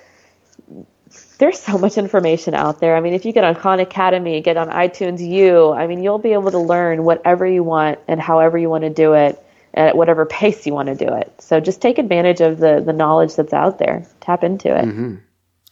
there's 1.38 1.60
so 1.60 1.78
much 1.78 1.98
information 1.98 2.54
out 2.54 2.80
there. 2.80 2.96
I 2.96 3.00
mean, 3.00 3.14
if 3.14 3.26
you 3.26 3.32
get 3.32 3.44
on 3.44 3.56
Khan 3.56 3.80
Academy, 3.80 4.42
get 4.42 4.58
on 4.58 4.70
iTunes 4.70 5.26
U, 5.28 5.72
I 5.72 5.88
mean, 5.88 6.04
you'll 6.04 6.20
be 6.20 6.34
able 6.34 6.52
to 6.52 6.60
learn 6.60 7.04
whatever 7.04 7.46
you 7.46 7.64
want 7.64 8.00
and 8.08 8.20
however 8.20 8.58
you 8.58 8.70
want 8.70 8.84
to 8.84 8.90
do 8.90 9.14
it 9.14 9.44
at 9.74 9.96
whatever 9.96 10.26
pace 10.26 10.66
you 10.66 10.74
want 10.74 10.88
to 10.88 10.96
do 10.96 11.14
it. 11.14 11.32
So 11.40 11.60
just 11.60 11.82
take 11.82 12.00
advantage 12.00 12.42
of 12.42 12.58
the, 12.58 12.82
the 12.84 12.94
knowledge 12.94 13.36
that's 13.36 13.54
out 13.54 13.78
there. 13.78 14.06
Tap 14.22 14.44
into 14.44 14.76
it. 14.76 14.86
Mm-hmm. 14.86 15.16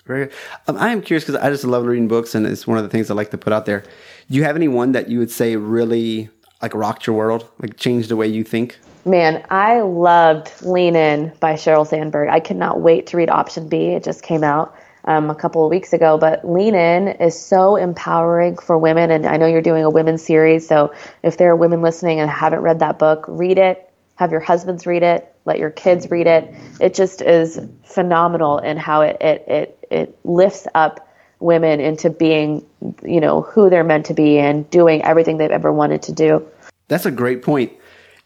Very 0.06 0.26
good. 0.26 0.36
Um, 0.68 0.78
I 0.78 0.90
am 0.90 1.02
curious 1.02 1.26
because 1.26 1.42
I 1.42 1.50
just 1.50 1.64
love 1.64 1.86
reading 1.86 2.08
books 2.08 2.36
and 2.36 2.46
it's 2.46 2.68
one 2.68 2.78
of 2.78 2.84
the 2.84 2.90
things 2.90 3.10
I 3.10 3.16
like 3.16 3.32
to 3.32 3.38
put 3.38 3.52
out 3.52 3.66
there. 3.66 3.84
Do 4.30 4.38
you 4.38 4.44
have 4.44 4.56
any 4.56 4.68
one 4.68 4.92
that 4.92 5.10
you 5.10 5.18
would 5.18 5.32
say 5.32 5.56
really 5.56 6.30
like 6.62 6.74
rocked 6.74 7.08
your 7.08 7.16
world, 7.16 7.50
like 7.60 7.78
changed 7.78 8.10
the 8.10 8.16
way 8.16 8.28
you 8.28 8.44
think? 8.44 8.80
Man, 9.06 9.46
I 9.50 9.82
loved 9.82 10.52
Lean 10.64 10.96
In 10.96 11.32
by 11.40 11.54
Sheryl 11.54 11.86
Sandberg. 11.86 12.30
I 12.30 12.40
cannot 12.40 12.82
wait 12.82 13.08
to 13.08 13.18
read 13.18 13.30
Option 13.30 13.70
B. 13.70 13.90
It 13.90 14.04
just 14.04 14.24
came 14.24 14.44
out 14.44 14.76
um, 15.04 15.30
a 15.30 15.36
couple 15.36 15.64
of 15.64 15.70
weeks 15.70 15.94
ago, 15.94 16.18
but 16.18 16.48
Lean 16.48 16.74
In 16.74 17.10
is 17.10 17.40
so 17.40 17.76
empowering 17.76 18.58
for 18.58 18.78
women. 18.78 19.12
And 19.12 19.28
I 19.28 19.38
know 19.38 19.46
you're 19.46 19.62
doing 19.62 19.84
a 19.84 19.90
women's 19.90 20.24
series. 20.24 20.68
So 20.68 20.94
if 21.22 21.38
there 21.38 21.52
are 21.52 21.56
women 21.56 21.84
listening 21.84 22.20
and 22.20 22.30
haven't 22.30 22.62
read 22.62 22.80
that 22.80 22.98
book, 22.98 23.26
read 23.28 23.60
it, 23.60 23.88
have 24.16 24.32
your 24.32 24.40
husbands 24.40 24.88
read 24.88 25.04
it, 25.04 25.32
let 25.46 25.60
your 25.60 25.70
kids 25.70 26.10
read 26.10 26.26
it. 26.26 26.56
It 26.80 26.96
just 26.96 27.22
is 27.22 27.60
phenomenal 27.84 28.58
in 28.58 28.78
how 28.78 29.02
it, 29.02 29.18
it, 29.22 29.46
it, 29.48 29.88
it 29.92 30.20
lifts 30.24 30.68
up 30.74 31.05
women 31.40 31.80
into 31.80 32.10
being, 32.10 32.66
you 33.04 33.20
know, 33.20 33.42
who 33.42 33.70
they're 33.70 33.84
meant 33.84 34.06
to 34.08 34.14
be 34.14 34.38
and 34.40 34.70
doing 34.70 35.04
everything 35.04 35.38
they've 35.38 35.52
ever 35.52 35.72
wanted 35.72 36.02
to 36.04 36.12
do. 36.12 36.46
That's 36.88 37.06
a 37.06 37.12
great 37.12 37.42
point. 37.42 37.74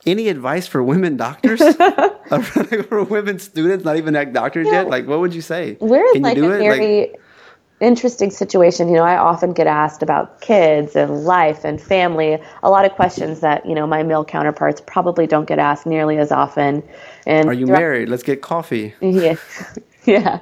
Any 0.05 0.29
advice 0.29 0.67
for 0.67 0.81
women 0.83 1.17
doctors? 1.17 1.59
for 2.87 3.03
women 3.03 3.39
students, 3.39 3.83
not 3.83 3.97
even 3.97 4.15
act 4.15 4.33
doctors 4.33 4.67
yeah. 4.67 4.73
yet? 4.73 4.89
Like, 4.89 5.07
what 5.07 5.19
would 5.19 5.33
you 5.33 5.41
say? 5.41 5.77
We're 5.79 6.11
Can 6.13 6.21
like 6.21 6.37
a 6.37 6.41
very 6.41 7.01
like, 7.01 7.19
interesting 7.79 8.29
situation. 8.31 8.87
You 8.89 8.95
know, 8.95 9.03
I 9.03 9.17
often 9.17 9.53
get 9.53 9.67
asked 9.67 10.03
about 10.03 10.41
kids 10.41 10.95
and 10.95 11.23
life 11.23 11.63
and 11.63 11.81
family. 11.81 12.37
A 12.63 12.69
lot 12.69 12.85
of 12.85 12.91
questions 12.91 13.39
that 13.39 13.65
you 13.65 13.75
know 13.75 13.87
my 13.87 14.03
male 14.03 14.25
counterparts 14.25 14.81
probably 14.85 15.27
don't 15.27 15.47
get 15.47 15.59
asked 15.59 15.85
nearly 15.85 16.17
as 16.17 16.31
often. 16.31 16.83
And 17.25 17.49
are 17.49 17.53
you 17.53 17.67
married? 17.67 18.09
Let's 18.09 18.23
get 18.23 18.41
coffee. 18.41 18.93
Yeah, 19.01 19.35
yeah. 20.05 20.39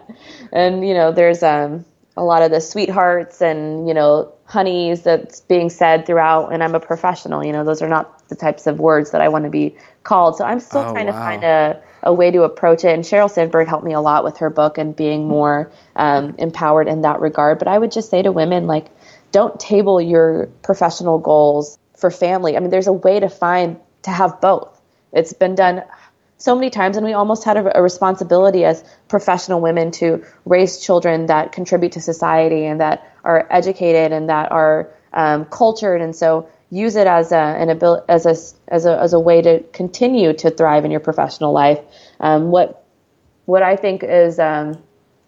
And 0.51 0.87
you 0.87 0.93
know, 0.93 1.11
there's 1.11 1.41
um 1.41 1.85
a 2.17 2.23
lot 2.23 2.41
of 2.41 2.49
the 2.49 2.59
sweethearts 2.59 3.41
and 3.41 3.87
you 3.87 3.93
know 3.93 4.33
honeys 4.45 5.03
that's 5.03 5.41
being 5.41 5.69
said 5.69 6.05
throughout 6.05 6.51
and 6.51 6.63
i'm 6.63 6.73
a 6.73 6.79
professional 6.79 7.45
you 7.45 7.53
know 7.53 7.63
those 7.63 7.81
are 7.81 7.87
not 7.87 8.27
the 8.29 8.35
types 8.35 8.65
of 8.65 8.79
words 8.79 9.11
that 9.11 9.21
i 9.21 9.29
want 9.29 9.45
to 9.45 9.49
be 9.49 9.75
called. 10.03 10.37
So 10.37 10.43
i'm 10.43 10.59
still 10.59 10.81
oh, 10.81 10.91
trying 10.91 11.07
wow. 11.07 11.13
to 11.13 11.17
find 11.17 11.43
a, 11.43 11.81
a 12.03 12.13
way 12.13 12.31
to 12.31 12.43
approach 12.43 12.83
it 12.83 12.93
and 12.93 13.03
sheryl 13.03 13.29
sandberg 13.29 13.67
helped 13.67 13.85
me 13.85 13.93
a 13.93 14.01
lot 14.01 14.23
with 14.23 14.37
her 14.37 14.49
book 14.49 14.77
and 14.77 14.95
being 14.95 15.27
more 15.27 15.71
um, 15.95 16.35
empowered 16.37 16.87
in 16.87 17.01
that 17.01 17.19
regard. 17.19 17.59
But 17.59 17.67
i 17.67 17.77
would 17.77 17.91
just 17.91 18.09
say 18.09 18.21
to 18.23 18.31
women 18.31 18.67
like 18.67 18.87
don't 19.31 19.59
table 19.59 20.01
your 20.01 20.47
professional 20.63 21.19
goals 21.19 21.77
for 21.95 22.09
family. 22.09 22.57
I 22.57 22.59
mean 22.59 22.71
there's 22.71 22.87
a 22.87 22.93
way 22.93 23.19
to 23.19 23.29
find 23.29 23.79
to 24.03 24.09
have 24.09 24.41
both. 24.41 24.81
It's 25.13 25.33
been 25.33 25.55
done 25.55 25.83
so 26.37 26.53
many 26.55 26.69
times, 26.69 26.97
and 26.97 27.05
we 27.05 27.13
almost 27.13 27.43
had 27.43 27.57
a, 27.57 27.77
a, 27.77 27.81
responsibility 27.81 28.63
as 28.63 28.83
professional 29.07 29.59
women 29.59 29.91
to 29.91 30.23
raise 30.45 30.79
children 30.79 31.25
that 31.27 31.51
contribute 31.51 31.93
to 31.93 32.01
society 32.01 32.65
and 32.65 32.79
that 32.79 33.11
are 33.23 33.47
educated 33.49 34.11
and 34.11 34.29
that 34.29 34.51
are 34.51 34.89
um, 35.13 35.45
cultured, 35.45 36.01
and 36.01 36.15
so 36.15 36.47
use 36.69 36.95
it 36.95 37.07
as 37.07 37.31
a 37.31 37.37
an 37.37 37.69
abil- 37.69 38.05
as 38.07 38.25
a 38.25 38.35
as 38.73 38.85
a 38.85 38.99
as 38.99 39.13
a 39.13 39.19
way 39.19 39.41
to 39.41 39.63
continue 39.73 40.33
to 40.33 40.51
thrive 40.51 40.85
in 40.85 40.91
your 40.91 40.99
professional 40.99 41.53
life. 41.53 41.79
Um, 42.19 42.51
what 42.51 42.85
what 43.45 43.63
I 43.63 43.75
think 43.75 44.03
is 44.03 44.37
um, 44.37 44.81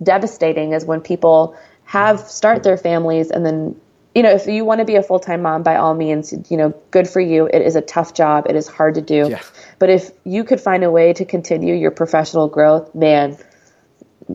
devastating 0.03 0.73
is 0.73 0.85
when 0.85 1.01
people 1.01 1.57
have 1.85 2.19
start 2.19 2.61
their 2.61 2.77
families 2.77 3.31
and 3.31 3.43
then 3.43 3.75
you 4.15 4.23
know, 4.23 4.31
if 4.31 4.47
you 4.47 4.65
want 4.65 4.79
to 4.79 4.85
be 4.85 4.95
a 4.95 5.03
full 5.03 5.19
time 5.19 5.43
mom, 5.43 5.63
by 5.63 5.75
all 5.75 5.93
means, 5.93 6.33
you 6.49 6.57
know, 6.57 6.73
good 6.91 7.07
for 7.07 7.19
you. 7.19 7.47
It 7.47 7.61
is 7.61 7.75
a 7.75 7.81
tough 7.81 8.13
job. 8.13 8.45
It 8.49 8.55
is 8.55 8.67
hard 8.67 8.95
to 8.95 9.01
do. 9.01 9.29
Yeah. 9.29 9.41
But 9.77 9.89
if 9.89 10.11
you 10.23 10.43
could 10.43 10.59
find 10.59 10.83
a 10.83 10.91
way 10.91 11.13
to 11.13 11.25
continue 11.25 11.75
your 11.75 11.91
professional 11.91 12.47
growth, 12.47 12.93
man, 12.95 13.37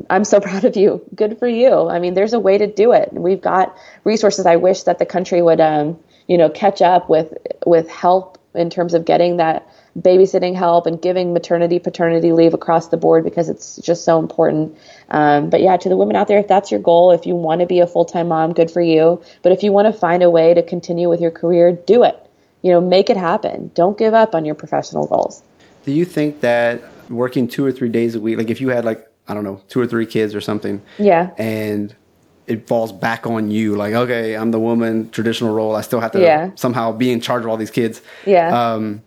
I'm 0.08 0.24
so 0.24 0.40
proud 0.48 0.64
of 0.64 0.76
you. 0.76 1.04
Good 1.14 1.38
for 1.38 1.48
you. 1.48 1.88
I 1.88 1.98
mean, 1.98 2.14
there's 2.14 2.32
a 2.32 2.40
way 2.40 2.58
to 2.58 2.66
do 2.66 2.92
it. 2.92 3.12
We've 3.12 3.40
got 3.40 3.76
resources. 4.04 4.46
I 4.46 4.56
wish 4.56 4.84
that 4.84 4.98
the 4.98 5.06
country 5.06 5.42
would, 5.42 5.60
um, 5.60 5.98
you 6.28 6.38
know, 6.38 6.48
catch 6.48 6.80
up 6.80 7.08
with 7.08 7.34
with 7.66 7.88
help 7.88 8.38
in 8.54 8.70
terms 8.70 8.94
of 8.94 9.04
getting 9.04 9.38
that 9.38 9.68
babysitting 9.98 10.54
help 10.56 10.86
and 10.86 11.00
giving 11.00 11.32
maternity, 11.32 11.78
paternity 11.78 12.32
leave 12.32 12.52
across 12.54 12.88
the 12.88 12.96
board 12.96 13.24
because 13.24 13.48
it's 13.48 13.76
just 13.76 14.04
so 14.04 14.18
important. 14.18 14.76
Um, 15.10 15.50
but 15.50 15.60
yeah, 15.60 15.76
to 15.76 15.88
the 15.88 15.96
women 15.96 16.16
out 16.16 16.28
there, 16.28 16.38
if 16.38 16.48
that's 16.48 16.70
your 16.70 16.80
goal, 16.80 17.12
if 17.12 17.26
you 17.26 17.34
want 17.36 17.60
to 17.60 17.66
be 17.66 17.80
a 17.80 17.86
full 17.86 18.04
time 18.04 18.28
mom, 18.28 18.52
good 18.52 18.70
for 18.70 18.80
you. 18.80 19.22
But 19.42 19.52
if 19.52 19.62
you 19.62 19.72
want 19.72 19.86
to 19.92 19.98
find 19.98 20.22
a 20.22 20.30
way 20.30 20.54
to 20.54 20.62
continue 20.62 21.08
with 21.08 21.20
your 21.20 21.30
career, 21.30 21.72
do 21.72 22.02
it. 22.02 22.18
You 22.62 22.72
know, 22.72 22.80
make 22.80 23.10
it 23.10 23.16
happen. 23.16 23.70
Don't 23.74 23.96
give 23.98 24.14
up 24.14 24.34
on 24.34 24.44
your 24.44 24.54
professional 24.54 25.06
goals. 25.06 25.42
Do 25.84 25.92
you 25.92 26.04
think 26.04 26.40
that 26.40 26.82
working 27.10 27.46
two 27.46 27.64
or 27.64 27.70
three 27.70 27.90
days 27.90 28.14
a 28.14 28.20
week, 28.20 28.38
like 28.38 28.48
if 28.50 28.60
you 28.60 28.70
had 28.70 28.84
like, 28.84 29.06
I 29.28 29.34
don't 29.34 29.44
know, 29.44 29.60
two 29.68 29.80
or 29.80 29.86
three 29.86 30.06
kids 30.06 30.34
or 30.34 30.40
something, 30.40 30.80
yeah, 30.98 31.30
and 31.38 31.94
it 32.46 32.66
falls 32.66 32.92
back 32.92 33.26
on 33.26 33.50
you, 33.50 33.74
like, 33.76 33.94
okay, 33.94 34.34
I'm 34.34 34.50
the 34.50 34.58
woman, 34.58 35.08
traditional 35.10 35.54
role, 35.54 35.74
I 35.76 35.80
still 35.80 36.00
have 36.00 36.12
to 36.12 36.20
Yeah. 36.20 36.50
somehow 36.56 36.92
be 36.92 37.10
in 37.10 37.20
charge 37.20 37.42
of 37.44 37.48
all 37.50 37.56
these 37.56 37.70
kids. 37.70 38.02
yeah. 38.26 38.72
Um, 38.74 39.02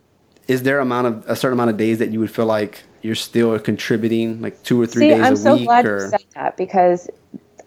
is 0.47 0.63
there 0.63 0.79
amount 0.79 1.07
of 1.07 1.25
a 1.27 1.35
certain 1.35 1.57
amount 1.57 1.71
of 1.71 1.77
days 1.77 1.99
that 1.99 2.09
you 2.09 2.19
would 2.19 2.31
feel 2.31 2.45
like 2.45 2.83
you're 3.01 3.15
still 3.15 3.57
contributing, 3.59 4.41
like 4.41 4.63
two 4.63 4.81
or 4.81 4.87
three 4.87 5.03
See, 5.03 5.09
days 5.09 5.23
I'm 5.23 5.33
a 5.33 5.37
so 5.37 5.55
week? 5.55 5.61
I'm 5.61 5.65
so 5.65 5.65
glad 5.65 5.85
or 5.85 6.03
you 6.03 6.09
said 6.09 6.25
that 6.35 6.57
because 6.57 7.09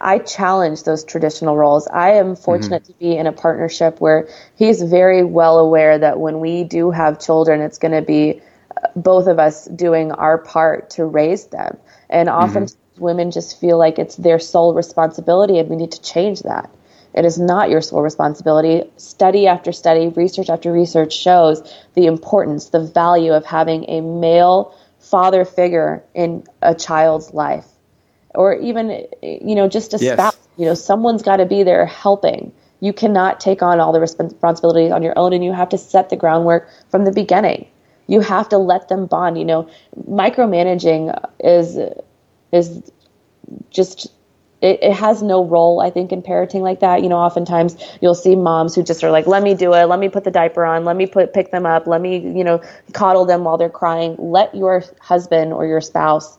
I 0.01 0.19
challenge 0.19 0.85
those 0.85 1.05
traditional 1.05 1.57
roles. 1.57 1.87
I 1.89 2.13
am 2.13 2.35
fortunate 2.35 2.85
to 2.85 2.93
be 2.95 3.17
in 3.17 3.27
a 3.27 3.33
partnership 3.33 4.01
where 4.01 4.29
he's 4.57 4.83
very 4.83 5.25
well 5.25 5.59
aware 5.59 5.99
that 5.99 6.19
when 6.19 6.41
we 6.41 6.65
do 6.65 6.91
have 6.91 7.21
children, 7.21 7.61
it's 7.61 7.79
going 7.79 7.93
to 7.93 8.03
be 8.03 8.41
uh, 8.83 8.89
both 8.97 9.27
of 9.27 9.39
us 9.39 9.67
doing 9.67 10.11
our 10.13 10.39
part 10.39 10.91
to 10.91 11.05
raise 11.05 11.47
them. 11.47 11.77
And 12.09 12.29
often 12.31 12.67
women 12.97 13.31
just 13.31 13.61
feel 13.61 13.79
like 13.79 13.99
it's 13.99 14.17
their 14.17 14.39
sole 14.39 14.75
responsibility, 14.75 15.59
and 15.59 15.69
we 15.69 15.77
need 15.77 15.93
to 15.93 16.01
change 16.01 16.41
that. 16.43 16.71
It 17.15 17.25
is 17.25 17.39
not 17.39 17.71
your 17.71 17.81
sole 17.81 18.03
responsibility. 18.03 18.89
Study 18.97 19.47
after 19.47 19.73
study, 19.73 20.09
research 20.09 20.49
after 20.49 20.73
research 20.73 21.13
shows 21.13 21.63
the 21.95 22.07
importance, 22.07 22.69
the 22.69 22.81
value 22.85 23.33
of 23.33 23.45
having 23.45 23.85
a 23.89 24.01
male 24.01 24.75
father 25.01 25.45
figure 25.45 26.05
in 26.15 26.45
a 26.63 26.75
child's 26.75 27.33
life. 27.35 27.67
Or 28.35 28.55
even 28.55 29.07
you 29.23 29.57
know 29.57 29.67
just 29.69 29.93
a 29.95 29.99
Yes. 29.99 30.15
spouse. 30.17 30.39
You 30.57 30.67
know 30.67 30.75
someone's 30.75 31.23
got 31.23 31.39
to 31.39 31.47
be 31.47 31.63
there 31.65 31.85
helping. 31.87 32.53
You 32.81 32.93
cannot 32.93 33.41
take 33.41 33.63
on 33.63 33.81
all 33.81 33.93
the 33.93 34.01
responsibilities 34.01 34.93
on 34.93 35.03
your 35.03 35.19
own 35.19 35.33
and 35.33 35.45
you 35.45 35.53
have 35.53 35.69
to 35.71 35.79
set 35.79 36.11
the 36.11 36.17
groundwork 36.17 36.69
from 36.91 37.05
the 37.05 37.13
beginning. 37.13 37.67
You 38.07 38.21
have 38.21 38.49
to 38.51 38.59
let 38.59 38.89
them 38.89 39.07
bond. 39.07 39.37
You 39.37 39.45
know 39.45 39.69
micromanaging 40.09 41.19
is 41.41 41.77
is 42.53 42.91
just 43.71 44.09
it, 44.63 44.81
it 44.83 44.93
has 44.95 45.23
no 45.23 45.45
role 45.45 45.81
i 45.81 45.91
think 45.91 46.13
in 46.13 46.23
parenting 46.23 46.61
like 46.63 46.81
that 46.81 47.03
you 47.03 47.09
know 47.09 47.19
oftentimes 47.19 47.77
you'll 48.03 48.15
see 48.15 48.37
moms 48.37 48.75
who 48.75 48.83
just 48.83 49.05
are 49.05 49.11
like 49.11 49.27
let 49.27 49.43
me 49.43 49.55
do 49.55 49.75
it 49.75 49.87
let 49.87 50.01
me 50.01 50.09
put 50.09 50.25
the 50.25 50.31
diaper 50.31 50.65
on 50.65 50.85
let 50.85 50.97
me 50.97 51.07
put 51.07 51.33
pick 51.35 51.51
them 51.53 51.67
up 51.67 51.87
let 51.87 52.01
me 52.01 52.19
you 52.19 52.45
know 52.45 52.63
coddle 52.93 53.27
them 53.27 53.45
while 53.45 53.59
they're 53.59 53.71
crying 53.71 54.17
let 54.19 54.55
your 54.55 54.85
husband 55.01 55.53
or 55.53 55.67
your 55.67 55.81
spouse 55.81 56.39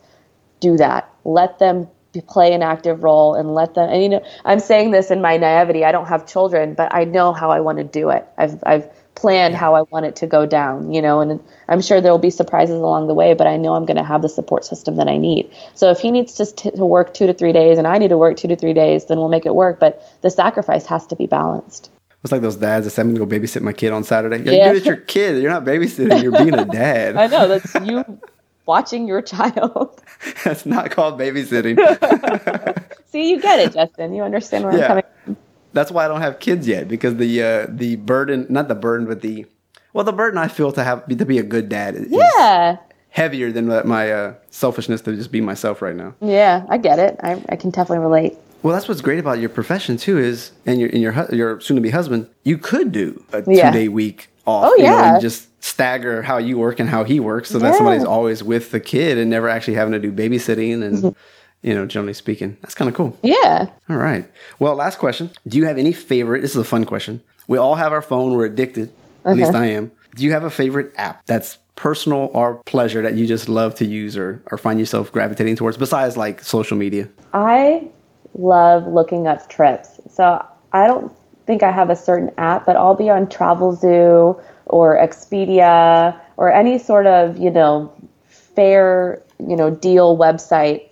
do 0.60 0.76
that. 0.78 1.10
Let 1.24 1.58
them 1.60 1.88
play 2.28 2.54
an 2.54 2.62
active 2.62 3.04
role 3.04 3.34
and 3.34 3.54
let 3.54 3.74
them. 3.74 3.90
And 3.90 4.02
you 4.02 4.10
know, 4.10 4.24
I'm 4.44 4.60
saying 4.60 4.92
this 4.92 5.10
in 5.10 5.22
my 5.22 5.38
naivety. 5.38 5.84
I 5.84 5.92
don't 5.92 6.08
have 6.08 6.26
children, 6.26 6.74
but 6.74 6.94
I 6.94 7.04
know 7.04 7.32
how 7.32 7.50
I 7.50 7.60
want 7.60 7.78
to 7.78 7.84
do 7.84 8.10
it. 8.10 8.26
I've 8.38 8.62
I've 8.64 8.88
planned 9.14 9.54
how 9.54 9.74
I 9.74 9.82
want 9.82 10.06
it 10.06 10.16
to 10.16 10.26
go 10.26 10.46
down. 10.46 10.92
You 10.92 11.02
know, 11.02 11.20
and 11.20 11.40
I'm 11.68 11.80
sure 11.80 12.00
there 12.00 12.12
will 12.12 12.18
be 12.18 12.30
surprises 12.30 12.74
along 12.76 13.06
the 13.08 13.14
way, 13.14 13.34
but 13.34 13.46
I 13.46 13.56
know 13.56 13.74
I'm 13.74 13.84
going 13.86 13.96
to 13.96 14.04
have 14.04 14.22
the 14.22 14.28
support 14.28 14.64
system 14.64 14.96
that 14.96 15.08
I 15.08 15.16
need. 15.18 15.50
So 15.74 15.90
if 15.90 15.98
he 16.00 16.10
needs 16.10 16.34
to, 16.34 16.46
t- 16.46 16.70
to 16.70 16.84
work 16.84 17.14
two 17.14 17.26
to 17.26 17.34
three 17.34 17.52
days 17.52 17.78
and 17.78 17.86
I 17.86 17.98
need 17.98 18.08
to 18.08 18.18
work 18.18 18.36
two 18.36 18.48
to 18.48 18.56
three 18.56 18.74
days, 18.74 19.06
then 19.06 19.18
we'll 19.18 19.28
make 19.28 19.46
it 19.46 19.54
work. 19.54 19.78
But 19.80 20.02
the 20.22 20.30
sacrifice 20.30 20.86
has 20.86 21.06
to 21.08 21.16
be 21.16 21.26
balanced. 21.26 21.90
It's 22.24 22.30
like 22.30 22.42
those 22.42 22.56
dads 22.56 22.84
that 22.86 22.90
send 22.90 23.08
me 23.12 23.18
to 23.18 23.26
go 23.26 23.26
babysit 23.26 23.62
my 23.62 23.72
kid 23.72 23.92
on 23.92 24.04
Saturday. 24.04 24.38
You're, 24.44 24.54
Yeah. 24.54 24.72
You're 24.72 24.82
your 24.82 24.96
kid. 24.96 25.42
You're 25.42 25.50
not 25.50 25.64
babysitting. 25.64 26.22
You're 26.22 26.30
being 26.32 26.54
a 26.54 26.64
dad. 26.64 27.16
I 27.16 27.26
know 27.26 27.48
that's 27.48 27.74
you 27.84 28.20
watching 28.64 29.08
your 29.08 29.20
child. 29.22 30.00
That's 30.44 30.64
not 30.64 30.92
called 30.92 31.18
babysitting. 31.18 31.76
See, 33.10 33.28
you 33.30 33.40
get 33.40 33.58
it, 33.58 33.72
Justin. 33.72 34.14
You 34.14 34.22
understand 34.22 34.64
where 34.64 34.76
Yeah. 34.78 34.82
I'm 34.84 34.88
coming. 34.88 35.04
from. 35.24 35.36
That's 35.72 35.90
why 35.90 36.04
I 36.04 36.08
don't 36.08 36.20
have 36.20 36.38
kids 36.38 36.66
yet 36.68 36.88
because 36.88 37.16
the 37.16 37.42
uh, 37.42 37.66
the 37.68 37.96
burden, 37.96 38.46
not 38.48 38.68
the 38.68 38.74
burden, 38.74 39.06
but 39.06 39.22
the 39.22 39.46
well, 39.92 40.04
the 40.04 40.12
burden 40.12 40.38
I 40.38 40.48
feel 40.48 40.72
to 40.72 40.84
have 40.84 41.06
to 41.06 41.24
be 41.26 41.38
a 41.38 41.42
good 41.42 41.68
dad 41.68 41.94
is 41.94 42.06
Yeah. 42.10 42.76
heavier 43.10 43.52
than 43.52 43.66
my 43.86 44.10
uh, 44.10 44.34
selfishness 44.50 45.00
to 45.02 45.14
just 45.14 45.30
be 45.32 45.40
myself 45.40 45.82
right 45.82 45.94
now. 45.96 46.14
Yeah, 46.20 46.64
I 46.68 46.78
get 46.78 46.98
it. 46.98 47.18
I, 47.22 47.42
I 47.50 47.56
can 47.56 47.70
definitely 47.70 47.98
relate. 48.04 48.36
Well, 48.62 48.72
that's 48.74 48.88
what's 48.88 49.00
great 49.02 49.18
about 49.18 49.38
your 49.38 49.48
profession 49.48 49.96
too 49.96 50.18
is, 50.18 50.52
and 50.66 50.80
your 50.80 50.88
and 50.90 51.00
your 51.00 51.26
your 51.34 51.60
soon 51.60 51.76
to 51.76 51.80
be 51.80 51.90
husband, 51.90 52.28
you 52.44 52.58
could 52.58 52.92
do 52.92 53.22
a 53.32 53.42
Yeah. 53.46 53.70
two 53.70 53.78
day 53.78 53.88
week 53.88 54.28
off. 54.46 54.70
Oh, 54.72 54.76
you 54.76 54.84
know, 54.84 54.90
yeah. 54.96 55.12
and 55.14 55.20
just 55.22 55.48
stagger 55.64 56.22
how 56.22 56.38
you 56.38 56.58
work 56.58 56.80
and 56.80 56.88
how 56.88 57.04
he 57.04 57.20
works, 57.20 57.50
so 57.50 57.58
that 57.58 57.74
somebody's 57.76 58.04
always 58.04 58.42
with 58.42 58.70
the 58.70 58.80
kid 58.80 59.18
and 59.18 59.30
never 59.30 59.48
actually 59.48 59.74
having 59.74 59.92
to 59.92 59.98
do 59.98 60.12
babysitting 60.12 60.82
and. 60.82 61.16
You 61.62 61.74
know, 61.74 61.86
generally 61.86 62.14
speaking, 62.14 62.56
that's 62.60 62.74
kind 62.74 62.88
of 62.88 62.94
cool. 62.94 63.16
Yeah. 63.22 63.70
All 63.88 63.96
right. 63.96 64.28
Well, 64.58 64.74
last 64.74 64.98
question. 64.98 65.30
Do 65.46 65.58
you 65.58 65.64
have 65.66 65.78
any 65.78 65.92
favorite? 65.92 66.40
This 66.40 66.50
is 66.50 66.56
a 66.56 66.64
fun 66.64 66.84
question. 66.84 67.22
We 67.46 67.58
all 67.58 67.76
have 67.76 67.92
our 67.92 68.02
phone. 68.02 68.34
We're 68.34 68.46
addicted. 68.46 68.92
At 69.24 69.36
least 69.36 69.54
I 69.54 69.66
am. 69.66 69.92
Do 70.16 70.24
you 70.24 70.32
have 70.32 70.44
a 70.44 70.50
favorite 70.50 70.92
app 70.96 71.24
that's 71.26 71.58
personal 71.76 72.30
or 72.32 72.56
pleasure 72.64 73.02
that 73.02 73.14
you 73.14 73.26
just 73.26 73.48
love 73.48 73.74
to 73.76 73.84
use 73.84 74.16
or, 74.16 74.42
or 74.50 74.58
find 74.58 74.78
yourself 74.78 75.10
gravitating 75.12 75.56
towards 75.56 75.76
besides 75.76 76.16
like 76.16 76.42
social 76.42 76.76
media? 76.76 77.08
I 77.32 77.88
love 78.34 78.86
looking 78.86 79.26
up 79.26 79.48
trips. 79.48 80.00
So 80.10 80.44
I 80.72 80.86
don't 80.86 81.12
think 81.46 81.62
I 81.62 81.70
have 81.70 81.90
a 81.90 81.96
certain 81.96 82.30
app, 82.38 82.66
but 82.66 82.76
I'll 82.76 82.94
be 82.94 83.10
on 83.10 83.26
Travelzoo 83.26 84.42
or 84.66 84.96
Expedia 84.96 86.18
or 86.36 86.52
any 86.52 86.78
sort 86.78 87.06
of, 87.06 87.38
you 87.38 87.50
know, 87.50 87.92
fair, 88.28 89.22
you 89.38 89.56
know, 89.56 89.70
deal 89.70 90.16
website 90.16 90.91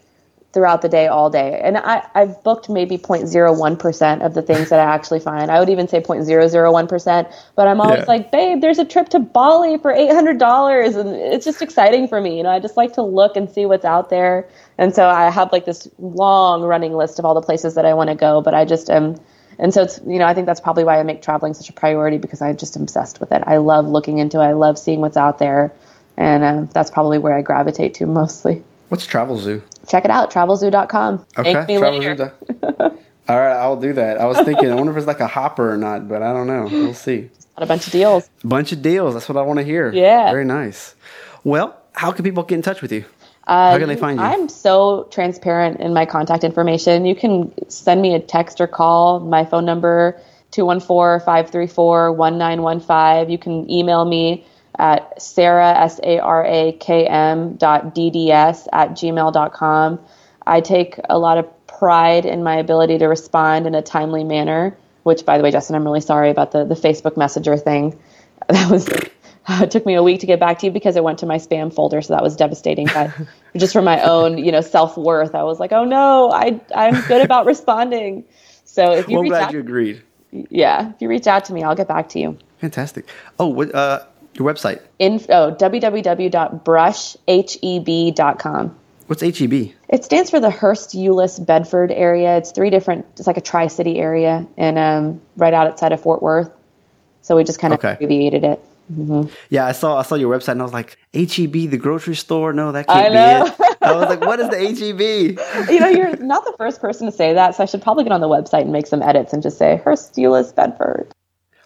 throughout 0.53 0.82
the 0.82 0.88
day 0.88 1.07
all 1.07 1.30
day. 1.30 1.61
And 1.62 1.78
I, 1.78 2.05
I've 2.14 2.42
booked 2.42 2.68
maybe 2.68 2.98
0.01% 2.98 4.24
of 4.24 4.34
the 4.34 4.42
things 4.42 4.70
that 4.70 4.80
I 4.80 4.94
actually 4.94 5.20
find. 5.20 5.51
I 5.51 5.61
would 5.61 5.68
even 5.68 5.86
say 5.86 6.01
0.001%, 6.01 7.32
but 7.55 7.68
I'm 7.68 7.80
always 7.80 8.01
Yeah. 8.01 8.05
like, 8.09 8.32
babe, 8.32 8.61
there's 8.61 8.78
a 8.78 8.84
trip 8.84 9.11
to 9.11 9.20
Bali 9.20 9.78
for 9.78 9.92
$800 9.92 10.96
and 10.98 11.11
it's 11.11 11.44
just 11.44 11.62
exciting 11.62 12.09
for 12.09 12.20
me. 12.20 12.36
You 12.36 12.42
know, 12.42 12.51
I 12.51 12.59
just 12.59 12.76
like 12.76 12.94
to 12.94 13.03
look 13.03 13.36
and 13.36 13.48
see 13.48 13.64
what's 13.64 13.84
out 13.84 14.11
there. 14.11 14.48
And 14.76 14.92
so 14.94 15.09
I 15.09 15.30
have 15.30 15.53
like 15.53 15.66
this 15.66 15.86
long 15.98 16.62
running 16.62 16.94
list 16.94 17.20
of 17.20 17.24
all 17.24 17.34
the 17.34 17.42
places 17.42 17.74
that 17.76 17.86
I 17.86 17.94
want 17.94 18.11
to 18.11 18.16
go, 18.16 18.40
but 18.40 18.55
I 18.55 18.64
just 18.64 18.90
am 18.90 19.16
and 19.59 19.74
so 19.74 19.82
it's 19.82 20.01
you 20.07 20.18
know 20.18 20.24
I 20.24 20.32
think 20.32 20.46
that's 20.46 20.61
probably 20.61 20.84
why 20.84 20.98
I 20.98 21.03
make 21.03 21.20
traveling 21.20 21.53
such 21.55 21.68
a 21.68 21.72
priority 21.72 22.16
because 22.16 22.40
I'm 22.40 22.57
just 22.57 22.76
obsessed 22.76 23.20
with 23.20 23.30
it. 23.30 23.42
I 23.46 23.59
love 23.59 23.86
looking 23.86 24.18
into 24.18 24.40
it. 24.40 24.44
I 24.44 24.53
love 24.53 24.78
seeing 24.78 25.01
what's 25.01 25.18
out 25.18 25.38
there, 25.38 25.70
and 26.16 26.42
uh, 26.42 26.66
that's 26.72 26.90
probably 26.90 27.18
where 27.18 27.36
I 27.36 27.42
gravitate 27.42 27.94
to 27.94 28.07
mostly. 28.07 28.64
What's 28.88 29.07
Travelzoo? 29.07 29.62
Check 29.91 30.05
it 30.05 30.11
out, 30.11 30.32
travelzoo.com. 30.32 31.26
Okay. 31.36 31.53
Thank 31.53 31.68
me 31.68 31.78
Travel 31.78 31.99
later. 31.99 32.32
All 33.28 33.38
right, 33.38 33.57
I'll 33.57 33.80
do 33.80 33.93
that. 33.95 34.20
I 34.20 34.26
was 34.26 34.38
thinking, 34.45 34.70
I 34.70 34.74
wonder 34.76 34.93
if 34.93 34.99
it's 34.99 35.07
like 35.07 35.20
a 35.20 35.26
hopper 35.26 35.72
or 35.72 35.76
not, 35.76 36.09
but 36.09 36.22
I 36.22 36.32
don't 36.32 36.47
know. 36.47 36.68
We'll 36.70 36.95
see. 36.95 37.28
Got 37.57 37.64
a 37.64 37.66
bunch 37.66 37.86
of 37.86 37.93
deals. 37.93 38.30
Bunch 38.45 38.70
of 38.70 38.82
deals. 38.82 39.14
That's 39.14 39.28
what 39.28 39.36
I 39.36 39.43
want 39.43 39.59
to 39.59 39.64
hear. 39.64 39.93
Yeah. 39.93 40.30
Very 40.30 40.45
nice. 40.45 40.95
Well, 41.43 41.76
how 41.93 42.12
can 42.12 42.24
people 42.24 42.45
get 42.45 42.55
in 42.55 42.62
touch 42.62 42.82
with 42.82 42.93
you? 42.93 43.05
Uh, 43.47 43.72
How 43.72 43.78
can 43.78 43.88
they 43.88 43.97
find 43.97 44.20
you? 44.20 44.24
I'm 44.24 44.49
so 44.49 45.09
transparent 45.11 45.80
in 45.80 45.93
my 45.93 46.07
contact 46.07 46.45
information. 46.45 47.05
You 47.05 47.16
can 47.16 47.53
send 47.68 48.01
me 48.01 48.14
a 48.14 48.20
text 48.20 48.61
or 48.61 48.68
call. 48.68 49.18
My 49.18 49.45
phone 49.45 49.64
number 49.64 50.20
214-534-1915. 50.53 53.30
You 53.30 53.38
can 53.38 53.70
email 53.70 54.05
me 54.05 54.45
at 54.81 55.20
sara 55.22 55.70
s 55.78 56.01
a 56.03 56.18
r 56.18 56.45
a 56.45 56.72
k 56.72 57.07
m 57.07 57.55
dot 57.57 57.95
dds 57.95 58.66
at 58.72 58.93
gmail 58.93 59.33
dot 59.33 59.53
com. 59.53 60.01
I 60.47 60.61
take 60.62 60.99
a 61.09 61.18
lot 61.18 61.39
of 61.39 61.47
pride 61.66 62.24
in 62.24 62.43
my 62.43 62.57
ability 62.57 62.99
to 62.99 63.07
respond 63.07 63.66
in 63.66 63.74
a 63.74 63.83
timely 63.83 64.24
manner. 64.24 64.76
Which, 65.03 65.24
by 65.24 65.39
the 65.39 65.45
way, 65.45 65.51
Justin, 65.51 65.76
I'm 65.76 65.85
really 65.85 66.01
sorry 66.01 66.31
about 66.31 66.53
the 66.53 66.64
the 66.64 66.74
Facebook 66.74 67.16
Messenger 67.16 67.57
thing. 67.59 67.99
That 68.49 68.70
was 68.70 68.89
it 69.49 69.70
took 69.70 69.87
me 69.87 69.95
a 69.95 70.03
week 70.03 70.20
to 70.20 70.26
get 70.26 70.41
back 70.41 70.59
to 70.61 70.66
you 70.66 70.72
because 70.72 70.97
it 70.97 71.05
went 71.05 71.18
to 71.20 71.26
my 71.26 71.37
spam 71.37 71.72
folder, 71.72 72.03
so 72.03 72.14
that 72.14 72.22
was 72.22 72.37
devastating. 72.37 72.87
But 72.93 73.11
just 73.57 73.72
for 73.72 73.83
my 73.83 74.01
own, 74.03 74.39
you 74.39 74.51
know, 74.51 74.61
self 74.62 74.97
worth, 74.97 75.35
I 75.35 75.43
was 75.45 75.61
like, 75.61 75.72
oh 75.72 75.85
no, 75.85 76.31
I 76.33 76.61
I'm 76.74 77.03
good 77.03 77.20
about 77.20 77.47
responding. 77.47 78.24
So 78.64 78.93
if 78.93 79.09
you 79.09 79.14
Well, 79.16 79.22
reach 79.22 79.31
glad 79.31 79.43
out, 79.43 79.53
you 79.53 79.61
agreed. 79.61 80.03
yeah, 80.33 80.91
if 80.91 81.03
you 81.03 81.09
reach 81.09 81.26
out 81.26 81.45
to 81.47 81.53
me, 81.53 81.62
I'll 81.62 81.76
get 81.76 81.89
back 81.89 82.09
to 82.11 82.18
you. 82.18 82.39
Fantastic. 82.59 83.07
Oh, 83.39 83.47
what, 83.49 83.74
uh, 83.74 84.01
your 84.41 84.53
website. 84.53 84.80
Info 84.99 85.53
www.brushheb.com. 87.30 88.76
What's 89.07 89.22
HEB? 89.22 89.72
It 89.88 90.05
stands 90.05 90.30
for 90.30 90.38
the 90.38 90.51
Hurst 90.51 90.91
Euless 90.95 91.45
Bedford 91.45 91.91
area. 91.91 92.36
It's 92.36 92.53
three 92.53 92.70
different. 92.70 93.07
It's 93.16 93.26
like 93.26 93.38
a 93.38 93.41
tri 93.41 93.66
city 93.66 93.99
area, 93.99 94.47
and 94.57 94.78
um, 94.78 95.20
right 95.36 95.53
out 95.53 95.66
outside 95.66 95.91
of 95.93 96.01
Fort 96.01 96.22
Worth. 96.22 96.51
So 97.22 97.36
we 97.36 97.43
just 97.45 97.59
kind 97.59 97.72
of 97.74 97.80
Okay. 97.80 97.95
abbreviated 97.95 98.45
it. 98.45 98.61
Yeah, 99.51 99.66
I 99.66 99.72
saw 99.72 99.99
I 99.99 100.03
saw 100.03 100.14
your 100.16 100.36
website 100.36 100.53
and 100.53 100.62
I 100.62 100.64
was 100.64 100.72
like, 100.72 100.97
HEB, 101.14 101.70
the 101.70 101.76
grocery 101.76 102.16
store? 102.16 102.53
No, 102.53 102.72
that 102.72 102.88
can't 102.88 103.14
know. 103.14 103.45
be 103.45 103.51
it. 103.64 103.76
I 103.82 103.93
was 103.93 104.09
like, 104.09 104.20
what 104.20 104.41
is 104.41 104.49
the 104.49 104.59
HEB? 104.59 105.70
you 105.70 105.78
know, 105.80 105.86
you're 105.88 106.16
not 106.16 106.45
the 106.45 106.55
first 106.59 106.80
person 106.80 107.07
to 107.07 107.12
say 107.12 107.34
that, 107.34 107.55
so 107.55 107.62
I 107.62 107.66
should 107.66 107.82
probably 107.82 108.03
get 108.05 108.12
on 108.12 108.20
the 108.20 108.28
website 108.28 108.62
and 108.62 108.72
make 108.72 108.86
some 108.88 109.01
edits 109.03 109.32
and 109.32 109.43
just 109.45 109.59
say 109.59 109.76
Hurst 109.84 110.14
Euless 110.14 110.53
Bedford. 110.55 111.07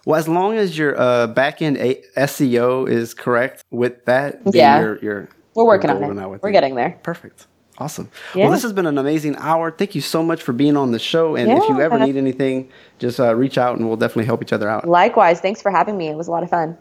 Well, 0.05 0.19
as 0.19 0.27
long 0.27 0.55
as 0.57 0.77
your 0.77 0.99
uh, 0.99 1.27
back 1.27 1.61
end 1.61 1.77
a- 1.77 2.01
SEO 2.17 2.87
is 2.87 3.13
correct 3.13 3.63
with 3.71 4.05
that, 4.05 4.43
then 4.43 4.53
Yeah. 4.53 4.79
you're, 4.79 4.97
you're 4.99 5.29
We're 5.55 5.65
working 5.65 5.89
on 5.89 6.01
it. 6.03 6.41
We're 6.41 6.49
it. 6.49 6.51
getting 6.53 6.75
there. 6.75 6.99
Perfect. 7.03 7.47
Awesome. 7.77 8.09
Yeah. 8.33 8.43
Well, 8.45 8.53
this 8.53 8.63
has 8.63 8.71
been 8.71 8.85
an 8.85 8.97
amazing 8.97 9.35
hour. 9.37 9.69
Thank 9.69 9.95
you 9.95 10.01
so 10.01 10.23
much 10.23 10.41
for 10.43 10.53
being 10.53 10.77
on 10.77 10.91
the 10.91 10.99
show. 10.99 11.35
And 11.35 11.51
if 11.51 11.67
you 11.67 11.81
ever 11.81 11.99
need 11.99 12.15
anything, 12.15 12.69
just 12.99 13.19
uh, 13.19 13.35
reach 13.35 13.57
out 13.57 13.77
and 13.77 13.85
we'll 13.87 13.97
definitely 13.97 14.25
help 14.25 14.41
each 14.41 14.53
other 14.53 14.69
out. 14.69 14.87
Likewise, 14.87 15.41
thanks 15.41 15.61
for 15.61 15.71
having 15.71 15.97
me. 15.97 16.07
It 16.07 16.15
was 16.15 16.27
a 16.29 16.31
lot 16.31 16.43
of 16.43 16.49
fun. 16.49 16.77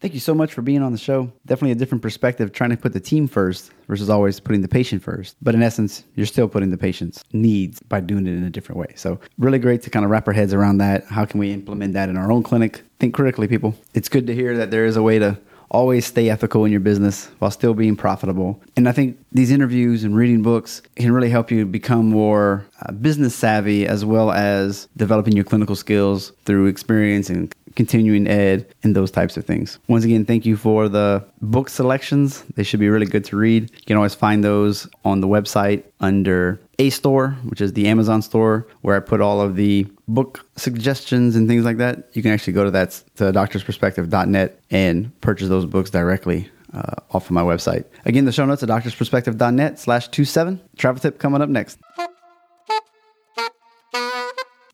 Thank 0.00 0.14
you 0.14 0.20
so 0.20 0.34
much 0.34 0.54
for 0.54 0.62
being 0.62 0.82
on 0.82 0.92
the 0.92 0.98
show. 0.98 1.30
Definitely 1.44 1.72
a 1.72 1.74
different 1.74 2.00
perspective 2.00 2.52
trying 2.52 2.70
to 2.70 2.76
put 2.78 2.94
the 2.94 3.00
team 3.00 3.28
first 3.28 3.70
versus 3.86 4.08
always 4.08 4.40
putting 4.40 4.62
the 4.62 4.68
patient 4.68 5.02
first. 5.02 5.36
But 5.42 5.54
in 5.54 5.62
essence, 5.62 6.04
you're 6.14 6.24
still 6.24 6.48
putting 6.48 6.70
the 6.70 6.78
patient's 6.78 7.22
needs 7.34 7.80
by 7.80 8.00
doing 8.00 8.26
it 8.26 8.30
in 8.30 8.44
a 8.44 8.48
different 8.48 8.78
way. 8.78 8.94
So, 8.96 9.20
really 9.36 9.58
great 9.58 9.82
to 9.82 9.90
kind 9.90 10.06
of 10.06 10.10
wrap 10.10 10.26
our 10.26 10.32
heads 10.32 10.54
around 10.54 10.78
that. 10.78 11.04
How 11.04 11.26
can 11.26 11.38
we 11.38 11.52
implement 11.52 11.92
that 11.92 12.08
in 12.08 12.16
our 12.16 12.32
own 12.32 12.42
clinic? 12.42 12.82
Think 12.98 13.12
critically, 13.12 13.46
people. 13.46 13.74
It's 13.92 14.08
good 14.08 14.26
to 14.28 14.34
hear 14.34 14.56
that 14.56 14.70
there 14.70 14.86
is 14.86 14.96
a 14.96 15.02
way 15.02 15.18
to 15.18 15.38
always 15.70 16.04
stay 16.06 16.28
ethical 16.28 16.64
in 16.64 16.72
your 16.72 16.80
business 16.80 17.26
while 17.38 17.50
still 17.50 17.74
being 17.74 17.96
profitable. 17.96 18.60
And 18.76 18.88
I 18.88 18.92
think 18.92 19.16
these 19.32 19.50
interviews 19.50 20.04
and 20.04 20.16
reading 20.16 20.42
books 20.42 20.82
can 20.96 21.12
really 21.12 21.30
help 21.30 21.50
you 21.50 21.64
become 21.64 22.08
more 22.08 22.66
uh, 22.82 22.92
business 22.92 23.34
savvy 23.34 23.86
as 23.86 24.04
well 24.04 24.32
as 24.32 24.88
developing 24.96 25.34
your 25.34 25.44
clinical 25.44 25.76
skills 25.76 26.32
through 26.44 26.66
experience 26.66 27.30
and 27.30 27.54
continuing 27.76 28.26
ed 28.26 28.66
and 28.82 28.96
those 28.96 29.10
types 29.10 29.36
of 29.36 29.44
things. 29.44 29.78
Once 29.88 30.04
again, 30.04 30.24
thank 30.24 30.44
you 30.44 30.56
for 30.56 30.88
the 30.88 31.24
book 31.40 31.68
selections. 31.68 32.42
They 32.54 32.64
should 32.64 32.80
be 32.80 32.88
really 32.88 33.06
good 33.06 33.24
to 33.26 33.36
read. 33.36 33.70
You 33.70 33.86
can 33.86 33.96
always 33.96 34.14
find 34.14 34.42
those 34.42 34.88
on 35.04 35.20
the 35.20 35.28
website 35.28 35.84
under 36.00 36.60
A 36.80 36.88
Store, 36.88 37.32
which 37.44 37.60
is 37.60 37.74
the 37.74 37.88
Amazon 37.88 38.22
store, 38.22 38.66
where 38.80 38.96
I 38.96 39.00
put 39.00 39.20
all 39.20 39.42
of 39.42 39.54
the 39.54 39.86
book 40.08 40.46
suggestions 40.56 41.36
and 41.36 41.46
things 41.46 41.62
like 41.62 41.76
that. 41.76 42.08
You 42.14 42.22
can 42.22 42.32
actually 42.32 42.54
go 42.54 42.64
to 42.64 42.70
that 42.70 42.90
to 43.16 43.24
doctorsperspective.net 43.24 44.58
and 44.70 45.20
purchase 45.20 45.48
those 45.48 45.66
books 45.66 45.90
directly 45.90 46.48
uh, 46.72 46.94
off 47.10 47.26
of 47.26 47.32
my 47.32 47.42
website. 47.42 47.84
Again, 48.06 48.24
the 48.24 48.32
show 48.32 48.46
notes 48.46 48.62
at 48.62 48.70
doctorsperspective.net 48.70 49.78
slash 49.78 50.08
27. 50.08 50.58
Travel 50.78 51.00
tip 51.02 51.18
coming 51.18 51.42
up 51.42 51.50
next. 51.50 51.78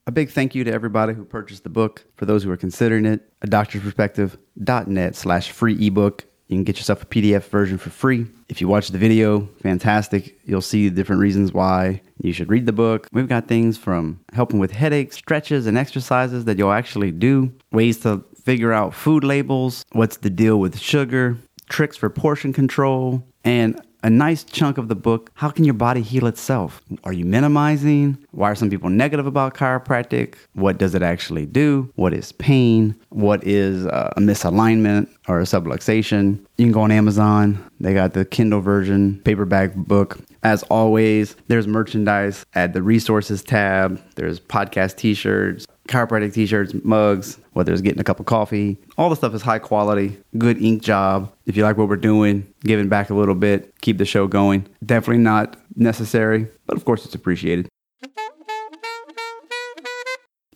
A 0.07 0.13
big 0.13 0.31
thank 0.31 0.55
you 0.55 0.63
to 0.63 0.73
everybody 0.73 1.13
who 1.13 1.25
purchased 1.25 1.65
the 1.65 1.71
book. 1.71 2.05
For 2.15 2.25
those 2.25 2.45
who 2.45 2.53
are 2.53 2.57
considering 2.57 3.05
it, 3.05 3.29
a 3.43 3.49
doctorsperspective.net 3.49 5.17
slash 5.17 5.51
free 5.51 5.85
ebook. 5.85 6.25
You 6.49 6.57
can 6.57 6.65
get 6.65 6.77
yourself 6.77 7.03
a 7.03 7.07
PDF 7.07 7.45
version 7.45 7.77
for 7.77 7.91
free. 7.91 8.27
If 8.49 8.61
you 8.61 8.69
watch 8.69 8.89
the 8.89 8.99
video, 8.99 9.49
fantastic. 9.63 10.39
You'll 10.45 10.61
see 10.63 10.89
the 10.89 10.95
different 10.95 11.21
reasons 11.21 11.53
why 11.53 12.03
you 12.23 12.33
should 12.33 12.49
read 12.49 12.67
the 12.67 12.73
book. 12.73 13.09
We've 13.13 13.29
got 13.29 13.49
things 13.49 13.77
from 13.77 14.21
helping 14.33 14.61
with 14.61 14.71
headaches, 14.71 15.17
stretches, 15.17 15.67
and 15.67 15.77
exercises 15.77 16.45
that 16.45 16.57
you'll 16.57 16.73
actually 16.73 17.11
do, 17.11 17.53
ways 17.73 17.99
to 18.01 18.25
figure 18.45 18.73
out 18.73 18.95
food 18.95 19.25
labels, 19.25 19.85
what's 19.91 20.19
the 20.19 20.31
deal 20.31 20.61
with 20.61 20.79
sugar, 20.79 21.37
tricks 21.69 21.97
for 21.97 22.09
portion 22.09 22.53
control, 22.53 23.27
and 23.45 23.81
a 24.07 24.11
nice 24.11 24.45
chunk 24.45 24.79
of 24.79 24.87
the 24.87 24.95
book 24.95 25.33
how 25.35 25.51
can 25.51 25.65
your 25.65 25.75
body 25.75 26.01
heal 26.01 26.29
itself? 26.29 26.81
Are 27.03 27.13
you 27.13 27.25
minimizing? 27.25 28.17
Why 28.31 28.53
are 28.53 28.55
some 28.55 28.71
people 28.71 28.89
negative 28.89 29.27
about 29.27 29.55
chiropractic? 29.55 30.37
What 30.55 30.79
does 30.79 30.95
it 30.95 31.03
actually 31.03 31.45
do? 31.45 31.91
What 31.97 32.15
is 32.15 32.31
pain? 32.31 32.95
What 33.09 33.43
is 33.45 33.85
uh, 33.85 34.13
a 34.17 34.21
misalignment 34.21 35.09
or 35.27 35.41
a 35.41 35.43
subluxation? 35.43 36.39
You 36.57 36.67
can 36.67 36.73
go 36.73 36.83
on 36.83 36.93
amazon. 36.93 37.69
They 37.81 37.95
got 37.95 38.13
the 38.13 38.25
kindle 38.25 38.61
version 38.61 39.21
paperback 39.25 39.75
book. 39.75 40.21
As 40.45 40.63
always 40.65 41.35
there's 41.49 41.67
merchandise 41.67 42.47
at 42.55 42.75
the 42.75 42.83
resources 42.83 43.43
tab. 43.43 44.01
There's 44.15 44.39
podcast 44.39 44.97
t-shirts 44.97 45.67
chiropractic 45.87 46.35
t-shirts, 46.35 46.75
mugs, 46.85 47.39
whether 47.53 47.73
it's 47.73 47.83
getting 47.83 48.01
a 48.01 48.05
cup 48.05 48.21
of 48.21 48.27
coffee. 48.27 48.77
All 48.99 49.11
the 49.11 49.17
stuff 49.17 49.35
is 49.35 49.43
high 49.43 49.59
quality, 49.59 50.19
good 50.39 50.61
ink 50.63 50.83
job. 50.83 51.33
If 51.47 51.57
you 51.57 51.63
like 51.63 51.77
what 51.77 51.89
we're 51.89 51.97
doing, 51.97 52.47
giving 52.61 52.89
back 52.89 53.11
a 53.11 53.15
little 53.15 53.35
bit, 53.35 53.73
keep 53.81 53.99
the 53.99 54.05
show 54.05 54.27
going. 54.27 54.67
Definitely 54.85 55.23
not 55.23 55.57
necessary, 55.77 56.49
but 56.67 56.77
of 56.77 56.85
course 56.85 57.05
it's 57.05 57.15
appreciated. 57.15 57.69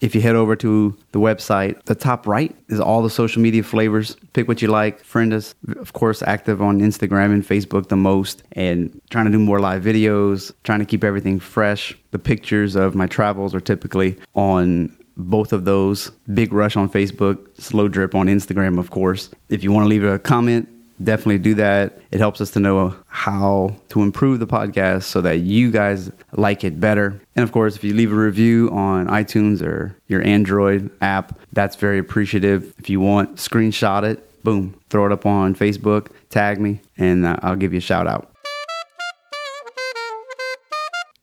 If 0.00 0.14
you 0.14 0.22
head 0.22 0.34
over 0.34 0.56
to 0.56 0.96
the 1.12 1.18
website, 1.18 1.84
the 1.84 1.94
top 1.94 2.26
right 2.26 2.56
is 2.70 2.80
all 2.80 3.02
the 3.02 3.10
social 3.10 3.42
media 3.42 3.62
flavors. 3.62 4.16
Pick 4.32 4.48
what 4.48 4.62
you 4.62 4.68
like, 4.68 5.04
friend 5.04 5.34
us. 5.34 5.54
Of 5.76 5.92
course, 5.92 6.22
active 6.22 6.62
on 6.62 6.80
Instagram 6.80 7.34
and 7.34 7.46
Facebook 7.46 7.88
the 7.88 7.96
most, 7.96 8.42
and 8.52 8.98
trying 9.10 9.26
to 9.26 9.30
do 9.30 9.38
more 9.38 9.60
live 9.60 9.82
videos, 9.82 10.52
trying 10.64 10.78
to 10.78 10.86
keep 10.86 11.04
everything 11.04 11.38
fresh. 11.38 11.94
The 12.12 12.18
pictures 12.18 12.76
of 12.76 12.94
my 12.94 13.06
travels 13.08 13.54
are 13.54 13.60
typically 13.60 14.16
on 14.34 14.96
both 15.24 15.52
of 15.52 15.64
those. 15.64 16.10
Big 16.32 16.52
Rush 16.52 16.76
on 16.76 16.88
Facebook, 16.88 17.38
Slow 17.60 17.88
Drip 17.88 18.14
on 18.14 18.26
Instagram, 18.26 18.78
of 18.78 18.90
course. 18.90 19.30
If 19.48 19.62
you 19.62 19.72
want 19.72 19.84
to 19.84 19.88
leave 19.88 20.04
a 20.04 20.18
comment, 20.18 20.68
definitely 21.02 21.38
do 21.38 21.54
that. 21.54 21.98
It 22.10 22.18
helps 22.18 22.40
us 22.40 22.50
to 22.52 22.60
know 22.60 22.94
how 23.08 23.76
to 23.88 24.02
improve 24.02 24.38
the 24.38 24.46
podcast 24.46 25.04
so 25.04 25.20
that 25.22 25.38
you 25.38 25.70
guys 25.70 26.10
like 26.32 26.64
it 26.64 26.80
better. 26.80 27.20
And 27.36 27.42
of 27.42 27.52
course, 27.52 27.76
if 27.76 27.84
you 27.84 27.94
leave 27.94 28.12
a 28.12 28.16
review 28.16 28.70
on 28.70 29.06
iTunes 29.06 29.62
or 29.62 29.96
your 30.08 30.22
Android 30.22 30.90
app, 31.00 31.38
that's 31.52 31.76
very 31.76 31.98
appreciative. 31.98 32.74
If 32.78 32.90
you 32.90 33.00
want, 33.00 33.36
screenshot 33.36 34.02
it, 34.04 34.42
boom, 34.44 34.74
throw 34.90 35.06
it 35.06 35.12
up 35.12 35.26
on 35.26 35.54
Facebook, 35.54 36.08
tag 36.28 36.60
me, 36.60 36.80
and 36.98 37.24
uh, 37.24 37.36
I'll 37.42 37.56
give 37.56 37.72
you 37.72 37.78
a 37.78 37.82
shout 37.82 38.06
out 38.06 38.30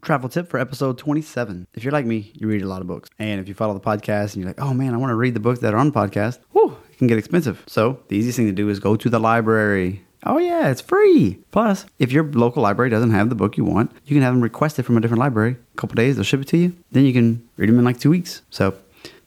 travel 0.08 0.30
tip 0.30 0.48
for 0.48 0.58
episode 0.58 0.98
27. 0.98 1.68
If 1.74 1.84
you're 1.84 1.92
like 1.92 2.06
me, 2.06 2.32
you 2.34 2.48
read 2.48 2.62
a 2.62 2.68
lot 2.68 2.80
of 2.80 2.88
books. 2.88 3.10
And 3.20 3.42
if 3.42 3.50
you 3.50 3.54
follow 3.54 3.74
the 3.74 3.82
podcast 3.82 4.34
and 4.34 4.38
you're 4.38 4.48
like, 4.48 4.62
oh 4.62 4.74
man, 4.74 4.94
I 4.94 4.98
want 4.98 5.12
to 5.12 5.16
read 5.16 5.34
the 5.34 5.42
books 5.42 5.60
that 5.60 5.74
are 5.74 5.78
on 5.78 5.92
podcast, 5.92 6.40
whew, 6.54 6.78
it 6.90 6.98
can 6.98 7.08
get 7.08 7.18
expensive. 7.18 7.62
So 7.68 8.00
the 8.08 8.16
easiest 8.16 8.38
thing 8.38 8.46
to 8.46 8.54
do 8.54 8.70
is 8.70 8.80
go 8.80 8.96
to 8.96 9.10
the 9.10 9.20
library. 9.20 10.06
Oh 10.24 10.38
yeah, 10.38 10.70
it's 10.70 10.80
free. 10.80 11.40
Plus, 11.52 11.86
if 12.00 12.14
your 12.14 12.24
local 12.24 12.64
library 12.64 12.90
doesn't 12.90 13.12
have 13.12 13.28
the 13.28 13.36
book 13.36 13.58
you 13.58 13.66
want, 13.66 13.92
you 14.06 14.16
can 14.16 14.24
have 14.24 14.34
them 14.34 14.42
requested 14.42 14.86
from 14.86 14.96
a 14.96 15.02
different 15.02 15.20
library. 15.20 15.58
A 15.74 15.78
couple 15.78 15.96
days, 15.96 16.16
they'll 16.16 16.24
ship 16.24 16.42
it 16.42 16.48
to 16.48 16.58
you. 16.58 16.74
Then 16.94 17.04
you 17.04 17.12
can 17.12 17.46
read 17.58 17.68
them 17.68 17.78
in 17.78 17.84
like 17.84 18.00
two 18.00 18.10
weeks. 18.10 18.44
So 18.50 18.78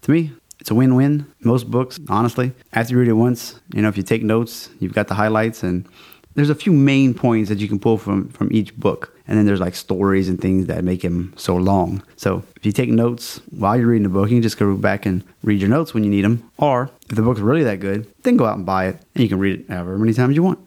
to 0.00 0.10
me, 0.10 0.32
it's 0.60 0.70
a 0.70 0.74
win-win. 0.74 1.30
Most 1.40 1.70
books, 1.70 2.00
honestly, 2.08 2.52
after 2.72 2.94
you 2.94 3.00
read 3.00 3.08
it 3.08 3.12
once, 3.12 3.60
you 3.74 3.82
know, 3.82 3.88
if 3.88 3.98
you 3.98 4.02
take 4.02 4.22
notes, 4.22 4.70
you've 4.78 4.94
got 4.94 5.08
the 5.08 5.14
highlights 5.14 5.62
and 5.62 5.86
there's 6.34 6.50
a 6.50 6.54
few 6.54 6.72
main 6.72 7.12
points 7.12 7.50
that 7.50 7.58
you 7.58 7.68
can 7.68 7.78
pull 7.78 7.98
from 7.98 8.30
from 8.30 8.50
each 8.50 8.74
book 8.76 9.14
and 9.30 9.38
then 9.38 9.46
there's 9.46 9.60
like 9.60 9.76
stories 9.76 10.28
and 10.28 10.40
things 10.40 10.66
that 10.66 10.82
make 10.82 11.02
them 11.02 11.32
so 11.36 11.56
long. 11.56 12.02
So 12.16 12.42
if 12.56 12.66
you 12.66 12.72
take 12.72 12.90
notes 12.90 13.40
while 13.50 13.78
you're 13.78 13.86
reading 13.86 14.02
the 14.02 14.08
book 14.08 14.28
you 14.28 14.36
can 14.36 14.42
just 14.42 14.58
go 14.58 14.76
back 14.76 15.06
and 15.06 15.24
read 15.44 15.60
your 15.60 15.70
notes 15.70 15.94
when 15.94 16.02
you 16.04 16.10
need 16.10 16.24
them 16.24 16.50
or 16.58 16.90
if 17.08 17.16
the 17.16 17.22
book's 17.22 17.40
really 17.40 17.62
that 17.62 17.76
good 17.76 18.12
then 18.24 18.36
go 18.36 18.44
out 18.44 18.56
and 18.56 18.66
buy 18.66 18.88
it 18.88 19.00
and 19.14 19.22
you 19.22 19.28
can 19.28 19.38
read 19.38 19.60
it 19.60 19.70
however 19.70 19.96
many 19.96 20.12
times 20.12 20.34
you 20.34 20.42
want. 20.42 20.58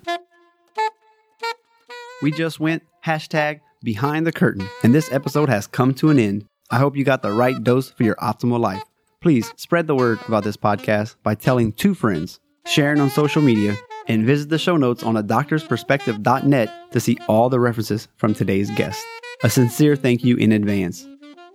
We 2.22 2.32
just 2.32 2.60
went 2.60 2.84
hashtag 3.06 3.60
behind 3.84 4.26
the 4.26 4.32
curtain 4.32 4.66
and 4.82 4.96
this 4.96 5.12
episode 5.12 5.50
has 5.50 5.68
come 5.68 5.94
to 5.96 6.10
an 6.10 6.18
end. 6.18 6.46
I 6.72 6.80
hope 6.80 6.96
you 6.96 7.04
got 7.04 7.22
the 7.22 7.34
right 7.34 7.62
dose 7.62 7.92
for 7.92 8.04
your 8.04 8.16
optimal 8.16 8.60
life. 8.60 8.82
Please 9.22 9.54
spread 9.58 9.88
the 9.88 9.96
word 9.96 10.20
about 10.26 10.46
this 10.46 10.58
podcast 10.58 11.18
by 11.22 11.36
telling 11.36 11.74
two 11.74 11.94
friends 11.94 12.40
sharing 12.66 13.02
on 13.02 13.10
social 13.10 13.42
media 13.42 13.76
and 14.08 14.26
visit 14.26 14.50
the 14.50 14.58
show 14.58 14.78
notes 14.78 15.04
on 15.04 15.18
a 15.18 15.24
doctorsperspective.net 15.24 16.92
to 16.92 17.00
see 17.00 17.18
all 17.28 17.50
the 17.50 17.60
references 17.60 18.08
from 18.18 18.34
today's 18.34 18.72
guest. 18.72 19.04
A 19.44 19.50
sincere 19.50 19.96
thank 19.96 20.24
you 20.24 20.38
in 20.38 20.52
advance. 20.52 21.08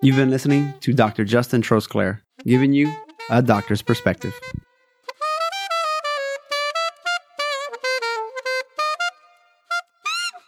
You've 0.03 0.17
been 0.17 0.31
listening 0.31 0.75
to 0.81 0.93
Dr. 0.93 1.25
Justin 1.25 1.63
Trosclair, 1.63 2.21
giving 2.45 2.73
you 2.73 2.95
a 3.31 3.43
doctor's 3.43 3.83
perspective. 3.83 4.39